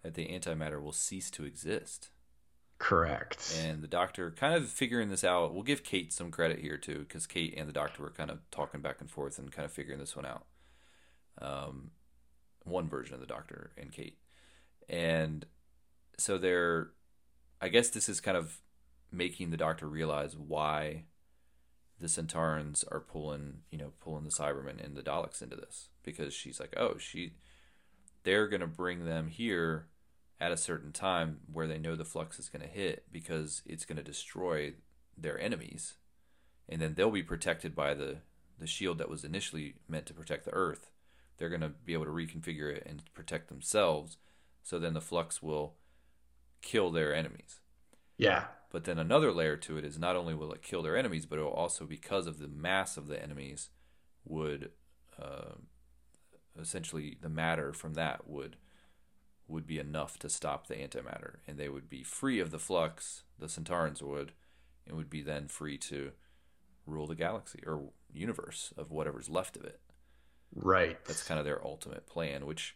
that 0.02 0.16
the 0.16 0.28
antimatter 0.28 0.82
will 0.82 0.92
cease 0.92 1.30
to 1.32 1.46
exist. 1.46 2.10
correct 2.80 3.56
And 3.64 3.84
the 3.84 3.88
doctor 3.88 4.32
kind 4.32 4.56
of 4.56 4.68
figuring 4.68 5.10
this 5.10 5.24
out. 5.24 5.54
We'll 5.54 5.64
give 5.64 5.84
Kate 5.84 6.12
some 6.12 6.32
credit 6.32 6.60
here 6.60 6.78
too, 6.78 7.00
because 7.00 7.28
Kate 7.28 7.54
and 7.56 7.70
the 7.70 7.74
doctor 7.74 8.02
were 8.02 8.10
kind 8.10 8.32
of 8.32 8.40
talking 8.50 8.82
back 8.82 9.02
and 9.02 9.10
forth 9.10 9.38
and 9.38 9.52
kind 9.52 9.66
of 9.66 9.72
figuring 9.72 10.00
this 10.00 10.16
one 10.16 10.26
out. 10.26 10.46
Um, 11.40 11.92
one 12.68 12.90
version 12.90 13.14
of 13.14 13.20
the 13.20 13.28
doctor 13.28 13.72
and 13.78 13.92
Kate, 13.92 14.18
and 14.90 15.46
so 16.18 16.38
they're. 16.38 16.92
I 17.60 17.70
guess 17.70 17.90
this 17.90 18.08
is 18.08 18.22
kind 18.22 18.38
of 18.38 18.60
making 19.12 19.50
the 19.50 19.58
doctor 19.58 19.88
realize 19.88 20.38
why 20.38 21.06
the 22.00 22.08
Sontarans 22.08 22.84
are 22.92 23.00
pulling, 23.00 23.60
you 23.72 23.78
know, 23.78 23.94
pulling 24.00 24.24
the 24.24 24.30
Cybermen 24.32 24.84
and 24.84 24.96
the 24.96 25.02
Daleks 25.02 25.42
into 25.42 25.56
this 25.56 25.90
because 26.04 26.34
she's 26.34 26.60
like, 26.60 26.74
oh, 26.78 26.98
she, 26.98 27.34
they're 28.24 28.48
gonna 28.48 28.68
bring 28.68 29.06
them 29.06 29.28
here 29.28 29.88
at 30.40 30.52
a 30.52 30.58
certain 30.58 30.92
time 30.92 31.40
where 31.52 31.68
they 31.68 31.80
know 31.80 31.96
the 31.96 32.06
flux 32.06 32.38
is 32.38 32.50
gonna 32.50 32.68
hit 32.68 33.06
because 33.12 33.64
it's 33.66 33.86
gonna 33.86 34.04
destroy 34.04 34.74
their 35.18 35.40
enemies, 35.40 35.96
and 36.70 36.82
then 36.82 36.94
they'll 36.94 37.10
be 37.10 37.24
protected 37.24 37.76
by 37.76 37.94
the 37.94 38.18
the 38.60 38.68
shield 38.68 38.98
that 38.98 39.10
was 39.10 39.24
initially 39.24 39.76
meant 39.88 40.06
to 40.08 40.14
protect 40.14 40.46
the 40.46 40.54
Earth. 40.54 40.90
They're 41.38 41.50
gonna 41.50 41.74
be 41.86 41.94
able 41.94 42.06
to 42.06 42.12
reconfigure 42.12 42.76
it 42.76 42.84
and 42.86 43.04
protect 43.14 43.50
themselves, 43.50 44.18
so 44.64 44.80
then 44.80 44.94
the 44.94 45.02
flux 45.02 45.42
will 45.42 45.76
kill 46.62 46.92
their 46.92 47.14
enemies. 47.14 47.60
yeah 48.18 48.46
But 48.72 48.84
then 48.84 49.00
another 49.00 49.32
layer 49.32 49.56
to 49.58 49.78
it 49.78 49.86
is 49.86 49.98
not 49.98 50.16
only 50.16 50.34
will 50.34 50.52
it 50.52 50.62
kill 50.62 50.84
their 50.84 50.98
enemies, 50.98 51.26
but 51.26 51.40
it 51.40 51.44
will 51.44 51.52
also, 51.52 51.86
because 51.86 52.28
of 52.28 52.40
the 52.40 52.48
mass 52.48 52.98
of 52.98 53.08
the 53.08 53.22
enemies, 53.22 53.70
would 54.26 54.72
uh, 55.22 55.54
essentially 56.60 57.18
the 57.22 57.30
matter 57.30 57.74
from 57.74 57.94
that 57.94 58.28
would 58.28 58.58
would 59.48 59.66
be 59.66 59.80
enough 59.80 60.20
to 60.20 60.30
stop 60.30 60.68
the 60.68 60.76
antimatter, 60.76 61.38
and 61.48 61.58
they 61.58 61.70
would 61.70 61.90
be 61.90 62.04
free 62.04 62.40
of 62.42 62.52
the 62.52 62.60
flux. 62.60 63.24
The 63.40 63.46
Sontarans 63.46 64.02
would, 64.02 64.34
and 64.86 64.98
would 64.98 65.10
be 65.10 65.22
then 65.22 65.48
free 65.48 65.78
to 65.78 66.12
rule 66.86 67.08
the 67.08 67.16
galaxy 67.16 67.60
or 67.66 67.92
universe 68.14 68.74
of 68.78 68.92
whatever's 68.92 69.30
left 69.30 69.56
of 69.56 69.64
it. 69.64 69.80
Right 70.56 70.98
That's 71.06 71.24
kind 71.24 71.40
of 71.40 71.46
their 71.46 71.64
ultimate 71.66 72.08
plan. 72.08 72.46
Which, 72.46 72.76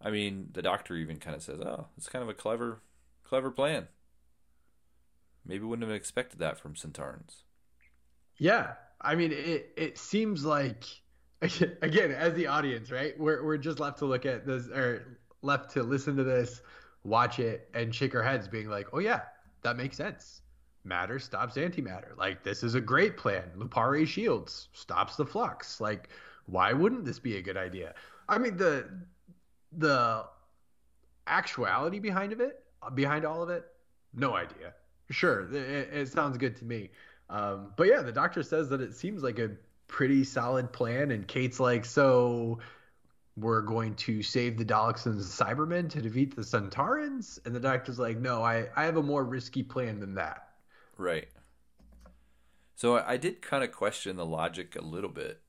I 0.00 0.10
mean, 0.10 0.48
the 0.52 0.62
Doctor 0.62 0.96
even 0.96 1.18
kind 1.18 1.34
of 1.34 1.42
says, 1.42 1.60
"Oh, 1.60 1.86
it's 1.96 2.08
kind 2.08 2.22
of 2.22 2.28
a 2.28 2.34
clever, 2.34 2.82
clever 3.24 3.50
plan." 3.50 3.88
Maybe 5.44 5.64
wouldn't 5.64 5.88
have 5.88 5.96
expected 5.96 6.38
that 6.38 6.58
from 6.58 6.74
Sontarans. 6.74 7.42
Yeah, 8.36 8.74
I 9.00 9.14
mean, 9.14 9.32
it 9.32 9.72
it 9.76 9.98
seems 9.98 10.44
like 10.44 10.84
again, 11.40 12.12
as 12.12 12.34
the 12.34 12.46
audience, 12.46 12.90
right? 12.90 13.18
We're 13.18 13.44
we're 13.44 13.58
just 13.58 13.80
left 13.80 13.98
to 13.98 14.06
look 14.06 14.26
at 14.26 14.46
this 14.46 14.68
or 14.68 15.18
left 15.42 15.72
to 15.72 15.82
listen 15.82 16.16
to 16.16 16.24
this, 16.24 16.62
watch 17.02 17.40
it, 17.40 17.68
and 17.74 17.94
shake 17.94 18.14
our 18.14 18.22
heads, 18.22 18.46
being 18.46 18.68
like, 18.68 18.88
"Oh 18.92 19.00
yeah, 19.00 19.22
that 19.62 19.76
makes 19.76 19.96
sense. 19.96 20.42
Matter 20.84 21.18
stops 21.18 21.56
antimatter. 21.56 22.16
Like 22.16 22.42
this 22.42 22.62
is 22.62 22.74
a 22.74 22.80
great 22.80 23.16
plan. 23.16 23.50
Lupari 23.56 24.06
shields 24.06 24.68
stops 24.72 25.16
the 25.16 25.26
flux. 25.26 25.80
Like 25.80 26.08
why 26.46 26.72
wouldn't 26.72 27.04
this 27.04 27.18
be 27.18 27.36
a 27.36 27.42
good 27.42 27.56
idea? 27.56 27.94
I 28.28 28.38
mean 28.38 28.56
the 28.56 28.88
the 29.76 30.24
actuality 31.26 31.98
behind 31.98 32.32
of 32.32 32.40
it, 32.40 32.62
behind 32.94 33.24
all 33.24 33.42
of 33.42 33.50
it, 33.50 33.64
no 34.14 34.34
idea. 34.34 34.74
Sure, 35.10 35.52
it, 35.52 35.88
it 35.92 36.08
sounds 36.08 36.38
good 36.38 36.56
to 36.56 36.64
me. 36.64 36.90
Um, 37.30 37.72
but 37.76 37.88
yeah, 37.88 38.02
the 38.02 38.12
doctor 38.12 38.42
says 38.42 38.68
that 38.70 38.80
it 38.80 38.94
seems 38.94 39.22
like 39.22 39.38
a 39.38 39.50
pretty 39.88 40.24
solid 40.24 40.72
plan, 40.72 41.10
and 41.10 41.26
Kate's 41.26 41.60
like, 41.60 41.84
so 41.84 42.58
we're 43.36 43.62
going 43.62 43.94
to 43.94 44.22
save 44.22 44.58
the 44.58 44.64
Daleks 44.64 45.06
and 45.06 45.18
the 45.18 45.24
Cybermen 45.24 45.88
to 45.90 46.02
defeat 46.02 46.36
the 46.36 46.42
Sontarans, 46.42 47.38
and 47.46 47.54
the 47.54 47.60
doctor's 47.60 47.98
like, 47.98 48.18
no, 48.18 48.42
I 48.42 48.68
I 48.76 48.84
have 48.84 48.96
a 48.96 49.02
more 49.02 49.24
risky 49.24 49.62
plan 49.62 50.00
than 50.00 50.14
that. 50.14 50.48
Right. 50.98 51.28
So 52.74 52.96
I 52.96 53.12
I 53.12 53.16
did 53.16 53.40
kind 53.42 53.64
of 53.64 53.72
question 53.72 54.16
the 54.16 54.26
logic 54.26 54.76
a 54.76 54.82
little 54.82 55.10
bit 55.10 55.40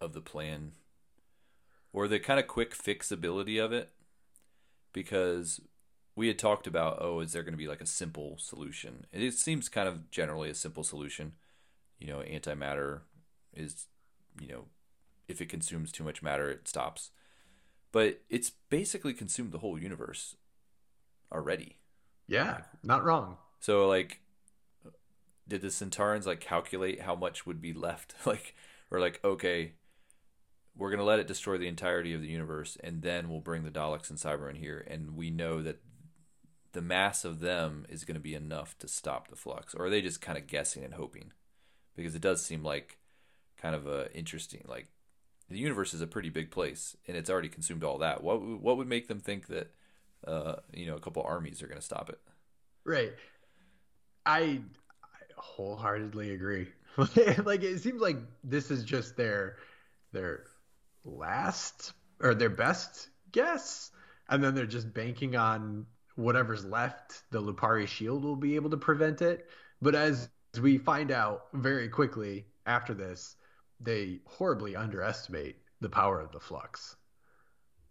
of 0.00 0.12
the 0.12 0.20
plan 0.20 0.72
or 1.92 2.08
the 2.08 2.18
kind 2.18 2.40
of 2.40 2.46
quick 2.46 2.76
fixability 2.76 3.62
of 3.62 3.72
it 3.72 3.90
because 4.92 5.60
we 6.16 6.28
had 6.28 6.38
talked 6.38 6.66
about 6.66 6.98
oh 7.00 7.20
is 7.20 7.32
there 7.32 7.42
going 7.42 7.52
to 7.52 7.58
be 7.58 7.68
like 7.68 7.80
a 7.80 7.86
simple 7.86 8.36
solution 8.38 9.04
it 9.12 9.32
seems 9.34 9.68
kind 9.68 9.88
of 9.88 10.10
generally 10.10 10.50
a 10.50 10.54
simple 10.54 10.82
solution 10.84 11.32
you 11.98 12.06
know 12.06 12.20
antimatter 12.20 13.00
is 13.54 13.86
you 14.40 14.48
know 14.48 14.64
if 15.28 15.40
it 15.40 15.48
consumes 15.48 15.92
too 15.92 16.04
much 16.04 16.22
matter 16.22 16.50
it 16.50 16.66
stops 16.68 17.10
but 17.92 18.20
it's 18.28 18.50
basically 18.68 19.12
consumed 19.12 19.52
the 19.52 19.58
whole 19.58 19.78
universe 19.78 20.36
already 21.32 21.76
Yeah, 22.26 22.62
not 22.82 23.04
wrong. 23.04 23.36
so 23.60 23.88
like 23.88 24.20
did 25.46 25.62
the 25.62 25.68
Sontarans 25.68 26.26
like 26.26 26.40
calculate 26.40 27.02
how 27.02 27.14
much 27.16 27.44
would 27.46 27.60
be 27.60 27.72
left? 27.72 28.14
like 28.26 28.54
or 28.90 29.00
like, 29.00 29.20
okay, 29.24 29.72
we're 30.80 30.90
gonna 30.90 31.04
let 31.04 31.18
it 31.18 31.26
destroy 31.26 31.58
the 31.58 31.68
entirety 31.68 32.14
of 32.14 32.22
the 32.22 32.26
universe 32.26 32.78
and 32.82 33.02
then 33.02 33.28
we'll 33.28 33.40
bring 33.40 33.64
the 33.64 33.70
Daleks 33.70 34.08
and 34.08 34.18
Cybermen 34.18 34.56
here 34.56 34.82
and 34.88 35.14
we 35.14 35.30
know 35.30 35.62
that 35.62 35.78
the 36.72 36.80
mass 36.80 37.22
of 37.22 37.40
them 37.40 37.84
is 37.90 38.04
gonna 38.04 38.18
be 38.18 38.34
enough 38.34 38.78
to 38.78 38.88
stop 38.88 39.28
the 39.28 39.36
flux. 39.36 39.74
Or 39.74 39.84
are 39.84 39.90
they 39.90 40.00
just 40.00 40.22
kinda 40.22 40.40
guessing 40.40 40.82
and 40.82 40.94
hoping? 40.94 41.32
Because 41.94 42.14
it 42.14 42.22
does 42.22 42.42
seem 42.42 42.64
like 42.64 42.96
kind 43.58 43.74
of 43.74 43.86
a 43.86 44.10
interesting 44.16 44.64
like 44.66 44.86
the 45.50 45.58
universe 45.58 45.92
is 45.92 46.00
a 46.00 46.06
pretty 46.06 46.30
big 46.30 46.50
place 46.50 46.96
and 47.06 47.14
it's 47.14 47.28
already 47.28 47.50
consumed 47.50 47.84
all 47.84 47.98
that. 47.98 48.24
What 48.24 48.40
what 48.40 48.78
would 48.78 48.88
make 48.88 49.06
them 49.06 49.20
think 49.20 49.48
that 49.48 49.74
uh, 50.26 50.56
you 50.72 50.86
know, 50.86 50.96
a 50.96 51.00
couple 51.00 51.22
armies 51.22 51.62
are 51.62 51.66
gonna 51.66 51.82
stop 51.82 52.08
it? 52.08 52.18
Right. 52.84 53.12
I, 54.24 54.40
I 54.40 54.60
wholeheartedly 55.36 56.32
agree. 56.32 56.68
like 56.96 57.62
it 57.62 57.80
seems 57.80 58.00
like 58.00 58.16
this 58.42 58.70
is 58.70 58.82
just 58.82 59.16
their 59.16 59.56
their 60.12 60.44
last 61.04 61.92
or 62.20 62.34
their 62.34 62.50
best 62.50 63.08
guess, 63.32 63.90
and 64.28 64.42
then 64.42 64.54
they're 64.54 64.66
just 64.66 64.92
banking 64.92 65.36
on 65.36 65.86
whatever's 66.16 66.64
left. 66.64 67.22
The 67.30 67.40
Lupari 67.40 67.86
shield 67.86 68.24
will 68.24 68.36
be 68.36 68.56
able 68.56 68.70
to 68.70 68.76
prevent 68.76 69.22
it. 69.22 69.48
But 69.80 69.94
as 69.94 70.28
we 70.60 70.78
find 70.78 71.10
out 71.10 71.44
very 71.54 71.88
quickly 71.88 72.46
after 72.66 72.92
this, 72.94 73.36
they 73.80 74.20
horribly 74.26 74.76
underestimate 74.76 75.56
the 75.80 75.88
power 75.88 76.20
of 76.20 76.32
the 76.32 76.40
flux 76.40 76.96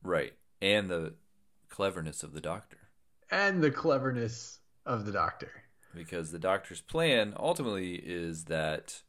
Right. 0.03 0.33
And 0.61 0.89
the 0.89 1.15
cleverness 1.69 2.23
of 2.23 2.33
the 2.33 2.41
doctor. 2.41 2.77
and 3.31 3.61
the 3.63 3.71
cleverness 3.71 4.59
of 4.85 5.05
the 5.05 5.11
doctor. 5.11 5.51
Because 5.95 6.31
the 6.31 6.39
doctor's 6.39 6.81
plan 6.81 7.33
ultimately 7.37 7.95
is 7.95 8.45
that 8.45 9.01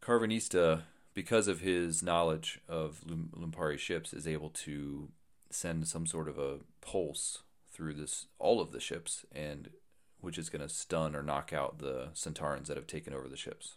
Karvanista, 0.00 0.82
because 1.16 1.48
of 1.48 1.60
his 1.60 2.02
knowledge 2.02 2.60
of 2.68 3.00
Lum- 3.06 3.30
Lupari 3.34 3.78
ships, 3.78 4.12
is 4.12 4.28
able 4.28 4.50
to 4.50 5.08
send 5.48 5.88
some 5.88 6.06
sort 6.06 6.28
of 6.28 6.38
a 6.38 6.58
pulse 6.82 7.38
through 7.72 7.94
this 7.94 8.26
all 8.38 8.60
of 8.60 8.70
the 8.70 8.80
ships 8.80 9.24
and 9.32 9.70
which 10.20 10.36
is 10.36 10.50
going 10.50 10.60
to 10.60 10.68
stun 10.68 11.16
or 11.16 11.22
knock 11.22 11.54
out 11.54 11.78
the 11.78 12.08
Sontarans 12.14 12.66
that 12.66 12.76
have 12.76 12.86
taken 12.86 13.14
over 13.14 13.28
the 13.28 13.36
ships. 13.36 13.76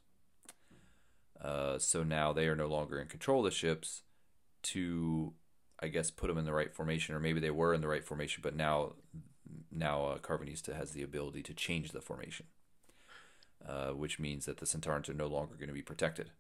Uh, 1.42 1.80
so 1.80 2.04
now 2.04 2.34
they 2.34 2.46
are 2.48 2.58
no 2.58 2.68
longer 2.68 3.00
in 3.00 3.08
control 3.08 3.40
of 3.40 3.46
the 3.46 3.56
ships 3.56 4.02
to 4.62 5.32
I 5.82 5.88
guess 5.88 6.12
put 6.12 6.28
them 6.28 6.38
in 6.38 6.44
the 6.44 6.52
right 6.52 6.74
formation, 6.76 7.16
or 7.16 7.22
maybe 7.22 7.40
they 7.40 7.52
were 7.52 7.74
in 7.74 7.80
the 7.80 7.88
right 7.88 8.04
formation, 8.04 8.42
but 8.44 8.56
now 8.56 8.96
now 9.72 10.06
uh, 10.08 10.18
Karvanista 10.18 10.76
has 10.76 10.92
the 10.92 11.04
ability 11.04 11.42
to 11.44 11.54
change 11.54 11.92
the 11.92 12.02
formation, 12.02 12.48
uh, 13.66 13.92
which 13.92 14.20
means 14.20 14.46
that 14.46 14.58
the 14.58 14.66
Sontarans 14.66 15.08
are 15.08 15.14
no 15.14 15.28
longer 15.28 15.56
going 15.56 15.70
to 15.70 15.74
be 15.74 15.82
protected. 15.82 16.32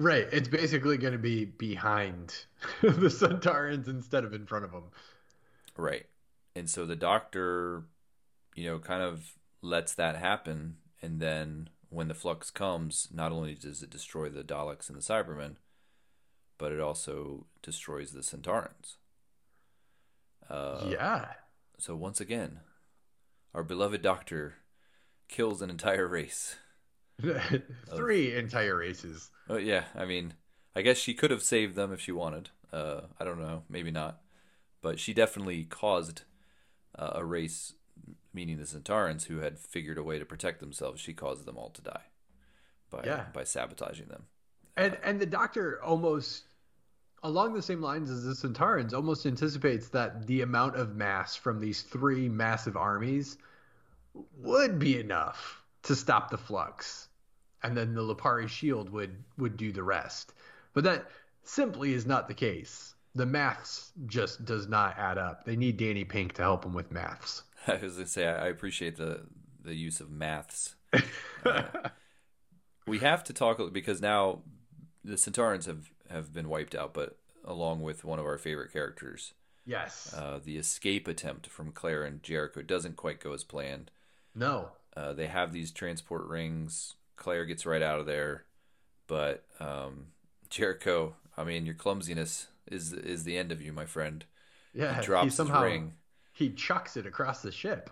Right. 0.00 0.26
It's 0.32 0.48
basically 0.48 0.96
going 0.96 1.12
to 1.12 1.18
be 1.18 1.44
behind 1.44 2.34
the 2.80 3.08
Sontarans 3.10 3.86
instead 3.86 4.24
of 4.24 4.32
in 4.32 4.46
front 4.46 4.64
of 4.64 4.72
them. 4.72 4.84
Right. 5.76 6.06
And 6.56 6.70
so 6.70 6.86
the 6.86 6.96
doctor, 6.96 7.82
you 8.54 8.64
know, 8.64 8.78
kind 8.78 9.02
of 9.02 9.34
lets 9.60 9.92
that 9.94 10.16
happen. 10.16 10.76
And 11.02 11.20
then 11.20 11.68
when 11.90 12.08
the 12.08 12.14
flux 12.14 12.50
comes, 12.50 13.08
not 13.12 13.30
only 13.30 13.54
does 13.54 13.82
it 13.82 13.90
destroy 13.90 14.30
the 14.30 14.42
Daleks 14.42 14.88
and 14.88 14.96
the 14.96 15.02
Cybermen, 15.02 15.56
but 16.56 16.72
it 16.72 16.80
also 16.80 17.44
destroys 17.60 18.12
the 18.12 18.20
Sontarans. 18.20 18.96
Uh, 20.48 20.86
yeah. 20.88 21.26
So 21.76 21.94
once 21.94 22.22
again, 22.22 22.60
our 23.54 23.62
beloved 23.62 24.00
doctor 24.00 24.54
kills 25.28 25.60
an 25.60 25.68
entire 25.68 26.08
race. 26.08 26.56
Three 27.94 28.34
entire 28.34 28.76
races. 28.76 29.30
Oh 29.48 29.56
yeah, 29.56 29.84
I 29.94 30.04
mean, 30.04 30.34
I 30.74 30.82
guess 30.82 30.96
she 30.98 31.14
could 31.14 31.30
have 31.30 31.42
saved 31.42 31.74
them 31.74 31.92
if 31.92 32.00
she 32.00 32.12
wanted. 32.12 32.50
Uh, 32.72 33.02
I 33.18 33.24
don't 33.24 33.40
know, 33.40 33.64
maybe 33.68 33.90
not, 33.90 34.20
but 34.82 34.98
she 35.00 35.12
definitely 35.12 35.64
caused 35.64 36.22
uh, 36.96 37.10
a 37.14 37.24
race, 37.24 37.74
meaning 38.32 38.58
the 38.58 38.64
Sontarans, 38.64 39.24
who 39.24 39.38
had 39.38 39.58
figured 39.58 39.98
a 39.98 40.02
way 40.02 40.18
to 40.18 40.24
protect 40.24 40.60
themselves. 40.60 41.00
She 41.00 41.12
caused 41.12 41.44
them 41.46 41.56
all 41.56 41.70
to 41.70 41.82
die 41.82 42.04
by 42.90 43.02
Yeah. 43.04 43.24
by 43.32 43.44
sabotaging 43.44 44.08
them. 44.08 44.24
And 44.76 44.96
and 45.02 45.20
the 45.20 45.26
doctor 45.26 45.82
almost 45.82 46.44
along 47.22 47.52
the 47.52 47.60
same 47.62 47.82
lines 47.82 48.08
as 48.08 48.24
the 48.24 48.32
Sontarans 48.48 48.94
almost 48.94 49.26
anticipates 49.26 49.88
that 49.88 50.26
the 50.26 50.40
amount 50.42 50.76
of 50.76 50.96
mass 50.96 51.36
from 51.36 51.60
these 51.60 51.82
three 51.82 52.28
massive 52.30 52.76
armies 52.78 53.36
would 54.38 54.78
be 54.78 54.98
enough 54.98 55.60
to 55.82 55.94
stop 55.94 56.30
the 56.30 56.38
flux. 56.38 57.08
And 57.62 57.76
then 57.76 57.94
the 57.94 58.00
Lupari 58.02 58.48
shield 58.48 58.90
would 58.90 59.22
would 59.38 59.56
do 59.56 59.72
the 59.72 59.82
rest. 59.82 60.32
But 60.72 60.84
that 60.84 61.06
simply 61.42 61.92
is 61.94 62.06
not 62.06 62.28
the 62.28 62.34
case. 62.34 62.94
The 63.14 63.26
maths 63.26 63.92
just 64.06 64.44
does 64.44 64.68
not 64.68 64.96
add 64.98 65.18
up. 65.18 65.44
They 65.44 65.56
need 65.56 65.76
Danny 65.76 66.04
Pink 66.04 66.34
to 66.34 66.42
help 66.42 66.62
them 66.62 66.74
with 66.74 66.90
maths. 66.92 67.42
I 67.66 67.76
was 67.76 67.94
gonna 67.94 68.06
say 68.06 68.26
I 68.26 68.46
appreciate 68.48 68.96
the 68.96 69.26
the 69.62 69.74
use 69.74 70.00
of 70.00 70.10
maths. 70.10 70.74
Uh, 71.44 71.62
we 72.86 72.98
have 72.98 73.24
to 73.24 73.32
talk 73.32 73.58
because 73.72 74.00
now 74.02 74.40
the 75.04 75.14
Sontarans 75.14 75.64
have 75.66 75.90
have 76.10 76.32
been 76.34 76.48
wiped 76.50 76.74
out, 76.74 76.92
but 76.92 77.16
along 77.44 77.80
with 77.82 78.04
one 78.04 78.18
of 78.18 78.26
our 78.26 78.36
favorite 78.36 78.72
characters, 78.72 79.32
Yes. 79.64 80.12
uh, 80.14 80.38
the 80.44 80.58
escape 80.58 81.08
attempt 81.08 81.46
from 81.46 81.72
Claire 81.72 82.04
and 82.04 82.22
Jericho 82.22 82.60
doesn't 82.62 82.96
quite 82.96 83.20
go 83.20 83.32
as 83.32 83.44
planned. 83.44 83.90
no. 84.34 84.72
Uh, 84.96 85.12
they 85.14 85.28
have 85.28 85.52
these 85.52 85.70
transport 85.70 86.26
rings. 86.26 86.94
Claire 87.20 87.44
gets 87.46 87.64
right 87.64 87.82
out 87.82 88.00
of 88.00 88.06
there, 88.06 88.44
but 89.06 89.44
um, 89.60 90.06
Jericho, 90.48 91.14
I 91.36 91.44
mean, 91.44 91.64
your 91.66 91.76
clumsiness 91.76 92.48
is 92.66 92.92
is 92.92 93.22
the 93.22 93.36
end 93.38 93.52
of 93.52 93.62
you, 93.62 93.72
my 93.72 93.84
friend. 93.84 94.24
Yeah. 94.74 94.96
He 94.96 95.02
drops 95.06 95.34
somehow 95.36 95.62
his 95.62 95.72
ring. 95.72 95.92
he 96.32 96.50
chucks 96.50 96.96
it 96.96 97.06
across 97.06 97.42
the 97.42 97.52
ship. 97.52 97.90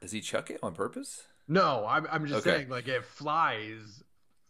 Does 0.00 0.12
he 0.12 0.20
chuck 0.20 0.50
it 0.50 0.60
on 0.62 0.74
purpose? 0.74 1.24
No, 1.48 1.86
I'm, 1.88 2.06
I'm 2.10 2.26
just 2.26 2.46
Okay. 2.46 2.56
saying, 2.58 2.68
like, 2.68 2.86
it 2.88 3.04
flies 3.04 4.02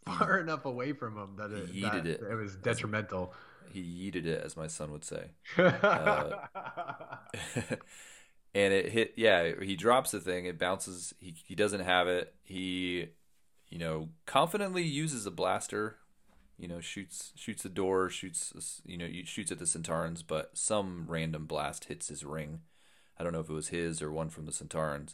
far 0.05 0.39
enough 0.39 0.65
away 0.65 0.93
from 0.93 1.15
him 1.17 1.35
that 1.37 1.51
it, 1.51 1.69
He 1.69 1.81
that 1.81 2.05
it. 2.05 2.21
it 2.21 2.35
was 2.35 2.55
detrimental. 2.55 3.33
He 3.69 3.81
yeeted 3.81 4.25
it, 4.25 4.41
as 4.43 4.57
my 4.57 4.67
son 4.67 4.91
would 4.91 5.03
say. 5.05 5.31
Uh, 5.57 6.47
and 8.55 8.73
it 8.73 8.89
hit 8.89 9.13
yeah 9.17 9.51
he 9.61 9.75
drops 9.75 10.11
the 10.11 10.19
thing 10.19 10.45
it 10.45 10.57
bounces 10.57 11.13
he, 11.19 11.35
he 11.45 11.53
doesn't 11.55 11.81
have 11.81 12.07
it 12.07 12.33
he 12.43 13.07
you 13.69 13.77
know 13.77 14.09
confidently 14.25 14.83
uses 14.83 15.25
a 15.25 15.31
blaster 15.31 15.97
you 16.57 16.67
know 16.67 16.79
shoots 16.79 17.31
shoots 17.35 17.63
the 17.63 17.69
door 17.69 18.09
shoots 18.09 18.81
you 18.85 18.97
know 18.97 19.07
shoots 19.25 19.51
at 19.51 19.59
the 19.59 19.65
sontarans 19.65 20.23
but 20.25 20.57
some 20.57 21.05
random 21.07 21.45
blast 21.45 21.85
hits 21.85 22.07
his 22.07 22.25
ring 22.25 22.61
i 23.19 23.23
don't 23.23 23.33
know 23.33 23.39
if 23.39 23.49
it 23.49 23.53
was 23.53 23.69
his 23.69 24.01
or 24.01 24.11
one 24.11 24.29
from 24.29 24.45
the 24.45 24.51
sontarans 24.51 25.13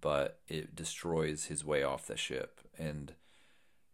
but 0.00 0.40
it 0.48 0.74
destroys 0.74 1.46
his 1.46 1.64
way 1.64 1.82
off 1.82 2.06
the 2.06 2.16
ship 2.16 2.60
and 2.78 3.14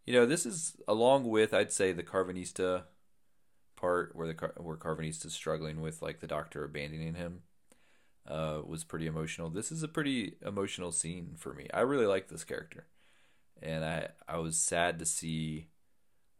you 0.05 0.13
know 0.13 0.25
this 0.25 0.45
is 0.45 0.77
along 0.87 1.27
with 1.27 1.53
i'd 1.53 1.71
say 1.71 1.91
the 1.91 2.03
karvanista 2.03 2.83
part 3.75 4.15
where 4.15 4.27
the 4.27 4.33
Car- 4.33 4.53
where 4.57 4.77
karvanista's 4.77 5.33
struggling 5.33 5.81
with 5.81 6.01
like 6.01 6.19
the 6.19 6.27
doctor 6.27 6.63
abandoning 6.63 7.15
him 7.15 7.41
uh, 8.27 8.61
was 8.65 8.83
pretty 8.83 9.07
emotional. 9.07 9.49
This 9.49 9.71
is 9.71 9.83
a 9.83 9.87
pretty 9.87 10.35
emotional 10.45 10.91
scene 10.91 11.35
for 11.37 11.53
me. 11.53 11.67
I 11.73 11.81
really 11.81 12.05
like 12.05 12.27
this 12.27 12.43
character, 12.43 12.85
and 13.61 13.83
I 13.85 14.09
I 14.27 14.37
was 14.37 14.57
sad 14.57 14.99
to 14.99 15.05
see. 15.05 15.67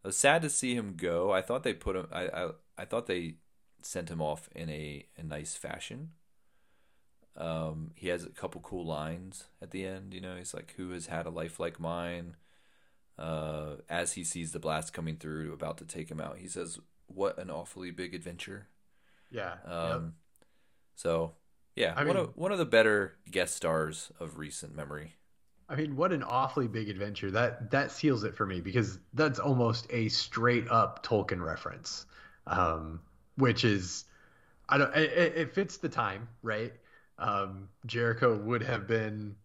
I 0.03 0.07
was 0.07 0.17
sad 0.17 0.41
to 0.41 0.49
see 0.49 0.73
him 0.75 0.95
go. 0.97 1.31
I 1.31 1.41
thought 1.41 1.63
they 1.63 1.73
put 1.73 1.95
him. 1.95 2.07
I 2.11 2.27
I, 2.27 2.49
I 2.77 2.85
thought 2.85 3.07
they 3.07 3.35
sent 3.81 4.09
him 4.09 4.21
off 4.21 4.49
in 4.55 4.69
a, 4.69 5.05
a 5.17 5.23
nice 5.23 5.55
fashion. 5.55 6.11
Um, 7.37 7.91
he 7.95 8.09
has 8.09 8.23
a 8.23 8.29
couple 8.29 8.61
cool 8.61 8.85
lines 8.85 9.45
at 9.61 9.71
the 9.71 9.85
end. 9.85 10.13
You 10.13 10.21
know, 10.21 10.35
he's 10.35 10.53
like, 10.53 10.73
"Who 10.77 10.91
has 10.91 11.07
had 11.07 11.25
a 11.25 11.29
life 11.29 11.59
like 11.59 11.79
mine?" 11.79 12.35
Uh, 13.17 13.75
as 13.89 14.13
he 14.13 14.23
sees 14.23 14.51
the 14.51 14.59
blast 14.59 14.93
coming 14.93 15.15
through, 15.17 15.53
about 15.53 15.77
to 15.77 15.85
take 15.85 16.09
him 16.09 16.19
out, 16.19 16.37
he 16.39 16.47
says, 16.47 16.79
"What 17.07 17.37
an 17.37 17.49
awfully 17.49 17.91
big 17.91 18.13
adventure." 18.13 18.67
yeah. 19.29 19.55
Um, 19.65 19.87
yep. 19.89 20.01
So 20.95 21.33
yeah, 21.75 21.93
I 21.95 22.03
one 22.03 22.15
mean- 22.17 22.25
of 22.25 22.35
one 22.37 22.51
of 22.51 22.57
the 22.57 22.65
better 22.65 23.17
guest 23.29 23.55
stars 23.55 24.11
of 24.19 24.37
recent 24.37 24.75
memory. 24.75 25.15
I 25.71 25.75
mean, 25.75 25.95
what 25.95 26.11
an 26.11 26.21
awfully 26.21 26.67
big 26.67 26.89
adventure. 26.89 27.31
That 27.31 27.71
that 27.71 27.91
seals 27.91 28.25
it 28.25 28.35
for 28.35 28.45
me 28.45 28.59
because 28.59 28.99
that's 29.13 29.39
almost 29.39 29.87
a 29.89 30.09
straight 30.09 30.69
up 30.69 31.05
Tolkien 31.05 31.41
reference, 31.41 32.05
um, 32.45 32.99
which 33.37 33.63
is, 33.63 34.03
I 34.67 34.77
don't. 34.77 34.93
It, 34.93 35.13
it 35.13 35.37
it 35.37 35.55
fits 35.55 35.77
the 35.77 35.87
time, 35.87 36.27
right? 36.43 36.73
Um, 37.17 37.69
Jericho 37.85 38.37
would 38.37 38.61
have 38.63 38.85
been 38.85 39.37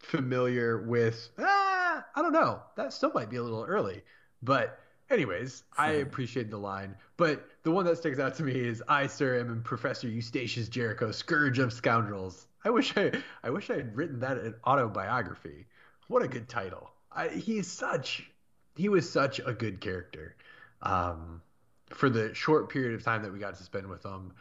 familiar 0.00 0.82
with. 0.82 1.28
Ah, 1.38 2.04
I 2.16 2.22
don't 2.22 2.32
know. 2.32 2.60
That 2.74 2.92
still 2.92 3.12
might 3.14 3.30
be 3.30 3.36
a 3.36 3.42
little 3.44 3.64
early, 3.64 4.02
but 4.42 4.80
anyways, 5.08 5.62
I 5.78 5.92
appreciate 5.92 6.50
the 6.50 6.58
line. 6.58 6.96
But 7.16 7.48
the 7.62 7.70
one 7.70 7.84
that 7.86 7.98
sticks 7.98 8.18
out 8.18 8.34
to 8.36 8.42
me 8.42 8.54
is, 8.54 8.82
"I, 8.88 9.06
sir, 9.06 9.38
am 9.38 9.62
Professor 9.62 10.08
Eustacius 10.08 10.68
Jericho, 10.68 11.12
scourge 11.12 11.60
of 11.60 11.72
scoundrels." 11.72 12.48
I 12.66 12.70
wish 12.70 12.96
I, 12.96 13.12
I 13.44 13.50
wish 13.50 13.70
I 13.70 13.76
had 13.76 13.96
written 13.96 14.20
that 14.20 14.38
in 14.38 14.54
autobiography. 14.66 15.66
What 16.08 16.24
a 16.24 16.28
good 16.28 16.48
title. 16.48 16.90
I, 17.12 17.28
he's 17.28 17.68
such, 17.68 18.28
he 18.74 18.88
was 18.88 19.08
such 19.08 19.38
a 19.38 19.52
good 19.52 19.80
character. 19.80 20.34
Um, 20.82 21.42
for 21.90 22.10
the 22.10 22.34
short 22.34 22.68
period 22.68 22.94
of 22.94 23.04
time 23.04 23.22
that 23.22 23.32
we 23.32 23.38
got 23.38 23.56
to 23.58 23.62
spend 23.62 23.86
with 23.86 24.04
him, 24.04 24.32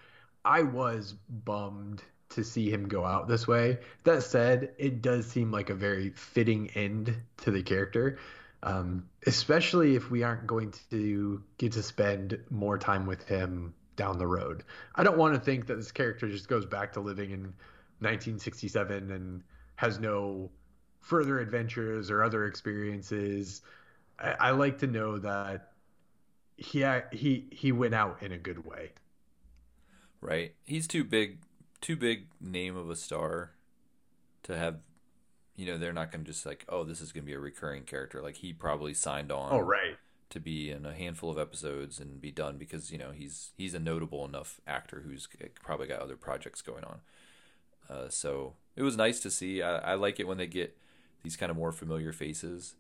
I 0.44 0.64
was 0.64 1.14
bummed 1.30 2.02
to 2.30 2.44
see 2.44 2.72
him 2.72 2.88
go 2.88 3.06
out 3.06 3.28
this 3.28 3.48
way. 3.48 3.78
That 4.06 4.24
said, 4.24 4.72
it 4.80 5.04
does 5.04 5.28
seem 5.28 5.52
like 5.52 5.70
a 5.70 5.76
very 5.76 6.10
fitting 6.10 6.72
end 6.74 7.16
to 7.44 7.52
the 7.52 7.62
character, 7.62 8.18
um, 8.64 9.08
especially 9.28 9.96
if 9.96 10.10
we 10.10 10.24
aren't 10.24 10.48
going 10.48 10.74
to 10.90 11.44
get 11.60 11.74
to 11.74 11.84
spend 11.84 12.40
more 12.50 12.80
time 12.80 13.06
with 13.06 13.28
him 13.28 13.76
down 13.96 14.18
the 14.18 14.26
road. 14.26 14.64
I 14.96 15.04
don't 15.04 15.20
want 15.20 15.36
to 15.36 15.40
think 15.40 15.68
that 15.68 15.76
this 15.76 15.92
character 15.92 16.28
just 16.28 16.48
goes 16.48 16.66
back 16.66 16.94
to 16.94 17.02
living 17.02 17.30
in 17.30 17.54
1967 18.06 19.12
and 19.12 19.44
has 19.76 20.00
no 20.00 20.50
further 21.02 21.40
adventures 21.40 22.10
or 22.10 22.24
other 22.24 22.46
experiences. 22.46 23.62
I, 24.20 24.36
I 24.40 24.52
like 24.52 24.80
to 24.80 24.88
know 24.88 25.18
that 25.20 25.72
he 26.58 26.86
he 27.12 27.48
he 27.52 27.72
went 27.72 27.94
out 27.94 28.24
in 28.24 28.32
a 28.32 28.38
good 28.38 28.66
way. 28.66 28.92
Right? 30.22 30.56
He's 30.64 30.88
too 30.88 31.04
big, 31.04 31.40
too 31.82 31.96
big 31.96 32.28
name 32.40 32.76
of 32.76 32.90
a 32.90 32.96
star 32.96 33.52
to 34.44 34.58
have. 34.58 34.78
You 35.56 35.68
know, 35.68 35.78
they're 35.78 35.94
not 35.94 36.12
going 36.12 36.26
to 36.26 36.30
just 36.30 36.46
like, 36.46 36.66
oh, 36.68 36.84
this 36.84 37.00
is 37.00 37.14
going 37.14 37.24
to 37.24 37.28
be 37.28 37.34
a 37.34 37.40
recurring 37.40 37.84
character. 37.84 38.22
Like 38.22 38.38
he 38.38 38.52
probably 38.52 38.94
signed 38.94 39.32
on. 39.32 39.54
Oh 39.54 39.60
right. 39.60 39.96
to 40.32 40.40
be 40.40 40.70
in 40.70 40.86
a 40.86 40.94
handful 40.94 41.30
of 41.30 41.38
episodes 41.38 42.00
and 42.00 42.20
be 42.20 42.32
done 42.32 42.58
because 42.58 42.92
you 42.92 42.98
know 42.98 43.12
he's 43.12 43.52
he's 43.58 43.74
a 43.74 43.80
notable 43.80 44.26
enough 44.26 44.60
actor 44.68 45.04
who's 45.06 45.30
probably 45.64 45.88
got 45.88 46.02
other 46.02 46.18
projects 46.18 46.62
going 46.62 46.84
on. 46.84 47.00
Uh, 47.90 48.10
so 48.10 48.54
it 48.76 48.84
was 48.84 48.98
nice 48.98 49.20
to 49.22 49.32
see. 49.32 49.62
I, 49.62 49.78
I 49.78 49.94
like 49.96 50.20
it 50.20 50.28
when 50.28 50.38
they 50.38 50.48
get 50.48 50.78
these 51.24 51.38
kind 51.38 51.50
of 51.50 51.58
more 51.58 51.72
familiar 51.72 52.14
faces 52.14 52.76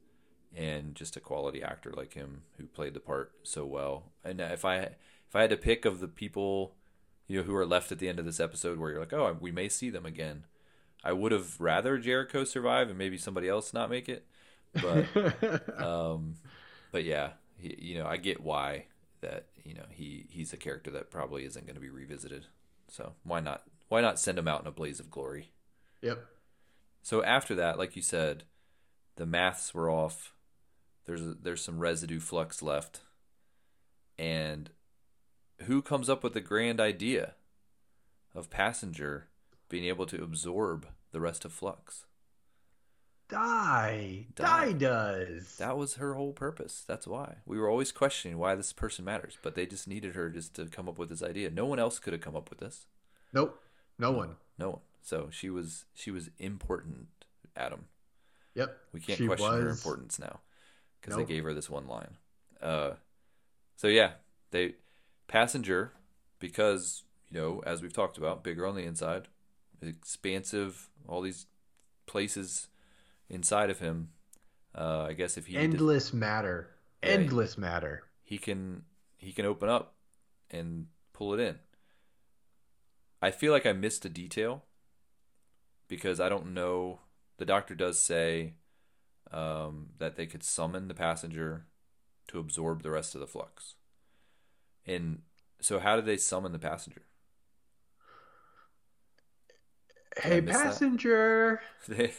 and 0.56 0.96
just 0.96 1.18
a 1.18 1.20
quality 1.20 1.62
actor 1.62 1.92
like 1.92 2.14
him 2.14 2.44
who 2.58 2.66
played 2.66 2.94
the 2.94 3.00
part 3.00 3.34
so 3.44 3.66
well. 3.66 4.12
And 4.24 4.40
if 4.40 4.64
I 4.64 4.78
if 4.78 5.36
I 5.36 5.42
had 5.42 5.50
to 5.50 5.58
pick 5.58 5.86
of 5.86 6.00
the 6.00 6.08
people 6.08 6.76
you 7.28 7.40
know 7.40 7.44
who 7.44 7.56
are 7.56 7.66
left 7.66 7.92
at 7.92 8.00
the 8.00 8.08
end 8.08 8.20
of 8.20 8.26
this 8.26 8.40
episode 8.40 8.78
where 8.78 8.92
you're 8.92 9.00
like, 9.00 9.14
oh, 9.14 9.36
we 9.40 9.52
may 9.52 9.68
see 9.68 9.90
them 9.90 10.06
again, 10.06 10.46
I 11.04 11.14
would 11.14 11.32
have 11.32 11.60
rather 11.60 11.98
Jericho 11.98 12.44
survive 12.44 12.90
and 12.90 12.98
maybe 12.98 13.18
somebody 13.18 13.48
else 13.48 13.74
not 13.74 13.90
make 13.90 14.08
it. 14.10 14.26
But 14.74 15.80
um, 15.82 16.36
but 16.92 17.04
yeah, 17.04 17.32
he, 17.58 17.76
you 17.80 17.98
know, 18.00 18.06
I 18.08 18.18
get 18.18 18.42
why 18.42 18.86
that 19.22 19.46
you 19.64 19.74
know 19.74 19.86
he 19.90 20.28
he's 20.30 20.54
a 20.54 20.58
character 20.58 20.92
that 20.92 21.10
probably 21.12 21.46
isn't 21.46 21.66
going 21.66 21.76
to 21.76 21.82
be 21.82 21.90
revisited. 21.90 22.46
So 22.88 23.14
why 23.24 23.40
not 23.40 23.64
why 23.88 24.02
not 24.02 24.20
send 24.20 24.38
him 24.38 24.48
out 24.48 24.62
in 24.62 24.68
a 24.68 24.72
blaze 24.72 25.00
of 25.00 25.12
glory? 25.12 25.52
Yep. 26.02 26.26
So 27.02 27.24
after 27.24 27.56
that, 27.56 27.78
like 27.78 27.96
you 27.96 28.02
said, 28.02 28.44
the 29.16 29.26
maths 29.26 29.74
were 29.74 29.90
off. 29.90 30.34
There's 31.06 31.22
a, 31.22 31.36
there's 31.40 31.64
some 31.64 31.80
residue 31.80 32.20
flux 32.20 32.62
left, 32.62 33.02
and 34.18 34.72
who 35.64 35.82
comes 35.82 36.10
up 36.10 36.24
with 36.24 36.34
the 36.34 36.42
grand 36.42 36.80
idea 36.80 37.36
of 38.34 38.50
passenger 38.50 39.28
being 39.70 39.86
able 39.86 40.06
to 40.08 40.24
absorb 40.24 40.88
the 41.12 41.20
rest 41.20 41.46
of 41.46 41.54
flux? 41.54 42.06
Di. 43.28 44.28
Di. 44.36 44.44
Di 44.44 44.74
does. 44.74 45.58
That 45.58 45.78
was 45.78 45.96
her 45.96 46.14
whole 46.14 46.34
purpose. 46.34 46.84
That's 46.88 47.08
why 47.08 47.38
we 47.46 47.58
were 47.58 47.70
always 47.70 47.92
questioning 47.92 48.38
why 48.38 48.56
this 48.56 48.74
person 48.74 49.06
matters, 49.06 49.38
but 49.42 49.56
they 49.56 49.66
just 49.66 49.88
needed 49.88 50.16
her 50.16 50.30
just 50.30 50.54
to 50.56 50.66
come 50.66 50.88
up 50.88 51.00
with 51.00 51.10
this 51.10 51.24
idea. 51.24 51.50
No 51.50 51.66
one 51.66 51.80
else 51.80 51.98
could 51.98 52.14
have 52.14 52.22
come 52.22 52.36
up 52.36 52.50
with 52.50 52.60
this. 52.60 52.86
Nope. 53.34 53.60
No 53.98 54.12
one. 54.12 54.36
No 54.58 54.70
one. 54.72 54.80
So 55.02 55.30
she 55.32 55.50
was 55.50 55.86
she 55.94 56.12
was 56.12 56.30
important, 56.40 57.08
Adam. 57.56 57.86
Yep. 58.56 58.78
We 58.94 59.00
can't 59.02 59.18
She 59.18 59.28
question 59.28 59.46
her 59.62 59.70
importance 59.70 60.18
now 60.20 60.40
because 61.00 61.18
Nope. 61.18 61.28
they 61.28 61.34
gave 61.34 61.44
her 61.44 61.54
this 61.54 61.70
one 61.70 61.88
line. 61.88 62.18
Uh, 62.62 62.92
so 63.76 63.88
yeah, 63.88 64.12
they 64.52 64.76
passenger 65.28 65.92
because 66.40 67.04
you 67.30 67.40
know 67.40 67.62
as 67.66 67.82
we've 67.82 67.94
talked 67.94 68.18
about, 68.18 68.44
bigger 68.44 68.66
on 68.66 68.76
the 68.76 68.84
inside, 68.84 69.28
expansive, 69.82 70.90
all 71.08 71.22
these 71.22 71.46
places 72.06 72.68
inside 73.30 73.70
of 73.70 73.80
him. 73.80 74.10
Uh, 74.74 75.08
I 75.10 75.14
guess 75.14 75.38
if 75.38 75.46
he 75.48 75.56
Endless 75.58 76.14
matter. 76.14 76.70
Yeah. 77.04 77.10
Endless 77.12 77.58
matter. 77.58 78.04
he 78.24 78.38
can 78.38 78.84
he 79.18 79.32
can 79.32 79.46
open 79.46 79.70
up 79.70 79.94
and 80.52 80.88
pull 81.14 81.34
it 81.34 81.40
in. 81.40 81.60
I 83.26 83.32
feel 83.32 83.52
like 83.52 83.66
I 83.66 83.74
missed 83.74 84.06
a 84.06 84.10
detail 84.10 84.64
because 85.88 86.20
I 86.20 86.30
don't 86.30 86.54
know. 86.54 87.00
The 87.38 87.46
doctor 87.46 87.76
does 87.76 88.00
say 88.00 88.54
um, 89.32 89.88
that 90.00 90.16
they 90.16 90.26
could 90.26 90.44
summon 90.44 90.88
the 90.88 90.94
passenger 90.94 91.66
to 92.28 92.40
absorb 92.40 92.84
the 92.84 92.92
rest 92.92 93.16
of 93.16 93.22
the 93.22 93.28
flux. 93.28 93.76
And 94.86 95.22
so, 95.62 95.80
how 95.80 95.96
do 95.96 96.02
they 96.02 96.18
summon 96.18 96.52
the 96.52 96.60
passenger? 96.60 97.04
Hey, 100.18 100.42
passenger. 100.42 101.62
They 101.88 102.12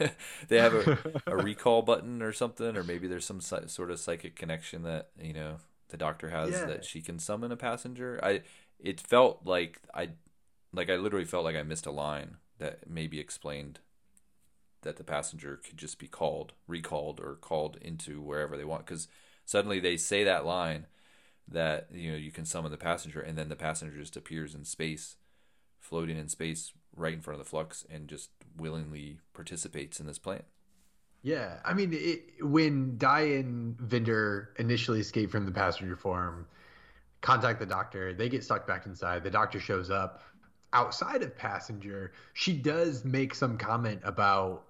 they 0.49 0.59
have 0.59 0.74
a, 0.74 0.99
a 1.27 1.37
recall 1.37 1.83
button 1.83 2.23
or 2.23 2.33
something, 2.33 2.77
or 2.77 2.85
maybe 2.85 3.09
there's 3.09 3.24
some 3.24 3.41
sort 3.41 3.91
of 3.91 3.99
psychic 3.99 4.37
connection 4.37 4.83
that 4.83 5.11
you 5.20 5.33
know 5.33 5.57
the 5.89 5.97
doctor 5.97 6.28
has 6.31 6.51
Yeah. 6.51 6.66
that 6.66 6.85
she 6.85 7.01
can 7.03 7.19
summon 7.19 7.51
a 7.53 7.57
passenger. 7.57 8.20
I 8.23 8.43
it 8.78 9.01
felt 9.01 9.41
like 9.45 9.81
I 9.95 10.11
like 10.77 10.90
I 10.90 10.97
literally 10.97 11.24
felt 11.24 11.44
like 11.44 11.57
I 11.57 11.62
missed 11.62 11.86
a 11.86 11.90
line 11.90 12.36
that 12.59 12.89
maybe 12.89 13.19
explained 13.19 13.81
that 14.82 14.97
the 14.97 15.05
passenger 15.05 15.57
could 15.57 15.77
just 15.77 15.98
be 15.98 16.07
called, 16.07 16.53
recalled, 16.69 17.20
or 17.20 17.35
called 17.35 17.77
into 17.81 18.20
wherever 18.20 18.57
they 18.57 18.65
want. 18.65 18.86
Because 18.86 19.09
suddenly 19.44 19.81
they 19.81 19.97
say 19.97 20.23
that 20.24 20.47
line 20.47 20.86
that 21.48 21.89
you 21.93 22.11
know 22.11 22.16
you 22.19 22.31
can 22.31 22.44
summon 22.44 22.70
the 22.70 22.77
passenger, 22.77 23.20
and 23.20 23.36
then 23.36 23.48
the 23.48 23.57
passenger 23.57 23.98
just 23.98 24.16
appears 24.16 24.55
in 24.55 24.65
space, 24.65 25.16
floating 25.81 26.16
in 26.16 26.28
space 26.28 26.73
right 26.94 27.15
in 27.15 27.20
front 27.20 27.40
of 27.40 27.44
the 27.44 27.51
flux, 27.51 27.85
and 27.90 28.09
just 28.09 28.31
willingly 28.57 29.19
participates 29.32 30.01
in 30.01 30.07
this 30.07 30.19
plan. 30.19 30.43
Yeah, 31.23 31.59
I 31.65 31.74
mean, 31.74 31.90
it, 31.93 32.44
when 32.44 32.98
Di 32.98 33.20
and 33.20 33.77
Vinder 33.78 34.48
initially 34.59 35.01
escape 35.01 35.31
from 35.31 35.44
the 35.44 35.53
passenger 35.53 35.97
form, 35.97 36.47
contact 37.20 37.59
the 37.59 37.66
doctor. 37.66 38.15
They 38.15 38.28
get 38.28 38.44
sucked 38.44 38.69
back 38.69 38.86
inside. 38.86 39.24
The 39.24 39.31
doctor 39.31 39.59
shows 39.59 39.90
up 39.90 40.23
outside 40.72 41.22
of 41.22 41.36
passenger. 41.36 42.12
She 42.34 42.52
does 42.55 43.05
make 43.05 43.34
some 43.34 43.59
comment 43.59 44.01
about 44.05 44.64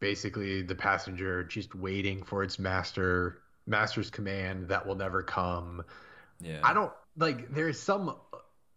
basically 0.00 0.62
the 0.62 0.74
passenger 0.74 1.44
just 1.44 1.74
waiting 1.74 2.22
for 2.22 2.42
its 2.42 2.58
master 2.58 3.40
master's 3.66 4.10
command 4.10 4.68
that 4.68 4.86
will 4.86 4.96
never 4.96 5.22
come. 5.22 5.84
Yeah, 6.40 6.60
I 6.62 6.74
don't 6.74 6.92
like. 7.16 7.52
There's 7.52 7.80
some 7.80 8.16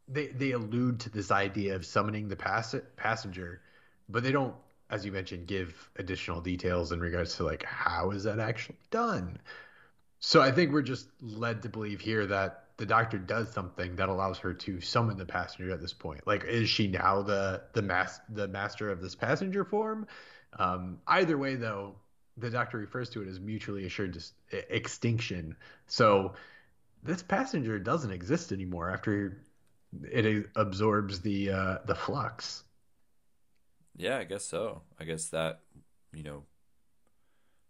they 0.08 0.28
they 0.28 0.52
allude 0.52 1.00
to 1.02 1.10
this 1.10 1.32
idea 1.32 1.76
of 1.76 1.86
summoning 1.86 2.30
the 2.30 2.36
pass 2.36 2.76
passenger, 2.96 3.62
but 4.10 4.24
they 4.24 4.32
don't, 4.32 4.56
as 4.90 5.06
you 5.06 5.12
mentioned, 5.12 5.48
give 5.48 5.90
additional 5.98 6.42
details 6.42 6.92
in 6.92 7.00
regards 7.00 7.36
to 7.38 7.44
like 7.44 7.64
how 7.64 8.12
is 8.12 8.24
that 8.24 8.40
actually 8.40 8.78
done. 8.90 9.40
So 10.20 10.42
I 10.42 10.52
think 10.52 10.72
we're 10.72 10.82
just 10.82 11.10
led 11.22 11.62
to 11.64 11.70
believe 11.70 12.02
here 12.02 12.26
that 12.28 12.67
the 12.78 12.86
doctor 12.86 13.18
does 13.18 13.52
something 13.52 13.96
that 13.96 14.08
allows 14.10 14.38
her 14.40 14.54
to 14.54 14.80
summon 14.82 15.18
the 15.18 15.26
passenger 15.26 15.72
at 15.74 15.82
this 15.82 15.94
point. 15.94 16.26
Like, 16.28 16.44
is 16.46 16.70
she 16.70 16.88
now 16.88 17.22
the 17.24 17.64
the 17.74 17.82
mas- 17.82 18.22
the 18.30 18.48
master 18.48 18.92
of 18.92 19.02
this 19.02 19.16
passenger 19.16 19.64
form? 19.66 20.08
Um, 20.60 21.00
either 21.08 21.38
way, 21.38 21.56
though, 21.56 21.96
the 22.38 22.50
doctor 22.50 22.78
refers 22.78 23.10
to 23.12 23.22
it 23.24 23.28
as 23.28 23.40
mutually 23.40 23.86
assured 23.86 24.12
dis- 24.14 24.34
extinction. 24.52 25.56
So 25.88 26.34
this 27.04 27.24
passenger 27.24 27.80
doesn't 27.80 28.12
exist 28.12 28.52
anymore 28.52 28.92
after 28.92 29.42
it 30.04 30.48
absorbs 30.56 31.22
the 31.22 31.52
uh, 31.52 31.78
the 31.86 31.96
flux. 31.96 32.64
yeah, 33.96 34.18
I 34.20 34.24
guess 34.26 34.46
so. 34.46 34.82
I 35.00 35.04
guess 35.06 35.30
that 35.30 35.62
you 36.14 36.24
know, 36.24 36.44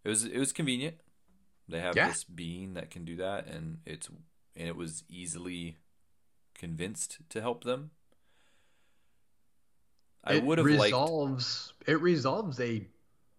it 0.04 0.08
was 0.08 0.24
it 0.24 0.38
was 0.38 0.52
convenient. 0.52 0.96
They 1.68 1.80
have 1.80 1.96
Yeah. 1.96 2.08
this 2.08 2.24
being 2.24 2.74
that 2.74 2.90
can 2.90 3.04
do 3.04 3.16
that, 3.16 3.46
and 3.46 3.78
it's 3.86 4.08
and 4.58 4.66
it 4.66 4.76
was 4.76 5.04
easily 5.08 5.76
convinced 6.54 7.18
to 7.30 7.40
help 7.40 7.64
them. 7.64 7.92
I 10.24 10.34
it 10.34 10.44
would 10.44 10.58
have 10.58 10.66
liked 10.66 10.82
resolves 10.82 11.72
it 11.86 12.00
resolves 12.02 12.60
a 12.60 12.86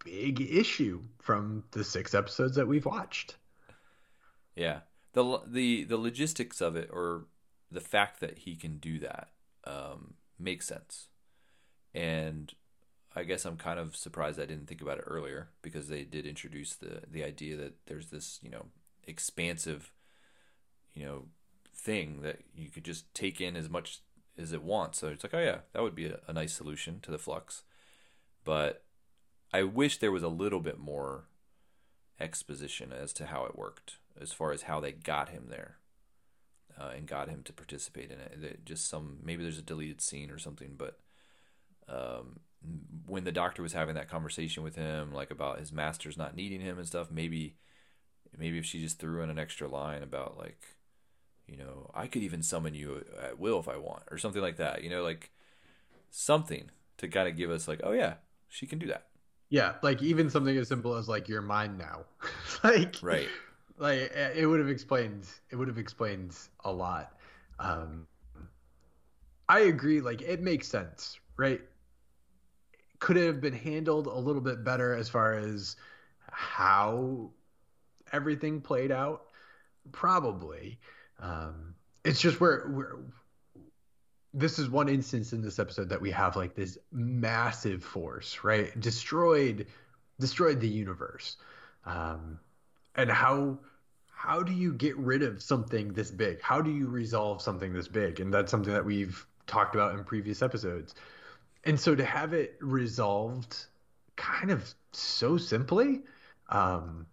big 0.03 0.39
issue 0.41 1.01
from 1.19 1.65
the 1.71 1.83
six 1.83 2.15
episodes 2.15 2.55
that 2.55 2.67
we've 2.67 2.85
watched. 2.85 3.35
Yeah. 4.55 4.79
The 5.13 5.41
the 5.45 5.83
the 5.83 5.97
logistics 5.97 6.61
of 6.61 6.75
it 6.77 6.89
or 6.91 7.25
the 7.69 7.81
fact 7.81 8.21
that 8.21 8.39
he 8.39 8.55
can 8.55 8.77
do 8.77 8.97
that 8.99 9.29
um 9.65 10.13
makes 10.39 10.65
sense. 10.65 11.09
And 11.93 12.53
I 13.13 13.23
guess 13.23 13.43
I'm 13.43 13.57
kind 13.57 13.77
of 13.79 13.95
surprised 13.95 14.39
I 14.39 14.45
didn't 14.45 14.67
think 14.67 14.81
about 14.81 14.99
it 14.99 15.03
earlier 15.05 15.49
because 15.61 15.89
they 15.89 16.03
did 16.03 16.25
introduce 16.25 16.75
the 16.75 17.01
the 17.11 17.25
idea 17.25 17.57
that 17.57 17.73
there's 17.87 18.07
this, 18.07 18.39
you 18.41 18.49
know, 18.49 18.67
expansive 19.05 19.91
you 20.99 21.05
know 21.05 21.25
thing 21.73 22.21
that 22.23 22.39
you 22.53 22.69
could 22.69 22.83
just 22.83 23.11
take 23.13 23.39
in 23.39 23.55
as 23.55 23.69
much 23.69 24.01
as 24.37 24.51
it 24.51 24.61
wants. 24.61 24.99
So 24.99 25.07
it's 25.07 25.23
like, 25.23 25.33
oh 25.33 25.39
yeah, 25.39 25.59
that 25.71 25.81
would 25.81 25.95
be 25.95 26.07
a, 26.07 26.19
a 26.27 26.33
nice 26.33 26.53
solution 26.53 26.99
to 27.03 27.11
the 27.11 27.17
flux. 27.17 27.63
But 28.43 28.83
I 29.53 29.63
wish 29.63 29.97
there 29.97 30.11
was 30.11 30.23
a 30.23 30.27
little 30.27 30.59
bit 30.59 30.77
more 30.77 31.25
exposition 32.19 32.91
as 32.91 33.13
to 33.13 33.27
how 33.27 33.45
it 33.45 33.57
worked, 33.57 33.97
as 34.19 34.33
far 34.33 34.51
as 34.51 34.63
how 34.63 34.81
they 34.81 34.91
got 34.91 35.29
him 35.29 35.45
there, 35.49 35.77
uh, 36.79 36.91
and 36.95 37.07
got 37.07 37.29
him 37.29 37.43
to 37.43 37.53
participate 37.53 38.11
in 38.11 38.19
it. 38.19 38.41
That 38.41 38.65
Just 38.65 38.89
some 38.89 39.19
maybe 39.23 39.43
there's 39.43 39.57
a 39.57 39.63
deleted 39.63 40.01
scene 40.01 40.29
or 40.31 40.37
something, 40.37 40.75
but 40.77 40.99
um, 41.87 42.41
when 43.05 43.23
the 43.23 43.31
doctor 43.31 43.61
was 43.61 43.73
having 43.73 43.95
that 43.95 44.09
conversation 44.09 44.63
with 44.63 44.75
him, 44.75 45.13
like 45.13 45.31
about 45.31 45.59
his 45.59 45.71
masters 45.71 46.17
not 46.17 46.35
needing 46.35 46.59
him 46.59 46.77
and 46.77 46.87
stuff, 46.87 47.09
maybe 47.09 47.55
maybe 48.37 48.57
if 48.57 48.65
she 48.65 48.81
just 48.81 48.99
threw 48.99 49.23
in 49.23 49.29
an 49.29 49.39
extra 49.39 49.67
line 49.67 50.03
about 50.03 50.37
like, 50.37 50.61
you 51.49 51.57
know, 51.57 51.91
I 51.93 52.07
could 52.07 52.23
even 52.23 52.43
summon 52.43 52.73
you 52.73 53.05
at 53.21 53.39
will 53.39 53.59
if 53.59 53.67
I 53.67 53.77
want, 53.77 54.03
or 54.11 54.17
something 54.17 54.41
like 54.41 54.57
that. 54.57 54.83
You 54.83 54.89
know, 54.89 55.03
like 55.03 55.31
something 56.11 56.71
to 56.99 57.07
kind 57.09 57.27
of 57.29 57.37
give 57.37 57.51
us 57.51 57.67
like, 57.67 57.81
oh 57.83 57.93
yeah, 57.93 58.15
she 58.49 58.67
can 58.67 58.79
do 58.79 58.87
that. 58.87 59.07
Yeah, 59.49 59.75
like 59.81 60.01
even 60.01 60.29
something 60.29 60.55
as 60.57 60.67
simple 60.67 60.95
as 60.95 61.07
like 61.09 61.27
you're 61.27 61.41
mine 61.41 61.77
now. 61.77 62.05
like 62.63 62.95
Right. 63.01 63.31
like 63.77 64.11
it 64.15 64.47
would 64.47 64.59
have 64.59 64.69
explained 64.69 65.25
it 65.51 65.55
would 65.55 65.67
have 65.67 65.77
explained 65.77 66.37
a 66.65 66.71
lot. 66.71 67.13
Um 67.59 68.07
I 69.49 69.59
agree 69.61 69.99
like 69.99 70.21
it 70.21 70.39
makes 70.41 70.67
sense, 70.69 71.19
right? 71.35 71.61
Could 72.99 73.17
it 73.17 73.25
have 73.25 73.41
been 73.41 73.53
handled 73.53 74.07
a 74.07 74.13
little 74.17 74.41
bit 74.41 74.63
better 74.63 74.93
as 74.93 75.09
far 75.09 75.33
as 75.33 75.75
how 76.31 77.31
everything 78.13 78.61
played 78.61 78.91
out? 78.91 79.27
Probably. 79.91 80.79
Um 81.19 81.75
it's 82.03 82.21
just 82.21 82.39
where 82.39 82.69
we're 82.69 82.95
this 84.33 84.59
is 84.59 84.69
one 84.69 84.89
instance 84.89 85.33
in 85.33 85.41
this 85.41 85.57
episode 85.57 85.89
that 85.89 86.01
we 86.01 86.11
have 86.11 86.35
like 86.35 86.53
this 86.53 86.77
massive 86.91 87.83
force, 87.83 88.43
right? 88.43 88.77
Destroyed 88.79 89.67
destroyed 90.19 90.59
the 90.59 90.67
universe. 90.67 91.37
Um 91.85 92.39
and 92.95 93.09
how 93.09 93.59
how 94.19 94.43
do 94.43 94.51
you 94.51 94.73
get 94.73 94.97
rid 94.97 95.23
of 95.23 95.41
something 95.41 95.93
this 95.93 96.11
big? 96.11 96.41
How 96.41 96.61
do 96.61 96.69
you 96.69 96.87
resolve 96.87 97.41
something 97.41 97.71
this 97.71 97.87
big? 97.87 98.19
And 98.19 98.33
that's 98.33 98.51
something 98.51 98.73
that 98.73 98.83
we've 98.83 99.25
talked 99.47 99.75
about 99.75 99.95
in 99.97 100.03
previous 100.03 100.41
episodes. 100.41 100.93
And 101.63 101.79
so 101.79 101.95
to 101.95 102.03
have 102.03 102.33
it 102.33 102.57
resolved 102.59 103.65
kind 104.17 104.51
of 104.51 104.73
so 104.91 105.37
simply, 105.37 106.01
um, 106.49 107.05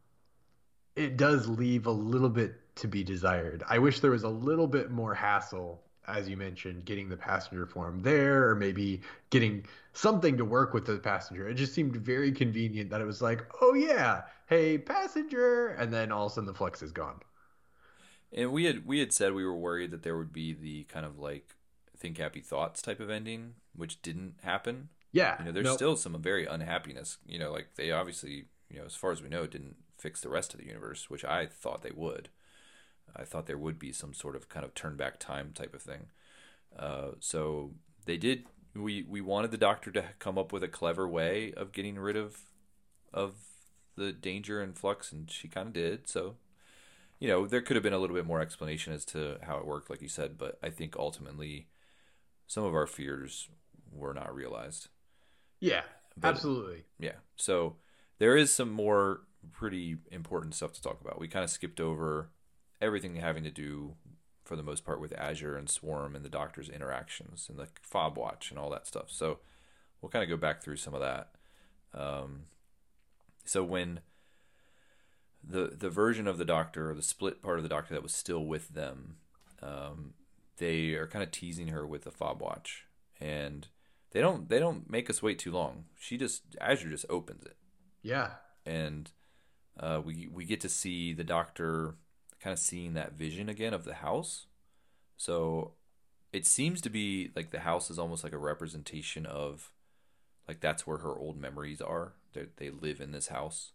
it 0.96 1.16
does 1.16 1.46
leave 1.48 1.86
a 1.86 1.92
little 1.92 2.28
bit 2.28 2.54
to 2.76 2.88
be 2.88 3.02
desired. 3.04 3.62
I 3.68 3.78
wish 3.78 4.00
there 4.00 4.10
was 4.10 4.22
a 4.24 4.28
little 4.28 4.66
bit 4.66 4.90
more 4.90 5.14
hassle 5.14 5.82
as 6.08 6.28
you 6.28 6.36
mentioned, 6.36 6.84
getting 6.84 7.08
the 7.08 7.16
passenger 7.16 7.66
form 7.66 8.00
there, 8.00 8.48
or 8.48 8.54
maybe 8.54 9.00
getting 9.30 9.64
something 9.92 10.36
to 10.36 10.44
work 10.44 10.72
with 10.72 10.86
the 10.86 10.98
passenger. 10.98 11.48
It 11.48 11.54
just 11.54 11.74
seemed 11.74 11.96
very 11.96 12.30
convenient 12.30 12.90
that 12.90 13.00
it 13.00 13.04
was 13.06 13.20
like, 13.20 13.44
oh 13.60 13.74
yeah, 13.74 14.22
hey 14.46 14.78
passenger, 14.78 15.68
and 15.70 15.92
then 15.92 16.12
all 16.12 16.26
of 16.26 16.32
a 16.32 16.34
sudden 16.34 16.46
the 16.46 16.54
flux 16.54 16.82
is 16.82 16.92
gone. 16.92 17.20
And 18.32 18.52
we 18.52 18.64
had 18.64 18.86
we 18.86 18.98
had 18.98 19.12
said 19.12 19.32
we 19.34 19.44
were 19.44 19.56
worried 19.56 19.90
that 19.92 20.02
there 20.02 20.16
would 20.16 20.32
be 20.32 20.52
the 20.52 20.84
kind 20.84 21.06
of 21.06 21.18
like 21.18 21.54
think 21.96 22.18
happy 22.18 22.40
thoughts 22.40 22.82
type 22.82 23.00
of 23.00 23.10
ending, 23.10 23.54
which 23.74 24.02
didn't 24.02 24.34
happen. 24.42 24.88
Yeah, 25.12 25.38
You 25.38 25.46
know, 25.46 25.52
there's 25.52 25.64
nope. 25.64 25.76
still 25.76 25.96
some 25.96 26.20
very 26.20 26.46
unhappiness. 26.46 27.18
You 27.26 27.38
know, 27.38 27.52
like 27.52 27.68
they 27.76 27.90
obviously, 27.90 28.46
you 28.68 28.78
know, 28.78 28.84
as 28.84 28.94
far 28.94 29.12
as 29.12 29.22
we 29.22 29.28
know, 29.28 29.46
didn't 29.46 29.76
fix 29.98 30.20
the 30.20 30.28
rest 30.28 30.52
of 30.52 30.60
the 30.60 30.66
universe, 30.66 31.08
which 31.08 31.24
I 31.24 31.46
thought 31.46 31.82
they 31.82 31.92
would. 31.94 32.28
I 33.16 33.24
thought 33.24 33.46
there 33.46 33.58
would 33.58 33.78
be 33.78 33.92
some 33.92 34.12
sort 34.14 34.36
of 34.36 34.48
kind 34.48 34.64
of 34.64 34.74
turn 34.74 34.96
back 34.96 35.18
time 35.18 35.52
type 35.54 35.74
of 35.74 35.82
thing. 35.82 36.06
Uh, 36.78 37.12
so 37.20 37.72
they 38.04 38.16
did. 38.16 38.44
We 38.74 39.02
we 39.02 39.20
wanted 39.20 39.50
the 39.50 39.56
Doctor 39.58 39.90
to 39.92 40.04
come 40.18 40.36
up 40.38 40.52
with 40.52 40.62
a 40.62 40.68
clever 40.68 41.08
way 41.08 41.52
of 41.56 41.72
getting 41.72 41.98
rid 41.98 42.16
of 42.16 42.38
of 43.12 43.34
the 43.96 44.12
danger 44.12 44.60
and 44.60 44.76
flux, 44.76 45.10
and 45.12 45.30
she 45.30 45.48
kind 45.48 45.68
of 45.68 45.72
did. 45.72 46.08
So 46.08 46.36
you 47.18 47.28
know, 47.28 47.46
there 47.46 47.62
could 47.62 47.76
have 47.76 47.82
been 47.82 47.94
a 47.94 47.98
little 47.98 48.14
bit 48.16 48.26
more 48.26 48.42
explanation 48.42 48.92
as 48.92 49.04
to 49.06 49.38
how 49.42 49.56
it 49.56 49.66
worked, 49.66 49.88
like 49.88 50.02
you 50.02 50.08
said, 50.08 50.36
but 50.36 50.58
I 50.62 50.68
think 50.68 50.96
ultimately 50.98 51.68
some 52.46 52.62
of 52.62 52.74
our 52.74 52.86
fears 52.86 53.48
were 53.90 54.12
not 54.12 54.34
realized. 54.34 54.88
Yeah, 55.58 55.84
But- 56.14 56.28
absolutely. 56.28 56.84
Yeah. 56.98 57.14
So 57.36 57.76
there 58.18 58.36
is 58.36 58.52
some 58.52 58.70
more 58.70 59.22
pretty 59.50 59.96
important 60.10 60.54
stuff 60.54 60.72
to 60.74 60.82
talk 60.82 61.00
about. 61.00 61.18
We 61.18 61.26
kind 61.28 61.42
of 61.42 61.48
skipped 61.48 61.80
over 61.80 62.28
everything 62.80 63.16
having 63.16 63.44
to 63.44 63.50
do, 63.50 63.94
for 64.44 64.56
the 64.56 64.62
most 64.62 64.84
part, 64.84 65.00
with 65.00 65.12
Azure 65.18 65.56
and 65.56 65.68
Swarm 65.68 66.14
and 66.14 66.24
the 66.24 66.30
Doctor's 66.30 66.68
interactions 66.68 67.48
and 67.48 67.58
the 67.58 67.68
fob 67.82 68.16
watch 68.16 68.50
and 68.50 68.58
all 68.58 68.70
that 68.70 68.86
stuff. 68.86 69.10
So 69.10 69.38
we'll 70.00 70.10
kind 70.10 70.22
of 70.22 70.28
go 70.28 70.36
back 70.36 70.62
through 70.62 70.76
some 70.76 70.94
of 70.94 71.00
that. 71.00 71.30
Um, 71.94 72.44
so 73.44 73.62
when 73.64 74.00
the 75.42 75.72
the 75.78 75.90
version 75.90 76.26
of 76.26 76.38
the 76.38 76.44
Doctor 76.44 76.90
or 76.90 76.94
the 76.94 77.02
split 77.02 77.42
part 77.42 77.58
of 77.58 77.62
the 77.62 77.68
Doctor 77.68 77.94
that 77.94 78.02
was 78.02 78.14
still 78.14 78.44
with 78.44 78.70
them, 78.70 79.16
um, 79.62 80.14
they 80.58 80.92
are 80.92 81.06
kind 81.06 81.22
of 81.22 81.30
teasing 81.30 81.68
her 81.68 81.86
with 81.86 82.04
the 82.04 82.10
fob 82.10 82.42
watch, 82.42 82.86
and 83.20 83.68
they 84.10 84.20
don't 84.20 84.48
they 84.48 84.58
don't 84.58 84.90
make 84.90 85.08
us 85.08 85.22
wait 85.22 85.38
too 85.38 85.52
long. 85.52 85.84
She 85.98 86.16
just 86.16 86.42
Azure 86.60 86.90
just 86.90 87.06
opens 87.08 87.44
it, 87.44 87.56
Yeah, 88.02 88.30
and 88.64 89.10
uh, 89.78 90.00
we 90.04 90.28
we 90.32 90.44
get 90.44 90.60
to 90.62 90.68
see 90.68 91.12
the 91.12 91.24
Doctor 91.24 91.94
kind 92.40 92.52
of 92.52 92.58
seeing 92.58 92.94
that 92.94 93.12
vision 93.12 93.48
again 93.48 93.74
of 93.74 93.84
the 93.84 93.94
house. 93.94 94.46
So 95.16 95.72
it 96.32 96.46
seems 96.46 96.80
to 96.82 96.90
be 96.90 97.30
like 97.34 97.50
the 97.50 97.60
house 97.60 97.90
is 97.90 97.98
almost 97.98 98.24
like 98.24 98.32
a 98.32 98.38
representation 98.38 99.26
of 99.26 99.72
like 100.46 100.60
that's 100.60 100.86
where 100.86 100.98
her 100.98 101.16
old 101.18 101.40
memories 101.40 101.80
are. 101.80 102.12
They 102.32 102.46
they 102.56 102.70
live 102.70 103.00
in 103.00 103.12
this 103.12 103.28
house, 103.28 103.72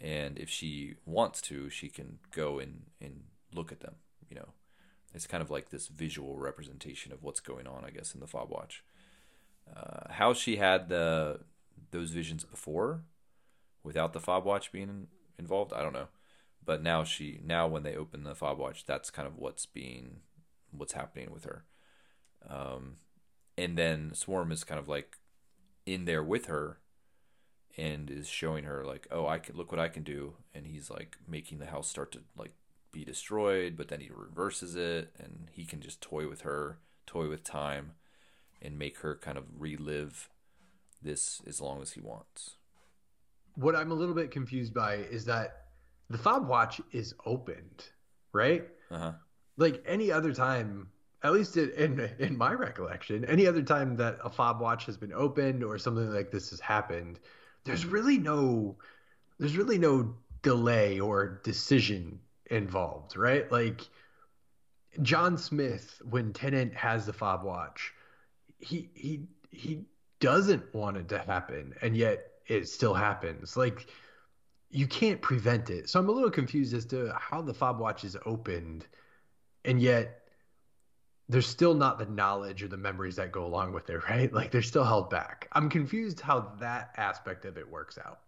and 0.00 0.38
if 0.38 0.48
she 0.48 0.94
wants 1.04 1.40
to, 1.42 1.70
she 1.70 1.88
can 1.88 2.18
go 2.32 2.58
and 2.58 2.84
and 3.00 3.24
look 3.52 3.72
at 3.72 3.80
them. 3.80 3.96
You 4.28 4.36
know, 4.36 4.48
it's 5.14 5.26
kind 5.26 5.42
of 5.42 5.50
like 5.50 5.70
this 5.70 5.88
visual 5.88 6.36
representation 6.38 7.12
of 7.12 7.22
what's 7.22 7.40
going 7.40 7.66
on, 7.66 7.84
I 7.84 7.90
guess, 7.90 8.14
in 8.14 8.20
the 8.20 8.26
fob 8.26 8.50
watch. 8.50 8.82
Uh, 9.74 10.12
how 10.12 10.32
she 10.32 10.56
had 10.56 10.88
the 10.88 11.40
those 11.90 12.10
visions 12.10 12.44
before, 12.44 13.02
without 13.82 14.12
the 14.12 14.20
fob 14.20 14.44
watch 14.44 14.72
being 14.72 15.08
involved, 15.38 15.72
I 15.72 15.82
don't 15.82 15.92
know. 15.92 16.08
But 16.66 16.82
now 16.82 17.04
she 17.04 17.40
now 17.44 17.66
when 17.66 17.84
they 17.84 17.96
open 17.96 18.24
the 18.24 18.34
fob 18.34 18.58
watch, 18.58 18.84
that's 18.84 19.10
kind 19.10 19.26
of 19.26 19.38
what's 19.38 19.64
being 19.64 20.20
what's 20.70 20.92
happening 20.92 21.30
with 21.32 21.44
her. 21.44 21.64
Um, 22.48 22.96
and 23.56 23.78
then 23.78 24.12
Swarm 24.14 24.52
is 24.52 24.64
kind 24.64 24.78
of 24.78 24.88
like 24.88 25.16
in 25.86 26.04
there 26.04 26.22
with 26.22 26.46
her 26.46 26.80
and 27.78 28.10
is 28.10 28.28
showing 28.28 28.64
her 28.64 28.84
like, 28.84 29.06
oh, 29.10 29.26
I 29.26 29.38
can 29.38 29.56
look 29.56 29.70
what 29.70 29.80
I 29.80 29.88
can 29.88 30.02
do, 30.02 30.34
and 30.54 30.66
he's 30.66 30.90
like 30.90 31.16
making 31.28 31.58
the 31.58 31.66
house 31.66 31.88
start 31.88 32.12
to 32.12 32.20
like 32.36 32.52
be 32.92 33.04
destroyed, 33.04 33.76
but 33.76 33.88
then 33.88 34.00
he 34.00 34.10
reverses 34.14 34.74
it, 34.74 35.14
and 35.18 35.48
he 35.52 35.64
can 35.64 35.80
just 35.80 36.00
toy 36.00 36.28
with 36.28 36.40
her, 36.42 36.78
toy 37.06 37.28
with 37.28 37.44
time, 37.44 37.92
and 38.62 38.78
make 38.78 38.98
her 39.00 39.14
kind 39.14 39.36
of 39.36 39.44
relive 39.58 40.30
this 41.02 41.42
as 41.46 41.60
long 41.60 41.82
as 41.82 41.92
he 41.92 42.00
wants. 42.00 42.56
what 43.54 43.76
I'm 43.76 43.90
a 43.90 43.94
little 43.94 44.14
bit 44.14 44.30
confused 44.30 44.74
by 44.74 44.94
is 44.96 45.26
that 45.26 45.65
the 46.10 46.18
fob 46.18 46.48
watch 46.48 46.80
is 46.92 47.14
opened, 47.24 47.84
right? 48.32 48.66
Uh 48.90 48.98
huh. 48.98 49.12
Like 49.56 49.82
any 49.86 50.12
other 50.12 50.32
time, 50.32 50.88
at 51.22 51.32
least 51.32 51.56
in, 51.56 51.70
in 51.72 52.10
in 52.18 52.38
my 52.38 52.52
recollection, 52.52 53.24
any 53.24 53.46
other 53.46 53.62
time 53.62 53.96
that 53.96 54.18
a 54.22 54.30
fob 54.30 54.60
watch 54.60 54.86
has 54.86 54.96
been 54.96 55.12
opened 55.12 55.64
or 55.64 55.78
something 55.78 56.10
like 56.10 56.30
this 56.30 56.50
has 56.50 56.60
happened, 56.60 57.18
there's 57.64 57.86
really 57.86 58.18
no 58.18 58.76
there's 59.38 59.56
really 59.56 59.78
no 59.78 60.14
delay 60.42 61.00
or 61.00 61.40
decision 61.42 62.20
involved, 62.50 63.16
right? 63.16 63.50
Like 63.50 63.82
John 65.02 65.36
Smith, 65.36 66.00
when 66.08 66.32
Tennant 66.32 66.74
has 66.74 67.06
the 67.06 67.12
fob 67.12 67.44
watch, 67.44 67.92
he 68.58 68.90
he 68.94 69.26
he 69.50 69.84
doesn't 70.20 70.74
want 70.74 70.96
it 70.96 71.08
to 71.08 71.18
happen, 71.18 71.74
and 71.82 71.96
yet 71.96 72.32
it 72.46 72.68
still 72.68 72.94
happens. 72.94 73.56
Like 73.56 73.86
you 74.76 74.86
can't 74.86 75.20
prevent 75.22 75.70
it. 75.70 75.88
So 75.88 75.98
I'm 75.98 76.08
a 76.08 76.12
little 76.12 76.30
confused 76.30 76.74
as 76.74 76.84
to 76.86 77.12
how 77.18 77.40
the 77.40 77.54
fob 77.54 77.78
watch 77.80 78.04
is 78.04 78.16
opened, 78.26 78.86
and 79.64 79.80
yet 79.80 80.22
there's 81.28 81.46
still 81.46 81.74
not 81.74 81.98
the 81.98 82.06
knowledge 82.06 82.62
or 82.62 82.68
the 82.68 82.76
memories 82.76 83.16
that 83.16 83.32
go 83.32 83.44
along 83.46 83.72
with 83.72 83.88
it, 83.90 83.98
right? 84.10 84.32
Like 84.32 84.50
they're 84.50 84.62
still 84.62 84.84
held 84.84 85.08
back. 85.10 85.48
I'm 85.52 85.68
confused 85.70 86.20
how 86.20 86.52
that 86.60 86.90
aspect 86.96 87.44
of 87.44 87.56
it 87.56 87.68
works 87.70 87.98
out. 87.98 88.20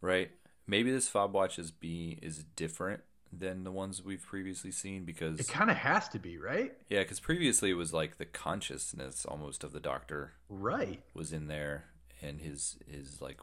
Right. 0.00 0.30
Maybe 0.66 0.90
this 0.90 1.08
fob 1.08 1.32
watch 1.32 1.58
is 1.58 1.70
be 1.70 2.18
is 2.22 2.44
different 2.56 3.02
than 3.32 3.64
the 3.64 3.72
ones 3.72 4.02
we've 4.02 4.22
previously 4.22 4.70
seen 4.70 5.04
because 5.04 5.40
It 5.40 5.48
kind 5.48 5.70
of 5.70 5.76
has 5.76 6.08
to 6.10 6.18
be, 6.18 6.38
right? 6.38 6.72
yeah, 6.88 7.00
because 7.00 7.20
previously 7.20 7.70
it 7.70 7.74
was 7.74 7.92
like 7.92 8.18
the 8.18 8.24
consciousness 8.26 9.24
almost 9.26 9.64
of 9.64 9.72
the 9.72 9.80
Doctor 9.80 10.34
Right. 10.48 11.02
was 11.14 11.32
in 11.32 11.48
there 11.48 11.86
and 12.22 12.40
his 12.40 12.76
his 12.86 13.20
like 13.20 13.40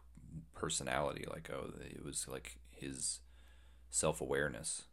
personality 0.53 1.25
like 1.29 1.49
oh 1.53 1.71
it 1.81 2.03
was 2.03 2.27
like 2.27 2.57
his 2.71 3.19
self-awareness. 3.89 4.83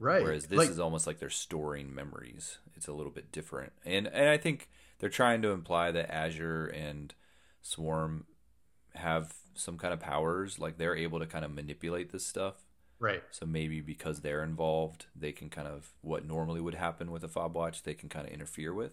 Right. 0.00 0.22
whereas 0.22 0.46
this 0.46 0.58
like, 0.58 0.70
is 0.70 0.78
almost 0.78 1.08
like 1.08 1.18
they're 1.18 1.28
storing 1.28 1.92
memories. 1.92 2.58
It's 2.76 2.86
a 2.86 2.92
little 2.92 3.10
bit 3.10 3.32
different. 3.32 3.72
And 3.84 4.06
and 4.06 4.28
i 4.28 4.36
think 4.36 4.68
they're 4.98 5.08
trying 5.08 5.42
to 5.42 5.50
imply 5.50 5.90
that 5.90 6.12
azure 6.12 6.66
and 6.66 7.14
swarm 7.62 8.26
have 8.94 9.34
some 9.54 9.76
kind 9.76 9.92
of 9.92 10.00
powers. 10.00 10.58
Like 10.58 10.78
they're 10.78 10.96
able 10.96 11.18
to 11.18 11.26
kind 11.26 11.44
of 11.44 11.52
manipulate 11.52 12.12
this 12.12 12.26
stuff. 12.26 12.64
Right. 13.00 13.22
so 13.30 13.46
maybe 13.46 13.80
because 13.80 14.22
they're 14.22 14.42
involved 14.42 15.06
they 15.14 15.30
can 15.30 15.50
kind 15.50 15.68
of 15.68 15.92
what 16.00 16.26
normally 16.26 16.60
would 16.60 16.74
happen 16.74 17.12
with 17.12 17.22
a 17.22 17.28
fob 17.28 17.54
watch 17.54 17.84
they 17.84 17.94
can 17.94 18.08
kind 18.08 18.26
of 18.26 18.32
interfere 18.32 18.74
with. 18.74 18.92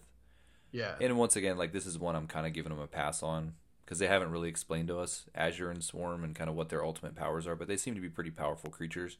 Yeah. 0.70 0.94
and 1.00 1.16
once 1.16 1.36
again, 1.36 1.56
like 1.56 1.72
this 1.72 1.86
is 1.86 1.98
one 1.98 2.14
I'm 2.14 2.26
kind 2.28 2.46
of 2.46 2.52
giving 2.52 2.70
them 2.70 2.80
a 2.80 2.86
pass 2.86 3.22
on 3.22 3.54
because 3.86 4.00
they 4.00 4.08
haven't 4.08 4.32
really 4.32 4.48
explained 4.48 4.88
to 4.88 4.98
us 4.98 5.26
Azure 5.32 5.70
and 5.70 5.82
Swarm 5.82 6.24
and 6.24 6.34
kind 6.34 6.50
of 6.50 6.56
what 6.56 6.70
their 6.70 6.84
ultimate 6.84 7.14
powers 7.14 7.46
are, 7.46 7.54
but 7.54 7.68
they 7.68 7.76
seem 7.76 7.94
to 7.94 8.00
be 8.00 8.08
pretty 8.08 8.32
powerful 8.32 8.68
creatures. 8.68 9.16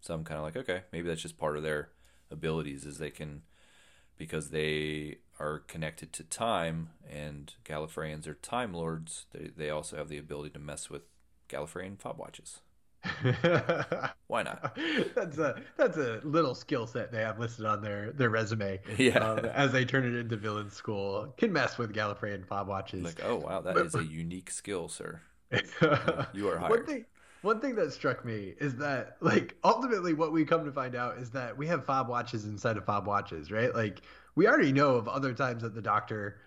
So 0.00 0.12
I'm 0.12 0.24
kind 0.24 0.38
of 0.38 0.44
like, 0.44 0.56
okay, 0.56 0.82
maybe 0.92 1.06
that's 1.06 1.22
just 1.22 1.38
part 1.38 1.56
of 1.56 1.62
their 1.62 1.90
abilities 2.28 2.84
is 2.84 2.98
they 2.98 3.10
can 3.10 3.42
because 4.16 4.50
they 4.50 5.18
are 5.38 5.60
connected 5.60 6.12
to 6.12 6.24
time 6.24 6.90
and 7.08 7.54
Gallifreyans 7.64 8.26
are 8.26 8.34
time 8.34 8.74
lords. 8.74 9.26
They 9.32 9.50
they 9.56 9.70
also 9.70 9.96
have 9.96 10.08
the 10.08 10.18
ability 10.18 10.50
to 10.50 10.58
mess 10.58 10.90
with 10.90 11.02
Gallifreyan 11.48 12.00
fob 12.00 12.18
watches. 12.18 12.58
Why 14.26 14.42
not? 14.42 14.76
that's 15.14 15.38
a 15.38 15.60
that's 15.76 15.96
a 15.96 16.20
little 16.24 16.54
skill 16.54 16.86
set 16.86 17.12
they 17.12 17.20
have 17.20 17.38
listed 17.38 17.64
on 17.64 17.80
their 17.82 18.12
their 18.12 18.30
resume. 18.30 18.80
Yeah. 18.98 19.18
Um, 19.18 19.44
as 19.44 19.72
they 19.72 19.84
turn 19.84 20.04
it 20.04 20.18
into 20.18 20.36
villain 20.36 20.70
school, 20.70 21.32
can 21.36 21.52
mess 21.52 21.78
with 21.78 21.94
Gallifreyan 21.94 22.46
fob 22.46 22.68
watches. 22.68 23.04
Like, 23.04 23.24
oh 23.24 23.36
wow, 23.36 23.60
that 23.60 23.76
is 23.78 23.94
a 23.94 24.04
unique 24.04 24.50
skill, 24.50 24.88
sir. 24.88 25.20
You 26.32 26.48
are 26.48 26.58
One 26.58 26.70
hired. 26.70 26.86
thing, 26.86 27.04
one 27.42 27.60
thing 27.60 27.74
that 27.76 27.92
struck 27.92 28.24
me 28.24 28.54
is 28.60 28.76
that, 28.76 29.16
like, 29.20 29.56
ultimately, 29.64 30.12
what 30.12 30.32
we 30.32 30.44
come 30.44 30.64
to 30.64 30.72
find 30.72 30.94
out 30.94 31.18
is 31.18 31.30
that 31.30 31.56
we 31.56 31.66
have 31.68 31.84
fob 31.84 32.08
watches 32.08 32.44
inside 32.44 32.76
of 32.76 32.84
fob 32.84 33.06
watches, 33.06 33.50
right? 33.50 33.74
Like, 33.74 34.02
we 34.34 34.46
already 34.48 34.72
know 34.72 34.96
of 34.96 35.08
other 35.08 35.32
times 35.32 35.62
that 35.62 35.74
the 35.74 35.80
Doctor, 35.82 36.40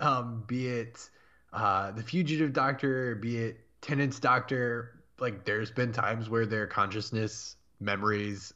um, 0.00 0.44
be 0.46 0.68
it 0.68 1.08
uh, 1.52 1.92
the 1.92 2.02
fugitive 2.02 2.52
Doctor, 2.52 3.14
be 3.14 3.38
it 3.38 3.60
Tennant's 3.80 4.18
Doctor, 4.20 5.01
like, 5.22 5.44
there's 5.44 5.70
been 5.70 5.92
times 5.92 6.28
where 6.28 6.44
their 6.44 6.66
consciousness, 6.66 7.56
memories, 7.80 8.52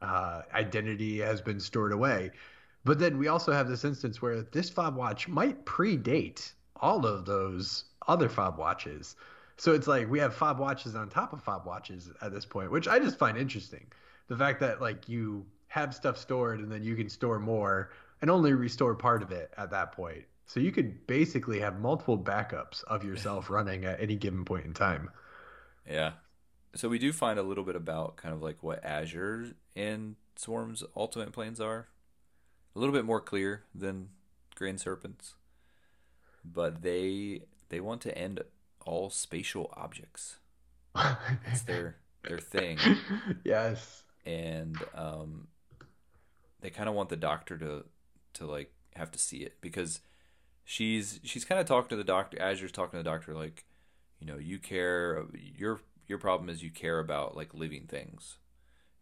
uh, 0.00 0.42
identity 0.54 1.18
has 1.20 1.40
been 1.40 1.58
stored 1.58 1.92
away. 1.92 2.30
But 2.84 2.98
then 2.98 3.18
we 3.18 3.28
also 3.28 3.52
have 3.52 3.68
this 3.68 3.84
instance 3.84 4.20
where 4.20 4.42
this 4.42 4.68
fob 4.68 4.96
watch 4.96 5.28
might 5.28 5.64
predate 5.64 6.52
all 6.76 7.06
of 7.06 7.24
those 7.24 7.84
other 8.08 8.28
fob 8.28 8.58
watches. 8.58 9.16
So 9.56 9.72
it's 9.72 9.86
like 9.86 10.10
we 10.10 10.18
have 10.18 10.34
fob 10.34 10.58
watches 10.58 10.96
on 10.96 11.08
top 11.08 11.32
of 11.32 11.42
fob 11.42 11.64
watches 11.64 12.10
at 12.20 12.32
this 12.32 12.44
point, 12.44 12.72
which 12.72 12.88
I 12.88 12.98
just 12.98 13.18
find 13.18 13.38
interesting. 13.38 13.86
The 14.28 14.36
fact 14.36 14.60
that 14.60 14.80
like 14.80 15.08
you 15.08 15.46
have 15.68 15.94
stuff 15.94 16.18
stored 16.18 16.60
and 16.60 16.70
then 16.70 16.82
you 16.82 16.96
can 16.96 17.08
store 17.08 17.38
more 17.38 17.90
and 18.20 18.30
only 18.30 18.52
restore 18.52 18.94
part 18.94 19.22
of 19.22 19.30
it 19.30 19.52
at 19.56 19.70
that 19.70 19.92
point. 19.92 20.24
So 20.46 20.60
you 20.60 20.72
could 20.72 21.06
basically 21.06 21.60
have 21.60 21.80
multiple 21.80 22.18
backups 22.18 22.82
of 22.84 23.04
yourself 23.04 23.48
running 23.50 23.84
at 23.84 24.00
any 24.00 24.16
given 24.16 24.44
point 24.44 24.66
in 24.66 24.74
time. 24.74 25.10
Yeah. 25.88 26.12
So 26.74 26.88
we 26.88 26.98
do 26.98 27.12
find 27.12 27.38
a 27.38 27.42
little 27.42 27.64
bit 27.64 27.76
about 27.76 28.16
kind 28.16 28.34
of 28.34 28.42
like 28.42 28.62
what 28.62 28.84
Azure 28.84 29.48
and 29.76 30.16
Swarm's 30.36 30.82
ultimate 30.96 31.32
plans 31.32 31.60
are. 31.60 31.88
A 32.74 32.78
little 32.78 32.94
bit 32.94 33.04
more 33.04 33.20
clear 33.20 33.64
than 33.74 34.08
Grand 34.54 34.80
Serpent's. 34.80 35.34
But 36.44 36.82
they 36.82 37.42
they 37.68 37.80
want 37.80 38.00
to 38.02 38.16
end 38.16 38.40
all 38.84 39.10
spatial 39.10 39.72
objects. 39.76 40.36
It's 41.46 41.62
their 41.62 41.96
their 42.26 42.38
thing. 42.38 42.78
yes. 43.44 44.04
And 44.24 44.76
um 44.94 45.48
they 46.60 46.70
kind 46.70 46.88
of 46.88 46.94
want 46.94 47.10
the 47.10 47.16
doctor 47.16 47.58
to 47.58 47.84
to 48.34 48.46
like 48.46 48.72
have 48.96 49.10
to 49.10 49.18
see 49.18 49.38
it 49.38 49.56
because 49.60 50.00
she's 50.64 51.20
she's 51.22 51.44
kind 51.44 51.60
of 51.60 51.66
talking 51.66 51.90
to 51.90 51.96
the 51.96 52.04
doctor 52.04 52.38
Azure's 52.40 52.72
talking 52.72 52.98
to 52.98 53.02
the 53.02 53.10
doctor 53.10 53.34
like 53.34 53.64
you 54.22 54.28
know 54.28 54.38
you 54.38 54.60
care 54.60 55.24
your 55.34 55.80
your 56.06 56.18
problem 56.18 56.48
is 56.48 56.62
you 56.62 56.70
care 56.70 57.00
about 57.00 57.36
like 57.36 57.52
living 57.54 57.86
things. 57.88 58.38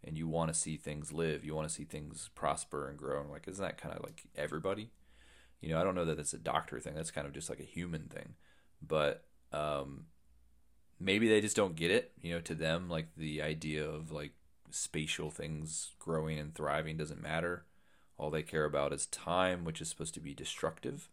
And 0.03 0.17
you 0.17 0.27
want 0.27 0.51
to 0.51 0.59
see 0.59 0.79
things 0.79 1.13
live 1.13 1.45
you 1.45 1.55
want 1.55 1.69
to 1.69 1.75
see 1.75 1.85
things 1.85 2.31
prosper 2.35 2.89
and 2.89 2.97
grow. 2.97 3.21
And 3.21 3.31
like 3.31 3.47
isn't 3.47 3.63
that 3.63 3.77
kind 3.77 3.95
of 3.95 4.03
like 4.03 4.23
everybody? 4.35 4.91
You 5.61 5.69
know 5.69 5.79
i 5.79 5.85
don't 5.85 5.95
know 5.95 6.07
that 6.07 6.17
that's 6.17 6.33
a 6.33 6.39
doctor 6.39 6.81
thing 6.81 6.95
that's 6.95 7.11
kind 7.11 7.27
of 7.27 7.35
just 7.35 7.51
like 7.51 7.61
a 7.61 7.65
human 7.65 8.05
thing. 8.05 8.35
But 8.81 9.25
um 9.53 10.07
maybe 10.99 11.29
they 11.29 11.43
just 11.43 11.57
don't 11.57 11.77
get 11.77 11.91
it 11.91 12.13
you 12.23 12.33
know 12.33 12.41
to 12.41 12.55
them 12.55 12.89
like 12.89 13.09
the 13.15 13.43
idea 13.43 13.87
of 13.87 14.11
like 14.11 14.33
spatial 14.71 15.31
things 15.31 15.91
growing 15.99 16.39
and 16.39 16.55
thriving 16.55 16.97
doesn't 16.97 17.23
matter. 17.23 17.67
All 18.17 18.31
they 18.31 18.43
care 18.43 18.65
about 18.65 18.95
is 18.95 19.05
time 19.05 19.65
which 19.65 19.83
is 19.83 19.91
supposed 19.91 20.15
to 20.15 20.21
be 20.21 20.33
destructive 20.33 21.11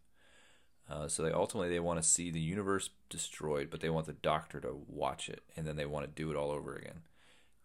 uh, 0.90 1.08
so 1.08 1.22
they 1.22 1.32
ultimately 1.32 1.68
they 1.68 1.80
want 1.80 2.02
to 2.02 2.08
see 2.08 2.30
the 2.30 2.40
universe 2.40 2.90
destroyed, 3.10 3.68
but 3.70 3.80
they 3.80 3.90
want 3.90 4.06
the 4.06 4.14
doctor 4.14 4.60
to 4.60 4.74
watch 4.86 5.28
it, 5.28 5.42
and 5.56 5.66
then 5.66 5.76
they 5.76 5.86
want 5.86 6.04
to 6.04 6.22
do 6.22 6.30
it 6.30 6.36
all 6.36 6.50
over 6.50 6.74
again, 6.74 7.00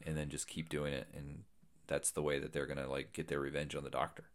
and 0.06 0.18
then 0.18 0.30
just 0.30 0.48
keep 0.48 0.70
doing 0.70 0.94
it, 0.94 1.08
and 1.16 1.44
that's 1.88 2.12
the 2.12 2.22
way 2.22 2.40
that 2.40 2.52
they're 2.52 2.66
gonna 2.66 2.90
like 2.90 3.14
get 3.14 3.28
their 3.28 3.40
revenge 3.40 3.76
on 3.76 3.84
the 3.84 3.90
doctor, 3.90 4.26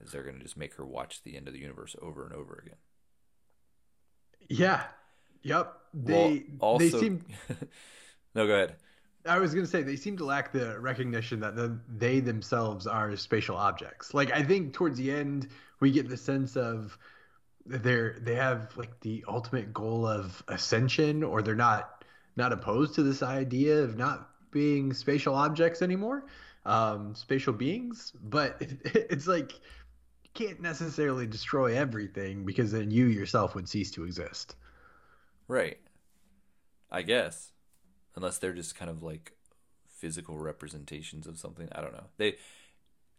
is 0.00 0.10
they're 0.10 0.24
gonna 0.24 0.42
just 0.42 0.56
make 0.56 0.74
her 0.74 0.84
watch 0.84 1.22
the 1.22 1.36
end 1.36 1.46
of 1.46 1.54
the 1.54 1.60
universe 1.60 1.94
over 2.02 2.24
and 2.24 2.34
over 2.34 2.62
again. 2.64 2.78
Yeah. 4.48 4.84
Yep. 5.42 5.72
They 5.92 6.44
well, 6.58 6.70
also, 6.70 6.84
they 6.84 6.90
seem. 6.90 7.24
no, 8.34 8.46
go 8.46 8.54
ahead. 8.54 8.76
I 9.26 9.38
was 9.38 9.54
gonna 9.54 9.66
say 9.66 9.82
they 9.82 9.96
seem 9.96 10.16
to 10.18 10.24
lack 10.24 10.52
the 10.52 10.78
recognition 10.80 11.40
that 11.40 11.56
the, 11.56 11.78
they 11.96 12.20
themselves 12.20 12.86
are 12.86 13.16
spatial 13.16 13.56
objects. 13.56 14.12
Like 14.12 14.32
I 14.32 14.42
think 14.42 14.72
towards 14.72 14.98
the 14.98 15.10
end 15.10 15.48
we 15.80 15.90
get 15.90 16.08
the 16.08 16.16
sense 16.16 16.56
of 16.56 16.98
they're 17.66 18.16
they 18.20 18.34
have 18.34 18.76
like 18.76 19.00
the 19.00 19.24
ultimate 19.26 19.72
goal 19.72 20.06
of 20.06 20.42
ascension 20.48 21.22
or 21.22 21.42
they're 21.42 21.54
not 21.54 22.04
not 22.36 22.52
opposed 22.52 22.94
to 22.94 23.02
this 23.02 23.22
idea 23.22 23.78
of 23.78 23.96
not 23.96 24.28
being 24.50 24.92
spatial 24.92 25.34
objects 25.34 25.82
anymore 25.82 26.24
um 26.66 27.14
spatial 27.14 27.52
beings. 27.52 28.12
But 28.22 28.56
it, 28.60 28.78
it's 29.10 29.26
like 29.26 29.52
you 29.52 30.30
can't 30.34 30.60
necessarily 30.60 31.26
destroy 31.26 31.76
everything 31.76 32.44
because 32.44 32.72
then 32.72 32.90
you 32.90 33.06
yourself 33.06 33.54
would 33.54 33.68
cease 33.68 33.90
to 33.92 34.04
exist. 34.04 34.56
Right. 35.48 35.78
I 36.90 37.02
guess. 37.02 37.52
Unless 38.16 38.38
they're 38.38 38.54
just 38.54 38.76
kind 38.76 38.90
of 38.90 39.02
like 39.02 39.32
physical 39.88 40.38
representations 40.38 41.26
of 41.26 41.38
something. 41.38 41.68
I 41.72 41.80
don't 41.80 41.92
know. 41.92 42.06
They 42.16 42.36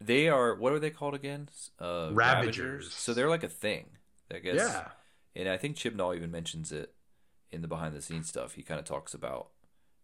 they 0.01 0.30
are 0.30 0.55
what 0.55 0.73
are 0.73 0.80
they 0.80 0.89
called 0.89 1.15
again? 1.15 1.49
Uh 1.80 2.09
ravagers, 2.13 2.57
ravagers. 2.57 2.93
so 2.93 3.13
they're 3.13 3.30
like 3.30 3.43
a 3.43 3.49
thing 3.49 3.85
I 4.34 4.39
guess. 4.39 4.56
Yeah. 4.56 4.88
And 5.35 5.49
I 5.49 5.57
think 5.57 5.76
Chibnall 5.76 6.15
even 6.15 6.31
mentions 6.31 6.72
it 6.72 6.93
in 7.52 7.61
the 7.61 7.68
behind 7.68 7.95
the 7.95 8.02
scenes 8.02 8.30
stuff. 8.30 8.53
He 8.53 8.64
kind 8.64 8.80
of 8.80 8.85
talks 8.85 9.14
about 9.14 9.49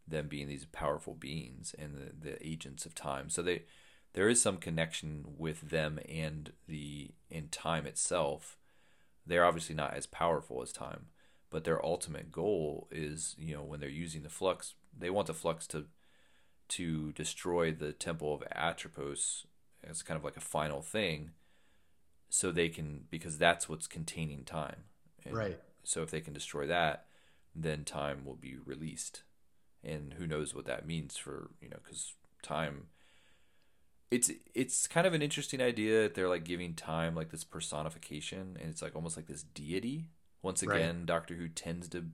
them 0.08 0.28
being 0.28 0.48
these 0.48 0.66
powerful 0.66 1.14
beings 1.14 1.74
and 1.78 1.96
the, 1.96 2.30
the 2.30 2.48
agents 2.48 2.86
of 2.86 2.96
time. 2.96 3.30
So 3.30 3.42
they 3.42 3.64
there 4.14 4.28
is 4.28 4.42
some 4.42 4.58
connection 4.58 5.24
with 5.38 5.70
them 5.70 6.00
and 6.10 6.52
the 6.68 7.12
in 7.30 7.48
time 7.48 7.86
itself. 7.86 8.58
They're 9.26 9.46
obviously 9.46 9.76
not 9.76 9.94
as 9.94 10.06
powerful 10.06 10.62
as 10.62 10.72
time, 10.72 11.08
but 11.50 11.64
their 11.64 11.84
ultimate 11.86 12.32
goal 12.32 12.88
is, 12.92 13.36
you 13.38 13.54
know, 13.56 13.64
when 13.64 13.80
they're 13.80 13.90
using 13.90 14.24
the 14.24 14.30
flux, 14.30 14.74
they 14.98 15.10
want 15.10 15.28
the 15.28 15.34
flux 15.34 15.68
to 15.68 15.86
to 16.70 17.12
destroy 17.14 17.72
the 17.72 17.92
temple 17.92 18.34
of 18.34 18.44
Atropos 18.52 19.46
as 19.84 20.04
kind 20.04 20.18
of 20.18 20.24
like 20.24 20.38
a 20.38 20.42
final 20.42 20.82
thing 20.82 21.32
so 22.34 22.50
they 22.50 22.70
can 22.70 23.04
because 23.12 23.38
that's 23.38 23.68
what's 23.68 23.88
containing 23.88 24.46
time. 24.46 24.86
And 25.26 25.36
right. 25.36 25.60
So 25.84 26.02
if 26.02 26.10
they 26.10 26.22
can 26.22 26.34
destroy 26.34 26.66
that, 26.66 27.06
then 27.54 27.84
time 27.84 28.24
will 28.26 28.36
be 28.36 28.56
released, 28.66 29.24
and 29.84 30.14
who 30.14 30.26
knows 30.26 30.56
what 30.56 30.66
that 30.66 30.88
means 30.88 31.18
for 31.18 31.52
you 31.62 31.70
know 31.70 31.78
because 31.84 32.14
time. 32.42 32.88
It's 34.10 34.32
it's 34.56 34.88
kind 34.88 35.06
of 35.06 35.14
an 35.14 35.22
interesting 35.22 35.62
idea 35.62 36.04
that 36.04 36.16
they're 36.16 36.30
like 36.30 36.46
giving 36.46 36.74
time 36.74 37.16
like 37.16 37.32
this 37.32 37.44
personification, 37.44 38.58
and 38.60 38.70
it's 38.70 38.82
like 38.82 38.96
almost 38.96 39.18
like 39.18 39.28
this 39.28 39.44
deity. 39.44 40.10
Once 40.42 40.64
again, 40.64 40.98
right. 41.00 41.06
Doctor 41.06 41.36
Who 41.36 41.50
tends 41.50 41.88
to 41.90 42.06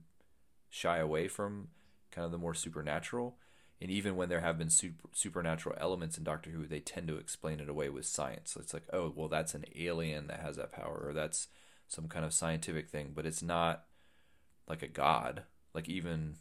shy 0.68 0.98
away 0.98 1.28
from 1.28 1.68
kind 2.10 2.24
of 2.24 2.32
the 2.32 2.38
more 2.38 2.54
supernatural 2.54 3.36
and 3.80 3.90
even 3.90 4.16
when 4.16 4.28
there 4.28 4.40
have 4.40 4.58
been 4.58 4.70
super, 4.70 5.08
supernatural 5.12 5.76
elements 5.78 6.18
in 6.18 6.24
Doctor 6.24 6.50
Who, 6.50 6.66
they 6.66 6.80
tend 6.80 7.06
to 7.08 7.16
explain 7.16 7.60
it 7.60 7.68
away 7.68 7.88
with 7.88 8.06
science. 8.06 8.50
So 8.52 8.60
it's 8.60 8.74
like, 8.74 8.86
oh, 8.92 9.12
well, 9.14 9.28
that's 9.28 9.54
an 9.54 9.64
alien 9.76 10.26
that 10.26 10.40
has 10.40 10.56
that 10.56 10.72
power, 10.72 11.04
or 11.06 11.12
that's 11.12 11.48
some 11.86 12.08
kind 12.08 12.24
of 12.24 12.32
scientific 12.32 12.88
thing, 12.88 13.12
but 13.14 13.24
it's 13.24 13.42
not 13.42 13.84
like 14.68 14.82
a 14.82 14.88
god. 14.88 15.44
Like 15.74 15.88
even 15.88 16.36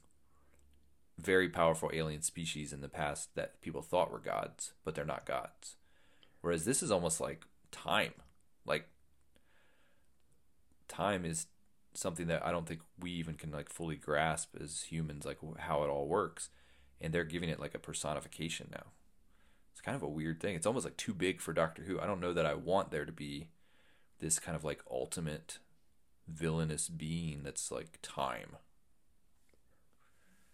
very 1.19 1.47
powerful 1.47 1.91
alien 1.93 2.21
species 2.21 2.73
in 2.73 2.81
the 2.81 2.89
past 2.89 3.33
that 3.35 3.61
people 3.61 3.81
thought 3.81 4.11
were 4.11 4.19
gods, 4.19 4.73
but 4.83 4.95
they're 4.95 5.05
not 5.05 5.25
gods. 5.25 5.75
Whereas 6.41 6.65
this 6.65 6.81
is 6.81 6.91
almost 6.91 7.21
like 7.21 7.45
time. 7.71 8.13
Like 8.65 8.87
time 10.87 11.23
is 11.23 11.47
something 11.93 12.27
that 12.27 12.45
I 12.45 12.51
don't 12.51 12.67
think 12.67 12.81
we 12.99 13.11
even 13.11 13.35
can 13.35 13.51
like 13.51 13.69
fully 13.69 13.95
grasp 13.95 14.55
as 14.59 14.83
humans, 14.89 15.25
like 15.25 15.37
how 15.59 15.83
it 15.83 15.89
all 15.89 16.07
works 16.07 16.49
and 17.01 17.13
they're 17.13 17.23
giving 17.23 17.49
it 17.49 17.59
like 17.59 17.75
a 17.75 17.79
personification 17.79 18.69
now. 18.71 18.85
It's 19.71 19.81
kind 19.81 19.95
of 19.95 20.03
a 20.03 20.07
weird 20.07 20.39
thing. 20.39 20.55
It's 20.55 20.65
almost 20.65 20.85
like 20.85 20.97
too 20.97 21.13
big 21.13 21.39
for 21.39 21.53
Doctor 21.53 21.83
Who. 21.83 21.99
I 21.99 22.07
don't 22.07 22.19
know 22.19 22.33
that 22.33 22.45
I 22.45 22.55
want 22.55 22.91
there 22.91 23.05
to 23.05 23.11
be 23.11 23.49
this 24.19 24.39
kind 24.39 24.55
of 24.55 24.63
like 24.63 24.81
ultimate 24.89 25.59
villainous 26.27 26.89
being 26.89 27.43
that's 27.43 27.71
like 27.71 27.99
time. 28.01 28.57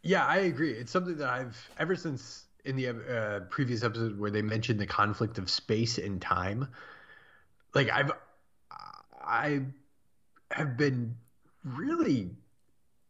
Yeah, 0.01 0.25
I 0.25 0.39
agree. 0.39 0.71
It's 0.71 0.91
something 0.91 1.17
that 1.17 1.29
I've 1.29 1.69
ever 1.79 1.95
since 1.95 2.43
in 2.65 2.75
the 2.75 2.89
uh, 2.89 3.39
previous 3.49 3.83
episode 3.83 4.19
where 4.19 4.31
they 4.31 4.41
mentioned 4.41 4.79
the 4.79 4.85
conflict 4.85 5.37
of 5.37 5.49
space 5.49 5.97
and 5.97 6.21
time. 6.21 6.67
Like 7.73 7.89
I've 7.89 8.11
I 9.25 9.61
have 10.51 10.77
been 10.77 11.15
really 11.63 12.31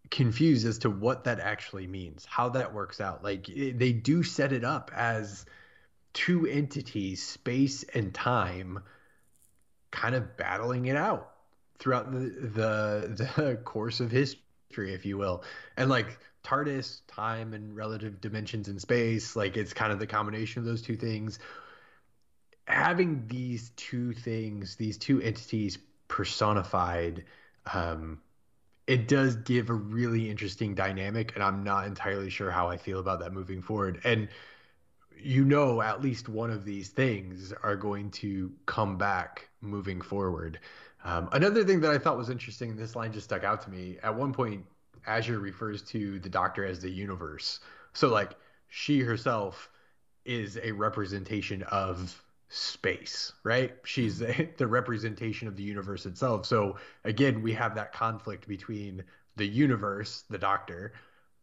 confused 0.09 0.67
as 0.67 0.79
to 0.79 0.89
what 0.89 1.23
that 1.23 1.39
actually 1.39 1.87
means, 1.87 2.25
how 2.25 2.49
that 2.49 2.73
works 2.73 3.01
out. 3.01 3.23
Like 3.23 3.45
they 3.45 3.93
do 3.93 4.23
set 4.23 4.53
it 4.53 4.63
up 4.63 4.91
as 4.95 5.45
two 6.13 6.45
entities, 6.45 7.25
space 7.25 7.83
and 7.93 8.13
time, 8.13 8.79
kind 9.91 10.15
of 10.15 10.37
battling 10.37 10.85
it 10.85 10.95
out 10.95 11.31
throughout 11.79 12.11
the 12.11 12.19
the, 12.19 13.27
the 13.35 13.55
course 13.63 13.99
of 13.99 14.11
history, 14.11 14.93
if 14.93 15.05
you 15.05 15.17
will. 15.17 15.43
And 15.77 15.89
like 15.89 16.19
TARDIS, 16.43 17.01
time 17.07 17.53
and 17.53 17.75
relative 17.75 18.21
dimensions 18.21 18.67
in 18.67 18.79
space, 18.79 19.35
like 19.35 19.57
it's 19.57 19.73
kind 19.73 19.91
of 19.91 19.99
the 19.99 20.07
combination 20.07 20.59
of 20.59 20.65
those 20.65 20.81
two 20.81 20.97
things. 20.97 21.39
Having 22.65 23.27
these 23.27 23.71
two 23.75 24.13
things, 24.13 24.75
these 24.75 24.97
two 24.97 25.21
entities 25.21 25.77
personified, 26.07 27.25
um, 27.73 28.21
it 28.87 29.07
does 29.07 29.35
give 29.37 29.69
a 29.69 29.73
really 29.73 30.29
interesting 30.29 30.75
dynamic, 30.75 31.33
and 31.35 31.43
I'm 31.43 31.63
not 31.63 31.87
entirely 31.87 32.29
sure 32.29 32.51
how 32.51 32.67
I 32.67 32.77
feel 32.77 32.99
about 32.99 33.19
that 33.19 33.33
moving 33.33 33.61
forward. 33.61 34.01
And 34.03 34.27
you 35.17 35.45
know, 35.45 35.81
at 35.81 36.01
least 36.01 36.27
one 36.27 36.51
of 36.51 36.65
these 36.65 36.89
things 36.89 37.53
are 37.63 37.77
going 37.77 38.11
to 38.11 38.51
come 38.65 38.97
back 38.97 39.47
moving 39.61 40.01
forward. 40.01 40.59
Um, 41.05 41.29
another 41.31 41.63
thing 41.63 41.79
that 41.81 41.91
I 41.91 41.97
thought 41.97 42.17
was 42.17 42.29
interesting, 42.29 42.75
this 42.75 42.95
line 42.95 43.13
just 43.13 43.25
stuck 43.25 43.43
out 43.43 43.61
to 43.61 43.69
me. 43.69 43.97
At 44.03 44.13
one 44.15 44.33
point, 44.33 44.65
Azure 45.05 45.39
refers 45.39 45.81
to 45.83 46.19
the 46.19 46.29
Doctor 46.29 46.65
as 46.65 46.79
the 46.79 46.89
universe. 46.89 47.59
So, 47.93 48.09
like, 48.09 48.31
she 48.69 48.99
herself 48.99 49.69
is 50.25 50.57
a 50.61 50.71
representation 50.71 51.63
of 51.63 52.22
space, 52.53 53.33
right? 53.43 53.73
She's 53.83 54.19
the, 54.19 54.27
mm-hmm. 54.27 54.51
the 54.57 54.67
representation 54.67 55.47
of 55.47 55.55
the 55.55 55.63
universe 55.63 56.05
itself. 56.05 56.45
So 56.45 56.77
again, 57.03 57.41
we 57.41 57.53
have 57.53 57.75
that 57.75 57.93
conflict 57.93 58.47
between 58.47 59.03
the 59.35 59.47
universe, 59.47 60.23
the 60.29 60.37
Doctor, 60.37 60.93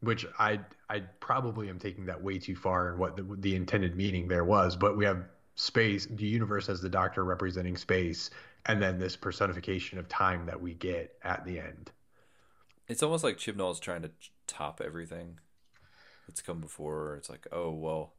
which 0.01 0.24
I 0.39 0.61
I 0.89 1.01
probably 1.19 1.69
am 1.69 1.78
taking 1.78 2.07
that 2.07 2.23
way 2.23 2.39
too 2.39 2.55
far 2.55 2.91
and 2.91 2.99
what 2.99 3.16
the, 3.16 3.27
the 3.39 3.57
intended 3.57 3.97
meaning 3.97 4.28
there 4.28 4.45
was, 4.45 4.77
but 4.77 4.97
we 4.97 5.05
have 5.05 5.24
space, 5.57 6.07
the 6.07 6.27
universe 6.27 6.69
as 6.69 6.81
the 6.81 6.89
Doctor 6.89 7.24
representing 7.24 7.77
space, 7.77 8.31
and 8.66 8.81
then 8.81 8.99
this 8.99 9.16
personification 9.16 9.99
of 9.99 10.09
time 10.09 10.47
that 10.47 10.61
we 10.61 10.74
get 10.74 11.16
at 11.24 11.45
the 11.45 11.59
end. 11.59 11.91
It's 12.87 13.03
almost 13.03 13.24
like 13.24 13.37
Chibnall 13.37 13.73
is 13.73 13.81
trying 13.81 14.03
to 14.03 14.11
top 14.47 14.81
everything 14.85 15.39
that's 16.28 16.41
come 16.41 16.61
before. 16.61 17.16
It's 17.16 17.28
like, 17.28 17.49
oh 17.51 17.70
well, 17.70 18.15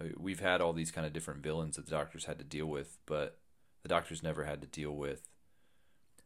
Uh, 0.00 0.06
we've 0.18 0.40
had 0.40 0.60
all 0.60 0.72
these 0.72 0.90
kind 0.90 1.06
of 1.06 1.12
different 1.12 1.42
villains 1.42 1.76
that 1.76 1.84
the 1.84 1.90
Doctor's 1.90 2.24
had 2.24 2.38
to 2.38 2.44
deal 2.44 2.66
with, 2.66 2.98
but 3.06 3.38
the 3.82 3.88
Doctor's 3.88 4.22
never 4.22 4.44
had 4.44 4.60
to 4.60 4.66
deal 4.66 4.92
with 4.92 5.28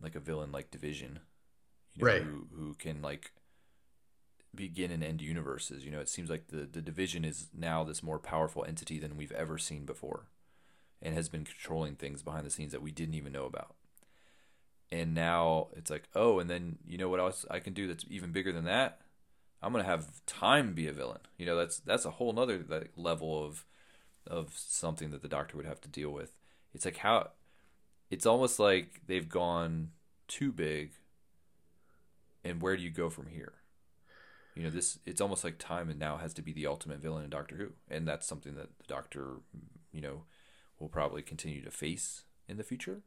like 0.01 0.15
a 0.15 0.21
villain 0.21 0.53
like 0.53 0.71
Division, 0.71 1.21
you 1.95 2.05
know, 2.05 2.11
Right. 2.11 2.23
Who 2.23 2.47
who 2.55 2.75
can 2.75 3.03
like 3.03 3.33
begin 4.55 4.91
and 4.91 5.05
end 5.05 5.21
universes. 5.21 5.85
You 5.85 5.91
know, 5.91 6.01
it 6.01 6.09
seems 6.09 6.31
like 6.31 6.49
the 6.49 6.69
the 6.71 6.83
Division 6.83 7.25
is 7.25 7.49
now 7.57 7.85
this 7.85 8.03
more 8.03 8.19
powerful 8.19 8.65
entity 8.65 8.99
than 8.99 9.17
we've 9.17 9.33
ever 9.33 9.59
seen 9.59 9.85
before, 9.85 10.29
and 11.03 11.15
has 11.15 11.29
been 11.29 11.45
controlling 11.45 11.97
things 11.97 12.23
behind 12.23 12.47
the 12.47 12.51
scenes 12.51 12.73
that 12.73 12.83
we 12.83 12.91
didn't 12.91 13.15
even 13.15 13.33
know 13.33 13.45
about. 13.45 13.75
And 14.91 15.15
now 15.15 15.69
it's 15.77 15.91
like, 15.91 16.09
oh, 16.15 16.39
and 16.39 16.49
then 16.49 16.79
you 16.87 16.97
know 16.97 17.09
what 17.09 17.21
else 17.21 17.45
I 17.51 17.61
can 17.61 17.75
do 17.75 17.87
that's 17.87 18.05
even 18.09 18.33
bigger 18.33 18.53
than 18.53 18.65
that? 18.65 19.01
I'm 19.63 19.73
gonna 19.73 19.85
have 19.85 20.25
time 20.27 20.75
be 20.75 20.87
a 20.87 20.93
villain. 20.93 21.21
You 21.37 21.47
know, 21.47 21.57
that's 21.57 21.81
that's 21.81 22.05
a 22.05 22.13
whole 22.13 22.33
nother 22.33 22.65
like, 22.69 22.93
level 22.97 23.45
of 23.45 23.65
of 24.27 24.53
something 24.57 25.11
that 25.11 25.23
the 25.23 25.29
Doctor 25.29 25.57
would 25.57 25.67
have 25.67 25.81
to 25.83 25.89
deal 25.89 26.11
with. 26.11 26.33
It's 26.75 26.85
like 26.85 26.99
how 26.99 27.31
it's 28.11 28.27
almost 28.27 28.59
like 28.59 29.03
they've 29.07 29.29
gone 29.29 29.91
too 30.27 30.53
big 30.53 30.93
and 32.45 32.63
where 32.63 32.77
do 32.77 32.83
you 32.83 32.91
go 32.91 33.11
from 33.11 33.27
here 33.27 33.55
you 34.55 34.63
know 34.63 34.71
this 34.71 34.99
it's 35.07 35.21
almost 35.21 35.45
like 35.45 35.59
time 35.59 35.89
and 35.89 35.99
now 35.99 36.17
has 36.17 36.35
to 36.35 36.43
be 36.43 36.53
the 36.53 36.67
ultimate 36.67 36.99
villain 36.99 37.25
in 37.25 37.31
doctor 37.31 37.57
who 37.57 37.69
and 37.89 38.07
that's 38.07 38.27
something 38.27 38.55
that 38.57 38.69
the 38.79 38.85
doctor 38.87 39.37
you 39.93 40.01
know 40.01 40.23
will 40.79 40.89
probably 40.89 41.23
continue 41.23 41.63
to 41.63 41.71
face 41.71 42.25
in 42.47 42.57
the 42.57 42.65
future 42.65 43.03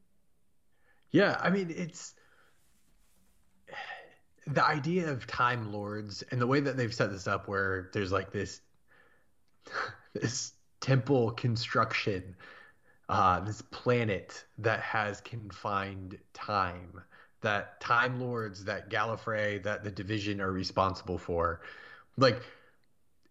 Yeah, 1.10 1.38
I 1.40 1.50
mean 1.50 1.70
it's 1.70 2.14
the 4.46 4.64
idea 4.64 5.10
of 5.10 5.26
time 5.26 5.72
lords 5.72 6.22
and 6.30 6.40
the 6.40 6.46
way 6.46 6.60
that 6.60 6.76
they've 6.76 6.94
set 6.94 7.10
this 7.10 7.26
up 7.26 7.48
where 7.48 7.90
there's 7.92 8.12
like 8.12 8.30
this 8.30 8.60
this 10.14 10.52
temple 10.80 11.30
construction 11.30 12.34
uh 13.08 13.38
this 13.40 13.62
planet 13.62 14.44
that 14.58 14.80
has 14.80 15.20
confined 15.20 16.18
time 16.34 17.02
that 17.42 17.80
time 17.80 18.20
lords 18.20 18.64
that 18.64 18.88
Gallifrey 18.88 19.62
that 19.64 19.84
the 19.84 19.90
division 19.90 20.40
are 20.40 20.50
responsible 20.50 21.18
for. 21.18 21.60
Like 22.16 22.42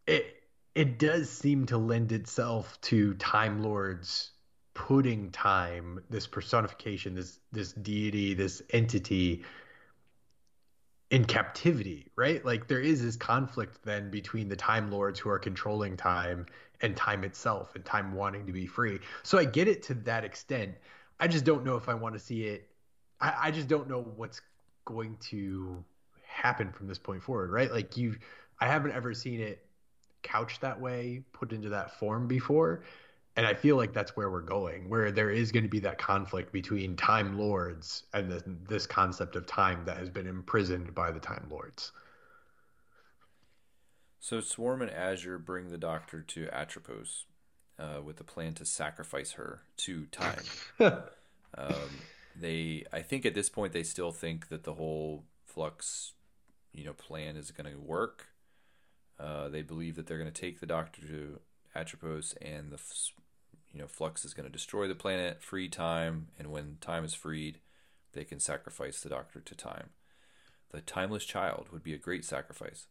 it 0.05 0.43
it 0.75 0.99
does 0.99 1.29
seem 1.29 1.65
to 1.67 1.77
lend 1.77 2.11
itself 2.11 2.79
to 2.81 3.13
time 3.15 3.63
lords 3.63 4.31
putting 4.73 5.31
time 5.31 6.01
this 6.09 6.27
personification 6.27 7.15
this 7.15 7.39
this 7.51 7.73
deity 7.73 8.33
this 8.33 8.61
entity 8.69 9.43
in 11.11 11.25
captivity 11.25 12.07
right? 12.15 12.43
Like 12.43 12.67
there 12.67 12.79
is 12.79 13.03
this 13.03 13.15
conflict 13.15 13.83
then 13.83 14.09
between 14.09 14.47
the 14.49 14.55
time 14.55 14.89
lords 14.89 15.19
who 15.19 15.29
are 15.29 15.39
controlling 15.39 15.95
time 15.97 16.45
and 16.81 16.95
time 16.95 17.23
itself 17.23 17.75
and 17.75 17.85
time 17.85 18.13
wanting 18.13 18.47
to 18.47 18.53
be 18.53 18.65
free. 18.65 18.99
So 19.23 19.37
i 19.37 19.45
get 19.45 19.67
it 19.67 19.83
to 19.83 19.93
that 19.93 20.23
extent. 20.23 20.75
I 21.19 21.27
just 21.27 21.45
don't 21.45 21.63
know 21.63 21.75
if 21.75 21.89
i 21.89 21.93
want 21.93 22.15
to 22.15 22.19
see 22.19 22.45
it. 22.45 22.69
I, 23.19 23.33
I 23.43 23.51
just 23.51 23.67
don't 23.67 23.87
know 23.87 24.01
what's 24.15 24.41
going 24.85 25.17
to 25.29 25.83
happen 26.23 26.71
from 26.71 26.87
this 26.87 26.97
point 26.97 27.21
forward 27.21 27.51
right? 27.51 27.71
Like 27.71 27.97
you 27.97 28.15
i 28.59 28.67
haven't 28.67 28.91
ever 28.91 29.13
seen 29.13 29.41
it 29.41 29.65
couched 30.23 30.61
that 30.61 30.79
way 30.79 31.23
put 31.33 31.51
into 31.51 31.69
that 31.69 31.97
form 31.99 32.27
before 32.27 32.83
and 33.37 33.45
I 33.45 33.53
feel 33.53 33.77
like 33.77 33.93
that's 33.93 34.15
where 34.17 34.29
we're 34.29 34.41
going, 34.41 34.89
where 34.89 35.11
there 35.11 35.29
is 35.31 35.51
going 35.51 35.63
to 35.63 35.69
be 35.69 35.79
that 35.79 35.97
conflict 35.97 36.51
between 36.51 36.95
Time 36.95 37.37
Lords 37.37 38.03
and 38.13 38.31
the, 38.31 38.43
this 38.67 38.85
concept 38.85 39.35
of 39.35 39.45
time 39.47 39.83
that 39.85 39.97
has 39.97 40.09
been 40.09 40.27
imprisoned 40.27 40.93
by 40.93 41.11
the 41.11 41.19
Time 41.19 41.47
Lords. 41.49 41.91
so 44.19 44.39
swarm 44.39 44.81
and 44.81 44.91
azure 44.91 45.37
bring 45.37 45.69
the 45.69 45.77
doctor 45.77 46.21
to 46.21 46.47
atropos 46.53 47.25
uh, 47.79 48.01
with 48.03 48.17
the 48.17 48.23
plan 48.23 48.53
to 48.53 48.65
sacrifice 48.65 49.31
her 49.33 49.61
to 49.77 50.05
time 50.07 50.43
um, 50.79 51.89
they 52.39 52.85
i 52.93 53.01
think 53.01 53.25
at 53.25 53.33
this 53.33 53.49
point 53.49 53.73
they 53.73 53.83
still 53.83 54.11
think 54.11 54.49
that 54.49 54.63
the 54.63 54.75
whole 54.75 55.23
flux 55.45 56.13
you 56.73 56.85
know 56.85 56.93
plan 56.93 57.35
is 57.35 57.51
going 57.51 57.69
to 57.69 57.79
work 57.79 58.27
uh, 59.19 59.49
they 59.49 59.61
believe 59.61 59.95
that 59.95 60.07
they're 60.07 60.17
going 60.17 60.31
to 60.31 60.41
take 60.41 60.59
the 60.59 60.65
doctor 60.65 61.01
to 61.01 61.39
atropos 61.75 62.35
and 62.41 62.71
the 62.71 62.79
you 63.73 63.79
know 63.79 63.87
flux 63.87 64.25
is 64.25 64.33
going 64.33 64.45
to 64.45 64.51
destroy 64.51 64.87
the 64.87 64.95
planet 64.95 65.41
free 65.41 65.67
time 65.67 66.27
and 66.37 66.51
when 66.51 66.77
time 66.81 67.03
is 67.03 67.13
freed 67.13 67.59
they 68.13 68.23
can 68.23 68.39
sacrifice 68.39 68.99
the 68.99 69.09
doctor 69.09 69.39
to 69.39 69.55
time. 69.55 69.91
The 70.71 70.81
timeless 70.81 71.25
child 71.25 71.67
would 71.71 71.83
be 71.83 71.93
a 71.93 71.97
great 71.97 72.25
sacrifice 72.25 72.87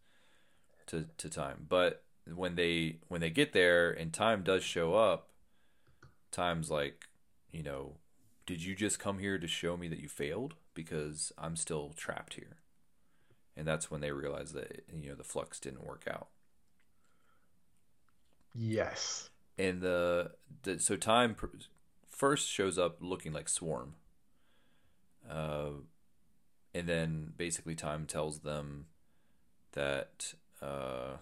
to, 0.86 1.06
to 1.18 1.28
time 1.28 1.66
but 1.68 2.04
when 2.34 2.54
they 2.54 2.98
when 3.08 3.20
they 3.20 3.30
get 3.30 3.52
there 3.52 3.90
and 3.90 4.12
time 4.12 4.42
does 4.42 4.62
show 4.62 4.94
up 4.94 5.28
time's 6.30 6.70
like 6.70 7.06
you 7.50 7.62
know 7.62 7.96
did 8.50 8.64
you 8.64 8.74
just 8.74 8.98
come 8.98 9.20
here 9.20 9.38
to 9.38 9.46
show 9.46 9.76
me 9.76 9.86
that 9.86 10.00
you 10.00 10.08
failed? 10.08 10.54
Because 10.74 11.32
i'm 11.38 11.54
still 11.54 11.92
trapped 11.96 12.34
here. 12.34 12.56
And 13.56 13.64
that's 13.64 13.92
when 13.92 14.00
they 14.00 14.10
realize 14.10 14.52
that 14.54 14.82
you 14.92 15.10
know 15.10 15.14
the 15.14 15.22
flux 15.22 15.60
didn't 15.60 15.86
work 15.86 16.08
out. 16.10 16.26
Yes. 18.52 19.29
And 19.60 19.82
the, 19.82 20.30
the 20.62 20.78
so 20.78 20.96
time 20.96 21.34
pr- 21.34 21.46
first 22.08 22.48
shows 22.48 22.78
up 22.78 22.96
looking 23.00 23.32
like 23.32 23.48
swarm. 23.48 23.94
Uh, 25.30 25.82
and 26.74 26.88
then 26.88 27.32
basically 27.36 27.74
time 27.74 28.06
tells 28.06 28.40
them 28.40 28.86
that 29.72 30.34
uh, 30.62 31.16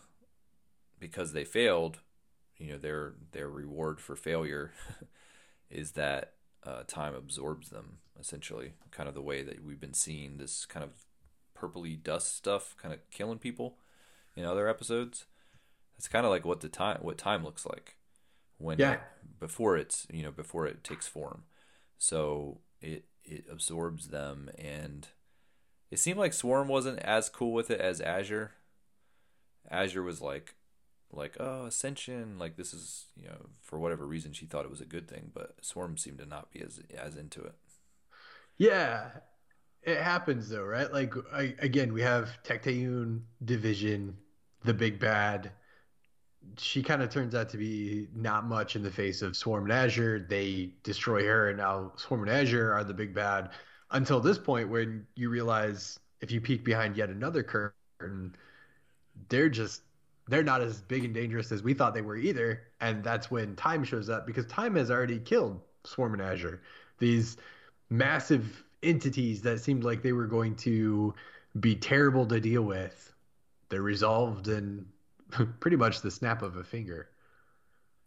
because 1.00 1.32
they 1.32 1.44
failed 1.44 1.98
you 2.58 2.72
know 2.72 2.78
their 2.78 3.14
their 3.32 3.48
reward 3.48 4.00
for 4.00 4.16
failure 4.16 4.72
is 5.70 5.92
that 5.92 6.34
uh, 6.64 6.82
time 6.86 7.14
absorbs 7.14 7.70
them 7.70 7.98
essentially 8.18 8.72
kind 8.90 9.08
of 9.08 9.14
the 9.14 9.22
way 9.22 9.42
that 9.42 9.64
we've 9.64 9.80
been 9.80 9.94
seeing 9.94 10.36
this 10.36 10.64
kind 10.64 10.84
of 10.84 10.90
purpley 11.56 12.00
dust 12.00 12.36
stuff 12.36 12.76
kind 12.80 12.94
of 12.94 13.00
killing 13.10 13.38
people 13.38 13.78
in 14.36 14.44
other 14.44 14.68
episodes. 14.68 15.26
It's 15.96 16.08
kind 16.08 16.24
of 16.24 16.30
like 16.30 16.44
what 16.44 16.60
the 16.60 16.68
time 16.68 16.98
what 17.00 17.18
time 17.18 17.44
looks 17.44 17.66
like 17.66 17.96
when 18.58 18.78
Yeah. 18.78 18.92
it, 18.94 19.00
before 19.40 19.76
it's 19.76 20.06
you 20.10 20.22
know 20.22 20.32
before 20.32 20.66
it 20.66 20.82
takes 20.84 21.06
form 21.08 21.44
so 21.98 22.60
it 22.80 23.04
it 23.24 23.44
absorbs 23.50 24.08
them 24.08 24.50
and 24.58 25.08
it 25.90 25.98
seemed 25.98 26.18
like 26.18 26.32
swarm 26.32 26.68
wasn't 26.68 26.98
as 27.00 27.28
cool 27.28 27.52
with 27.52 27.70
it 27.70 27.80
as 27.80 28.00
azure 28.00 28.52
azure 29.70 30.02
was 30.02 30.20
like 30.20 30.54
like 31.12 31.36
oh 31.40 31.66
ascension 31.66 32.38
like 32.38 32.56
this 32.56 32.74
is 32.74 33.06
you 33.16 33.26
know 33.26 33.46
for 33.60 33.78
whatever 33.78 34.06
reason 34.06 34.32
she 34.32 34.46
thought 34.46 34.64
it 34.64 34.70
was 34.70 34.80
a 34.80 34.84
good 34.86 35.08
thing 35.08 35.30
but 35.32 35.54
swarm 35.62 35.96
seemed 35.96 36.18
to 36.18 36.26
not 36.26 36.50
be 36.50 36.60
as 36.60 36.80
as 36.96 37.16
into 37.16 37.42
it 37.42 37.54
Yeah. 38.56 39.10
It 39.82 39.98
happens 39.98 40.48
though, 40.48 40.64
right? 40.64 40.92
Like 40.92 41.14
I, 41.32 41.54
again, 41.60 41.92
we 41.92 42.02
have 42.02 42.30
Tecteun 42.44 43.22
division, 43.44 44.18
the 44.64 44.74
big 44.74 44.98
bad. 44.98 45.52
She 46.56 46.82
kind 46.82 47.02
of 47.02 47.10
turns 47.10 47.34
out 47.34 47.48
to 47.50 47.56
be 47.56 48.08
not 48.14 48.44
much 48.46 48.76
in 48.76 48.82
the 48.82 48.90
face 48.90 49.22
of 49.22 49.36
Swarm 49.36 49.64
and 49.64 49.72
Azure. 49.72 50.26
They 50.28 50.70
destroy 50.82 51.24
her, 51.24 51.48
and 51.48 51.58
now 51.58 51.92
Swarm 51.96 52.22
and 52.22 52.30
Azure 52.30 52.72
are 52.72 52.84
the 52.84 52.94
big 52.94 53.14
bad. 53.14 53.50
Until 53.90 54.20
this 54.20 54.38
point, 54.38 54.68
when 54.68 55.06
you 55.14 55.30
realize 55.30 55.98
if 56.20 56.30
you 56.30 56.40
peek 56.40 56.64
behind 56.64 56.96
yet 56.96 57.10
another 57.10 57.42
curtain, 57.42 58.34
they're 59.28 59.48
just 59.48 59.82
they're 60.28 60.42
not 60.42 60.60
as 60.60 60.82
big 60.82 61.04
and 61.04 61.14
dangerous 61.14 61.50
as 61.52 61.62
we 61.62 61.74
thought 61.74 61.94
they 61.94 62.02
were 62.02 62.16
either. 62.16 62.62
And 62.80 63.02
that's 63.02 63.30
when 63.30 63.56
Time 63.56 63.82
shows 63.82 64.08
up 64.08 64.26
because 64.26 64.46
Time 64.46 64.74
has 64.76 64.90
already 64.90 65.18
killed 65.18 65.60
Swarm 65.84 66.12
and 66.12 66.22
Azure. 66.22 66.60
These 66.98 67.38
massive 67.90 68.64
entities 68.82 69.42
that 69.42 69.60
seemed 69.60 69.84
like 69.84 70.02
they 70.02 70.12
were 70.12 70.26
going 70.26 70.54
to 70.56 71.14
be 71.60 71.74
terrible 71.74 72.26
to 72.26 72.40
deal 72.40 72.62
with. 72.62 73.12
They're 73.70 73.82
resolved 73.82 74.48
in 74.48 74.86
pretty 75.60 75.76
much 75.76 76.00
the 76.00 76.10
snap 76.10 76.42
of 76.42 76.56
a 76.56 76.64
finger. 76.64 77.08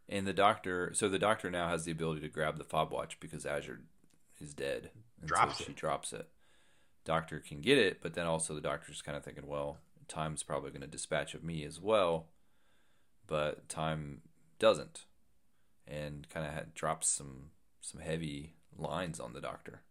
and 0.10 0.26
the 0.28 0.34
doctor 0.34 0.92
so 0.94 1.08
the 1.08 1.20
doctor 1.20 1.50
now 1.52 1.68
has 1.70 1.86
the 1.86 1.92
ability 1.92 2.22
to 2.22 2.28
grab 2.30 2.58
the 2.58 2.64
fob 2.64 2.92
watch 2.92 3.20
because 3.20 3.46
azure 3.46 3.82
is 4.40 4.54
dead 4.54 4.92
and 5.20 5.28
Drops 5.28 5.58
so 5.60 5.64
she 5.66 5.72
it. 5.72 5.78
drops 5.78 6.14
it 6.14 6.28
doctor 7.06 7.40
can 7.40 7.62
get 7.62 7.78
it 7.78 8.02
but 8.02 8.14
then 8.14 8.26
also 8.28 8.54
the 8.54 8.62
doctor's 8.62 9.02
kind 9.02 9.18
of 9.18 9.24
thinking 9.24 9.48
well 9.48 9.78
time's 10.08 10.44
probably 10.44 10.70
going 10.70 10.82
to 10.82 10.88
dispatch 10.88 11.34
of 11.34 11.44
me 11.44 11.64
as 11.64 11.80
well 11.80 12.28
but 13.28 13.68
time 13.70 14.22
doesn't 14.60 15.06
and 15.88 16.28
kind 16.30 16.46
of 16.46 16.74
drops 16.74 17.08
some 17.08 17.50
some 17.80 18.02
heavy 18.02 18.54
lines 18.78 19.20
on 19.20 19.34
the 19.34 19.42
doctor 19.42 19.82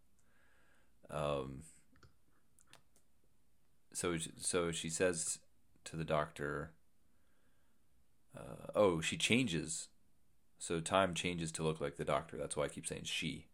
um 1.09 1.63
so 3.93 4.17
so 4.37 4.71
she 4.71 4.89
says 4.89 5.39
to 5.83 5.95
the 5.95 6.05
doctor 6.05 6.71
uh, 8.37 8.67
oh 8.75 9.01
she 9.01 9.17
changes 9.17 9.89
So 10.57 10.79
time 10.79 11.13
changes 11.13 11.51
to 11.53 11.63
look 11.63 11.81
like 11.81 11.97
the 11.97 12.05
Doctor. 12.05 12.37
That's 12.37 12.55
why 12.55 12.65
I 12.65 12.69
keep 12.69 12.87
saying 12.87 13.03
she, 13.05 13.47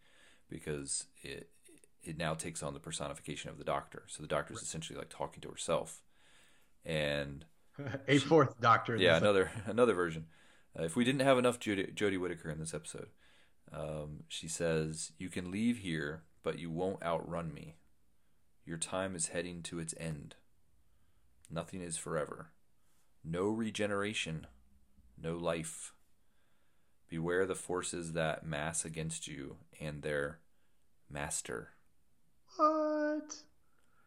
because 0.49 1.05
it 1.23 1.49
it 2.03 2.17
now 2.17 2.33
takes 2.35 2.63
on 2.63 2.73
the 2.73 2.79
personification 2.79 3.49
of 3.49 3.57
the 3.57 3.63
Doctor. 3.63 4.03
So 4.07 4.21
the 4.21 4.27
Doctor 4.27 4.53
is 4.53 4.61
essentially 4.61 4.97
like 4.99 5.09
talking 5.09 5.41
to 5.41 5.49
herself, 5.49 6.01
and 6.85 7.45
a 8.07 8.17
fourth 8.19 8.59
Doctor. 8.59 8.95
yeah, 8.95 9.17
another 9.17 9.51
another 9.65 9.93
version. 9.93 10.27
Uh, 10.77 10.83
if 10.83 10.95
we 10.95 11.03
didn't 11.05 11.21
have 11.21 11.37
enough 11.37 11.59
Jodie, 11.59 11.93
Jodie 11.95 12.19
Whittaker 12.19 12.49
in 12.51 12.59
this 12.59 12.73
episode, 12.73 13.07
um, 13.71 14.23
she 14.27 14.47
says, 14.47 15.11
"You 15.17 15.29
can 15.29 15.51
leave 15.51 15.79
here, 15.79 16.23
but 16.43 16.59
you 16.59 16.69
won't 16.69 17.01
outrun 17.03 17.53
me. 17.53 17.75
Your 18.65 18.77
time 18.77 19.15
is 19.15 19.27
heading 19.29 19.63
to 19.63 19.79
its 19.79 19.93
end. 19.97 20.35
Nothing 21.49 21.81
is 21.81 21.97
forever. 21.97 22.51
No 23.23 23.49
regeneration, 23.49 24.47
no 25.21 25.35
life. 25.35 25.93
Beware 27.09 27.45
the 27.45 27.55
forces 27.55 28.13
that 28.13 28.45
mass 28.45 28.83
against 28.85 29.27
you 29.27 29.57
and 29.79 30.01
their 30.01 30.39
master." 31.09 31.69
What? 32.57 33.43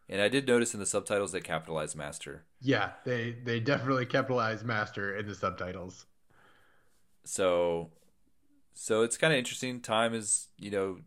And 0.08 0.20
I 0.20 0.28
did 0.28 0.46
notice 0.46 0.74
in 0.74 0.80
the 0.80 0.86
subtitles 0.86 1.32
they 1.32 1.40
capitalized 1.40 1.96
master. 1.96 2.44
Yeah, 2.60 2.92
they 3.04 3.32
they 3.32 3.60
definitely 3.60 4.06
capitalized 4.06 4.64
master 4.64 5.16
in 5.16 5.26
the 5.26 5.34
subtitles. 5.34 6.06
so 7.24 7.90
so 8.72 9.02
it's 9.02 9.16
kind 9.16 9.32
of 9.32 9.38
interesting 9.38 9.80
time 9.80 10.14
is 10.14 10.48
you 10.58 10.70
know 10.70 10.98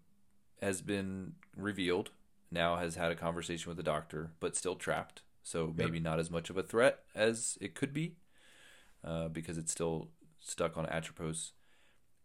has 0.61 0.81
been 0.81 1.33
revealed 1.57 2.11
now 2.51 2.75
has 2.77 2.95
had 2.95 3.11
a 3.11 3.15
conversation 3.15 3.69
with 3.69 3.77
the 3.77 3.83
doctor 3.83 4.31
but 4.39 4.55
still 4.55 4.75
trapped 4.75 5.21
so 5.41 5.73
maybe 5.75 5.99
not 5.99 6.19
as 6.19 6.29
much 6.31 6.49
of 6.49 6.57
a 6.57 6.63
threat 6.63 6.99
as 7.15 7.57
it 7.59 7.73
could 7.75 7.93
be 7.93 8.15
uh, 9.03 9.27
because 9.27 9.57
it's 9.57 9.71
still 9.71 10.09
stuck 10.39 10.77
on 10.77 10.85
atropos 10.87 11.51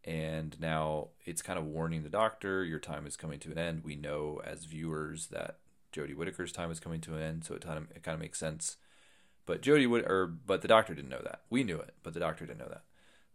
and 0.05 0.59
now 0.61 1.09
it's 1.25 1.43
kind 1.43 1.59
of 1.59 1.65
warning 1.65 2.03
the 2.03 2.09
doctor 2.09 2.65
your 2.65 2.79
time 2.79 3.07
is 3.07 3.17
coming 3.17 3.39
to 3.39 3.51
an 3.51 3.59
end 3.59 3.83
we 3.85 3.95
know 3.95 4.41
as 4.45 4.65
viewers 4.65 5.27
that 5.29 5.59
jodie 5.93 6.15
whittaker's 6.15 6.53
time 6.53 6.71
is 6.71 6.81
coming 6.81 7.01
to 7.01 7.15
an 7.15 7.23
end 7.23 7.45
so 7.45 7.55
it 7.55 7.63
kind 7.63 7.79
of, 7.79 7.91
it 7.95 8.03
kind 8.03 8.15
of 8.15 8.21
makes 8.21 8.39
sense 8.39 8.77
but 9.47 9.63
jodie 9.63 9.89
would 9.89 10.05
or 10.05 10.27
but 10.27 10.63
the 10.63 10.69
doctor 10.69 10.95
didn't 10.95 11.11
know 11.11 11.23
that 11.23 11.43
we 11.51 11.65
knew 11.65 11.79
it 11.79 11.95
but 12.03 12.15
the 12.15 12.21
doctor 12.21 12.47
didn't 12.47 12.59
know 12.59 12.69
that 12.69 12.83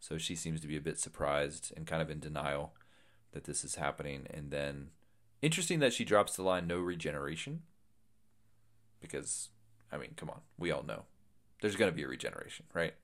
so 0.03 0.17
she 0.17 0.35
seems 0.35 0.59
to 0.59 0.67
be 0.67 0.75
a 0.75 0.81
bit 0.81 0.99
surprised 0.99 1.71
and 1.77 1.87
kind 1.87 2.01
of 2.01 2.09
in 2.09 2.19
denial 2.19 2.73
that 3.33 3.45
this 3.45 3.63
is 3.63 3.75
happening. 3.75 4.27
And 4.29 4.51
then 4.51 4.89
interesting 5.41 5.79
that 5.79 5.93
she 5.93 6.05
drops 6.05 6.35
the 6.35 6.43
line 6.43 6.67
no 6.67 6.79
regeneration. 6.79 7.61
Because, 8.99 9.47
I 9.91 9.97
mean, 9.97 10.11
come 10.17 10.29
on, 10.29 10.41
we 10.57 10.71
all 10.71 10.83
know 10.83 11.03
there's 11.61 11.77
going 11.77 11.89
to 11.89 11.95
be 11.95 12.03
a 12.03 12.07
regeneration, 12.07 12.65
right? 12.73 12.95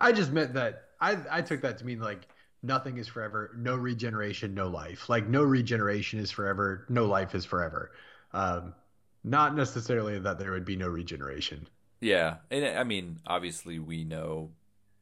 I 0.00 0.12
just 0.12 0.32
meant 0.32 0.54
that 0.54 0.90
I 1.00 1.18
I 1.30 1.42
took 1.42 1.60
that 1.62 1.78
to 1.78 1.84
mean 1.86 2.00
like 2.00 2.28
nothing 2.62 2.96
is 2.98 3.08
forever, 3.08 3.52
no 3.56 3.76
regeneration, 3.76 4.54
no 4.54 4.68
life. 4.68 5.08
Like 5.08 5.28
no 5.28 5.42
regeneration 5.42 6.18
is 6.20 6.30
forever, 6.30 6.86
no 6.88 7.06
life 7.06 7.34
is 7.34 7.44
forever. 7.44 7.92
Um, 8.32 8.74
not 9.22 9.54
necessarily 9.54 10.18
that 10.18 10.38
there 10.38 10.52
would 10.52 10.64
be 10.64 10.76
no 10.76 10.88
regeneration. 10.88 11.68
Yeah. 12.00 12.36
And 12.50 12.64
I 12.78 12.84
mean, 12.84 13.20
obviously, 13.26 13.78
we 13.78 14.04
know 14.04 14.52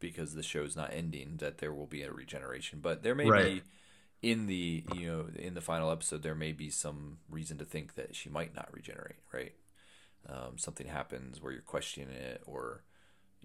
because 0.01 0.35
the 0.35 0.43
show's 0.43 0.77
not 0.77 0.93
ending 0.93 1.37
that 1.39 1.59
there 1.59 1.73
will 1.73 1.87
be 1.87 2.03
a 2.03 2.13
regeneration, 2.13 2.81
but 2.81 3.03
there 3.03 3.15
may 3.15 3.31
Right. 3.31 3.55
be 3.57 3.63
in 4.23 4.47
the 4.47 4.85
you 4.95 5.07
know 5.07 5.27
in 5.37 5.55
the 5.55 5.61
final 5.61 5.91
episode 5.91 6.23
there 6.23 6.35
may 6.35 6.53
be 6.53 6.71
some 6.71 7.19
reason 7.29 7.59
to 7.59 7.65
think 7.65 7.95
that 7.97 8.15
she 8.15 8.29
might 8.29 8.55
not 8.55 8.69
regenerate 8.73 9.17
right 9.33 9.53
um, 10.29 10.57
something 10.57 10.87
happens 10.87 11.41
where 11.43 11.53
you're 11.53 11.61
questioning 11.63 12.09
it 12.11 12.41
or 12.47 12.85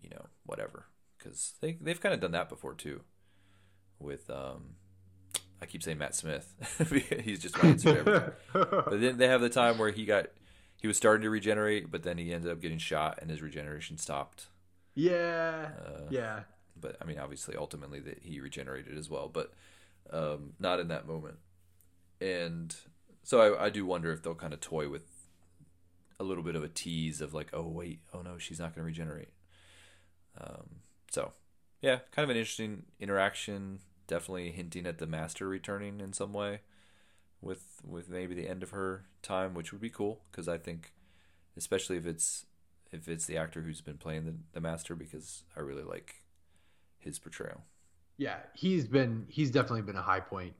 you 0.01 0.09
know 0.09 0.25
whatever. 0.45 0.85
Because 1.17 1.53
they, 1.61 1.77
they've 1.81 1.99
kind 1.99 2.13
of 2.13 2.21
done 2.21 2.31
that 2.31 2.47
before 2.49 2.73
too 2.73 3.01
with 3.99 4.29
um, 4.29 4.75
i 5.61 5.65
keep 5.65 5.81
saying 5.81 5.97
matt 5.97 6.15
smith. 6.15 6.53
He's 7.23 7.39
just 7.39 7.61
my 7.61 7.69
answer 7.69 7.93
to 7.93 7.99
everything. 7.99 8.31
But 8.53 9.01
then 9.01 9.17
they 9.17 9.27
have 9.27 9.41
the 9.41 9.49
time 9.49 9.77
where 9.77 9.91
he 9.91 10.05
got 10.05 10.27
he 10.79 10.87
was 10.87 10.95
starting 10.97 11.23
to 11.23 11.29
regenerate 11.31 11.89
but 11.91 12.03
then 12.03 12.17
he 12.19 12.31
ended 12.33 12.51
up 12.51 12.61
getting 12.61 12.77
shot 12.77 13.17
and 13.21 13.29
his 13.31 13.41
regeneration 13.41 13.97
stopped. 13.97 14.47
Yeah, 14.93 15.69
Uh, 15.85 16.01
yeah. 16.09 16.41
but 16.79 16.97
I 17.01 17.05
mean, 17.05 17.19
obviously, 17.19 17.55
ultimately, 17.55 17.99
that 17.99 18.19
he 18.23 18.39
regenerated 18.39 18.97
as 18.97 19.09
well, 19.11 19.27
but 19.27 19.53
um, 20.11 20.53
not 20.59 20.79
in 20.79 20.87
that 20.87 21.07
moment. 21.07 21.37
And 22.19 22.75
so 23.23 23.55
I, 23.55 23.65
I 23.65 23.69
do 23.69 23.85
wonder 23.85 24.11
if 24.11 24.23
they'll 24.23 24.33
kind 24.33 24.53
of 24.53 24.59
toy 24.59 24.89
with 24.89 25.03
a 26.19 26.23
little 26.23 26.43
bit 26.43 26.55
of 26.55 26.63
a 26.63 26.67
tease 26.67 27.21
of 27.21 27.31
like, 27.33 27.49
oh 27.53 27.67
wait, 27.67 27.99
oh 28.13 28.21
no, 28.23 28.39
she's 28.39 28.59
not 28.59 28.73
going 28.73 28.81
to 28.83 28.87
regenerate. 28.87 29.29
Um, 30.39 30.81
so 31.11 31.33
yeah, 31.81 31.99
kind 32.11 32.23
of 32.23 32.29
an 32.29 32.37
interesting 32.37 32.83
interaction. 32.99 33.79
Definitely 34.07 34.51
hinting 34.51 34.85
at 34.85 34.99
the 34.99 35.07
master 35.07 35.47
returning 35.47 35.99
in 35.99 36.13
some 36.13 36.33
way, 36.33 36.61
with 37.41 37.81
with 37.85 38.09
maybe 38.09 38.33
the 38.33 38.47
end 38.47 38.63
of 38.63 38.71
her 38.71 39.05
time, 39.21 39.53
which 39.53 39.71
would 39.71 39.81
be 39.81 39.89
cool 39.89 40.21
because 40.31 40.47
I 40.47 40.57
think, 40.57 40.93
especially 41.57 41.97
if 41.97 42.05
it's 42.05 42.45
if 42.91 43.07
it's 43.07 43.25
the 43.25 43.37
actor 43.37 43.61
who's 43.61 43.81
been 43.81 43.97
playing 43.97 44.25
the, 44.25 44.35
the 44.53 44.61
master, 44.61 44.95
because 44.95 45.43
I 45.55 45.59
really 45.59 45.83
like 45.83 46.23
his 46.99 47.19
portrayal. 47.19 47.63
Yeah, 48.17 48.37
he's 48.53 48.85
been 48.85 49.25
he's 49.29 49.51
definitely 49.51 49.83
been 49.83 49.97
a 49.97 50.01
high 50.01 50.19
point. 50.21 50.53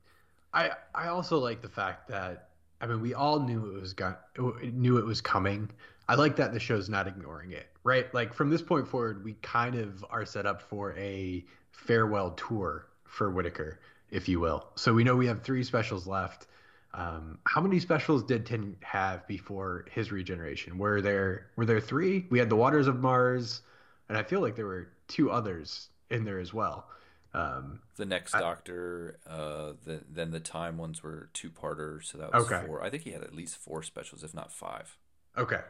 I 0.52 0.70
I 0.94 1.08
also 1.08 1.38
like 1.38 1.62
the 1.62 1.68
fact 1.68 2.08
that 2.08 2.50
I 2.80 2.86
mean 2.86 3.00
we 3.00 3.14
all 3.14 3.40
knew 3.40 3.74
it 3.74 3.80
was 3.80 3.92
got 3.92 4.24
knew 4.62 4.98
it 4.98 5.04
was 5.04 5.20
coming. 5.20 5.70
I 6.08 6.14
like 6.14 6.36
that 6.36 6.52
the 6.52 6.60
show's 6.60 6.88
not 6.88 7.06
ignoring 7.08 7.52
it, 7.52 7.68
right? 7.88 8.12
Like 8.14 8.34
from 8.34 8.50
this 8.50 8.60
point 8.62 8.86
forward, 8.86 9.24
we 9.24 9.32
kind 9.42 9.74
of 9.74 10.04
are 10.10 10.26
set 10.26 10.44
up 10.46 10.60
for 10.62 10.92
a 10.96 11.44
farewell 11.72 12.32
tour 12.32 12.86
for 13.04 13.30
Whittaker, 13.30 13.80
if 14.10 14.28
you 14.28 14.38
will. 14.40 14.66
So 14.76 14.92
we 14.92 15.04
know 15.04 15.16
we 15.16 15.26
have 15.26 15.42
three 15.42 15.64
specials 15.64 16.06
left. 16.06 16.46
Um, 16.92 17.38
how 17.44 17.60
many 17.62 17.80
specials 17.80 18.22
did 18.22 18.44
Tin 18.46 18.76
have 18.82 19.26
before 19.26 19.86
his 19.90 20.12
regeneration? 20.12 20.76
Were 20.78 21.00
there 21.00 21.46
were 21.56 21.64
there 21.64 21.80
three? 21.80 22.26
We 22.30 22.38
had 22.38 22.50
the 22.50 22.56
Waters 22.56 22.86
of 22.86 23.00
Mars, 23.00 23.62
and 24.08 24.16
I 24.18 24.22
feel 24.22 24.40
like 24.40 24.54
there 24.54 24.66
were 24.66 24.88
two 25.06 25.30
others 25.30 25.88
in 26.10 26.24
there 26.24 26.38
as 26.38 26.52
well. 26.52 26.88
Um, 27.34 27.80
The 27.96 28.06
next 28.06 28.34
I- 28.34 28.40
Doctor, 28.40 29.18
uh, 29.26 29.72
the, 29.84 30.00
then 30.10 30.30
the 30.30 30.40
time 30.40 30.76
ones 30.78 31.02
were 31.02 31.28
two 31.34 31.50
parter, 31.50 32.02
so 32.04 32.18
that 32.18 32.32
was 32.32 32.50
Okay. 32.50 32.66
four. 32.66 32.82
I 32.82 32.90
think 32.90 33.02
he 33.04 33.12
had 33.12 33.22
at 33.22 33.34
least 33.34 33.56
four 33.56 33.82
specials, 33.82 34.22
if 34.24 34.34
not 34.34 34.52
five. 34.52 34.96
okay, 35.36 35.60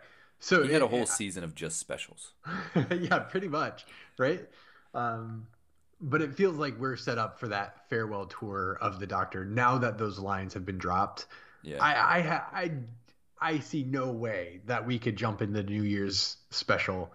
so 0.40 0.62
He 0.62 0.72
had 0.72 0.82
a 0.82 0.88
whole 0.88 1.06
season 1.06 1.44
of 1.44 1.54
just 1.54 1.78
specials. 1.78 2.32
yeah, 2.90 3.18
pretty 3.20 3.48
much, 3.48 3.86
right? 4.18 4.46
Um, 4.94 5.46
but 6.00 6.22
it 6.22 6.34
feels 6.34 6.56
like 6.56 6.78
we're 6.78 6.96
set 6.96 7.18
up 7.18 7.38
for 7.38 7.48
that 7.48 7.88
farewell 7.88 8.26
tour 8.26 8.78
of 8.80 9.00
the 9.00 9.06
Doctor 9.06 9.44
now 9.44 9.78
that 9.78 9.98
those 9.98 10.18
lines 10.18 10.54
have 10.54 10.64
been 10.64 10.78
dropped. 10.78 11.26
Yeah, 11.62 11.82
I 11.82 11.92
I 11.94 12.42
I 12.52 12.70
I 13.40 13.58
see 13.58 13.84
no 13.84 14.12
way 14.12 14.60
that 14.66 14.86
we 14.86 14.98
could 14.98 15.16
jump 15.16 15.42
in 15.42 15.52
the 15.52 15.62
New 15.62 15.82
Year's 15.82 16.36
special 16.50 17.12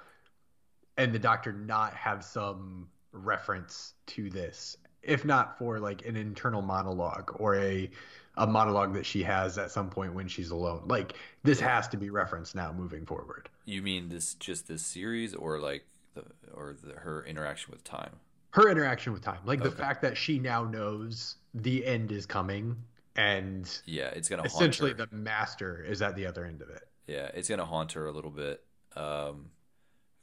and 0.97 1.13
the 1.13 1.19
Doctor 1.19 1.51
not 1.53 1.93
have 1.93 2.23
some 2.23 2.87
reference 3.11 3.93
to 4.07 4.29
this, 4.29 4.77
if 5.03 5.25
not 5.25 5.57
for 5.57 5.79
like 5.79 6.05
an 6.05 6.15
internal 6.15 6.61
monologue 6.61 7.31
or 7.39 7.55
a 7.57 7.89
a 8.35 8.47
monologue 8.47 8.93
that 8.95 9.05
she 9.05 9.21
has 9.21 9.59
at 9.59 9.69
some 9.69 9.89
point 9.91 10.13
when 10.15 10.27
she's 10.27 10.49
alone. 10.49 10.83
Like 10.87 11.13
this 11.43 11.59
has 11.59 11.87
to 11.89 11.97
be 11.97 12.09
referenced 12.09 12.55
now 12.55 12.71
moving 12.73 13.05
forward. 13.05 13.47
you 13.65 13.81
mean 13.83 14.09
this 14.09 14.33
just 14.35 14.67
this 14.67 14.83
series, 14.85 15.35
or 15.35 15.59
like 15.59 15.85
the 16.15 16.23
or 16.53 16.75
the, 16.83 16.93
her 16.93 17.23
interaction 17.25 17.71
with 17.71 17.83
time? 17.83 18.15
her 18.51 18.69
interaction 18.69 19.11
with 19.13 19.23
time 19.23 19.39
like 19.45 19.63
the 19.63 19.71
fact 19.71 20.03
that 20.03 20.15
she 20.15 20.37
now 20.37 20.63
knows 20.63 21.37
the 21.55 21.83
end 21.85 22.11
is 22.11 22.25
coming 22.27 22.75
and 23.15 23.79
Yeah, 23.85 24.09
it's 24.09 24.29
gonna 24.29 24.43
essentially 24.43 24.91
haunt 24.91 24.99
her. 24.99 25.05
the 25.07 25.15
master 25.15 25.83
is 25.83 26.03
at 26.03 26.15
the 26.15 26.27
other 26.27 26.45
end 26.45 26.61
of 26.61 26.69
it 26.69 26.83
Yeah, 27.07 27.29
it's 27.33 27.49
gonna 27.49 27.65
haunt 27.65 27.93
her 27.93 28.05
a 28.05 28.11
little 28.11 28.29
bit. 28.29 28.63
Um, 28.95 29.49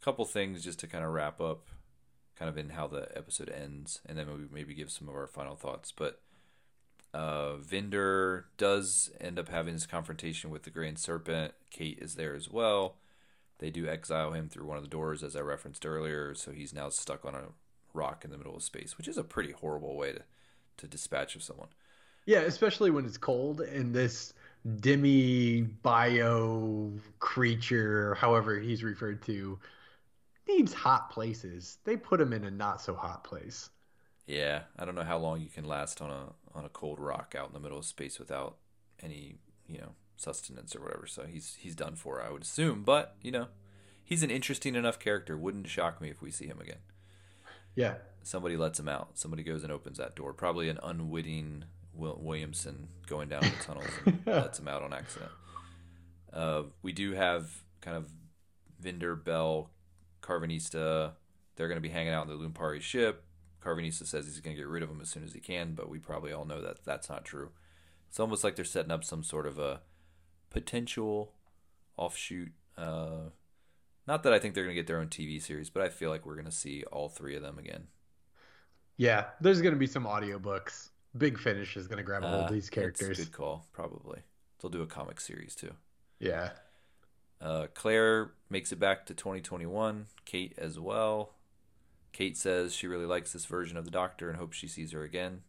a 0.01 0.05
couple 0.05 0.24
things 0.27 0.62
just 0.62 0.78
to 0.81 0.86
kind 0.86 1.05
of 1.05 1.11
wrap 1.11 1.40
up, 1.40 1.66
kind 2.40 2.48
of 2.48 2.58
in 2.58 2.70
how 2.70 2.88
the 2.88 3.06
episode 3.16 3.50
ends, 3.50 4.00
and 4.06 4.18
then 4.18 4.26
maybe 4.26 4.48
maybe 4.52 4.74
give 4.74 4.90
some 4.90 5.08
of 5.08 5.14
our 5.14 5.28
final 5.28 5.54
thoughts. 5.56 5.92
But 5.92 6.20
uh, 7.14 7.56
Vinder 7.58 8.44
does 8.56 9.10
end 9.20 9.38
up 9.38 9.48
having 9.48 9.74
this 9.74 9.86
confrontation 9.86 10.50
with 10.50 10.64
the 10.64 10.70
Grand 10.70 10.98
Serpent. 10.98 11.54
Kate 11.70 11.98
is 12.00 12.16
there 12.16 12.34
as 12.34 12.50
well. 12.50 12.96
They 13.58 13.70
do 13.70 13.86
exile 13.86 14.32
him 14.32 14.48
through 14.48 14.66
one 14.66 14.78
of 14.78 14.82
the 14.84 14.88
doors, 14.90 15.22
as 15.22 15.36
I 15.36 15.40
referenced 15.40 15.86
earlier. 15.86 16.34
So 16.34 16.50
he's 16.52 16.72
now 16.74 16.88
stuck 16.88 17.24
on 17.26 17.34
a 17.34 17.52
rock 17.94 18.24
in 18.24 18.30
the 18.32 18.38
middle 18.38 18.56
of 18.56 18.62
space, 18.62 18.96
which 18.96 19.08
is 19.08 19.18
a 19.18 19.24
pretty 19.24 19.52
horrible 19.52 19.96
way 19.96 20.12
to 20.12 20.22
to 20.78 20.86
dispatch 20.88 21.36
of 21.36 21.42
someone. 21.42 21.68
yeah 22.26 22.40
especially 22.40 22.90
when 22.90 23.04
it's 23.04 23.18
cold 23.18 23.60
and 23.60 23.94
this 23.94 24.32
demi 24.80 25.62
bio 25.62 26.90
creature 27.18 28.14
however 28.14 28.58
he's 28.58 28.82
referred 28.84 29.22
to 29.22 29.58
needs 30.56 30.72
hot 30.72 31.10
places 31.10 31.78
they 31.85 31.97
put 31.97 32.20
him 32.20 32.32
in 32.32 32.44
a 32.44 32.51
not 32.51 32.81
so 32.81 32.94
hot 32.94 33.24
place 33.24 33.70
Yeah, 34.27 34.62
I 34.78 34.85
don't 34.85 34.94
know 34.94 35.02
how 35.02 35.18
long 35.18 35.40
you 35.40 35.48
can 35.48 35.64
last 35.64 36.01
on 36.01 36.10
a 36.10 36.32
on 36.55 36.64
a 36.64 36.68
cold 36.68 37.01
rock 37.01 37.35
out 37.39 37.48
in 37.48 37.55
the 37.55 37.60
middle 37.60 37.78
of 37.78 37.85
space 37.85 38.18
without 38.18 38.56
any, 39.02 39.36
you 39.66 39.78
know, 39.78 39.94
sustenance 40.16 40.74
or 40.77 40.82
whatever. 40.82 41.06
So 41.06 41.24
he's 41.27 41.56
he's 41.60 41.74
done 41.74 41.97
for, 41.97 42.22
I 42.22 42.31
would 42.31 42.43
assume. 42.43 42.82
But 42.85 43.16
you 43.22 43.31
know, 43.32 43.48
he's 44.05 44.22
an 44.22 44.31
interesting 44.31 44.74
enough 44.74 44.98
character. 44.98 45.36
Wouldn't 45.36 45.68
shock 45.68 46.01
me 46.01 46.10
if 46.10 46.22
we 46.22 46.31
see 46.31 46.47
him 46.47 46.60
again. 46.60 46.78
Yeah. 47.74 47.94
Somebody 48.22 48.56
lets 48.56 48.78
him 48.78 48.89
out. 48.89 49.18
Somebody 49.18 49.43
goes 49.43 49.62
and 49.64 49.72
opens 49.72 49.98
that 49.98 50.14
door. 50.16 50.32
Probably 50.32 50.68
an 50.68 50.78
unwitting 50.82 51.64
Will 51.94 52.18
Williamson 52.20 52.89
going 53.06 53.28
down 53.28 53.48
the 53.48 53.56
tunnels 53.64 54.01
and 54.06 54.20
lets 54.27 54.59
him 54.59 54.68
out 54.68 54.82
on 54.82 54.93
accident. 54.93 55.32
Uh, 56.32 56.64
we 56.82 56.93
do 56.93 57.12
have 57.12 57.51
kind 57.81 57.97
of 57.97 58.10
Vinder, 58.82 59.16
Bel, 59.22 59.70
Karvanista. 60.22 61.12
They're 61.56 61.68
going 61.68 61.76
to 61.76 61.82
be 61.82 61.88
hanging 61.88 62.12
out 62.12 62.28
in 62.28 62.36
the 62.36 62.48
Lupari 62.48 62.80
ship. 62.80 63.24
Karvanista 63.62 64.06
says 64.06 64.24
he's 64.24 64.40
going 64.40 64.56
to 64.56 64.62
get 64.62 64.68
rid 64.68 64.82
of 64.82 64.88
them 64.88 65.01
as 65.01 65.10
soon 65.10 65.24
as 65.24 65.32
he 65.34 65.40
can, 65.40 65.74
but 65.74 65.88
we 65.90 65.98
probably 65.98 66.32
all 66.32 66.44
know 66.47 66.62
that 66.62 66.84
that's 66.84 67.09
not 67.10 67.24
true. 67.24 67.51
It's 68.09 68.18
almost 68.18 68.42
like 68.42 68.56
they're 68.56 68.64
setting 68.64 68.90
up 68.90 69.05
some 69.05 69.22
sort 69.22 69.47
of 69.47 69.59
a 69.59 69.82
potential 70.48 71.32
offshoot. 71.97 72.52
Uh, 72.76 73.30
not 74.06 74.22
that 74.22 74.32
I 74.32 74.38
think 74.38 74.55
they're 74.55 74.64
going 74.64 74.74
to 74.74 74.80
get 74.80 74.86
their 74.86 74.98
own 74.98 75.09
TV 75.09 75.40
series, 75.40 75.70
but 75.70 75.82
I 75.82 75.88
feel 75.90 76.10
like 76.10 76.24
we're 76.24 76.34
going 76.34 76.47
to 76.47 76.51
see 76.51 76.84
all 76.90 77.09
three 77.09 77.36
of 77.36 77.42
them 77.42 77.59
again. 77.59 77.88
Yeah, 78.97 79.26
there's 79.40 79.60
going 79.60 79.74
to 79.74 79.78
be 79.78 79.86
some 79.86 80.05
audiobooks. 80.05 80.88
Big 81.16 81.38
Finish 81.38 81.76
is 81.76 81.86
going 81.86 81.98
to 81.98 82.02
grab 82.05 82.22
a 82.24 82.28
hold 82.28 82.44
Uh, 82.44 82.51
these 82.51 82.70
characters. 82.70 83.18
Good 83.18 83.32
call, 83.32 83.66
probably. 83.72 84.20
They'll 84.60 84.70
do 84.70 84.82
a 84.82 84.86
comic 84.86 85.20
series 85.20 85.55
too. 85.55 85.72
Yeah. 86.18 86.51
Uh, 87.40 87.66
Claire 87.74 88.32
makes 88.50 88.72
it 88.72 88.78
back 88.78 89.06
to 89.06 89.14
2021. 89.14 90.06
Kate 90.24 90.54
as 90.58 90.78
well. 90.78 91.34
Kate 92.12 92.36
says 92.36 92.74
she 92.74 92.86
really 92.86 93.06
likes 93.06 93.32
this 93.32 93.46
version 93.46 93.76
of 93.76 93.84
the 93.84 93.90
Doctor 93.90 94.28
and 94.28 94.38
hopes 94.38 94.56
she 94.56 94.68
sees 94.68 94.92
her 94.92 95.02
again. 95.02 95.42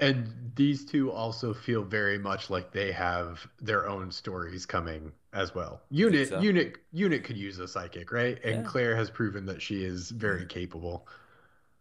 And 0.00 0.52
these 0.56 0.86
two 0.86 1.12
also 1.12 1.52
feel 1.52 1.84
very 1.84 2.18
much 2.18 2.48
like 2.48 2.72
they 2.72 2.90
have 2.90 3.46
their 3.60 3.86
own 3.86 4.10
stories 4.10 4.64
coming 4.64 5.12
as 5.34 5.54
well. 5.54 5.82
Unit 5.90 6.30
so. 6.30 6.40
Unit 6.40 6.78
Unit 6.90 7.22
could 7.22 7.36
use 7.36 7.58
a 7.58 7.68
psychic, 7.68 8.10
right? 8.10 8.42
And 8.42 8.62
Yeah. 8.62 8.68
Claire 8.70 8.96
has 8.96 9.10
proven 9.10 9.44
that 9.46 9.60
she 9.60 9.84
is 9.84 10.10
very 10.10 10.46
capable. 10.46 11.06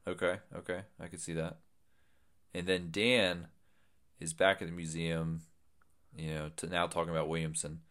Okay, 0.05 0.39
okay, 0.53 0.81
I 0.99 1.07
could 1.07 1.21
see 1.21 1.33
that. 1.33 1.59
And 2.53 2.67
then 2.67 2.89
Dan 2.91 3.47
is 4.19 4.33
back 4.33 4.61
at 4.61 4.67
the 4.67 4.73
museum, 4.73 5.41
you 6.15 6.33
know, 6.33 6.49
to 6.57 6.67
now 6.67 6.87
talking 6.87 7.11
about 7.11 7.29
Williamson, 7.29 7.81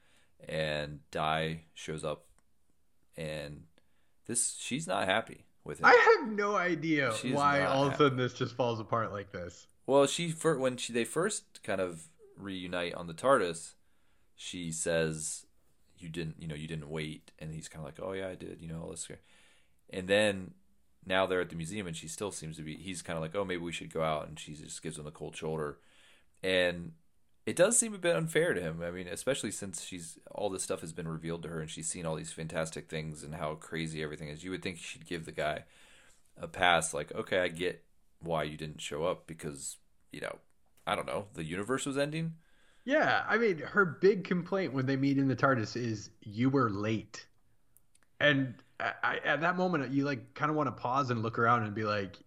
and 0.46 1.00
Di 1.10 1.62
shows 1.74 2.04
up, 2.04 2.26
and 3.16 3.64
this 4.26 4.56
she's 4.58 4.86
not 4.86 5.06
happy 5.06 5.46
with 5.64 5.80
it. 5.80 5.86
I 5.86 6.16
have 6.18 6.30
no 6.30 6.56
idea 6.56 7.14
She's 7.20 7.34
why 7.34 7.64
all 7.64 7.86
of 7.86 7.94
a 7.94 7.96
sudden 7.96 8.18
this 8.18 8.34
just 8.34 8.54
falls 8.56 8.80
apart 8.80 9.12
like 9.12 9.32
this. 9.32 9.66
Well, 9.86 10.06
she 10.06 10.30
when 10.30 10.76
she 10.76 10.92
they 10.92 11.04
first 11.04 11.62
kind 11.62 11.80
of 11.80 12.08
reunite 12.36 12.94
on 12.94 13.06
the 13.06 13.14
TARDIS, 13.14 13.74
she 14.36 14.70
says, 14.70 15.46
"You 15.98 16.08
didn't, 16.08 16.36
you 16.38 16.46
know, 16.46 16.54
you 16.54 16.68
didn't 16.68 16.90
wait," 16.90 17.32
and 17.38 17.52
he's 17.52 17.68
kind 17.68 17.80
of 17.80 17.86
like, 17.86 18.06
"Oh 18.06 18.12
yeah, 18.12 18.28
I 18.28 18.34
did," 18.34 18.58
you 18.60 18.68
know, 18.68 18.82
all 18.82 18.90
this. 18.90 19.08
And 19.90 20.08
then 20.08 20.52
now 21.06 21.26
they're 21.26 21.40
at 21.40 21.48
the 21.48 21.56
museum, 21.56 21.86
and 21.86 21.96
she 21.96 22.08
still 22.08 22.30
seems 22.30 22.56
to 22.56 22.62
be. 22.62 22.76
He's 22.76 23.02
kind 23.02 23.16
of 23.16 23.22
like, 23.22 23.34
"Oh, 23.34 23.44
maybe 23.44 23.62
we 23.62 23.72
should 23.72 23.92
go 23.92 24.02
out," 24.02 24.28
and 24.28 24.38
she 24.38 24.54
just 24.54 24.82
gives 24.82 24.98
him 24.98 25.04
the 25.04 25.10
cold 25.10 25.36
shoulder, 25.36 25.78
and 26.42 26.92
it 27.48 27.56
does 27.56 27.78
seem 27.78 27.94
a 27.94 27.98
bit 27.98 28.14
unfair 28.14 28.52
to 28.52 28.60
him. 28.60 28.82
I 28.82 28.90
mean, 28.90 29.08
especially 29.08 29.50
since 29.50 29.82
she's 29.82 30.18
all 30.30 30.50
this 30.50 30.62
stuff 30.62 30.82
has 30.82 30.92
been 30.92 31.08
revealed 31.08 31.42
to 31.44 31.48
her, 31.48 31.60
and 31.60 31.70
she's 31.70 31.88
seen 31.88 32.04
all 32.04 32.14
these 32.14 32.32
fantastic 32.32 32.90
things 32.90 33.22
and 33.22 33.34
how 33.34 33.54
crazy 33.54 34.02
everything 34.02 34.28
is. 34.28 34.44
You 34.44 34.50
would 34.50 34.62
think 34.62 34.76
she'd 34.76 35.06
give 35.06 35.24
the 35.24 35.32
guy 35.32 35.64
a 36.36 36.46
pass, 36.46 36.92
like, 36.92 37.14
okay, 37.14 37.40
I 37.40 37.48
get 37.48 37.82
why 38.20 38.42
you 38.42 38.58
didn't 38.58 38.82
show 38.82 39.04
up 39.04 39.26
because 39.26 39.76
you 40.12 40.20
know 40.20 40.36
I 40.86 40.94
don't 40.94 41.06
know 41.06 41.26
the 41.34 41.44
universe 41.44 41.86
was 41.86 41.96
ending. 41.96 42.34
Yeah, 42.84 43.24
I 43.26 43.38
mean, 43.38 43.58
her 43.58 43.84
big 43.84 44.24
complaint 44.24 44.74
when 44.74 44.86
they 44.86 44.96
meet 44.96 45.18
in 45.18 45.28
the 45.28 45.36
TARDIS 45.36 45.76
is 45.76 46.10
you 46.22 46.50
were 46.50 46.68
late, 46.68 47.26
and 48.20 48.54
I, 48.78 49.20
at 49.24 49.40
that 49.40 49.56
moment 49.56 49.90
you 49.90 50.04
like 50.04 50.34
kind 50.34 50.50
of 50.50 50.56
want 50.56 50.66
to 50.66 50.82
pause 50.82 51.08
and 51.10 51.22
look 51.22 51.38
around 51.38 51.62
and 51.62 51.74
be 51.74 51.84
like, 51.84 52.18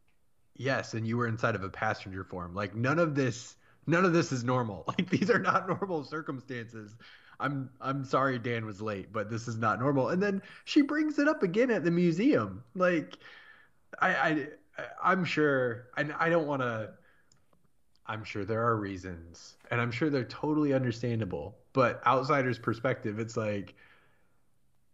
yes, 0.56 0.95
and 0.95 1.06
you 1.07 1.18
were 1.18 1.27
inside 1.27 1.53
of 1.53 1.64
a 1.64 1.69
passenger 1.69 2.23
form. 2.23 2.56
Like 2.56 2.76
none 2.76 2.98
of 2.98 3.14
this, 3.14 3.56
none 3.87 4.05
of 4.05 4.13
this 4.13 4.31
is 4.31 4.43
normal. 4.43 4.85
Like 4.87 5.09
these 5.09 5.29
are 5.29 5.39
not 5.39 5.67
normal 5.67 6.03
circumstances. 6.03 6.95
I'm 7.39 7.69
I'm 7.81 8.03
sorry 8.05 8.37
Dan 8.39 8.65
was 8.65 8.81
late, 8.81 9.11
but 9.11 9.29
this 9.29 9.47
is 9.47 9.57
not 9.57 9.79
normal. 9.79 10.09
And 10.09 10.21
then 10.21 10.41
she 10.65 10.81
brings 10.81 11.17
it 11.19 11.27
up 11.27 11.43
again 11.43 11.71
at 11.71 11.83
the 11.83 11.91
museum. 11.91 12.63
Like 12.75 13.17
I 13.99 14.09
I 14.13 14.47
I'm 15.03 15.25
sure 15.25 15.87
and 15.97 16.13
I 16.19 16.29
don't 16.29 16.47
want 16.47 16.61
to 16.61 16.91
I'm 18.05 18.23
sure 18.23 18.43
there 18.43 18.61
are 18.61 18.75
reasons, 18.75 19.55
and 19.69 19.79
I'm 19.79 19.91
sure 19.91 20.09
they're 20.09 20.25
totally 20.25 20.73
understandable. 20.73 21.57
But 21.73 22.05
outsider's 22.05 22.59
perspective, 22.59 23.19
it's 23.19 23.37
like 23.37 23.73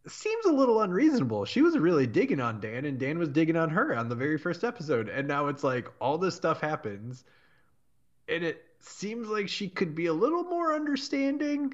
seems 0.08 0.46
a 0.46 0.52
little 0.52 0.82
unreasonable. 0.82 1.46
She 1.46 1.62
was 1.62 1.78
really 1.78 2.06
digging 2.08 2.40
on 2.40 2.60
Dan, 2.60 2.86
and 2.86 3.00
Dan 3.00 3.18
was 3.18 3.30
digging 3.30 3.58
on 3.58 3.70
her 3.72 3.96
on 3.96 4.10
the 4.10 4.16
very 4.16 4.38
first 4.38 4.64
episode, 4.64 5.10
and 5.10 5.28
now 5.28 5.48
it's 5.48 5.64
like 5.64 5.88
all 6.00 6.18
this 6.18 6.36
stuff 6.36 6.62
happens, 6.62 7.24
and 8.28 8.44
it 8.44 8.64
seems 8.88 9.28
like 9.28 9.50
she 9.50 9.70
could 9.70 9.96
be 9.96 10.08
a 10.08 10.14
little 10.14 10.44
more 10.44 10.74
understanding, 10.74 11.74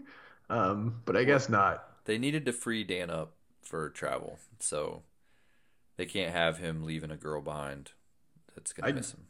um, 0.49 1.01
but 1.05 1.15
I 1.15 1.23
guess 1.23 1.49
not. 1.49 1.87
They 2.05 2.17
needed 2.17 2.45
to 2.45 2.53
free 2.53 2.83
Dan 2.83 3.09
up 3.09 3.33
for 3.61 3.89
travel, 3.89 4.39
so 4.59 5.03
they 5.97 6.05
can't 6.05 6.33
have 6.33 6.57
him 6.57 6.83
leaving 6.83 7.11
a 7.11 7.17
girl 7.17 7.41
behind. 7.41 7.91
That's 8.55 8.73
gonna 8.73 8.89
I- 8.89 8.93
miss 8.93 9.13
him. 9.13 9.25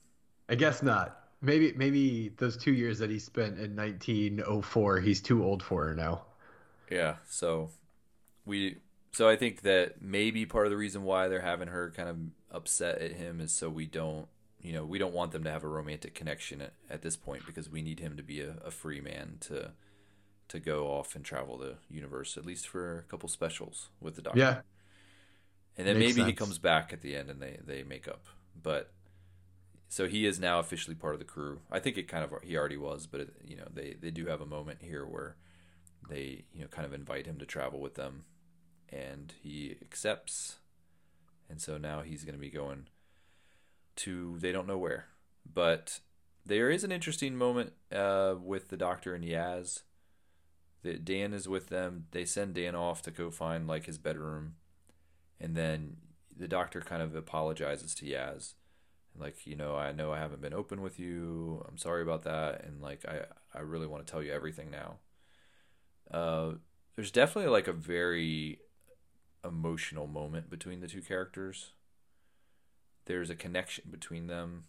I 0.49 0.55
guess 0.55 0.83
not. 0.83 1.19
Maybe 1.41 1.73
maybe 1.73 2.29
those 2.37 2.55
two 2.57 2.73
years 2.73 2.99
that 2.99 3.09
he 3.09 3.19
spent 3.19 3.59
in 3.59 3.75
1904, 3.75 4.99
he's 5.01 5.21
too 5.21 5.43
old 5.43 5.61
for 5.61 5.85
her 5.87 5.95
now. 5.95 6.23
Yeah, 6.89 7.17
so 7.27 7.69
we 8.45 8.77
so 9.11 9.27
I 9.29 9.35
think 9.35 9.61
that 9.61 10.01
maybe 10.01 10.45
part 10.45 10.65
of 10.65 10.71
the 10.71 10.77
reason 10.77 11.03
why 11.03 11.27
they're 11.27 11.41
having 11.41 11.67
her 11.67 11.91
kind 11.91 12.09
of 12.09 12.17
upset 12.51 12.99
at 12.99 13.11
him 13.11 13.39
is 13.41 13.51
so 13.51 13.69
we 13.69 13.85
don't 13.85 14.27
you 14.63 14.71
know 14.71 14.85
we 14.85 14.97
don't 14.97 15.13
want 15.13 15.31
them 15.31 15.43
to 15.43 15.51
have 15.51 15.63
a 15.63 15.67
romantic 15.67 16.15
connection 16.15 16.61
at, 16.61 16.73
at 16.89 17.01
this 17.01 17.15
point 17.17 17.45
because 17.45 17.69
we 17.69 17.81
need 17.81 17.99
him 17.99 18.17
to 18.17 18.23
be 18.23 18.41
a, 18.41 18.55
a 18.65 18.71
free 18.71 19.01
man 19.01 19.37
to 19.41 19.71
to 20.47 20.59
go 20.59 20.87
off 20.87 21.15
and 21.15 21.23
travel 21.23 21.57
the 21.57 21.75
universe 21.89 22.37
at 22.37 22.45
least 22.45 22.67
for 22.67 22.99
a 22.99 23.03
couple 23.03 23.29
specials 23.29 23.89
with 23.99 24.15
the 24.15 24.21
doctor. 24.21 24.39
Yeah, 24.39 24.61
and 25.77 25.87
then 25.87 25.99
makes 25.99 26.15
maybe 26.15 26.29
he 26.29 26.33
comes 26.33 26.57
back 26.57 26.93
at 26.93 27.01
the 27.01 27.15
end 27.15 27.29
and 27.29 27.41
they 27.41 27.59
they 27.63 27.83
make 27.83 28.07
up. 28.07 28.25
But 28.61 28.91
so 29.89 30.07
he 30.07 30.25
is 30.25 30.39
now 30.39 30.59
officially 30.59 30.95
part 30.95 31.13
of 31.13 31.19
the 31.19 31.25
crew. 31.25 31.59
I 31.69 31.79
think 31.79 31.97
it 31.97 32.07
kind 32.07 32.23
of 32.23 32.31
he 32.41 32.57
already 32.57 32.77
was, 32.77 33.05
but 33.05 33.19
it, 33.19 33.33
you 33.45 33.57
know 33.57 33.67
they 33.71 33.95
they 33.99 34.11
do 34.11 34.27
have 34.27 34.41
a 34.41 34.45
moment 34.45 34.79
here 34.81 35.05
where 35.05 35.35
they 36.09 36.45
you 36.53 36.61
know 36.61 36.67
kind 36.67 36.85
of 36.85 36.93
invite 36.93 37.25
him 37.25 37.37
to 37.39 37.45
travel 37.45 37.81
with 37.81 37.95
them, 37.95 38.23
and 38.89 39.33
he 39.41 39.75
accepts, 39.81 40.55
and 41.49 41.59
so 41.59 41.77
now 41.77 42.01
he's 42.01 42.23
going 42.23 42.35
to 42.35 42.41
be 42.41 42.49
going 42.49 42.87
to 43.97 44.37
they 44.39 44.51
don't 44.51 44.67
know 44.67 44.77
where, 44.77 45.07
but 45.51 45.99
there 46.45 46.69
is 46.69 46.83
an 46.83 46.91
interesting 46.91 47.35
moment 47.35 47.73
uh, 47.91 48.35
with 48.41 48.69
the 48.69 48.77
Doctor 48.77 49.15
and 49.15 49.23
Yaz. 49.23 49.83
That 50.81 51.05
Dan 51.05 51.33
is 51.33 51.47
with 51.47 51.69
them. 51.69 52.07
They 52.11 52.25
send 52.25 52.55
Dan 52.55 52.75
off 52.75 53.01
to 53.03 53.11
go 53.11 53.31
find 53.31 53.67
like 53.67 53.85
his 53.85 53.97
bedroom, 53.97 54.55
and 55.39 55.55
then 55.55 55.97
the 56.35 56.47
Doctor 56.47 56.81
kind 56.81 57.01
of 57.01 57.15
apologizes 57.15 57.95
to 57.95 58.05
Yaz. 58.05 58.53
Like 59.17 59.45
you 59.45 59.55
know 59.55 59.75
i 59.75 59.91
know 59.91 60.11
i 60.11 60.17
haven't 60.17 60.41
been 60.41 60.53
open 60.53 60.81
with 60.81 60.99
you. 60.99 61.63
I'm 61.67 61.77
sorry 61.77 62.01
about 62.01 62.23
that. 62.23 62.65
And 62.65 62.81
like 62.81 63.05
i 63.07 63.21
i 63.53 63.61
really 63.61 63.87
want 63.87 64.05
to 64.05 64.11
tell 64.11 64.23
you 64.23 64.31
everything 64.31 64.71
now. 64.71 64.97
Uh 66.11 66.53
there's 66.95 67.11
definitely 67.11 67.51
like 67.51 67.67
a 67.67 67.73
very 67.73 68.59
emotional 69.45 70.07
moment 70.07 70.49
between 70.49 70.79
the 70.79 70.87
two 70.87 71.01
characters 71.01 71.71
there's 73.05 73.29
a 73.29 73.35
connection 73.35 73.85
between 73.89 74.27
them 74.27 74.65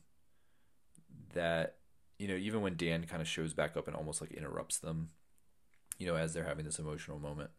that 1.34 1.76
you 2.18 2.28
know 2.28 2.34
even 2.34 2.60
when 2.60 2.76
dan 2.76 3.04
kind 3.04 3.22
of 3.22 3.28
shows 3.28 3.54
back 3.54 3.76
up 3.76 3.86
and 3.86 3.96
almost 3.96 4.20
like 4.20 4.32
interrupts 4.32 4.78
them 4.78 5.10
you 5.98 6.06
know 6.06 6.16
as 6.16 6.32
they're 6.32 6.44
having 6.44 6.64
this 6.64 6.78
emotional 6.78 7.18
moment 7.18 7.50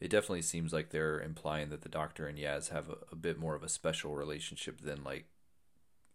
it 0.00 0.10
definitely 0.10 0.42
seems 0.42 0.72
like 0.72 0.90
they're 0.90 1.20
implying 1.20 1.70
that 1.70 1.82
the 1.82 1.88
doctor 1.88 2.26
and 2.26 2.38
yaz 2.38 2.70
have 2.70 2.88
a, 2.88 2.96
a 3.12 3.16
bit 3.16 3.38
more 3.38 3.54
of 3.54 3.62
a 3.62 3.68
special 3.68 4.14
relationship 4.14 4.80
than 4.80 5.02
like 5.04 5.26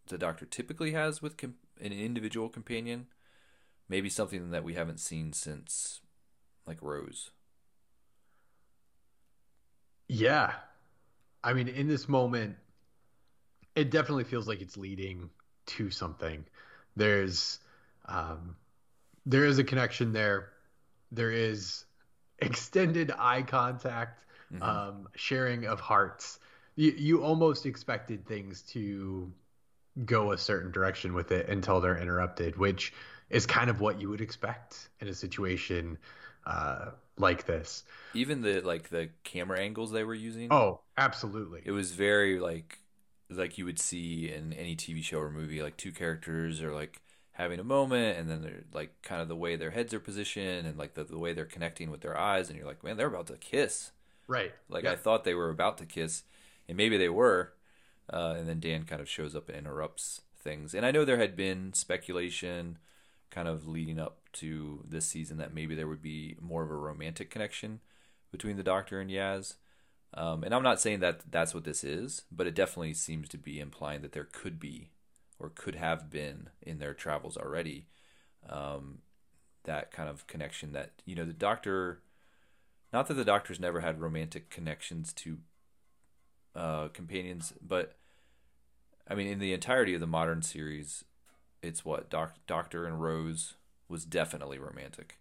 the 0.07 0.17
doctor 0.17 0.45
typically 0.45 0.91
has 0.91 1.21
with 1.21 1.37
com- 1.37 1.55
an 1.81 1.91
individual 1.93 2.49
companion 2.49 3.07
maybe 3.89 4.09
something 4.09 4.51
that 4.51 4.63
we 4.63 4.73
haven't 4.73 4.99
seen 4.99 5.33
since 5.33 6.01
like 6.65 6.81
rose 6.81 7.31
Yeah. 10.07 10.53
I 11.43 11.53
mean, 11.53 11.67
in 11.67 11.87
this 11.87 12.07
moment, 12.07 12.57
it 13.75 13.91
definitely 13.91 14.23
feels 14.23 14.47
like 14.47 14.61
it's 14.61 14.77
leading 14.77 15.29
to 15.67 15.89
something. 15.89 16.45
There's 16.95 17.59
um 18.05 18.55
there 19.25 19.45
is 19.45 19.59
a 19.59 19.63
connection 19.63 20.13
there. 20.13 20.49
There 21.11 21.31
is 21.31 21.85
extended 22.39 23.11
eye 23.17 23.43
contact, 23.43 24.25
Mhm. 24.51 24.61
um, 24.61 25.09
sharing 25.15 25.65
of 25.65 25.79
hearts. 25.79 26.39
You 26.75 26.91
you 26.91 27.23
almost 27.23 27.65
expected 27.65 28.25
things 28.27 28.61
to 28.73 29.31
go 30.05 30.31
a 30.31 30.37
certain 30.37 30.71
direction 30.71 31.13
with 31.13 31.31
it 31.31 31.49
until 31.49 31.79
they're 31.81 31.97
interrupted, 31.97 32.57
which 32.57 32.93
is 33.29 33.45
kind 33.45 33.69
of 33.69 33.81
what 33.81 34.01
you 34.01 34.09
would 34.09 34.21
expect 34.21 34.89
in 34.99 35.07
a 35.07 35.13
situation 35.13 35.97
uh, 36.45 36.91
like 37.17 37.45
this. 37.45 37.83
even 38.13 38.41
the 38.41 38.61
like 38.61 38.89
the 38.89 39.09
camera 39.23 39.59
angles 39.59 39.91
they 39.91 40.03
were 40.03 40.13
using 40.13 40.49
Oh, 40.49 40.81
absolutely. 40.97 41.61
it 41.65 41.71
was 41.71 41.91
very 41.91 42.39
like 42.39 42.79
like 43.37 43.57
you 43.57 43.65
would 43.65 43.79
see 43.79 44.31
in 44.31 44.53
any 44.53 44.75
TV 44.75 45.03
show 45.03 45.19
or 45.19 45.29
movie, 45.29 45.61
like 45.61 45.77
two 45.77 45.91
characters 45.91 46.61
are 46.61 46.73
like 46.73 47.01
having 47.33 47.59
a 47.59 47.63
moment, 47.63 48.17
and 48.17 48.29
then 48.29 48.41
they're 48.41 48.63
like 48.73 49.01
kind 49.01 49.21
of 49.21 49.27
the 49.27 49.35
way 49.35 49.55
their 49.55 49.71
heads 49.71 49.93
are 49.93 49.99
positioned, 49.99 50.67
and 50.67 50.77
like 50.77 50.93
the, 50.93 51.03
the 51.03 51.19
way 51.19 51.33
they're 51.33 51.45
connecting 51.45 51.89
with 51.91 52.01
their 52.01 52.17
eyes, 52.17 52.49
and 52.49 52.57
you're 52.57 52.67
like, 52.67 52.83
man, 52.83 52.97
they're 52.97 53.07
about 53.07 53.27
to 53.27 53.37
kiss. 53.37 53.91
Right. 54.27 54.53
Like. 54.69 54.85
I 54.85 54.95
thought 54.95 55.23
they 55.23 55.33
were 55.33 55.49
about 55.49 55.77
to 55.79 55.85
kiss, 55.85 56.23
and 56.67 56.77
maybe 56.77 56.97
they 56.97 57.09
were, 57.09 57.53
uh, 58.11 58.35
and 58.37 58.47
then 58.47 58.59
Dan 58.59 58.83
kind 58.83 59.01
of 59.01 59.09
shows 59.09 59.35
up 59.35 59.49
and 59.49 59.57
interrupts 59.57 60.21
things. 60.37 60.73
And 60.73 60.85
I 60.85 60.91
know 60.91 61.05
there 61.05 61.17
had 61.17 61.35
been 61.35 61.73
speculation, 61.73 62.77
kind 63.31 63.47
of 63.47 63.67
leading 63.67 63.99
up 63.99 64.19
to 64.33 64.83
this 64.87 65.05
season, 65.05 65.37
that 65.37 65.53
maybe 65.53 65.75
there 65.75 65.87
would 65.87 66.01
be 66.01 66.35
more 66.41 66.63
of 66.63 66.71
a 66.71 66.75
romantic 66.75 67.29
connection 67.29 67.79
between 68.31 68.57
the 68.57 68.63
Doctor 68.63 68.99
and 68.99 69.09
Yaz. 69.09 69.55
Um, 70.15 70.43
and 70.43 70.53
I'm 70.53 70.63
not 70.63 70.79
saying 70.79 70.99
that 70.99 71.21
that's 71.31 71.53
what 71.53 71.63
this 71.63 71.83
is, 71.83 72.23
but 72.31 72.45
it 72.45 72.53
definitely 72.53 72.93
seems 72.93 73.27
to 73.29 73.37
be 73.37 73.59
implying 73.59 74.01
that 74.01 74.11
there 74.11 74.27
could 74.31 74.59
be, 74.59 74.89
or 75.39 75.49
could 75.49 75.75
have 75.75 76.09
been 76.09 76.49
in 76.61 76.79
their 76.79 76.93
travels 76.93 77.35
already, 77.35 77.87
um, 78.47 78.99
that 79.63 79.91
kind 79.91 80.09
of 80.09 80.27
connection. 80.27 80.71
That 80.73 80.91
you 81.05 81.15
know 81.15 81.25
the 81.25 81.33
Doctor 81.33 82.01
not 82.93 83.07
that 83.07 83.15
the 83.15 83.25
doctor's 83.25 83.59
never 83.59 83.81
had 83.81 83.99
romantic 83.99 84.51
connections 84.51 85.11
to 85.13 85.39
uh, 86.55 86.89
companions, 86.89 87.53
but 87.59 87.95
I 89.09 89.15
mean, 89.15 89.27
in 89.27 89.39
the 89.39 89.51
entirety 89.51 89.95
of 89.95 89.99
the 89.99 90.07
modern 90.07 90.43
series, 90.43 91.03
it's 91.63 91.83
what 91.83 92.11
Doc- 92.11 92.37
Doctor 92.45 92.85
and 92.85 93.01
Rose 93.01 93.55
was 93.89 94.05
definitely 94.05 94.59
romantic, 94.59 95.17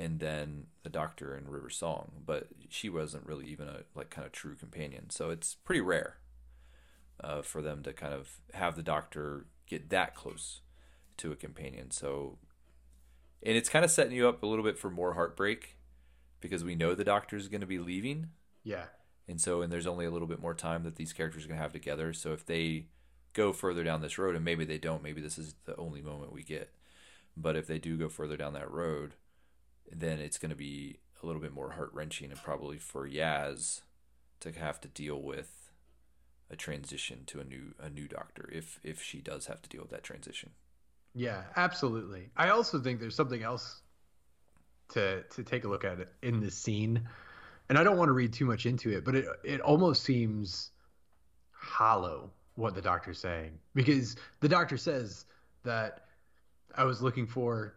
and 0.00 0.18
then 0.18 0.66
the 0.82 0.88
Doctor 0.88 1.34
and 1.34 1.48
River 1.50 1.68
Song, 1.68 2.10
but 2.24 2.48
she 2.70 2.88
wasn't 2.88 3.26
really 3.26 3.46
even 3.46 3.68
a 3.68 3.80
like 3.94 4.08
kind 4.10 4.24
of 4.26 4.32
true 4.32 4.56
companion. 4.56 5.10
So 5.10 5.28
it's 5.30 5.54
pretty 5.54 5.82
rare 5.82 6.16
uh, 7.22 7.42
for 7.42 7.60
them 7.60 7.82
to 7.82 7.92
kind 7.92 8.14
of 8.14 8.40
have 8.54 8.76
the 8.76 8.82
Doctor 8.82 9.46
get 9.66 9.90
that 9.90 10.14
close 10.14 10.62
to 11.18 11.30
a 11.32 11.36
companion. 11.36 11.90
So, 11.90 12.38
and 13.42 13.56
it's 13.56 13.68
kind 13.68 13.84
of 13.84 13.90
setting 13.90 14.16
you 14.16 14.26
up 14.26 14.42
a 14.42 14.46
little 14.46 14.64
bit 14.64 14.78
for 14.78 14.88
more 14.90 15.12
heartbreak 15.14 15.76
because 16.40 16.64
we 16.64 16.74
know 16.74 16.94
the 16.94 17.04
doctor 17.04 17.36
is 17.36 17.48
going 17.48 17.60
to 17.60 17.66
be 17.66 17.78
leaving 17.78 18.30
Yeah. 18.64 18.84
and 19.28 19.38
so 19.38 19.60
and 19.60 19.70
there's 19.70 19.86
only 19.86 20.06
a 20.06 20.10
little 20.10 20.26
bit 20.28 20.40
more 20.40 20.54
time 20.54 20.84
that 20.84 20.96
these 20.96 21.12
characters 21.12 21.44
are 21.44 21.48
going 21.48 21.58
to 21.58 21.62
have 21.62 21.74
together 21.74 22.14
so 22.14 22.32
if 22.32 22.46
they 22.46 22.86
go 23.34 23.52
further 23.52 23.84
down 23.84 24.00
this 24.00 24.16
road 24.16 24.34
and 24.34 24.42
maybe 24.44 24.64
they 24.64 24.78
don't 24.78 25.02
maybe 25.02 25.20
this 25.20 25.36
is 25.36 25.54
the 25.66 25.76
only 25.76 26.00
moment 26.00 26.32
we 26.32 26.42
get 26.42 26.72
but 27.36 27.56
if 27.56 27.66
they 27.66 27.78
do 27.78 27.98
go 27.98 28.08
further 28.08 28.38
down 28.38 28.54
that 28.54 28.70
road 28.70 29.14
then 29.94 30.18
it's 30.18 30.38
going 30.38 30.50
to 30.50 30.56
be 30.56 30.98
a 31.22 31.26
little 31.26 31.42
bit 31.42 31.52
more 31.52 31.72
heart-wrenching 31.72 32.30
and 32.30 32.42
probably 32.42 32.78
for 32.78 33.08
Yaz 33.08 33.82
to 34.40 34.52
have 34.52 34.80
to 34.80 34.88
deal 34.88 35.20
with 35.20 35.70
a 36.50 36.56
transition 36.56 37.24
to 37.26 37.40
a 37.40 37.44
new 37.44 37.74
a 37.78 37.88
new 37.88 38.08
doctor 38.08 38.48
if 38.52 38.80
if 38.82 39.00
she 39.02 39.20
does 39.20 39.46
have 39.46 39.62
to 39.62 39.68
deal 39.68 39.82
with 39.82 39.90
that 39.90 40.02
transition 40.02 40.50
Yeah, 41.14 41.42
absolutely. 41.56 42.30
I 42.36 42.50
also 42.50 42.80
think 42.80 43.00
there's 43.00 43.14
something 43.14 43.42
else 43.42 43.80
to 44.90 45.22
to 45.22 45.42
take 45.42 45.64
a 45.64 45.68
look 45.68 45.84
at 45.84 45.98
in 46.22 46.40
this 46.40 46.54
scene, 46.54 47.08
and 47.68 47.78
I 47.78 47.84
don't 47.84 47.96
want 47.96 48.08
to 48.08 48.12
read 48.12 48.32
too 48.32 48.44
much 48.46 48.66
into 48.66 48.90
it, 48.90 49.04
but 49.04 49.14
it 49.14 49.26
it 49.44 49.60
almost 49.60 50.02
seems 50.02 50.70
hollow 51.52 52.30
what 52.54 52.74
the 52.74 52.82
doctor's 52.82 53.18
saying 53.18 53.58
because 53.74 54.16
the 54.40 54.48
doctor 54.48 54.76
says 54.76 55.24
that 55.64 56.06
I 56.74 56.84
was 56.84 57.02
looking 57.02 57.26
for 57.26 57.74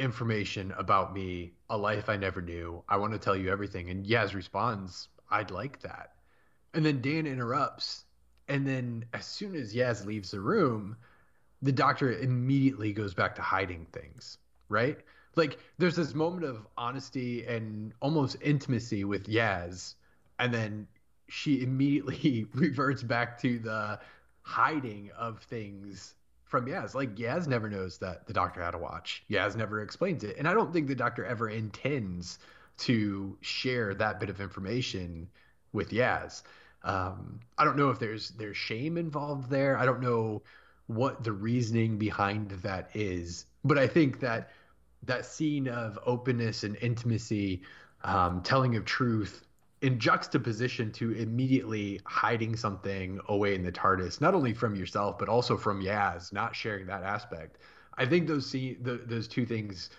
information 0.00 0.72
about 0.76 1.14
me, 1.14 1.52
a 1.68 1.76
life 1.76 2.08
I 2.08 2.16
never 2.16 2.42
knew. 2.42 2.82
I 2.88 2.96
want 2.96 3.12
to 3.12 3.18
tell 3.18 3.36
you 3.36 3.50
everything, 3.52 3.90
and 3.90 4.04
Yaz 4.04 4.34
responds, 4.34 5.08
"I'd 5.30 5.52
like 5.52 5.80
that," 5.82 6.14
and 6.74 6.84
then 6.84 7.00
Dan 7.00 7.26
interrupts, 7.26 8.04
and 8.48 8.66
then 8.66 9.04
as 9.12 9.26
soon 9.26 9.54
as 9.54 9.74
Yaz 9.74 10.04
leaves 10.04 10.32
the 10.32 10.40
room 10.40 10.96
the 11.62 11.72
doctor 11.72 12.12
immediately 12.12 12.92
goes 12.92 13.14
back 13.14 13.34
to 13.34 13.42
hiding 13.42 13.86
things, 13.92 14.38
right? 14.68 14.98
Like 15.36 15.58
there's 15.78 15.96
this 15.96 16.14
moment 16.14 16.44
of 16.44 16.66
honesty 16.76 17.46
and 17.46 17.92
almost 18.00 18.36
intimacy 18.40 19.04
with 19.04 19.26
Yaz, 19.26 19.94
and 20.38 20.52
then 20.52 20.88
she 21.28 21.62
immediately 21.62 22.46
reverts 22.54 23.02
back 23.02 23.40
to 23.42 23.58
the 23.58 24.00
hiding 24.42 25.10
of 25.16 25.40
things 25.42 26.14
from 26.50 26.66
Yaz. 26.66 26.94
Like 26.94 27.14
Yaz 27.14 27.46
never 27.46 27.70
knows 27.70 27.98
that 27.98 28.26
the 28.26 28.32
doctor 28.32 28.62
had 28.62 28.74
a 28.74 28.78
watch. 28.78 29.22
Yaz 29.30 29.56
never 29.56 29.82
explains 29.82 30.24
it. 30.24 30.36
And 30.36 30.48
I 30.48 30.52
don't 30.52 30.72
think 30.72 30.88
the 30.88 30.94
doctor 30.94 31.24
ever 31.24 31.48
intends 31.48 32.38
to 32.78 33.38
share 33.40 33.94
that 33.94 34.18
bit 34.18 34.28
of 34.28 34.40
information 34.40 35.28
with 35.72 35.90
Yaz. 35.90 36.42
Um, 36.82 37.40
I 37.56 37.64
don't 37.64 37.76
know 37.76 37.90
if 37.90 37.98
there's 37.98 38.30
there's 38.30 38.56
shame 38.56 38.96
involved 38.98 39.48
there. 39.48 39.78
I 39.78 39.86
don't 39.86 40.00
know 40.00 40.42
what 40.88 41.22
the 41.22 41.32
reasoning 41.32 41.98
behind 41.98 42.50
that 42.50 42.90
is. 42.94 43.46
But 43.64 43.78
I 43.78 43.86
think 43.86 44.20
that 44.20 44.50
that 45.04 45.24
scene 45.24 45.68
of 45.68 45.98
openness 46.04 46.64
and 46.64 46.76
intimacy, 46.76 47.62
um, 48.02 48.42
telling 48.42 48.74
of 48.76 48.84
truth, 48.84 49.44
in 49.82 49.98
juxtaposition 49.98 50.92
to 50.92 51.12
immediately 51.12 52.00
hiding 52.04 52.54
something 52.56 53.18
away 53.28 53.54
in 53.54 53.62
the 53.62 53.72
TARDIS, 53.72 54.20
not 54.20 54.34
only 54.34 54.52
from 54.52 54.74
yourself 54.74 55.18
but 55.18 55.28
also 55.28 55.56
from 55.56 55.82
Yaz, 55.82 56.32
not 56.32 56.54
sharing 56.54 56.86
that 56.86 57.02
aspect. 57.02 57.58
I 57.96 58.06
think 58.06 58.26
those 58.26 58.46
see 58.48 58.74
the, 58.80 59.00
those 59.06 59.26
two 59.28 59.46
things 59.46 59.90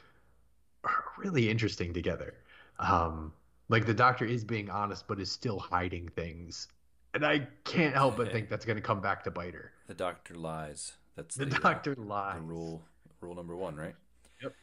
are 0.83 1.03
really 1.17 1.49
interesting 1.49 1.93
together. 1.93 2.35
Um, 2.79 3.33
like 3.69 3.85
the 3.85 3.93
Doctor 3.93 4.25
is 4.25 4.43
being 4.43 4.69
honest, 4.69 5.07
but 5.07 5.19
is 5.19 5.31
still 5.31 5.59
hiding 5.59 6.09
things, 6.09 6.67
and 7.13 7.25
I 7.25 7.47
can't 7.63 7.93
help 7.93 8.17
but 8.17 8.31
think 8.31 8.49
that's 8.49 8.65
going 8.65 8.77
to 8.77 8.81
come 8.81 9.01
back 9.01 9.23
to 9.25 9.31
bite 9.31 9.53
her. 9.53 9.71
the 9.87 9.93
doctor 9.93 10.35
lies 10.35 10.93
that's 11.15 11.35
The 11.35 11.45
uh, 11.45 11.59
Doctor 11.59 11.95
the 11.95 12.01
lies. 12.01 12.39
rule 12.41 12.81
rule 13.19 13.35
number 13.35 13.55
one, 13.55 13.75
right? 13.75 13.95
Yep. 14.41 14.53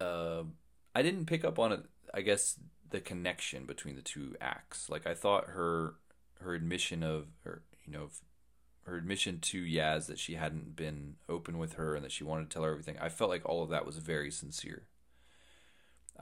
Uh, 0.00 0.42
I 0.94 1.02
didn't 1.02 1.26
pick 1.26 1.44
up 1.44 1.58
on 1.58 1.72
it. 1.72 1.80
I 2.12 2.20
guess 2.22 2.58
the 2.90 3.00
connection 3.00 3.64
between 3.64 3.96
the 3.96 4.02
two 4.02 4.36
acts. 4.40 4.88
Like 4.88 5.06
I 5.06 5.14
thought 5.14 5.46
her 5.48 5.94
her 6.40 6.54
admission 6.54 7.02
of 7.02 7.26
her, 7.44 7.62
you 7.84 7.92
know, 7.92 8.08
her 8.84 8.96
admission 8.96 9.38
to 9.40 9.62
Yaz 9.62 10.06
that 10.06 10.18
she 10.18 10.34
hadn't 10.34 10.74
been 10.74 11.16
open 11.28 11.58
with 11.58 11.74
her 11.74 11.94
and 11.94 12.04
that 12.04 12.12
she 12.12 12.24
wanted 12.24 12.48
to 12.48 12.54
tell 12.54 12.64
her 12.64 12.70
everything. 12.70 12.96
I 13.00 13.08
felt 13.08 13.30
like 13.30 13.46
all 13.46 13.62
of 13.62 13.70
that 13.70 13.86
was 13.86 13.98
very 13.98 14.30
sincere. 14.30 14.84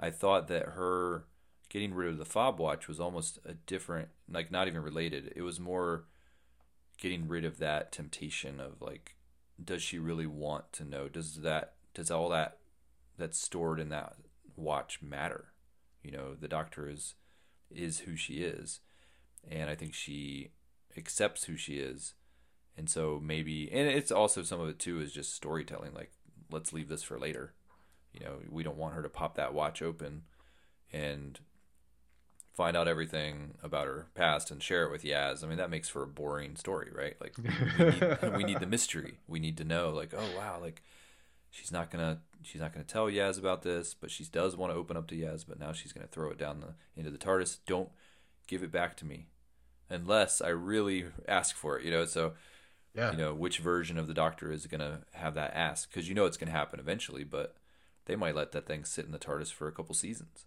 I 0.00 0.10
thought 0.10 0.48
that 0.48 0.64
her 0.64 1.24
getting 1.68 1.94
rid 1.94 2.08
of 2.08 2.18
the 2.18 2.24
fob 2.24 2.58
watch 2.58 2.88
was 2.88 3.00
almost 3.00 3.38
a 3.44 3.54
different, 3.54 4.08
like 4.30 4.50
not 4.50 4.68
even 4.68 4.82
related. 4.82 5.32
It 5.36 5.42
was 5.42 5.60
more 5.60 6.04
getting 6.98 7.28
rid 7.28 7.44
of 7.44 7.58
that 7.58 7.92
temptation 7.92 8.60
of 8.60 8.82
like 8.82 9.14
does 9.62 9.82
she 9.82 9.98
really 9.98 10.26
want 10.26 10.72
to 10.72 10.84
know 10.84 11.08
does 11.08 11.36
that 11.36 11.74
does 11.94 12.10
all 12.10 12.28
that 12.28 12.58
that's 13.16 13.38
stored 13.38 13.80
in 13.80 13.88
that 13.88 14.14
watch 14.56 15.00
matter 15.00 15.52
you 16.08 16.16
know 16.16 16.34
the 16.34 16.48
doctor 16.48 16.88
is 16.88 17.14
is 17.70 18.00
who 18.00 18.16
she 18.16 18.34
is 18.34 18.80
and 19.50 19.68
i 19.68 19.74
think 19.74 19.92
she 19.92 20.48
accepts 20.96 21.44
who 21.44 21.56
she 21.56 21.74
is 21.74 22.14
and 22.78 22.88
so 22.88 23.20
maybe 23.22 23.70
and 23.70 23.86
it's 23.86 24.10
also 24.10 24.42
some 24.42 24.58
of 24.58 24.68
it 24.70 24.78
too 24.78 25.00
is 25.00 25.12
just 25.12 25.34
storytelling 25.34 25.92
like 25.92 26.12
let's 26.50 26.72
leave 26.72 26.88
this 26.88 27.02
for 27.02 27.18
later 27.18 27.52
you 28.14 28.20
know 28.24 28.36
we 28.50 28.62
don't 28.62 28.78
want 28.78 28.94
her 28.94 29.02
to 29.02 29.08
pop 29.08 29.34
that 29.34 29.52
watch 29.52 29.82
open 29.82 30.22
and 30.90 31.40
find 32.54 32.74
out 32.74 32.88
everything 32.88 33.54
about 33.62 33.86
her 33.86 34.06
past 34.14 34.50
and 34.50 34.60
share 34.60 34.84
it 34.84 34.90
with 34.90 35.04
Yaz. 35.04 35.44
I 35.44 35.46
mean, 35.46 35.58
that 35.58 35.70
makes 35.70 35.88
for 35.88 36.02
a 36.02 36.08
boring 36.08 36.56
story, 36.56 36.90
right? 36.92 37.14
Like 37.20 37.36
we 37.38 37.44
need, 37.84 38.36
we 38.36 38.42
need 38.42 38.58
the 38.58 38.66
mystery. 38.66 39.18
We 39.28 39.38
need 39.38 39.58
to 39.58 39.64
know, 39.64 39.90
like, 39.90 40.12
oh 40.12 40.36
wow, 40.36 40.58
like 40.60 40.82
she's 41.50 41.72
not 41.72 41.90
gonna 41.90 42.20
she's 42.42 42.60
not 42.60 42.72
gonna 42.72 42.84
tell 42.84 43.06
Yaz 43.06 43.38
about 43.38 43.62
this, 43.62 43.94
but 43.94 44.10
she 44.10 44.24
does 44.24 44.56
want 44.56 44.72
to 44.72 44.78
open 44.78 44.96
up 44.96 45.06
to 45.08 45.16
Yaz, 45.16 45.44
but 45.48 45.58
now 45.58 45.72
she's 45.72 45.92
gonna 45.92 46.06
throw 46.06 46.30
it 46.30 46.38
down 46.38 46.60
the 46.60 46.74
into 46.96 47.10
the 47.10 47.18
TARDIS. 47.18 47.58
Don't 47.66 47.90
give 48.46 48.62
it 48.62 48.72
back 48.72 48.96
to 48.98 49.04
me 49.04 49.28
unless 49.90 50.40
I 50.40 50.48
really 50.48 51.06
ask 51.26 51.56
for 51.56 51.78
it. 51.78 51.84
You 51.84 51.90
know, 51.90 52.04
so 52.04 52.34
Yeah. 52.94 53.12
you 53.12 53.18
know 53.18 53.34
which 53.34 53.58
version 53.58 53.98
of 53.98 54.06
the 54.06 54.14
Doctor 54.14 54.50
is 54.52 54.66
gonna 54.66 55.02
have 55.12 55.34
that 55.34 55.54
ask 55.54 55.90
because 55.90 56.08
you 56.08 56.14
know 56.14 56.26
it's 56.26 56.36
gonna 56.36 56.52
happen 56.52 56.80
eventually, 56.80 57.24
but 57.24 57.56
they 58.06 58.16
might 58.16 58.34
let 58.34 58.52
that 58.52 58.66
thing 58.66 58.84
sit 58.84 59.04
in 59.04 59.12
the 59.12 59.18
TARDIS 59.18 59.52
for 59.52 59.68
a 59.68 59.72
couple 59.72 59.94
seasons 59.94 60.44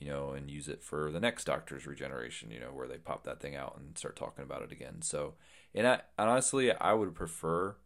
you 0.00 0.08
know, 0.10 0.30
and 0.30 0.50
use 0.50 0.68
it 0.68 0.82
for 0.82 1.10
the 1.12 1.20
next 1.20 1.44
Doctor's 1.44 1.86
regeneration, 1.86 2.50
you 2.50 2.58
know, 2.58 2.72
where 2.72 2.88
they 2.88 2.98
pop 2.98 3.22
that 3.24 3.40
thing 3.40 3.54
out 3.54 3.76
and 3.78 3.96
start 3.96 4.16
talking 4.16 4.42
about 4.44 4.60
it 4.60 4.72
again. 4.72 5.00
So, 5.00 5.34
and 5.72 5.86
I 5.86 6.00
honestly, 6.18 6.72
I 6.72 6.92
would 6.92 7.14
prefer 7.14 7.76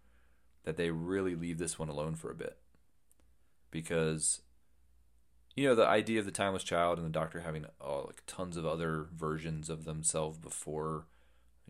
that 0.69 0.77
they 0.77 0.90
really 0.90 1.35
leave 1.35 1.57
this 1.57 1.78
one 1.78 1.89
alone 1.89 2.15
for 2.15 2.31
a 2.31 2.35
bit 2.35 2.59
because, 3.70 4.43
you 5.57 5.66
know, 5.66 5.74
the 5.74 5.86
idea 5.86 6.20
of 6.20 6.27
the 6.27 6.31
timeless 6.31 6.62
child 6.62 6.99
and 6.99 7.07
the 7.07 7.11
Doctor 7.11 7.40
having 7.40 7.65
oh, 7.81 8.05
like 8.07 8.23
tons 8.27 8.55
of 8.59 8.66
other 8.66 9.07
versions 9.16 9.70
of 9.70 9.86
themselves 9.86 10.36
before, 10.36 11.07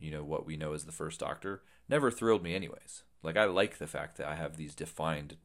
you 0.01 0.11
know, 0.11 0.25
what 0.25 0.45
we 0.45 0.57
know 0.57 0.73
as 0.73 0.85
the 0.85 0.91
first 0.91 1.21
Doctor 1.21 1.63
never 1.89 2.11
thrilled 2.11 2.43
me, 2.43 2.57
anyways. 2.57 3.05
Like, 3.23 3.37
I 3.37 3.45
like 3.45 3.79
the 3.79 3.87
fact 3.87 4.17
that 4.17 4.27
I 4.27 4.35
have 4.35 4.57
these 4.57 4.75
defined 4.75 5.37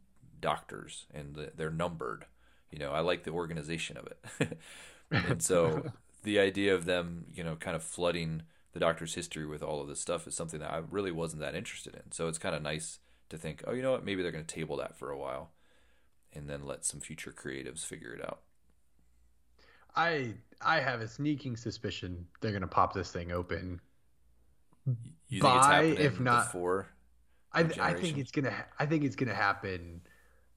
doctors 0.41 1.05
and 1.13 1.51
they're 1.55 1.69
numbered. 1.69 2.25
You 2.71 2.79
know, 2.79 2.89
I 2.89 3.01
like 3.01 3.23
the 3.23 3.29
organization 3.29 3.97
of 3.97 4.07
it. 4.07 4.57
and 5.11 5.43
so 5.43 5.91
the 6.23 6.39
idea 6.39 6.73
of 6.73 6.85
them, 6.85 7.25
you 7.31 7.43
know, 7.43 7.55
kind 7.55 7.75
of 7.75 7.83
flooding 7.83 8.41
the 8.71 8.79
Doctor's 8.79 9.13
history 9.13 9.45
with 9.45 9.61
all 9.61 9.79
of 9.79 9.87
this 9.87 9.99
stuff 9.99 10.25
is 10.25 10.33
something 10.33 10.59
that 10.59 10.73
I 10.73 10.81
really 10.89 11.11
wasn't 11.11 11.43
that 11.43 11.53
interested 11.53 11.93
in. 11.93 12.11
So 12.11 12.27
it's 12.27 12.39
kind 12.39 12.55
of 12.55 12.63
nice 12.63 12.97
to 13.33 13.39
think, 13.39 13.63
oh, 13.67 13.73
you 13.73 13.81
know 13.81 13.91
what? 13.91 14.05
Maybe 14.05 14.21
they're 14.21 14.31
going 14.31 14.45
to 14.45 14.55
table 14.55 14.77
that 14.77 14.95
for 14.97 15.09
a 15.11 15.17
while, 15.17 15.51
and 16.33 16.49
then 16.49 16.65
let 16.65 16.85
some 16.85 16.99
future 16.99 17.31
creatives 17.31 17.85
figure 17.85 18.13
it 18.13 18.23
out. 18.23 18.41
I 19.95 20.33
I 20.61 20.79
have 20.79 21.01
a 21.01 21.07
sneaking 21.07 21.55
suspicion 21.55 22.25
they're 22.41 22.51
gonna 22.51 22.65
pop 22.65 22.93
this 22.93 23.11
thing 23.11 23.31
open. 23.31 23.79
You 25.27 25.41
By, 25.41 25.83
if 25.83 26.19
not- 26.19 26.45
before? 26.47 26.87
I 27.51 27.69
I 27.79 27.93
think 27.93 28.17
it's 28.17 28.31
gonna 28.31 28.65
I 28.79 28.87
think 28.87 29.03
it's 29.03 29.15
gonna 29.15 29.35
happen 29.35 30.01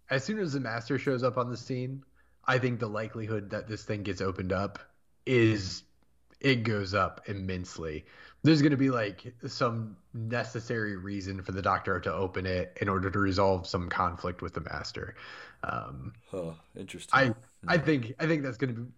as 0.09 0.24
soon 0.24 0.39
as 0.39 0.55
the 0.55 0.61
master 0.61 0.98
shows 0.98 1.23
up 1.23 1.36
on 1.36 1.51
the 1.51 1.57
scene. 1.57 2.03
I 2.47 2.59
think 2.59 2.81
the 2.81 2.89
likelihood 2.89 3.51
that 3.51 3.69
this 3.69 3.85
thing 3.85 4.05
gets 4.05 4.23
opened 4.23 4.53
up 4.53 4.78
is 5.27 5.82
it 6.40 6.62
goes 6.62 6.94
up 6.94 7.28
immensely. 7.28 8.07
There's 8.42 8.62
gonna 8.62 8.76
be 8.76 8.90
like 8.90 9.34
some 9.46 9.96
necessary 10.14 10.96
reason 10.96 11.42
for 11.42 11.52
the 11.52 11.62
doctor 11.62 11.98
to 12.00 12.12
open 12.12 12.46
it 12.46 12.76
in 12.80 12.88
order 12.88 13.10
to 13.10 13.18
resolve 13.18 13.66
some 13.66 13.88
conflict 13.88 14.40
with 14.42 14.54
the 14.54 14.60
master. 14.60 15.16
Um, 15.64 16.12
Huh, 16.30 16.54
interesting. 16.76 17.20
I 17.20 17.34
I 17.66 17.78
think 17.78 18.14
I 18.18 18.26
think 18.26 18.42
that's 18.42 18.56
going 18.56 18.74
to 18.74 18.80
be, 18.82 18.92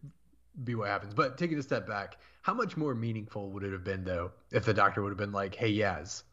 be 0.64 0.74
what 0.74 0.88
happens. 0.88 1.14
But 1.14 1.38
taking 1.38 1.58
a 1.58 1.62
step 1.62 1.86
back, 1.86 2.18
how 2.42 2.54
much 2.54 2.76
more 2.76 2.94
meaningful 2.94 3.50
would 3.52 3.62
it 3.62 3.72
have 3.72 3.84
been 3.84 4.04
though 4.04 4.32
if 4.50 4.64
the 4.64 4.74
doctor 4.74 5.02
would 5.02 5.10
have 5.10 5.18
been 5.18 5.32
like, 5.32 5.54
"Hey, 5.54 5.72
Yaz, 5.72 6.24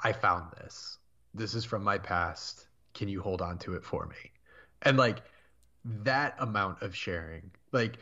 I 0.00 0.12
found 0.12 0.52
this. 0.52 0.98
This 1.34 1.54
is 1.54 1.64
from 1.64 1.84
my 1.84 1.98
past. 1.98 2.68
Can 2.94 3.08
you 3.08 3.20
hold 3.22 3.42
on 3.42 3.58
to 3.60 3.74
it 3.74 3.84
for 3.84 4.06
me?" 4.06 4.32
And 4.82 4.96
like 4.96 5.22
that 5.84 6.36
amount 6.38 6.82
of 6.82 6.94
sharing, 6.94 7.50
like 7.72 7.98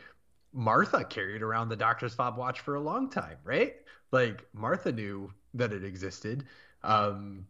Martha 0.57 1.03
carried 1.03 1.43
around 1.43 1.69
the 1.69 1.75
doctor's 1.75 2.15
fob 2.15 2.35
watch 2.35 2.61
for 2.61 2.73
a 2.73 2.79
long 2.79 3.11
time, 3.11 3.37
right? 3.43 3.75
Like 4.11 4.43
Martha 4.53 4.91
knew 4.91 5.31
that 5.53 5.71
it 5.71 5.83
existed. 5.83 6.45
Um, 6.83 7.45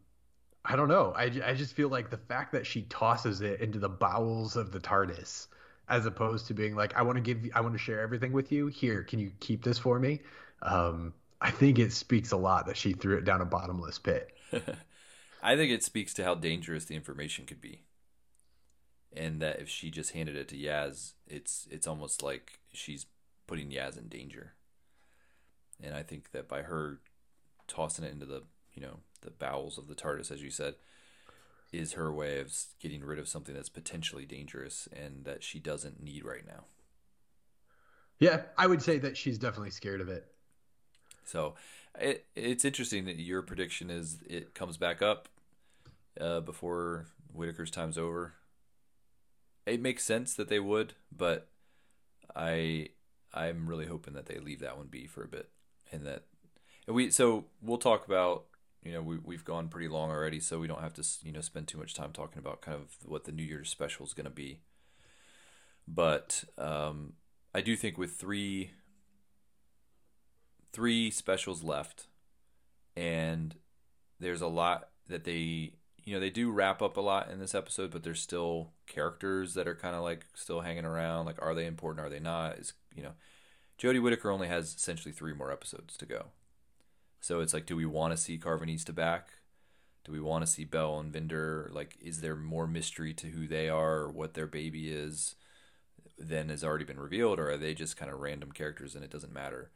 I 0.62 0.76
don't 0.76 0.88
know. 0.88 1.14
I, 1.16 1.32
I 1.42 1.54
just 1.54 1.74
feel 1.74 1.88
like 1.88 2.10
the 2.10 2.18
fact 2.18 2.52
that 2.52 2.66
she 2.66 2.82
tosses 2.82 3.40
it 3.40 3.62
into 3.62 3.78
the 3.78 3.88
bowels 3.88 4.56
of 4.56 4.72
the 4.72 4.78
TARDIS, 4.78 5.46
as 5.88 6.04
opposed 6.04 6.48
to 6.48 6.54
being 6.54 6.76
like, 6.76 6.94
I 6.96 7.02
want 7.02 7.16
to 7.16 7.22
give, 7.22 7.50
I 7.54 7.62
want 7.62 7.72
to 7.72 7.78
share 7.78 8.02
everything 8.02 8.32
with 8.32 8.52
you. 8.52 8.66
Here, 8.66 9.02
can 9.04 9.18
you 9.18 9.32
keep 9.40 9.64
this 9.64 9.78
for 9.78 9.98
me? 9.98 10.20
Um, 10.60 11.14
I 11.40 11.50
think 11.50 11.78
it 11.78 11.94
speaks 11.94 12.32
a 12.32 12.36
lot 12.36 12.66
that 12.66 12.76
she 12.76 12.92
threw 12.92 13.16
it 13.16 13.24
down 13.24 13.40
a 13.40 13.46
bottomless 13.46 13.98
pit. 13.98 14.36
I 15.42 15.56
think 15.56 15.72
it 15.72 15.82
speaks 15.82 16.12
to 16.14 16.24
how 16.24 16.34
dangerous 16.34 16.84
the 16.84 16.94
information 16.94 17.46
could 17.46 17.62
be, 17.62 17.80
and 19.14 19.40
that 19.40 19.60
if 19.60 19.68
she 19.68 19.90
just 19.90 20.12
handed 20.12 20.36
it 20.36 20.48
to 20.48 20.56
Yaz, 20.56 21.12
it's 21.26 21.66
it's 21.70 21.86
almost 21.86 22.22
like 22.22 22.60
she's 22.72 23.06
putting 23.46 23.70
Yaz 23.70 23.98
in 23.98 24.08
danger. 24.08 24.54
And 25.82 25.94
I 25.94 26.02
think 26.02 26.32
that 26.32 26.48
by 26.48 26.62
her 26.62 26.98
tossing 27.66 28.04
it 28.04 28.12
into 28.12 28.26
the 28.26 28.42
you 28.74 28.82
know 28.82 28.98
the 29.22 29.30
bowels 29.30 29.78
of 29.78 29.88
the 29.88 29.94
TARDIS, 29.94 30.30
as 30.30 30.42
you 30.42 30.50
said, 30.50 30.74
is 31.72 31.92
her 31.92 32.12
way 32.12 32.40
of 32.40 32.52
getting 32.80 33.04
rid 33.04 33.18
of 33.18 33.28
something 33.28 33.54
that's 33.54 33.68
potentially 33.68 34.24
dangerous 34.24 34.88
and 34.92 35.24
that 35.24 35.42
she 35.42 35.58
doesn't 35.58 36.02
need 36.02 36.24
right 36.24 36.46
now. 36.46 36.64
Yeah, 38.18 38.42
I 38.56 38.66
would 38.66 38.82
say 38.82 38.98
that 38.98 39.16
she's 39.16 39.38
definitely 39.38 39.70
scared 39.70 40.00
of 40.00 40.08
it. 40.08 40.26
So 41.24 41.54
it 42.00 42.26
it's 42.34 42.64
interesting 42.64 43.04
that 43.04 43.18
your 43.18 43.42
prediction 43.42 43.90
is 43.90 44.18
it 44.28 44.54
comes 44.54 44.76
back 44.76 45.02
up 45.02 45.28
uh, 46.20 46.40
before 46.40 47.06
Whittaker's 47.32 47.70
time's 47.70 47.98
over. 47.98 48.34
It 49.68 49.80
makes 49.80 50.04
sense 50.04 50.34
that 50.34 50.48
they 50.48 50.60
would, 50.60 50.94
but 51.16 51.48
I 52.34 52.88
I'm 53.34 53.68
really 53.68 53.86
hoping 53.86 54.14
that 54.14 54.26
they 54.26 54.38
leave 54.38 54.60
that 54.60 54.76
one 54.76 54.86
be 54.86 55.06
for 55.06 55.22
a 55.22 55.28
bit, 55.28 55.48
and 55.92 56.06
that 56.06 56.24
and 56.86 56.96
we 56.96 57.10
so 57.10 57.44
we'll 57.62 57.78
talk 57.78 58.06
about 58.06 58.44
you 58.82 58.92
know 58.92 59.02
we 59.02 59.18
we've 59.18 59.44
gone 59.44 59.68
pretty 59.68 59.88
long 59.88 60.10
already, 60.10 60.40
so 60.40 60.58
we 60.58 60.66
don't 60.66 60.82
have 60.82 60.94
to 60.94 61.04
you 61.22 61.32
know 61.32 61.40
spend 61.40 61.68
too 61.68 61.78
much 61.78 61.94
time 61.94 62.12
talking 62.12 62.38
about 62.38 62.60
kind 62.60 62.76
of 62.76 62.96
what 63.04 63.24
the 63.24 63.32
New 63.32 63.42
Year's 63.42 63.70
special 63.70 64.06
is 64.06 64.14
going 64.14 64.24
to 64.24 64.30
be. 64.30 64.60
But 65.86 66.44
um, 66.58 67.14
I 67.54 67.60
do 67.60 67.76
think 67.76 67.98
with 67.98 68.12
three 68.12 68.72
three 70.72 71.10
specials 71.10 71.62
left 71.64 72.06
and 72.94 73.54
there's 74.20 74.40
a 74.40 74.48
lot 74.48 74.88
that 75.08 75.24
they 75.24 75.72
you 76.08 76.14
know 76.14 76.20
they 76.20 76.30
do 76.30 76.50
wrap 76.50 76.80
up 76.80 76.96
a 76.96 77.02
lot 77.02 77.30
in 77.30 77.38
this 77.38 77.54
episode 77.54 77.90
but 77.90 78.02
there's 78.02 78.20
still 78.20 78.70
characters 78.86 79.52
that 79.52 79.68
are 79.68 79.74
kind 79.74 79.94
of 79.94 80.02
like 80.02 80.24
still 80.34 80.62
hanging 80.62 80.86
around. 80.86 81.26
Like 81.26 81.40
are 81.42 81.54
they 81.54 81.66
important? 81.66 82.06
Are 82.06 82.08
they 82.08 82.18
not? 82.18 82.58
Is 82.58 82.72
you 82.94 83.02
know 83.02 83.12
Jodie 83.78 84.02
Whittaker 84.02 84.30
only 84.30 84.48
has 84.48 84.74
essentially 84.74 85.12
three 85.12 85.34
more 85.34 85.52
episodes 85.52 85.98
to 85.98 86.06
go. 86.06 86.26
So 87.20 87.40
it's 87.40 87.52
like 87.52 87.66
do 87.66 87.76
we 87.76 87.84
want 87.84 88.12
to 88.12 88.16
see 88.16 88.38
Karvanista 88.38 88.94
back? 88.94 89.28
Do 90.04 90.12
we 90.12 90.20
want 90.20 90.46
to 90.46 90.50
see 90.50 90.64
Bel 90.64 90.98
and 90.98 91.12
Vinder? 91.12 91.68
Like 91.74 91.98
is 92.00 92.22
there 92.22 92.34
more 92.34 92.66
mystery 92.66 93.12
to 93.12 93.26
who 93.26 93.46
they 93.46 93.68
are 93.68 93.98
or 93.98 94.10
what 94.10 94.32
their 94.32 94.46
baby 94.46 94.90
is 94.90 95.34
than 96.18 96.48
has 96.48 96.64
already 96.64 96.86
been 96.86 96.98
revealed 96.98 97.38
or 97.38 97.50
are 97.50 97.58
they 97.58 97.74
just 97.74 97.98
kind 97.98 98.10
of 98.10 98.18
random 98.18 98.50
characters 98.50 98.94
and 98.94 99.04
it 99.04 99.10
doesn't 99.10 99.32
matter? 99.32 99.72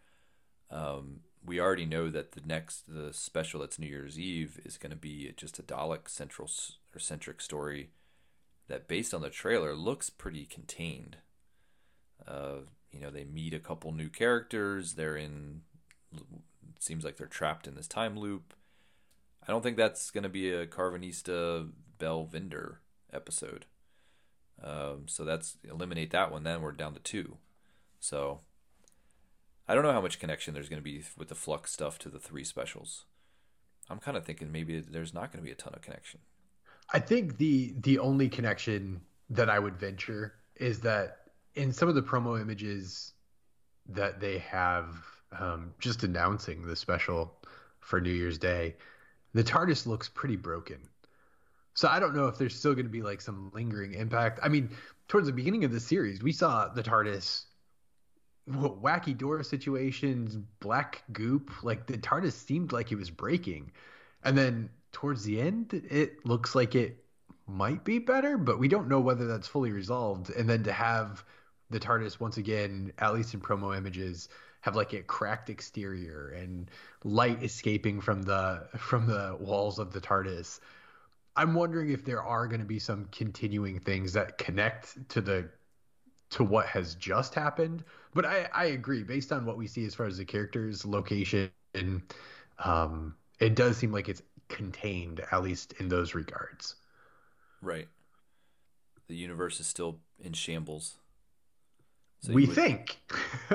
Um, 0.71 1.21
we 1.45 1.61
already 1.61 1.87
know 1.87 2.09
that 2.11 2.33
the 2.33 2.43
next 2.45 2.85
the 2.87 3.13
special 3.13 3.61
that's 3.61 3.79
New 3.79 3.87
Year's 3.87 4.19
Eve 4.19 4.61
is 4.65 4.79
going 4.79 4.91
to 4.91 4.97
be 4.97 5.33
just 5.37 5.59
a 5.59 5.63
Dalek 5.63 6.09
central 6.09 6.49
or 6.95 6.99
centric 6.99 7.41
story 7.41 7.91
that, 8.69 8.89
based 8.89 9.13
on 9.13 9.23
the 9.23 9.31
trailer, 9.31 9.75
looks 9.75 10.11
pretty 10.11 10.45
contained. 10.45 11.19
Uh, 12.27 12.61
you 12.91 13.01
know, 13.01 13.11
they 13.11 13.25
meet 13.25 13.55
a 13.55 13.59
couple 13.59 13.93
new 13.93 14.09
characters. 14.09 14.95
They're 14.95 15.17
in. 15.17 15.63
Seems 16.79 17.05
like 17.05 17.17
they're 17.17 17.27
trapped 17.27 17.67
in 17.67 17.75
this 17.75 17.89
time 17.89 18.19
loop. 18.19 18.55
I 19.47 19.51
don't 19.51 19.63
think 19.63 19.77
that's 19.77 20.11
going 20.11 20.23
to 20.23 20.29
be 20.29 20.53
a 20.53 20.67
Karvanista 20.67 21.71
Bel 21.99 22.25
Vinder 22.25 22.77
episode. 23.13 23.67
Um, 24.63 25.05
so 25.07 25.25
that's 25.25 25.57
eliminate 25.69 26.11
that 26.13 26.31
one. 26.31 26.45
Then 26.45 26.63
we're 26.63 26.73
down 26.73 26.95
to 26.95 27.01
two. 27.01 27.39
So 27.99 28.41
I 29.69 29.75
don't 29.75 29.85
know 29.85 29.93
how 29.93 30.01
much 30.01 30.19
connection 30.19 30.55
there's 30.55 30.69
going 30.69 30.81
to 30.81 30.85
be 30.85 31.03
with 31.17 31.29
the 31.29 31.35
Flux 31.35 31.73
stuff 31.73 31.99
to 32.01 32.09
the 32.09 32.19
three 32.19 32.45
specials. 32.45 33.05
I'm 33.91 33.99
kind 33.99 34.17
of 34.17 34.25
thinking 34.25 34.51
maybe 34.51 34.81
there's 34.81 35.15
not 35.15 35.33
going 35.33 35.43
to 35.43 35.47
be 35.47 35.53
a 35.53 35.57
ton 35.57 35.75
of 35.75 35.83
connection. 35.83 36.21
I 36.93 36.99
think 36.99 37.39
the 37.39 37.75
the 37.81 37.99
only 37.99 38.29
connection 38.29 39.01
that 39.31 39.49
I 39.49 39.59
would 39.59 39.77
venture 39.77 40.35
is 40.57 40.81
that 40.81 41.19
in 41.55 41.73
some 41.73 41.89
of 41.89 41.95
the 41.95 42.03
promo 42.03 42.41
images 42.41 43.13
that 43.89 44.21
they 44.21 44.39
have 44.39 44.89
um, 45.39 45.73
just 45.79 46.03
announcing 46.03 46.67
the 46.67 46.77
special 46.77 47.35
for 47.81 48.01
New 48.01 48.11
Year's 48.13 48.39
Day, 48.39 48.77
the 49.33 49.43
TARDIS 49.43 49.87
looks 49.87 50.09
pretty 50.09 50.37
broken. 50.37 50.79
So 51.75 51.89
I 51.89 52.01
don't 52.01 52.15
know 52.15 52.27
if 52.27 52.37
there's 52.37 52.55
still 52.55 52.75
going 52.75 52.87
to 52.87 52.93
be 52.93 53.03
like 53.03 53.21
some 53.21 53.51
lingering 53.55 53.95
impact. 53.95 54.41
I 54.43 54.49
mean, 54.49 54.71
towards 55.09 55.27
the 55.27 55.33
beginning 55.33 55.65
of 55.65 55.73
the 55.73 55.81
series, 55.81 56.23
we 56.23 56.33
saw 56.33 56.69
the 56.69 56.83
TARDIS 56.83 57.45
wacky 58.49 59.17
door 59.17 59.43
situations, 59.43 60.37
black 60.61 61.03
goop. 61.13 61.51
Like 61.63 61.87
the 61.87 61.99
TARDIS 61.99 62.33
seemed 62.33 62.73
like 62.73 62.93
it 62.93 62.97
was 62.97 63.11
breaking, 63.11 63.73
and 64.25 64.37
then 64.37 64.71
towards 64.93 65.25
the 65.25 65.41
end, 65.41 65.73
it 65.91 66.25
looks 66.27 66.55
like 66.55 66.75
it 66.75 67.05
might 67.47 67.85
be 67.85 67.99
better, 67.99 68.39
but 68.39 68.59
we 68.59 68.69
don't 68.69 68.89
know 68.89 69.01
whether 69.01 69.27
that's 69.27 69.49
fully 69.49 69.73
resolved. 69.73 70.31
And 70.31 70.49
then 70.49 70.63
to 70.65 70.73
have 70.73 71.25
the 71.71 71.81
TARDIS 71.81 72.21
once 72.21 72.37
again, 72.37 72.93
at 72.99 73.15
least 73.15 73.35
in 73.35 73.41
promo 73.41 73.77
images, 73.77 74.29
have 74.61 74.77
like 74.77 74.93
a 74.93 75.03
cracked 75.03 75.51
exterior 75.51 76.29
and 76.29 76.71
light 77.05 77.43
escaping 77.43 78.01
from 78.01 78.23
the 78.23 78.69
from 78.79 79.07
the 79.07 79.37
walls 79.41 79.79
of 79.79 79.93
the 79.93 80.01
TARDIS. 80.01 80.61
I'm 81.35 81.55
wondering 81.55 81.91
if 81.91 82.05
there 82.05 82.23
are 82.23 82.47
going 82.47 82.61
to 82.61 82.67
be 82.67 82.79
some 82.79 83.07
continuing 83.11 83.81
things 83.81 84.13
that 84.13 84.39
connect 84.39 85.09
to 85.11 85.21
the 85.21 85.51
to 86.31 86.45
what 86.45 86.67
has 86.67 86.95
just 86.95 87.35
happened. 87.35 87.85
But 88.15 88.27
I, 88.27 88.49
I 88.53 88.65
agree, 88.67 89.03
based 89.03 89.33
on 89.33 89.47
what 89.47 89.57
we 89.57 89.67
see 89.67 89.85
as 89.87 89.95
far 89.95 90.07
as 90.07 90.19
the 90.19 90.25
characters, 90.25 90.85
location, 90.85 91.51
um, 92.59 93.15
it 93.41 93.55
does 93.55 93.77
seem 93.79 93.93
like 93.93 94.09
it's 94.09 94.23
contained, 94.49 95.21
at 95.33 95.43
least 95.43 95.73
in 95.79 95.89
those 95.89 96.15
regards. 96.15 96.77
Right. 97.63 97.89
The 99.09 99.15
universe 99.17 99.61
is 99.61 99.67
still 99.67 99.99
in 100.21 100.33
shambles. 100.33 100.97
So 102.21 102.33
we 102.33 102.47
would- 102.47 102.55
think. 102.55 102.99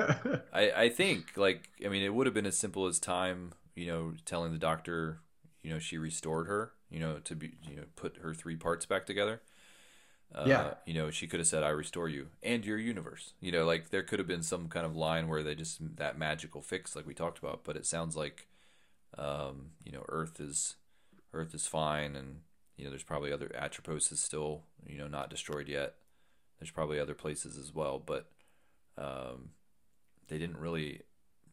I, 0.52 0.72
I 0.76 0.88
think 0.90 1.36
like 1.36 1.68
I 1.84 1.88
mean 1.88 2.02
it 2.02 2.12
would 2.14 2.26
have 2.26 2.34
been 2.34 2.46
as 2.46 2.56
simple 2.58 2.86
as 2.86 2.98
time 2.98 3.52
you 3.74 3.86
know 3.86 4.12
telling 4.24 4.52
the 4.52 4.58
doctor 4.58 5.20
you 5.62 5.70
know 5.70 5.78
she 5.78 5.96
restored 5.96 6.46
her 6.46 6.72
you 6.90 7.00
know 7.00 7.18
to 7.20 7.34
be 7.34 7.52
you 7.68 7.76
know 7.76 7.84
put 7.96 8.18
her 8.18 8.34
three 8.34 8.56
parts 8.56 8.84
back 8.86 9.06
together. 9.06 9.40
Uh, 10.34 10.44
Yeah. 10.46 10.74
You 10.84 10.94
know 10.94 11.10
she 11.10 11.26
could 11.26 11.40
have 11.40 11.46
said 11.46 11.62
I 11.62 11.70
restore 11.70 12.08
you 12.08 12.28
and 12.42 12.64
your 12.64 12.78
universe. 12.78 13.32
You 13.40 13.52
know 13.52 13.64
like 13.64 13.90
there 13.90 14.02
could 14.02 14.18
have 14.18 14.28
been 14.28 14.42
some 14.42 14.68
kind 14.68 14.84
of 14.86 14.96
line 14.96 15.28
where 15.28 15.42
they 15.42 15.54
just 15.54 15.96
that 15.96 16.18
magical 16.18 16.60
fix 16.62 16.94
like 16.94 17.06
we 17.06 17.14
talked 17.14 17.38
about. 17.38 17.64
But 17.64 17.76
it 17.76 17.86
sounds 17.86 18.16
like 18.16 18.46
um, 19.18 19.70
you 19.84 19.92
know 19.92 20.04
Earth 20.08 20.40
is 20.40 20.76
Earth 21.32 21.54
is 21.54 21.66
fine 21.66 22.16
and 22.16 22.40
you 22.76 22.84
know 22.84 22.90
there's 22.90 23.04
probably 23.04 23.32
other 23.32 23.50
Atropos 23.54 24.12
is 24.12 24.20
still 24.20 24.64
you 24.86 24.98
know 24.98 25.08
not 25.08 25.30
destroyed 25.30 25.68
yet. 25.68 25.96
There's 26.58 26.70
probably 26.72 27.00
other 27.00 27.14
places 27.14 27.58
as 27.58 27.74
well, 27.74 27.98
but 28.04 28.30
um, 28.98 29.50
they 30.28 30.38
didn't 30.38 30.58
really 30.58 31.02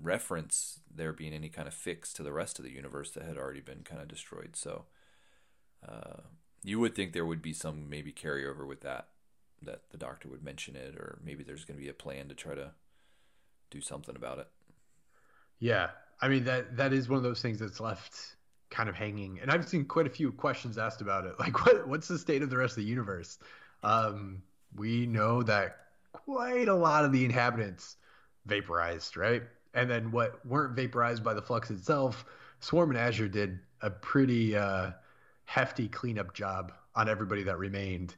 reference 0.01 0.81
there 0.93 1.13
being 1.13 1.33
any 1.33 1.49
kind 1.49 1.67
of 1.67 1.73
fix 1.73 2.13
to 2.13 2.23
the 2.23 2.33
rest 2.33 2.59
of 2.59 2.65
the 2.65 2.71
universe 2.71 3.11
that 3.11 3.23
had 3.23 3.37
already 3.37 3.61
been 3.61 3.83
kind 3.83 4.01
of 4.01 4.07
destroyed. 4.07 4.55
So 4.55 4.85
uh, 5.87 6.21
you 6.65 6.79
would 6.79 6.95
think 6.95 7.13
there 7.13 7.25
would 7.25 7.41
be 7.41 7.53
some 7.53 7.89
maybe 7.89 8.11
carryover 8.11 8.67
with 8.67 8.81
that, 8.81 9.07
that 9.61 9.81
the 9.91 9.97
doctor 9.97 10.27
would 10.27 10.43
mention 10.43 10.75
it, 10.75 10.95
or 10.95 11.19
maybe 11.23 11.43
there's 11.43 11.63
going 11.63 11.77
to 11.77 11.83
be 11.83 11.89
a 11.89 11.93
plan 11.93 12.27
to 12.27 12.35
try 12.35 12.55
to 12.55 12.71
do 13.69 13.81
something 13.81 14.15
about 14.15 14.39
it. 14.39 14.47
Yeah, 15.59 15.89
I 16.21 16.27
mean 16.27 16.43
that 16.45 16.75
that 16.77 16.91
is 16.91 17.07
one 17.07 17.17
of 17.17 17.23
those 17.23 17.41
things 17.41 17.59
that's 17.59 17.79
left 17.79 18.35
kind 18.69 18.89
of 18.89 18.95
hanging, 18.95 19.39
and 19.41 19.51
I've 19.51 19.67
seen 19.67 19.85
quite 19.85 20.07
a 20.07 20.09
few 20.09 20.31
questions 20.31 20.77
asked 20.77 21.01
about 21.01 21.25
it. 21.25 21.35
Like, 21.39 21.65
what 21.65 21.87
what's 21.87 22.07
the 22.07 22.19
state 22.19 22.41
of 22.41 22.49
the 22.49 22.57
rest 22.57 22.73
of 22.73 22.83
the 22.83 22.89
universe? 22.89 23.37
Um, 23.83 24.41
we 24.75 25.05
know 25.05 25.43
that 25.43 25.77
quite 26.11 26.67
a 26.67 26.73
lot 26.73 27.05
of 27.05 27.11
the 27.11 27.23
inhabitants 27.23 27.97
vaporized, 28.45 29.17
right? 29.17 29.43
And 29.73 29.89
then 29.89 30.11
what 30.11 30.45
weren't 30.45 30.75
vaporized 30.75 31.23
by 31.23 31.33
the 31.33 31.41
flux 31.41 31.69
itself, 31.69 32.25
Swarm 32.59 32.89
and 32.89 32.97
Azure 32.97 33.27
did 33.27 33.59
a 33.81 33.89
pretty 33.89 34.55
uh, 34.55 34.91
hefty 35.45 35.87
cleanup 35.87 36.33
job 36.33 36.73
on 36.95 37.09
everybody 37.09 37.43
that 37.43 37.57
remained. 37.57 38.15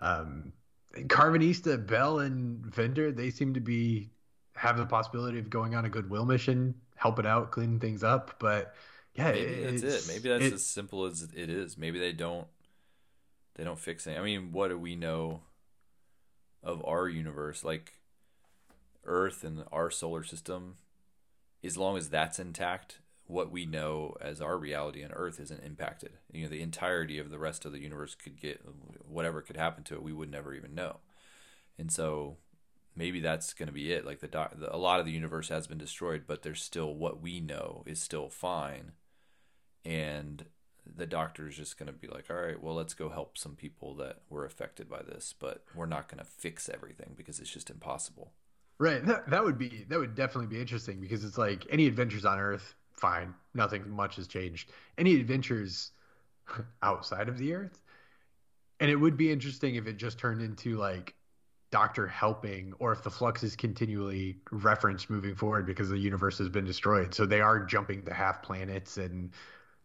Um, 0.00 0.52
Karvanista, 0.94 1.84
Bel, 1.84 2.20
and 2.20 2.64
Vinder, 2.64 3.14
they 3.14 3.30
seem 3.30 3.54
to 3.54 3.60
be 3.60 4.10
have 4.54 4.78
the 4.78 4.86
possibility 4.86 5.38
of 5.38 5.50
going 5.50 5.74
on 5.74 5.84
a 5.84 5.88
goodwill 5.88 6.24
mission, 6.24 6.74
helping 6.94 7.26
out, 7.26 7.50
cleaning 7.50 7.78
things 7.78 8.02
up. 8.02 8.36
But 8.38 8.74
yeah, 9.14 9.32
maybe 9.32 9.78
that's 9.78 9.82
it. 9.82 10.12
Maybe 10.12 10.28
that's 10.28 10.44
it, 10.44 10.52
as 10.54 10.66
simple 10.66 11.04
as 11.04 11.28
it 11.34 11.50
is. 11.50 11.76
Maybe 11.76 11.98
they 11.98 12.12
don't 12.12 12.46
they 13.56 13.64
don't 13.64 13.78
fix 13.78 14.06
it. 14.06 14.16
I 14.16 14.22
mean, 14.22 14.52
what 14.52 14.68
do 14.68 14.78
we 14.78 14.96
know 14.96 15.40
of 16.62 16.84
our 16.84 17.08
universe? 17.08 17.64
Like 17.64 17.92
Earth 19.04 19.44
and 19.44 19.64
our 19.72 19.90
solar 19.90 20.24
system, 20.24 20.76
as 21.64 21.76
long 21.76 21.96
as 21.96 22.08
that's 22.08 22.38
intact, 22.38 22.98
what 23.26 23.50
we 23.50 23.66
know 23.66 24.14
as 24.20 24.40
our 24.40 24.56
reality 24.56 25.04
on 25.04 25.12
Earth 25.12 25.40
isn't 25.40 25.64
impacted. 25.64 26.12
You 26.32 26.44
know, 26.44 26.48
the 26.48 26.62
entirety 26.62 27.18
of 27.18 27.30
the 27.30 27.38
rest 27.38 27.64
of 27.64 27.72
the 27.72 27.80
universe 27.80 28.14
could 28.14 28.40
get 28.40 28.60
whatever 29.08 29.42
could 29.42 29.56
happen 29.56 29.84
to 29.84 29.94
it, 29.94 30.02
we 30.02 30.12
would 30.12 30.30
never 30.30 30.54
even 30.54 30.74
know. 30.74 30.98
And 31.78 31.90
so 31.90 32.36
maybe 32.94 33.20
that's 33.20 33.52
going 33.52 33.66
to 33.66 33.72
be 33.72 33.92
it. 33.92 34.06
Like 34.06 34.20
the, 34.20 34.28
the 34.28 34.74
a 34.74 34.78
lot 34.78 35.00
of 35.00 35.06
the 35.06 35.12
universe 35.12 35.48
has 35.48 35.66
been 35.66 35.78
destroyed, 35.78 36.24
but 36.26 36.42
there's 36.42 36.62
still 36.62 36.94
what 36.94 37.20
we 37.20 37.40
know 37.40 37.82
is 37.86 38.00
still 38.00 38.28
fine, 38.28 38.92
and 39.84 40.46
the 40.84 41.06
doctor 41.06 41.48
is 41.48 41.56
just 41.56 41.78
going 41.78 41.88
to 41.88 41.92
be 41.92 42.06
like, 42.06 42.26
all 42.30 42.36
right, 42.36 42.62
well, 42.62 42.74
let's 42.74 42.94
go 42.94 43.08
help 43.08 43.36
some 43.36 43.56
people 43.56 43.94
that 43.96 44.20
were 44.30 44.44
affected 44.44 44.88
by 44.88 45.02
this, 45.02 45.34
but 45.38 45.64
we're 45.74 45.86
not 45.86 46.08
going 46.08 46.18
to 46.18 46.24
fix 46.24 46.68
everything 46.68 47.14
because 47.16 47.40
it's 47.40 47.52
just 47.52 47.70
impossible. 47.70 48.32
Right. 48.78 49.04
That, 49.04 49.30
that 49.30 49.44
would 49.44 49.58
be 49.58 49.86
that 49.88 49.98
would 49.98 50.14
definitely 50.14 50.54
be 50.54 50.60
interesting 50.60 51.00
because 51.00 51.24
it's 51.24 51.38
like 51.38 51.66
any 51.70 51.86
adventures 51.86 52.24
on 52.24 52.38
Earth, 52.38 52.74
fine, 52.96 53.34
nothing 53.54 53.88
much 53.90 54.16
has 54.16 54.26
changed. 54.26 54.70
Any 54.98 55.14
adventures 55.14 55.90
outside 56.82 57.28
of 57.28 57.38
the 57.38 57.54
Earth, 57.54 57.80
and 58.80 58.90
it 58.90 58.96
would 58.96 59.16
be 59.16 59.30
interesting 59.30 59.76
if 59.76 59.86
it 59.86 59.96
just 59.96 60.18
turned 60.18 60.42
into 60.42 60.76
like 60.76 61.14
Doctor 61.70 62.06
helping, 62.06 62.72
or 62.78 62.92
if 62.92 63.02
the 63.02 63.10
flux 63.10 63.42
is 63.42 63.56
continually 63.56 64.36
referenced 64.50 65.10
moving 65.10 65.34
forward 65.34 65.66
because 65.66 65.88
the 65.88 65.98
universe 65.98 66.38
has 66.38 66.48
been 66.48 66.64
destroyed. 66.64 67.12
So 67.14 67.26
they 67.26 67.40
are 67.40 67.64
jumping 67.64 68.02
to 68.04 68.14
half 68.14 68.42
planets 68.42 68.98
and 68.98 69.32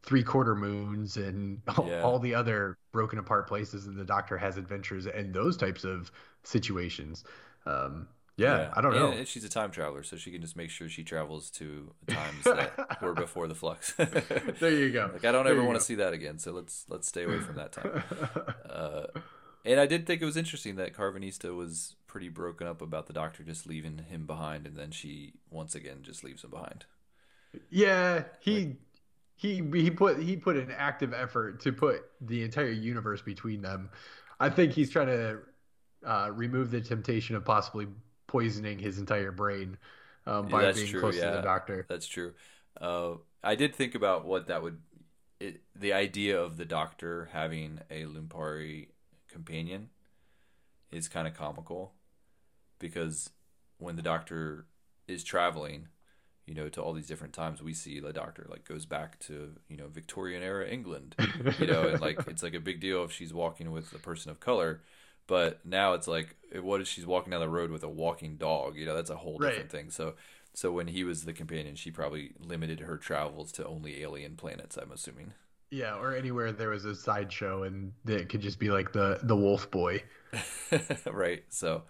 three 0.04 0.24
quarter 0.24 0.56
moons 0.56 1.18
and 1.18 1.62
all, 1.78 1.88
yeah. 1.88 2.02
all, 2.02 2.20
the 2.20 2.36
other 2.36 2.78
broken 2.92 3.20
apart 3.20 3.48
places 3.48 3.88
and 3.88 3.98
the 3.98 4.04
doctor 4.04 4.38
has 4.38 4.58
adventures 4.58 5.06
and 5.08 5.34
those 5.34 5.58
types 5.58 5.84
of 5.84 6.12
situations 6.44 7.24
um, 7.66 8.08
yeah, 8.38 8.58
yeah, 8.58 8.74
I 8.74 8.82
don't 8.82 8.96
know. 8.96 9.12
And 9.12 9.28
she's 9.28 9.44
a 9.44 9.50
time 9.50 9.72
traveler, 9.72 10.04
so 10.04 10.18
she 10.18 10.32
can 10.32 10.42
just 10.42 10.56
make 10.56 10.70
sure 10.70 10.90
she 10.90 11.04
travels 11.04 11.50
to 11.52 11.94
times 12.08 12.44
that 12.46 12.98
were 13.02 13.14
before 13.14 13.48
the 13.48 13.56
flux. 13.56 13.94
there 13.94 14.72
you 14.72 14.92
go. 14.92 15.10
Like 15.14 15.26
I 15.26 15.32
don't 15.32 15.46
there 15.46 15.54
ever 15.54 15.64
want 15.64 15.80
to 15.80 15.84
see 15.86 15.96
that 15.96 16.14
again, 16.14 16.40
so 16.40 16.52
let's 16.52 16.86
let's 16.90 17.08
stay 17.08 17.24
away 17.24 17.40
from 17.40 17.56
that 17.56 17.72
time. 17.72 18.04
Uh, 18.72 19.06
and 19.66 19.80
I 19.80 19.86
did 19.86 20.08
think 20.08 20.22
it 20.22 20.26
was 20.26 20.38
interesting 20.38 20.78
that 20.78 20.96
Karvanista 20.96 21.56
was 21.56 21.96
pretty 22.08 22.30
broken 22.30 22.68
up 22.68 22.82
about 22.82 23.08
the 23.08 23.14
doctor 23.14 23.44
just 23.44 23.68
leaving 23.68 24.00
him 24.10 24.26
behind, 24.26 24.66
and 24.66 24.78
then 24.78 24.92
she 24.92 25.34
once 25.50 25.76
again 25.76 26.00
just 26.02 26.24
leaves 26.24 26.44
him 26.44 26.50
behind. 26.52 26.86
Yeah, 27.70 28.24
he 28.40 28.66
like, 28.66 28.76
he 29.36 29.62
he 29.74 29.92
put 29.92 30.20
he 30.20 30.38
put 30.38 30.56
an 30.56 30.72
active 30.76 31.14
effort 31.14 31.62
to 31.62 31.74
put 31.74 32.04
the 32.22 32.44
entire 32.44 32.72
universe 32.72 33.22
between 33.22 33.62
them. 33.62 33.90
I 34.40 34.50
think 34.50 34.72
he's 34.74 34.90
trying 34.90 35.08
to 35.08 35.40
uh, 36.06 36.32
remove 36.34 36.72
the 36.72 36.82
temptation 36.82 37.36
of 37.36 37.46
possibly 37.46 37.88
poisoning 38.32 38.80
his 38.80 38.98
entire 38.98 39.32
brain 39.32 39.78
um, 40.26 40.48
by 40.48 40.64
yeah, 40.64 40.72
being 40.72 40.88
true, 40.88 41.00
close 41.00 41.18
yeah. 41.18 41.32
to 41.32 41.36
the 41.38 41.42
doctor. 41.42 41.86
That's 41.90 42.08
true. 42.08 42.34
Uh, 42.80 43.14
I 43.44 43.56
did 43.56 43.76
think 43.76 43.96
about 43.96 44.26
what 44.26 44.48
that 44.48 44.64
would, 44.64 44.80
it, 45.40 45.62
the 45.76 45.94
idea 45.94 46.40
of 46.40 46.58
the 46.58 46.66
doctor 46.66 47.30
having 47.34 47.80
a 47.90 48.04
Lupari 48.04 48.88
companion 49.30 49.90
is 50.92 51.08
kind 51.08 51.28
of 51.28 51.34
comical 51.34 51.94
because 52.80 53.30
when 53.78 53.96
the 53.96 54.02
doctor 54.02 54.66
is 55.08 55.24
traveling 55.24 55.88
you 56.52 56.56
know, 56.56 56.70
to 56.70 56.82
all 56.82 56.92
these 56.92 57.08
different 57.08 57.34
times 57.34 57.62
we 57.62 57.74
see 57.74 58.00
the 58.00 58.12
doctor 58.12 58.46
like 58.50 58.68
goes 58.68 58.86
back 58.86 59.20
to, 59.20 59.52
you 59.70 59.78
know, 59.78 59.88
Victorian 59.88 60.44
era 60.44 60.68
England, 60.68 61.16
you 61.60 61.68
know, 61.68 61.88
and 61.88 62.02
like 62.02 62.20
it's 62.28 62.44
like 62.44 62.54
a 62.54 62.60
big 62.60 62.82
deal 62.82 63.04
if 63.04 63.12
she's 63.12 63.34
walking 63.34 63.72
with 63.72 63.94
a 63.94 64.00
person 64.00 64.32
of 64.32 64.40
color. 64.40 64.82
But 65.28 65.66
now 65.66 65.94
it's 65.94 66.08
like, 66.08 66.36
what 66.62 66.82
if 66.82 66.88
she's 66.88 67.06
walking 67.06 67.32
down 67.32 67.40
the 67.42 67.50
road 67.50 67.72
with 67.72 67.84
a 67.84 67.90
walking 67.90 68.36
dog? 68.36 68.76
You 68.76 68.86
know, 68.86 68.96
that's 68.96 69.10
a 69.10 69.16
whole 69.16 69.38
different 69.38 69.72
thing. 69.72 69.90
So, 69.90 70.16
so 70.54 70.72
when 70.72 70.88
he 70.88 71.04
was 71.04 71.24
the 71.24 71.34
companion, 71.34 71.76
she 71.76 71.92
probably 71.92 72.32
limited 72.40 72.82
her 72.82 72.98
travels 72.98 73.52
to 73.54 73.66
only 73.66 74.02
alien 74.02 74.36
planets. 74.36 74.78
I'm 74.78 74.92
assuming. 74.92 75.34
Yeah, 75.70 75.96
or 75.96 76.14
anywhere 76.14 76.52
there 76.52 76.70
was 76.70 76.84
a 76.84 76.94
sideshow 76.94 77.64
and 77.64 77.94
it 78.06 78.28
could 78.28 78.42
just 78.42 78.60
be 78.60 78.70
like 78.70 78.92
the 78.92 79.20
the 79.24 79.38
wolf 79.38 79.72
boy. 79.72 80.04
right. 81.06 81.44
So 81.48 81.84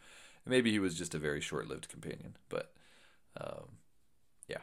maybe 0.45 0.71
he 0.71 0.79
was 0.79 0.95
just 0.95 1.15
a 1.15 1.19
very 1.19 1.41
short 1.41 1.67
lived 1.67 1.89
companion, 1.89 2.37
but 2.49 2.71
um, 3.39 3.77
yeah. 4.47 4.61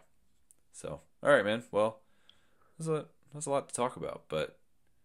so, 0.73 1.01
all 1.23 1.31
right, 1.31 1.45
man. 1.45 1.65
Well, 1.73 2.01
that's 2.79 2.89
a 2.89 3.07
that's 3.33 3.47
a 3.47 3.51
lot 3.51 3.69
to 3.69 3.75
talk 3.75 3.97
about, 3.97 4.25
but 4.29 4.58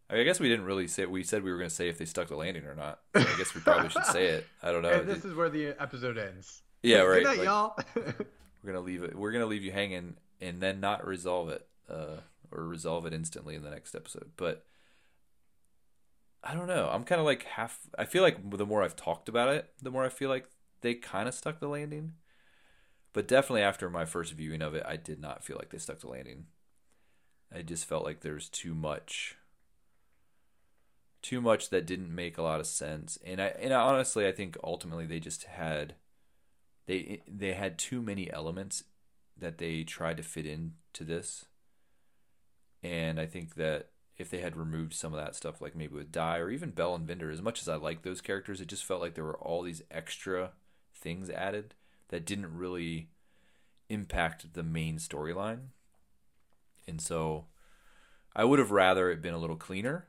I 0.10 0.24
guess 0.24 0.40
we 0.40 0.50
didn't 0.50 0.66
really 0.66 0.88
say. 0.88 1.06
We 1.06 1.24
said 1.24 1.44
we 1.44 1.52
were 1.52 1.58
going 1.58 1.70
to 1.70 1.76
say 1.76 1.90
if 1.90 1.98
they 1.98 2.06
stuck 2.06 2.28
the 2.28 2.36
landing 2.36 2.66
or 2.66 2.76
not. 2.76 3.00
So 3.16 3.22
I 3.22 3.38
guess 3.38 3.56
we 3.56 3.62
probably 3.62 3.90
should 3.90 4.06
say 4.06 4.26
it. 4.26 4.48
I 4.62 4.72
don't 4.72 4.82
know. 4.82 4.92
And 4.92 5.08
this 5.10 5.26
is 5.26 5.34
where 5.34 5.50
the 5.50 5.70
episode 5.82 6.18
ends. 6.18 6.62
Yeah, 6.82 7.00
right. 7.00 7.24
Night, 7.24 7.38
like, 7.38 7.46
y'all. 7.46 7.78
we're 7.96 8.74
gonna 8.74 8.82
leave 8.82 9.04
it. 9.04 9.16
We're 9.16 9.32
gonna 9.32 9.46
leave 9.46 9.64
you 9.64 9.72
hanging 9.72 10.16
and 10.42 10.62
then 10.62 10.80
not 10.80 11.08
resolve 11.08 11.50
it, 11.50 11.66
uh, 11.90 12.18
or 12.52 12.64
resolve 12.66 13.06
it 13.06 13.14
instantly 13.14 13.56
in 13.56 13.64
the 13.64 13.70
next 13.70 13.96
episode. 13.96 14.32
But 14.36 14.66
I 16.44 16.54
don't 16.54 16.68
know. 16.68 16.90
I'm 16.92 17.06
kind 17.06 17.20
of 17.20 17.26
like 17.26 17.44
half. 17.44 17.80
I 17.98 18.04
feel 18.06 18.22
like 18.22 18.50
the 18.52 18.66
more 18.66 18.84
I've 18.84 18.98
talked 18.98 19.30
about 19.30 19.50
it, 19.50 19.72
the 19.82 19.92
more 19.92 20.04
I 20.04 20.10
feel 20.10 20.30
like 20.30 20.50
they 20.82 20.94
kind 20.94 21.28
of 21.30 21.34
stuck 21.34 21.60
the 21.60 21.70
landing. 21.70 22.14
But 23.14 23.28
definitely 23.28 23.62
after 23.62 23.90
my 23.90 24.06
first 24.06 24.34
viewing 24.34 24.62
of 24.62 24.76
it, 24.76 24.84
I 24.86 24.98
did 24.98 25.22
not 25.22 25.44
feel 25.44 25.56
like 25.58 25.70
they 25.70 25.78
stuck 25.78 26.00
the 26.00 26.10
landing. 26.10 26.48
I 27.56 27.62
just 27.62 27.86
felt 27.86 28.04
like 28.04 28.22
there's 28.22 28.50
too 28.50 28.74
much 28.74 29.38
too 31.24 31.42
much 31.42 31.72
that 31.72 31.88
didn't 31.88 32.14
make 32.14 32.38
a 32.38 32.44
lot 32.44 32.60
of 32.60 32.68
sense. 32.68 33.18
And 33.26 33.42
I 33.42 33.48
and 33.60 33.74
I, 33.74 33.82
honestly 33.82 34.28
I 34.28 34.32
think 34.32 34.56
ultimately 34.64 35.08
they 35.08 35.20
just 35.20 35.46
had 35.46 35.96
they 36.86 37.24
they 37.28 37.54
had 37.54 37.80
too 37.80 38.02
many 38.02 38.32
elements 38.32 38.84
that 39.36 39.58
they 39.58 39.84
tried 39.84 40.18
to 40.18 40.24
fit 40.24 40.46
into 40.46 41.04
this. 41.04 41.46
And 42.84 43.20
I 43.20 43.26
think 43.26 43.56
that 43.56 43.90
if 44.18 44.30
they 44.30 44.42
had 44.42 44.56
removed 44.56 44.94
some 44.94 45.14
of 45.14 45.20
that 45.20 45.36
stuff, 45.36 45.62
like 45.62 45.76
maybe 45.76 45.96
with 45.96 46.12
Di 46.12 46.38
or 46.38 46.52
even 46.52 46.70
Bel 46.72 46.94
and 46.94 47.08
Vinder, 47.08 47.32
as 47.32 47.42
much 47.42 47.62
as 47.62 47.68
I 47.68 47.76
like 47.76 48.04
those 48.04 48.22
characters, 48.22 48.62
it 48.62 48.68
just 48.68 48.84
felt 48.86 49.02
like 49.02 49.16
there 49.16 49.24
were 49.24 49.40
all 49.40 49.64
these 49.64 49.82
extra 49.90 50.52
things 50.94 51.30
added 51.30 51.74
that 52.10 52.26
didn't 52.26 52.56
really 52.56 53.10
impact 53.90 54.54
the 54.54 54.64
main 54.64 54.98
storyline. 54.98 55.70
And 56.88 57.02
so 57.02 57.46
I 58.36 58.44
would 58.44 58.60
have 58.60 58.72
rather 58.72 59.10
it 59.10 59.22
been 59.22 59.34
a 59.34 59.40
little 59.40 59.56
cleaner, 59.56 60.08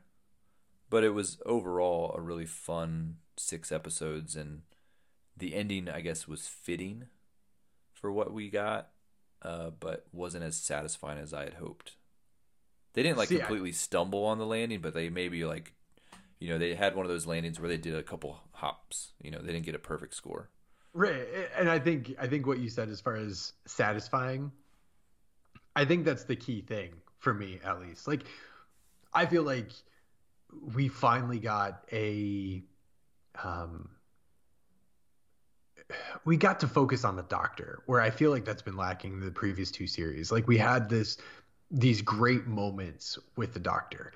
but 0.89 1.03
it 1.03 1.11
was 1.11 1.39
overall 1.45 2.13
a 2.17 2.21
really 2.21 2.45
fun 2.45 3.17
six 3.37 3.71
episodes 3.71 4.35
and 4.35 4.61
the 5.35 5.53
ending 5.53 5.89
I 5.89 6.01
guess 6.01 6.27
was 6.27 6.47
fitting 6.47 7.05
for 7.93 8.11
what 8.11 8.31
we 8.31 8.49
got, 8.49 8.89
uh, 9.41 9.71
but 9.79 10.05
wasn't 10.11 10.43
as 10.43 10.55
satisfying 10.55 11.19
as 11.19 11.33
I 11.33 11.43
had 11.43 11.55
hoped. 11.55 11.97
They 12.93 13.03
didn't 13.03 13.17
like 13.17 13.29
See, 13.29 13.37
completely 13.37 13.69
I... 13.69 13.73
stumble 13.73 14.23
on 14.25 14.37
the 14.37 14.45
landing, 14.45 14.79
but 14.79 14.93
they 14.93 15.09
maybe 15.09 15.43
like 15.43 15.73
you 16.39 16.49
know, 16.49 16.57
they 16.57 16.75
had 16.75 16.95
one 16.95 17.05
of 17.05 17.09
those 17.09 17.25
landings 17.25 17.59
where 17.59 17.69
they 17.69 17.77
did 17.77 17.95
a 17.95 18.03
couple 18.03 18.39
hops. 18.51 19.13
You 19.21 19.31
know, 19.31 19.39
they 19.39 19.53
didn't 19.53 19.65
get 19.65 19.75
a 19.75 19.79
perfect 19.79 20.13
score. 20.15 20.49
Right, 20.93 21.25
and 21.57 21.69
I 21.69 21.79
think 21.79 22.15
I 22.19 22.27
think 22.27 22.47
what 22.47 22.59
you 22.59 22.69
said 22.69 22.89
as 22.89 23.01
far 23.01 23.15
as 23.15 23.51
satisfying, 23.65 24.51
I 25.75 25.85
think 25.85 26.05
that's 26.05 26.23
the 26.23 26.35
key 26.35 26.61
thing 26.61 26.93
for 27.17 27.33
me 27.33 27.59
at 27.65 27.81
least. 27.81 28.07
Like, 28.07 28.23
I 29.13 29.25
feel 29.25 29.43
like 29.43 29.71
we 30.75 30.87
finally 30.87 31.39
got 31.39 31.83
a, 31.91 32.63
um, 33.43 33.89
we 36.23 36.37
got 36.37 36.59
to 36.61 36.67
focus 36.67 37.03
on 37.03 37.15
the 37.15 37.23
doctor 37.23 37.79
where 37.85 38.01
i 38.01 38.09
feel 38.09 38.31
like 38.31 38.43
that's 38.45 38.61
been 38.61 38.77
lacking 38.77 39.13
in 39.13 39.19
the 39.19 39.31
previous 39.31 39.71
two 39.71 39.87
series. 39.87 40.31
Like 40.31 40.47
we 40.47 40.57
had 40.57 40.89
this 40.89 41.17
these 41.71 42.01
great 42.01 42.45
moments 42.47 43.17
with 43.35 43.53
the 43.53 43.59
doctor. 43.59 44.13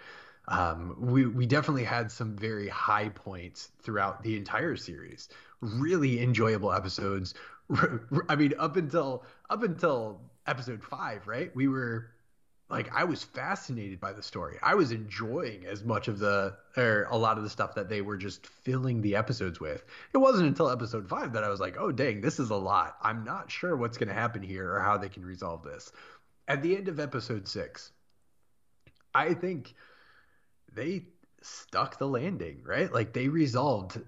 Um, 0.48 0.96
we 1.00 1.28
we 1.28 1.46
definitely 1.46 1.84
had 1.84 2.12
some 2.12 2.36
very 2.36 2.68
high 2.68 3.10
points 3.10 3.72
throughout 3.82 4.24
the 4.24 4.36
entire 4.36 4.76
series. 4.76 5.30
Really 5.62 6.22
enjoyable 6.22 6.72
episodes. 6.72 7.36
I 8.30 8.36
mean 8.36 8.54
up 8.58 8.76
until 8.78 9.26
up 9.50 9.64
until 9.64 10.22
episode 10.48 10.84
five 10.84 11.28
right? 11.28 11.56
We 11.56 11.68
were 11.68 12.12
like 12.70 12.94
I 12.94 13.04
was 13.04 13.24
fascinated 13.24 14.00
by 14.00 14.14
the 14.14 14.22
story. 14.22 14.58
I 14.62 14.76
was 14.76 14.92
enjoying 14.92 15.66
as 15.66 15.84
much 15.84 16.08
of 16.08 16.20
the 16.20 16.56
or 16.78 17.08
a 17.10 17.18
lot 17.18 17.38
of 17.38 17.44
the 17.44 17.50
stuff 17.50 17.76
that 17.76 17.90
they 17.90 18.02
were 18.02 18.18
just 18.18 18.46
filling 18.46 19.02
the 19.02 19.16
episodes 19.16 19.60
with. 19.60 19.84
It 20.14 20.20
wasn't 20.20 20.48
until 20.48 20.70
episode 20.70 21.10
5 21.10 21.34
that 21.34 21.44
I 21.44 21.50
was 21.50 21.60
like, 21.60 21.78
"Oh 21.80 21.92
dang, 21.92 22.22
this 22.22 22.40
is 22.40 22.52
a 22.52 22.56
lot. 22.56 22.98
I'm 23.02 23.24
not 23.24 23.50
sure 23.52 23.76
what's 23.76 23.98
going 23.98 24.10
to 24.10 24.14
happen 24.14 24.44
here 24.44 24.72
or 24.72 24.82
how 24.82 24.98
they 24.98 25.10
can 25.10 25.26
resolve 25.26 25.64
this." 25.64 25.92
At 26.48 26.62
the 26.62 26.76
end 26.76 26.88
of 26.88 27.00
episode 27.00 27.48
6, 27.48 27.92
I 29.14 29.34
think 29.34 29.74
they 30.74 31.06
stuck 31.42 31.98
the 31.98 32.08
landing, 32.08 32.62
right? 32.64 32.92
Like 32.94 33.14
they 33.14 33.30
resolved 33.30 34.00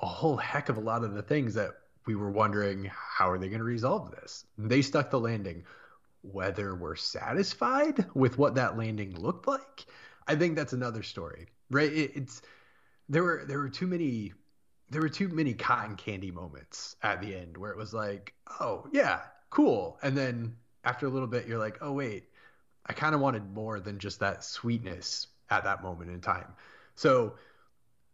a 0.00 0.06
whole 0.06 0.36
heck 0.36 0.70
of 0.70 0.78
a 0.78 0.80
lot 0.80 1.04
of 1.04 1.12
the 1.12 1.22
things 1.22 1.54
that 1.54 1.72
we 2.06 2.14
were 2.14 2.30
wondering 2.30 2.90
how 2.90 3.30
are 3.30 3.38
they 3.38 3.48
going 3.48 3.58
to 3.58 3.64
resolve 3.64 4.10
this. 4.12 4.46
They 4.56 4.80
stuck 4.80 5.10
the 5.10 5.20
landing 5.20 5.64
whether 6.22 6.74
we're 6.74 6.96
satisfied 6.96 8.06
with 8.14 8.38
what 8.38 8.54
that 8.56 8.76
landing 8.76 9.14
looked 9.16 9.46
like, 9.46 9.86
I 10.26 10.34
think 10.34 10.56
that's 10.56 10.72
another 10.72 11.02
story, 11.02 11.46
right? 11.70 11.92
It, 11.92 12.12
it's 12.14 12.42
there 13.08 13.22
were 13.22 13.44
there 13.46 13.58
were 13.58 13.70
too 13.70 13.86
many 13.86 14.32
there 14.90 15.00
were 15.00 15.08
too 15.08 15.28
many 15.28 15.54
cotton 15.54 15.96
candy 15.96 16.30
moments 16.30 16.96
at 17.02 17.20
the 17.20 17.34
end 17.34 17.56
where 17.56 17.70
it 17.70 17.76
was 17.76 17.92
like, 17.92 18.34
oh 18.60 18.86
yeah, 18.92 19.20
cool, 19.50 19.98
and 20.02 20.16
then 20.16 20.56
after 20.84 21.06
a 21.06 21.10
little 21.10 21.28
bit, 21.28 21.46
you're 21.46 21.58
like, 21.58 21.78
oh 21.80 21.92
wait, 21.92 22.24
I 22.86 22.92
kind 22.92 23.14
of 23.14 23.20
wanted 23.20 23.52
more 23.52 23.80
than 23.80 23.98
just 23.98 24.20
that 24.20 24.44
sweetness 24.44 25.26
at 25.50 25.64
that 25.64 25.82
moment 25.82 26.10
in 26.10 26.20
time. 26.20 26.54
So 26.94 27.34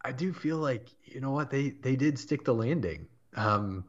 I 0.04 0.12
do 0.12 0.32
feel 0.32 0.58
like 0.58 0.88
you 1.04 1.20
know 1.20 1.30
what 1.30 1.50
they 1.50 1.70
they 1.70 1.96
did 1.96 2.18
stick 2.18 2.44
the 2.44 2.54
landing. 2.54 3.08
Um, 3.36 3.84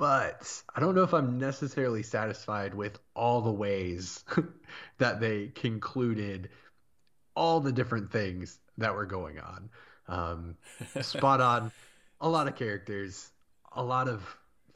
but 0.00 0.62
I 0.74 0.80
don't 0.80 0.94
know 0.94 1.02
if 1.02 1.12
I'm 1.12 1.38
necessarily 1.38 2.02
satisfied 2.02 2.74
with 2.74 2.98
all 3.14 3.42
the 3.42 3.52
ways 3.52 4.24
that 4.98 5.20
they 5.20 5.48
concluded 5.48 6.48
all 7.36 7.60
the 7.60 7.70
different 7.70 8.10
things 8.10 8.58
that 8.78 8.94
were 8.94 9.04
going 9.04 9.38
on. 9.38 9.68
Um, 10.08 10.56
spot 11.02 11.40
on, 11.42 11.70
a 12.18 12.30
lot 12.30 12.48
of 12.48 12.56
characters, 12.56 13.30
a 13.72 13.82
lot 13.84 14.08
of 14.08 14.22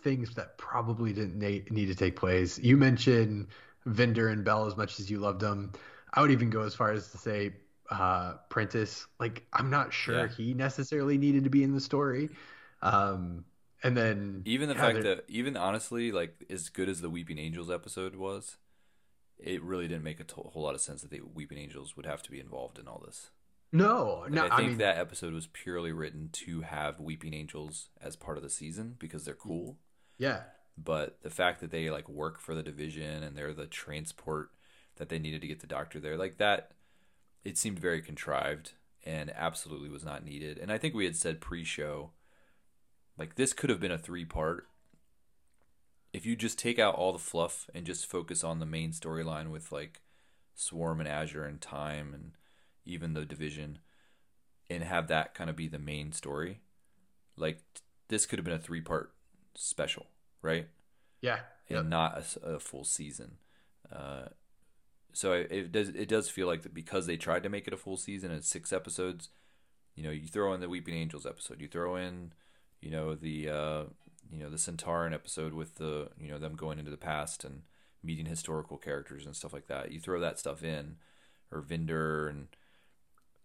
things 0.03 0.35
that 0.35 0.59
probably 0.59 1.15
didn't 1.15 1.39
na- 1.39 1.65
need 1.71 1.87
to 1.87 1.95
take 1.95 2.17
place. 2.17 2.59
You 2.59 2.77
mentioned 2.77 3.47
Vinder 3.87 4.31
and 4.31 4.45
Bel 4.45 4.67
as 4.67 4.77
much 4.77 5.01
as 5.01 5.11
you 5.11 5.21
loved 5.21 5.41
them. 5.41 5.73
I 6.13 6.21
would 6.21 6.33
even 6.33 6.51
go 6.51 6.61
as 6.65 6.75
far 6.75 6.93
as 6.93 7.09
to 7.13 7.17
say 7.17 7.55
uh, 7.89 8.35
Prentis. 8.51 9.07
Like, 9.19 9.47
I'm 9.55 9.71
not 9.71 9.91
sure 9.91 10.27
yeah. 10.27 10.29
he 10.29 10.53
necessarily 10.53 11.17
needed 11.17 11.45
to 11.45 11.51
be 11.51 11.63
in 11.63 11.73
the 11.73 11.81
story. 11.81 12.29
Um, 12.83 13.47
and 13.85 13.97
then 13.97 14.43
even 14.47 14.69
the 14.69 14.75
fact 14.75 15.03
that 15.03 15.25
even 15.29 15.57
honestly, 15.57 16.11
like 16.11 16.35
as 16.49 16.69
good 16.71 16.89
as 16.89 17.01
the 17.01 17.11
Weeping 17.11 17.39
Angels 17.39 17.71
episode 17.71 18.17
was, 18.17 18.57
it 19.39 19.63
really 19.63 19.87
didn't 19.87 20.03
make 20.03 20.21
a 20.21 20.25
to- 20.25 20.41
whole 20.41 20.63
lot 20.63 20.75
of 20.75 20.81
sense 20.81 21.03
that 21.03 21.11
the 21.11 21.21
Weeping 21.21 21.59
Angels 21.59 21.97
would 21.97 22.07
have 22.07 22.23
to 22.23 22.31
be 22.31 22.41
involved 22.41 22.79
in 22.79 22.89
all 22.89 23.03
this. 23.05 23.31
No, 23.73 24.21
like, 24.23 24.33
no. 24.33 24.45
I 24.45 24.49
think 24.49 24.61
I 24.61 24.63
mean, 24.63 24.79
that 24.79 24.99
episode 24.99 25.35
was 25.35 25.49
purely 25.49 25.93
written 25.93 26.31
to 26.33 26.63
have 26.63 26.99
Weeping 26.99 27.35
Angels 27.35 27.89
as 28.01 28.17
part 28.17 28.37
of 28.37 28.43
the 28.43 28.51
season 28.51 28.97
because 28.99 29.25
they're 29.25 29.35
mm-hmm. 29.35 29.49
cool. 29.49 29.79
Yeah. 30.17 30.41
But 30.79 31.19
the 31.23 31.31
fact 31.31 31.61
that 31.61 31.71
they 31.71 31.91
like 31.91 32.09
work 32.09 32.41
for 32.41 32.55
the 32.55 32.63
division 32.63 33.23
and 33.23 33.37
they're 33.37 33.53
the 33.53 33.67
transport 33.67 34.51
that 34.97 35.09
they 35.09 35.19
needed 35.19 35.41
to 35.43 35.49
get 35.49 35.61
the 35.61 35.67
doctor 35.67 36.01
there, 36.01 36.17
like 36.17 36.39
that, 36.39 36.73
it 37.45 37.59
seemed 37.59 37.79
very 37.79 38.01
contrived 38.01 38.73
and 39.05 39.31
absolutely 39.37 39.91
was 39.91 40.05
not 40.05 40.25
needed. 40.25 40.59
And 40.59 40.73
I 40.73 40.79
think 40.79 40.95
we 40.95 41.05
had 41.05 41.17
said 41.17 41.41
pre-show 41.41 42.11
like 43.19 43.37
this 43.37 43.53
could 43.53 43.71
have 43.71 43.81
been 43.81 43.93
a 43.93 43.99
three 43.99 44.25
part. 44.25 44.67
If 46.13 46.25
you 46.25 46.37
just 46.37 46.59
take 46.59 46.79
out 46.79 46.95
all 46.95 47.13
the 47.13 47.19
fluff 47.19 47.69
and 47.75 47.85
just 47.85 48.07
focus 48.07 48.45
on 48.45 48.61
the 48.61 48.67
main 48.67 48.93
storyline 48.93 49.51
with 49.51 49.73
like 49.73 50.01
Swarm 50.55 51.01
and 51.01 51.09
Azure 51.09 51.45
and 51.45 51.61
Time 51.61 52.15
and 52.15 52.33
even 52.85 53.15
the 53.15 53.25
division 53.25 53.79
and 54.71 54.83
have 54.83 55.09
that 55.09 55.35
kind 55.35 55.51
of 55.51 55.57
be 55.57 55.69
the 55.69 55.79
main 55.79 56.13
story, 56.13 56.61
like 57.37 57.61
this 58.09 58.27
could 58.27 58.39
have 58.39 58.45
been 58.45 58.55
a 58.55 58.59
three 58.59 58.81
part 58.81 59.13
special, 59.55 60.07
right? 60.43 60.69
Yeah. 61.21 61.41
And 61.69 61.79
yep. 61.79 61.87
not 61.87 62.27
a, 62.43 62.55
a, 62.55 62.61
full 62.61 62.85
season. 62.85 63.37
Uh, 63.91 64.27
so 65.13 65.33
it, 65.33 65.51
it, 65.51 65.73
does 65.73 65.89
it 65.89 66.09
does 66.09 66.29
feel 66.29 66.47
like 66.47 66.63
that 66.63 66.75
because 66.75 67.07
they 67.07 67.17
tried 67.17 67.43
to 67.45 67.49
make 67.49 67.67
it 67.67 67.73
a 67.73 67.79
full 67.79 67.97
season 67.97 68.31
and 68.31 68.45
six 68.45 68.73
episodes. 68.73 69.31
You 69.95 70.03
know, 70.03 70.11
you 70.11 70.27
throw 70.27 70.53
in 70.53 70.61
the 70.61 70.69
Weeping 70.69 70.95
Angels 70.95 71.25
episode, 71.25 71.61
you 71.61 71.69
throw 71.69 71.97
in 71.97 72.33
you 72.85 72.91
know 72.91 73.15
the 73.15 73.49
uh, 73.49 73.83
you 74.31 74.39
know 74.39 74.51
the 74.51 74.57
Sontaran 74.57 75.15
episode 75.15 75.55
with 75.55 75.77
the 75.77 76.11
you 76.21 76.31
know 76.31 76.39
them 76.39 76.55
going 76.55 76.79
into 76.79 76.91
the 76.91 76.97
past 76.99 77.43
and 77.43 77.63
meeting 78.03 78.27
historical 78.27 78.77
characters 78.77 79.25
and 79.25 79.35
stuff 79.35 79.55
like 79.55 79.67
that. 79.69 79.91
You 79.91 79.99
throw 79.99 80.21
that 80.21 80.39
stuff 80.39 80.63
in, 80.63 80.97
or 81.51 81.63
Vinder 81.63 82.29
and 82.29 82.49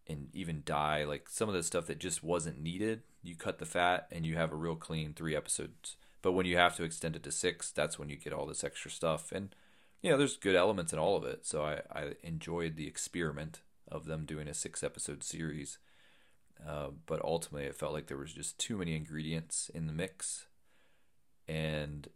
and 0.08 0.28
even 0.34 0.64
Di, 0.66 1.06
like 1.06 1.30
some 1.30 1.48
of 1.48 1.56
the 1.56 1.64
stuff 1.64 1.88
that 1.88 2.00
just 2.00 2.22
wasn't 2.24 2.62
needed. 2.62 3.02
You 3.24 3.36
cut 3.36 3.60
the 3.60 3.66
fat 3.66 4.08
and 4.12 4.26
you 4.26 4.36
have 4.36 4.52
a 4.52 4.58
real 4.58 4.76
clean 4.76 5.14
three 5.14 5.36
episodes. 5.36 5.96
But 6.22 6.34
when 6.34 6.46
you 6.46 6.58
have 6.58 6.76
to 6.76 6.84
extend 6.84 7.16
it 7.16 7.24
to 7.24 7.32
six, 7.32 7.72
that's 7.72 7.98
when 7.98 8.10
you 8.10 8.18
get 8.18 8.34
all 8.34 8.46
this 8.46 8.64
extra 8.64 8.92
stuff. 8.92 9.32
And 9.32 9.56
you 10.02 10.12
know, 10.12 10.18
there's 10.18 10.36
good 10.36 10.56
elements 10.56 10.92
in 10.92 11.00
all 11.00 11.16
of 11.16 11.24
it. 11.24 11.46
So 11.46 11.64
I, 11.64 11.82
I 11.98 12.14
enjoyed 12.24 12.76
the 12.76 12.88
experiment 12.88 13.62
of 13.90 14.06
them 14.06 14.26
doing 14.26 14.50
a 14.50 14.54
six 14.54 14.84
episode 14.84 15.24
series. 15.24 15.78
Uh, 16.68 16.90
but 17.06 17.24
ultimately, 17.24 17.68
it 17.68 17.76
felt 17.76 17.94
like 17.94 18.08
there 18.08 18.18
was 18.18 18.34
just 18.34 18.60
too 18.60 18.78
many 18.78 18.96
ingredients 18.96 19.72
in 19.74 19.88
the 19.88 19.94
mix. 19.94 20.46
And, 21.48 22.08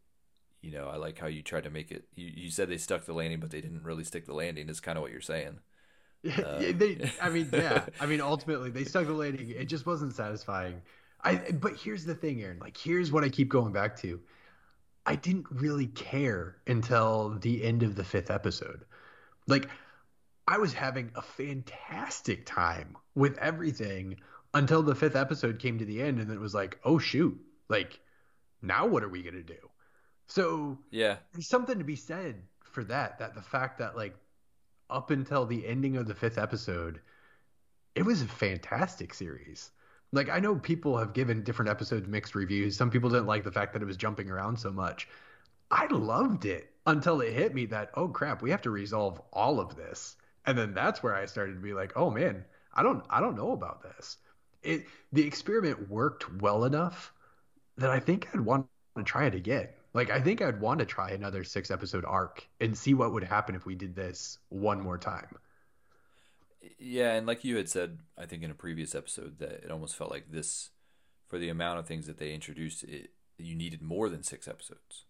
you 0.61 0.71
know, 0.71 0.87
I 0.87 0.97
like 0.97 1.17
how 1.17 1.27
you 1.27 1.41
tried 1.41 1.63
to 1.63 1.69
make 1.69 1.91
it. 1.91 2.05
You, 2.15 2.31
you 2.35 2.49
said 2.51 2.69
they 2.69 2.77
stuck 2.77 3.05
the 3.05 3.13
landing, 3.13 3.39
but 3.39 3.51
they 3.51 3.61
didn't 3.61 3.83
really 3.83 4.03
stick 4.03 4.25
the 4.25 4.33
landing, 4.33 4.69
is 4.69 4.79
kind 4.79 4.97
of 4.97 5.01
what 5.01 5.11
you're 5.11 5.21
saying. 5.21 5.59
Uh, 6.25 6.57
yeah, 6.61 6.71
they, 6.71 7.11
I 7.21 7.29
mean, 7.29 7.49
yeah. 7.51 7.83
I 7.99 8.05
mean, 8.05 8.21
ultimately, 8.21 8.69
they 8.69 8.85
stuck 8.85 9.07
the 9.07 9.11
landing. 9.11 9.49
It 9.49 9.65
just 9.65 9.85
wasn't 9.85 10.15
satisfying. 10.15 10.81
I, 11.21 11.35
but 11.35 11.75
here's 11.75 12.05
the 12.05 12.15
thing, 12.15 12.41
Aaron. 12.41 12.59
Like, 12.59 12.77
here's 12.77 13.11
what 13.11 13.25
I 13.25 13.29
keep 13.29 13.49
going 13.49 13.73
back 13.73 13.97
to. 14.03 14.21
I 15.05 15.17
didn't 15.17 15.47
really 15.49 15.87
care 15.87 16.55
until 16.65 17.37
the 17.41 17.61
end 17.61 17.83
of 17.83 17.97
the 17.97 18.05
fifth 18.05 18.31
episode. 18.31 18.85
Like, 19.47 19.67
I 20.47 20.57
was 20.57 20.73
having 20.73 21.11
a 21.15 21.21
fantastic 21.21 22.45
time 22.45 22.97
with 23.15 23.37
everything 23.37 24.17
until 24.53 24.83
the 24.83 24.95
fifth 24.95 25.15
episode 25.15 25.59
came 25.59 25.79
to 25.79 25.85
the 25.85 26.01
end 26.01 26.19
and 26.19 26.29
then 26.29 26.37
it 26.37 26.41
was 26.41 26.53
like 26.53 26.79
oh 26.83 26.99
shoot 26.99 27.39
like 27.69 27.99
now 28.61 28.85
what 28.85 29.03
are 29.03 29.09
we 29.09 29.21
gonna 29.21 29.43
do? 29.43 29.69
So 30.27 30.79
yeah. 30.89 31.17
there's 31.33 31.47
something 31.47 31.77
to 31.77 31.83
be 31.83 31.95
said 31.95 32.41
for 32.63 32.83
that 32.85 33.19
that 33.19 33.35
the 33.35 33.41
fact 33.41 33.79
that 33.79 33.95
like 33.95 34.15
up 34.89 35.11
until 35.11 35.45
the 35.45 35.67
ending 35.67 35.97
of 35.97 36.07
the 36.07 36.15
fifth 36.15 36.37
episode 36.37 37.01
it 37.95 38.03
was 38.03 38.21
a 38.21 38.27
fantastic 38.27 39.13
series. 39.13 39.71
Like 40.11 40.29
i 40.29 40.39
know 40.39 40.55
people 40.55 40.97
have 40.97 41.13
given 41.13 41.43
different 41.43 41.69
episodes 41.69 42.07
mixed 42.07 42.35
reviews. 42.35 42.77
Some 42.77 42.89
people 42.89 43.09
didn't 43.09 43.27
like 43.27 43.43
the 43.43 43.51
fact 43.51 43.73
that 43.73 43.81
it 43.81 43.85
was 43.85 43.97
jumping 43.97 44.29
around 44.29 44.57
so 44.57 44.71
much. 44.71 45.07
I 45.71 45.87
loved 45.87 46.45
it 46.45 46.71
until 46.85 47.21
it 47.21 47.33
hit 47.33 47.53
me 47.53 47.65
that 47.67 47.91
oh 47.95 48.07
crap 48.07 48.41
we 48.41 48.51
have 48.51 48.61
to 48.63 48.69
resolve 48.69 49.21
all 49.31 49.59
of 49.59 49.75
this. 49.75 50.15
And 50.45 50.57
then 50.57 50.73
that's 50.73 51.01
where 51.01 51.15
i 51.15 51.25
started 51.25 51.53
to 51.53 51.59
be 51.59 51.73
like 51.73 51.93
oh 51.95 52.09
man 52.09 52.45
i 52.73 52.83
don't 52.83 53.03
i 53.09 53.19
don't 53.19 53.35
know 53.35 53.51
about 53.51 53.81
this 53.81 54.17
it 54.63 54.85
the 55.11 55.25
experiment 55.25 55.89
worked 55.89 56.41
well 56.41 56.65
enough 56.65 57.13
that 57.77 57.89
I 57.89 57.99
think 57.99 58.27
I'd 58.33 58.41
want 58.41 58.67
to 58.97 59.03
try 59.03 59.25
it 59.25 59.35
again. 59.35 59.67
Like 59.93 60.09
I 60.09 60.19
think 60.19 60.41
I'd 60.41 60.59
want 60.59 60.79
to 60.79 60.85
try 60.85 61.11
another 61.11 61.43
six 61.43 61.69
episode 61.69 62.05
arc 62.05 62.47
and 62.59 62.77
see 62.77 62.93
what 62.93 63.13
would 63.13 63.23
happen 63.23 63.55
if 63.55 63.65
we 63.65 63.75
did 63.75 63.95
this 63.95 64.39
one 64.49 64.81
more 64.81 64.97
time. 64.97 65.27
Yeah, 66.79 67.13
and 67.13 67.27
like 67.27 67.43
you 67.43 67.57
had 67.57 67.69
said, 67.69 67.99
I 68.17 68.25
think 68.25 68.43
in 68.43 68.51
a 68.51 68.55
previous 68.55 68.95
episode 68.95 69.39
that 69.39 69.63
it 69.63 69.71
almost 69.71 69.95
felt 69.95 70.11
like 70.11 70.31
this 70.31 70.69
for 71.27 71.37
the 71.37 71.49
amount 71.49 71.79
of 71.79 71.87
things 71.87 72.07
that 72.07 72.17
they 72.17 72.33
introduced, 72.33 72.83
it 72.83 73.11
you 73.37 73.55
needed 73.55 73.81
more 73.81 74.09
than 74.09 74.23
six 74.23 74.47
episodes. 74.47 75.05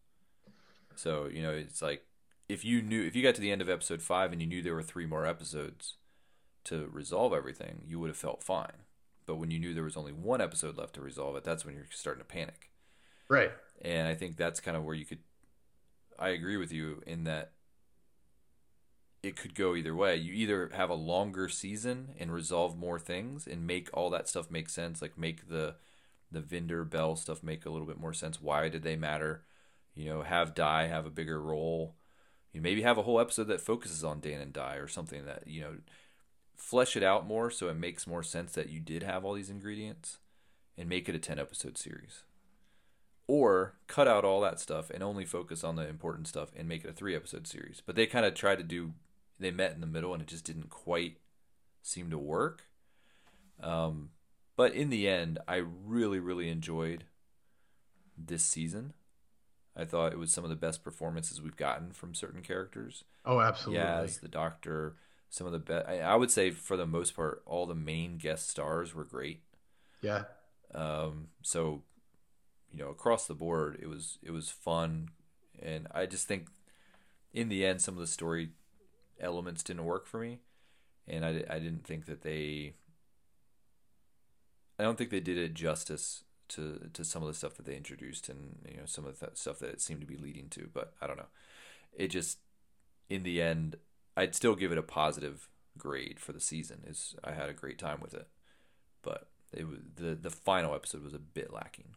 So, 0.96 1.28
you 1.32 1.42
know, 1.42 1.52
it's 1.52 1.82
like 1.82 2.04
if 2.50 2.66
you 2.66 2.82
knew 2.82 3.04
if 3.04 3.16
you 3.16 3.24
got 3.24 3.36
to 3.36 3.42
the 3.42 3.52
end 3.52 3.62
of 3.62 3.70
episode 3.70 4.02
5 4.02 4.32
and 4.32 4.42
you 4.42 4.48
knew 4.48 4.62
there 4.62 4.76
were 4.76 4.84
3 4.84 5.06
more 5.06 5.26
episodes 5.26 5.96
to 6.66 6.90
resolve 6.92 7.34
everything, 7.34 7.84
you 7.88 8.00
would 8.00 8.10
have 8.10 8.18
felt 8.18 8.44
fine. 8.44 8.84
But 9.26 9.36
when 9.36 9.52
you 9.52 9.60
knew 9.60 9.74
there 9.74 9.84
was 9.84 9.98
only 9.98 10.12
one 10.12 10.42
episode 10.42 10.78
left 10.78 10.96
to 10.96 11.02
resolve 11.02 11.36
it, 11.36 11.44
that's 11.44 11.66
when 11.66 11.76
you're 11.76 11.88
starting 11.92 12.22
to 12.22 12.28
panic. 12.28 12.72
Right. 13.30 13.52
And 13.82 14.08
I 14.08 14.16
think 14.16 14.38
that's 14.38 14.60
kind 14.60 14.78
of 14.78 14.84
where 14.84 14.96
you 14.96 15.06
could. 15.06 15.20
I 16.20 16.30
agree 16.30 16.58
with 16.58 16.72
you 16.72 17.02
in 17.08 17.24
that 17.24 17.54
it 19.24 19.38
could 19.38 19.56
go 19.56 19.76
either 19.76 19.96
way. 19.96 20.18
You 20.18 20.34
either 20.34 20.70
have 20.74 20.90
a 20.90 20.96
longer 20.96 21.48
season 21.48 22.10
and 22.20 22.32
resolve 22.32 22.78
more 22.78 23.00
things 23.00 23.48
and 23.48 23.66
make 23.66 23.90
all 23.94 24.10
that 24.10 24.28
stuff 24.28 24.52
make 24.52 24.70
sense, 24.70 25.02
like 25.02 25.18
make 25.18 25.50
the 25.50 25.76
the 26.32 26.42
Vinder 26.42 26.84
Bel 26.84 27.16
stuff 27.16 27.44
make 27.44 27.66
a 27.66 27.70
little 27.70 27.88
bit 27.88 28.00
more 28.00 28.14
sense. 28.14 28.42
Why 28.42 28.68
did 28.68 28.84
they 28.84 28.96
matter? 28.96 29.44
You 29.96 30.10
know, 30.10 30.22
have 30.24 30.54
Di 30.54 30.88
have 30.88 31.06
a 31.06 31.12
bigger 31.12 31.42
role. 31.42 31.96
You 32.52 32.62
maybe 32.62 32.82
have 32.82 32.98
a 32.98 33.04
whole 33.04 33.20
episode 33.20 33.48
that 33.48 33.62
focuses 33.62 34.04
on 34.04 34.20
Dan 34.20 34.42
and 34.42 34.54
Di 34.54 34.76
or 34.76 34.88
something 34.88 35.26
that 35.26 35.48
you 35.48 35.62
know 35.62 35.76
flesh 36.56 36.96
it 36.96 37.04
out 37.04 37.26
more 37.28 37.50
so 37.50 37.68
it 37.70 37.76
makes 37.76 38.08
more 38.08 38.24
sense 38.24 38.54
that 38.54 38.70
you 38.70 38.80
did 38.80 39.04
have 39.04 39.26
all 39.26 39.34
these 39.34 39.50
ingredients 39.50 40.20
and 40.78 40.90
make 40.90 41.08
it 41.08 41.16
a 41.16 41.20
10 41.20 41.40
episode 41.40 41.78
series 41.78 42.24
or 43.28 43.76
cut 43.88 44.08
out 44.08 44.26
all 44.26 44.42
that 44.42 44.60
stuff 44.60 44.90
and 44.90 45.02
only 45.02 45.26
focus 45.26 45.64
on 45.64 45.76
the 45.76 45.88
important 45.88 46.28
stuff 46.28 46.50
and 46.56 46.68
make 46.68 46.84
it 46.84 46.90
a 46.90 46.94
three 46.94 47.16
episode 47.16 47.48
series. 47.48 47.82
But 47.86 47.96
they 47.96 48.06
kind 48.06 48.26
of 48.26 48.34
tried 48.34 48.58
to 48.58 48.64
do, 48.64 48.94
they 49.40 49.52
met 49.52 49.74
in 49.74 49.82
the 49.82 49.88
middle 49.88 50.14
and 50.14 50.22
it 50.22 50.28
just 50.28 50.46
didn't 50.46 50.70
quite 50.70 51.18
seem 51.82 52.10
to 52.10 52.18
work. 52.18 52.64
Um, 53.62 54.10
but 54.56 54.74
in 54.74 54.90
the 54.90 55.08
end, 55.08 55.40
I 55.48 55.64
really, 55.86 56.20
really 56.20 56.50
enjoyed 56.50 57.06
this 58.18 58.44
season. 58.44 58.94
I 59.76 59.86
thought 59.86 60.12
it 60.12 60.20
was 60.20 60.32
some 60.32 60.44
of 60.44 60.50
the 60.50 60.56
best 60.56 60.84
performances 60.84 61.42
we've 61.42 61.56
gotten 61.56 61.92
from 61.92 62.14
certain 62.14 62.42
characters. 62.42 63.06
Oh, 63.26 63.40
absolutely. 63.40 63.84
Yaz, 63.84 64.20
the 64.20 64.28
Doctor, 64.28 64.96
some 65.34 65.48
of 65.48 65.54
the 65.54 65.58
best. 65.58 65.88
I, 65.88 66.00
I 66.02 66.16
would 66.16 66.30
say 66.30 66.52
for 66.52 66.78
the 66.78 66.86
most 66.86 67.16
part, 67.16 67.42
all 67.48 67.66
the 67.66 67.74
main 67.74 68.20
guest 68.20 68.52
stars 68.52 68.94
were 68.94 69.04
great. 69.04 69.42
Yeah. 70.00 70.26
Um, 70.76 71.30
so 71.42 71.82
you 72.72 72.84
know 72.84 72.90
across 72.90 73.28
the 73.28 73.34
board 73.34 73.78
it 73.82 73.88
was 73.88 74.18
it 74.24 74.32
was 74.32 74.50
fun 74.50 75.10
and 75.62 75.88
i 75.94 76.06
just 76.06 76.28
think 76.28 76.48
in 77.34 77.50
the 77.50 77.66
end 77.66 77.82
some 77.82 77.94
of 77.94 78.00
the 78.00 78.08
story 78.08 78.50
elements 79.20 79.64
didn't 79.64 79.86
work 79.86 80.08
for 80.08 80.20
me 80.20 80.40
and 81.08 81.24
i, 81.24 81.44
I 81.50 81.60
didn't 81.60 81.86
think 81.86 82.06
that 82.08 82.24
they 82.24 82.74
i 84.80 84.84
don't 84.84 84.98
think 84.98 85.12
they 85.12 85.20
did 85.20 85.38
it 85.38 85.54
justice 85.54 86.24
to 86.50 86.90
to 86.94 87.04
some 87.04 87.22
of 87.22 87.28
the 87.28 87.36
stuff 87.36 87.56
that 87.58 87.66
they 87.66 87.78
introduced 87.78 88.28
and 88.28 88.58
you 88.68 88.78
know 88.78 88.86
some 88.86 89.06
of 89.06 89.20
the 89.20 89.30
stuff 89.36 89.60
that 89.60 89.70
it 89.70 89.82
seemed 89.82 90.02
to 90.02 90.08
be 90.08 90.18
leading 90.18 90.50
to 90.50 90.68
but 90.74 90.94
i 91.00 91.06
don't 91.06 91.18
know 91.18 91.30
it 91.96 92.08
just 92.08 92.40
in 93.08 93.22
the 93.22 93.40
end 93.40 93.76
i'd 94.18 94.36
still 94.36 94.56
give 94.56 94.72
it 94.72 94.78
a 94.78 94.84
positive 94.84 95.50
grade 95.78 96.20
for 96.20 96.34
the 96.34 96.40
season 96.40 96.82
is 96.88 97.16
i 97.24 97.32
had 97.32 97.50
a 97.50 97.54
great 97.54 97.80
time 97.80 98.00
with 98.02 98.14
it 98.14 98.28
but 99.02 99.28
it 99.52 99.68
was 99.68 99.80
the 99.96 100.16
the 100.16 100.30
final 100.30 100.74
episode 100.74 101.04
was 101.04 101.14
a 101.14 101.20
bit 101.20 101.52
lacking 101.52 101.96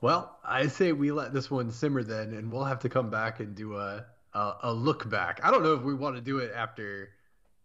well, 0.00 0.38
I 0.44 0.66
say 0.66 0.92
we 0.92 1.10
let 1.10 1.32
this 1.32 1.50
one 1.50 1.70
simmer 1.70 2.02
then, 2.02 2.34
and 2.34 2.52
we'll 2.52 2.64
have 2.64 2.80
to 2.80 2.88
come 2.88 3.10
back 3.10 3.40
and 3.40 3.54
do 3.54 3.76
a 3.76 4.04
a, 4.34 4.52
a 4.64 4.72
look 4.72 5.08
back. 5.08 5.40
I 5.42 5.50
don't 5.50 5.62
know 5.62 5.74
if 5.74 5.82
we 5.82 5.94
want 5.94 6.16
to 6.16 6.22
do 6.22 6.38
it 6.38 6.52
after 6.54 7.10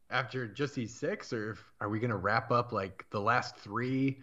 after 0.10 0.48
just 0.48 0.76
these 0.76 0.94
six, 0.94 1.34
or 1.34 1.52
if 1.52 1.64
are 1.82 1.90
we 1.90 2.00
gonna 2.00 2.18
wrap 2.18 2.52
up 2.52 2.72
like 2.72 3.06
the 3.12 3.20
last 3.20 3.58
three 3.58 4.20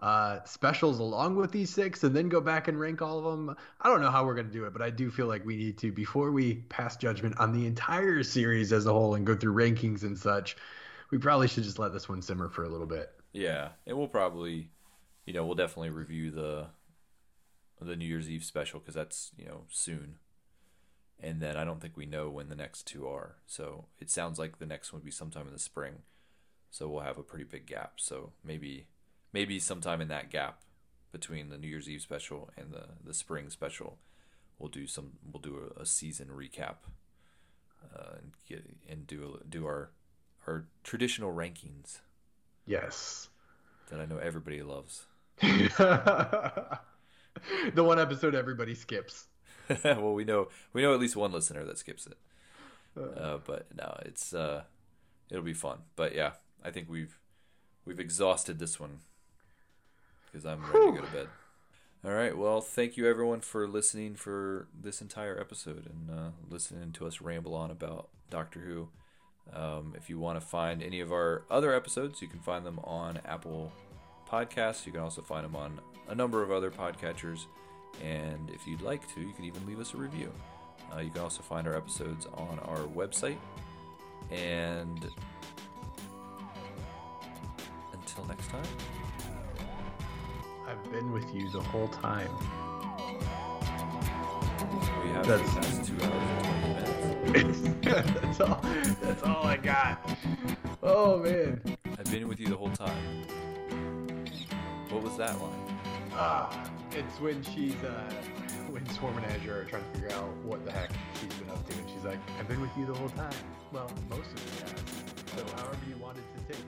uh, 0.00 0.42
specials 0.44 0.98
along 0.98 1.36
with 1.36 1.50
these 1.50 1.70
six, 1.70 2.04
and 2.04 2.14
then 2.14 2.28
go 2.28 2.40
back 2.40 2.68
and 2.68 2.78
rank 2.78 3.00
all 3.00 3.18
of 3.18 3.24
them. 3.24 3.56
I 3.80 3.88
don't 3.88 4.02
know 4.02 4.10
how 4.10 4.26
we're 4.26 4.34
gonna 4.34 4.48
do 4.48 4.64
it, 4.64 4.72
but 4.72 4.82
I 4.82 4.90
do 4.90 5.10
feel 5.10 5.26
like 5.26 5.44
we 5.44 5.56
need 5.56 5.78
to 5.78 5.92
before 5.92 6.30
we 6.30 6.56
pass 6.68 6.96
judgment 6.96 7.38
on 7.38 7.52
the 7.52 7.66
entire 7.66 8.22
series 8.22 8.72
as 8.72 8.86
a 8.86 8.92
whole 8.92 9.14
and 9.14 9.26
go 9.26 9.34
through 9.34 9.54
rankings 9.54 10.02
and 10.02 10.18
such. 10.18 10.56
We 11.10 11.18
probably 11.18 11.48
should 11.48 11.64
just 11.64 11.78
let 11.78 11.92
this 11.92 12.08
one 12.08 12.22
simmer 12.22 12.48
for 12.48 12.64
a 12.64 12.68
little 12.68 12.86
bit. 12.86 13.10
Yeah, 13.32 13.70
and 13.86 13.96
we'll 13.96 14.08
probably, 14.08 14.68
you 15.26 15.32
know, 15.32 15.44
we'll 15.46 15.54
definitely 15.54 15.90
review 15.90 16.30
the 16.30 16.66
the 17.80 17.96
New 17.96 18.06
Year's 18.06 18.30
Eve 18.30 18.44
special 18.44 18.80
because 18.80 18.94
that's 18.94 19.32
you 19.36 19.46
know 19.46 19.64
soon, 19.70 20.16
and 21.20 21.40
then 21.40 21.56
I 21.56 21.64
don't 21.64 21.80
think 21.80 21.96
we 21.96 22.06
know 22.06 22.30
when 22.30 22.48
the 22.48 22.56
next 22.56 22.86
two 22.86 23.06
are. 23.06 23.36
So 23.46 23.86
it 23.98 24.10
sounds 24.10 24.38
like 24.38 24.58
the 24.58 24.66
next 24.66 24.92
one 24.92 25.00
would 25.00 25.06
be 25.06 25.10
sometime 25.10 25.46
in 25.46 25.52
the 25.52 25.58
spring. 25.58 26.02
So 26.70 26.88
we'll 26.88 27.02
have 27.02 27.18
a 27.18 27.22
pretty 27.22 27.44
big 27.44 27.66
gap. 27.66 27.94
So 27.96 28.32
maybe 28.44 28.88
maybe 29.34 29.58
sometime 29.58 30.00
in 30.00 30.08
that 30.08 30.30
gap 30.30 30.60
between 31.12 31.50
the 31.50 31.58
New 31.58 31.68
Year's 31.68 31.88
Eve 31.88 32.00
special 32.00 32.48
and 32.56 32.72
the 32.72 32.84
the 33.04 33.12
spring 33.12 33.50
special, 33.50 33.98
we'll 34.58 34.70
do 34.70 34.86
some 34.86 35.12
we'll 35.30 35.42
do 35.42 35.72
a, 35.76 35.82
a 35.82 35.86
season 35.86 36.28
recap, 36.28 36.76
uh, 37.94 38.14
and 38.16 38.32
get 38.48 38.64
and 38.88 39.06
do 39.06 39.42
do 39.46 39.66
our 39.66 39.90
our 40.46 40.64
traditional 40.82 41.34
rankings. 41.34 42.00
Yes. 42.64 43.28
That 43.90 44.00
I 44.00 44.06
know 44.06 44.16
everybody 44.16 44.62
loves. 44.62 45.04
the 45.40 46.78
one 47.74 47.98
episode 47.98 48.34
everybody 48.34 48.74
skips. 48.74 49.26
well, 49.84 50.14
we 50.14 50.24
know 50.24 50.48
we 50.72 50.80
know 50.80 50.94
at 50.94 51.00
least 51.00 51.16
one 51.16 51.32
listener 51.32 51.64
that 51.64 51.76
skips 51.78 52.06
it. 52.06 52.16
Uh, 52.96 53.38
but 53.44 53.66
no, 53.76 53.96
it's 54.04 54.32
uh, 54.32 54.62
it'll 55.28 55.42
be 55.42 55.52
fun. 55.52 55.78
But 55.96 56.14
yeah, 56.14 56.32
I 56.64 56.70
think 56.70 56.88
we've 56.88 57.18
we've 57.84 58.00
exhausted 58.00 58.58
this 58.58 58.80
one 58.80 59.00
because 60.34 60.46
I'm 60.46 60.60
ready 60.72 60.96
to 60.96 61.00
go 61.00 61.06
to 61.06 61.12
bed. 61.12 61.28
All 62.04 62.12
right. 62.12 62.36
Well, 62.36 62.60
thank 62.60 62.96
you 62.96 63.08
everyone 63.08 63.40
for 63.40 63.68
listening 63.68 64.16
for 64.16 64.66
this 64.78 65.00
entire 65.00 65.38
episode 65.38 65.86
and 65.86 66.10
uh, 66.10 66.30
listening 66.50 66.92
to 66.92 67.06
us 67.06 67.20
ramble 67.20 67.54
on 67.54 67.70
about 67.70 68.08
Doctor 68.30 68.60
Who. 68.60 68.88
Um, 69.52 69.94
if 69.96 70.10
you 70.10 70.18
want 70.18 70.40
to 70.40 70.46
find 70.46 70.82
any 70.82 71.00
of 71.00 71.12
our 71.12 71.44
other 71.50 71.72
episodes, 71.72 72.20
you 72.20 72.28
can 72.28 72.40
find 72.40 72.66
them 72.66 72.80
on 72.82 73.20
Apple 73.24 73.72
Podcasts. 74.28 74.84
You 74.86 74.92
can 74.92 75.02
also 75.02 75.22
find 75.22 75.44
them 75.44 75.54
on 75.54 75.80
a 76.08 76.14
number 76.14 76.42
of 76.42 76.50
other 76.50 76.70
podcatchers. 76.70 77.46
And 78.02 78.50
if 78.50 78.66
you'd 78.66 78.82
like 78.82 79.06
to, 79.14 79.20
you 79.20 79.32
can 79.32 79.44
even 79.44 79.64
leave 79.66 79.80
us 79.80 79.94
a 79.94 79.96
review. 79.96 80.32
Uh, 80.94 81.00
you 81.00 81.10
can 81.10 81.20
also 81.20 81.42
find 81.42 81.68
our 81.68 81.76
episodes 81.76 82.26
on 82.34 82.58
our 82.64 82.80
website. 82.88 83.38
And 84.30 85.06
until 87.92 88.24
next 88.26 88.48
time, 88.48 88.64
I've 90.66 90.90
been 90.90 91.12
with 91.12 91.32
you 91.34 91.50
the 91.50 91.60
whole 91.60 91.88
time. 91.88 92.30
we 95.02 95.10
have 95.10 95.26
That's- 95.26 95.78
the 95.78 95.84
two 95.84 96.04
hours 96.04 96.22
and 96.64 97.32
20 97.32 97.32
minutes. 97.32 97.60
that's 98.20 98.40
all. 98.40 98.60
That's 99.02 99.22
all 99.22 99.44
I 99.44 99.56
got. 99.56 100.10
Oh 100.82 101.18
man. 101.18 101.60
I've 101.98 102.10
been 102.10 102.28
with 102.28 102.40
you 102.40 102.48
the 102.48 102.56
whole 102.56 102.70
time. 102.70 103.24
What 104.90 105.02
was 105.02 105.16
that 105.16 105.40
line? 105.40 105.78
Ah, 106.12 106.70
it's 106.92 107.20
when 107.20 107.42
she's 107.42 107.74
uh, 107.82 108.12
when 108.70 108.88
Swarm 108.90 109.16
and 109.18 109.26
Azure 109.26 109.60
are 109.60 109.64
trying 109.64 109.82
to 109.92 109.98
figure 110.00 110.16
out 110.16 110.28
what 110.44 110.64
the 110.64 110.70
heck 110.72 110.90
she's 111.20 111.34
been 111.34 111.50
up 111.50 111.68
to, 111.68 111.76
and 111.76 111.90
she's 111.90 112.04
like, 112.04 112.18
"I've 112.38 112.46
been 112.48 112.60
with 112.60 112.70
you 112.78 112.86
the 112.86 112.94
whole 112.94 113.08
time." 113.10 113.32
Well, 113.72 113.90
most 114.08 114.30
of 114.30 114.36
it 114.46 114.70
has. 114.70 114.82
So 115.36 115.56
however 115.56 115.78
you 115.88 115.96
wanted 115.96 116.22
to 116.36 116.52
take. 116.54 116.62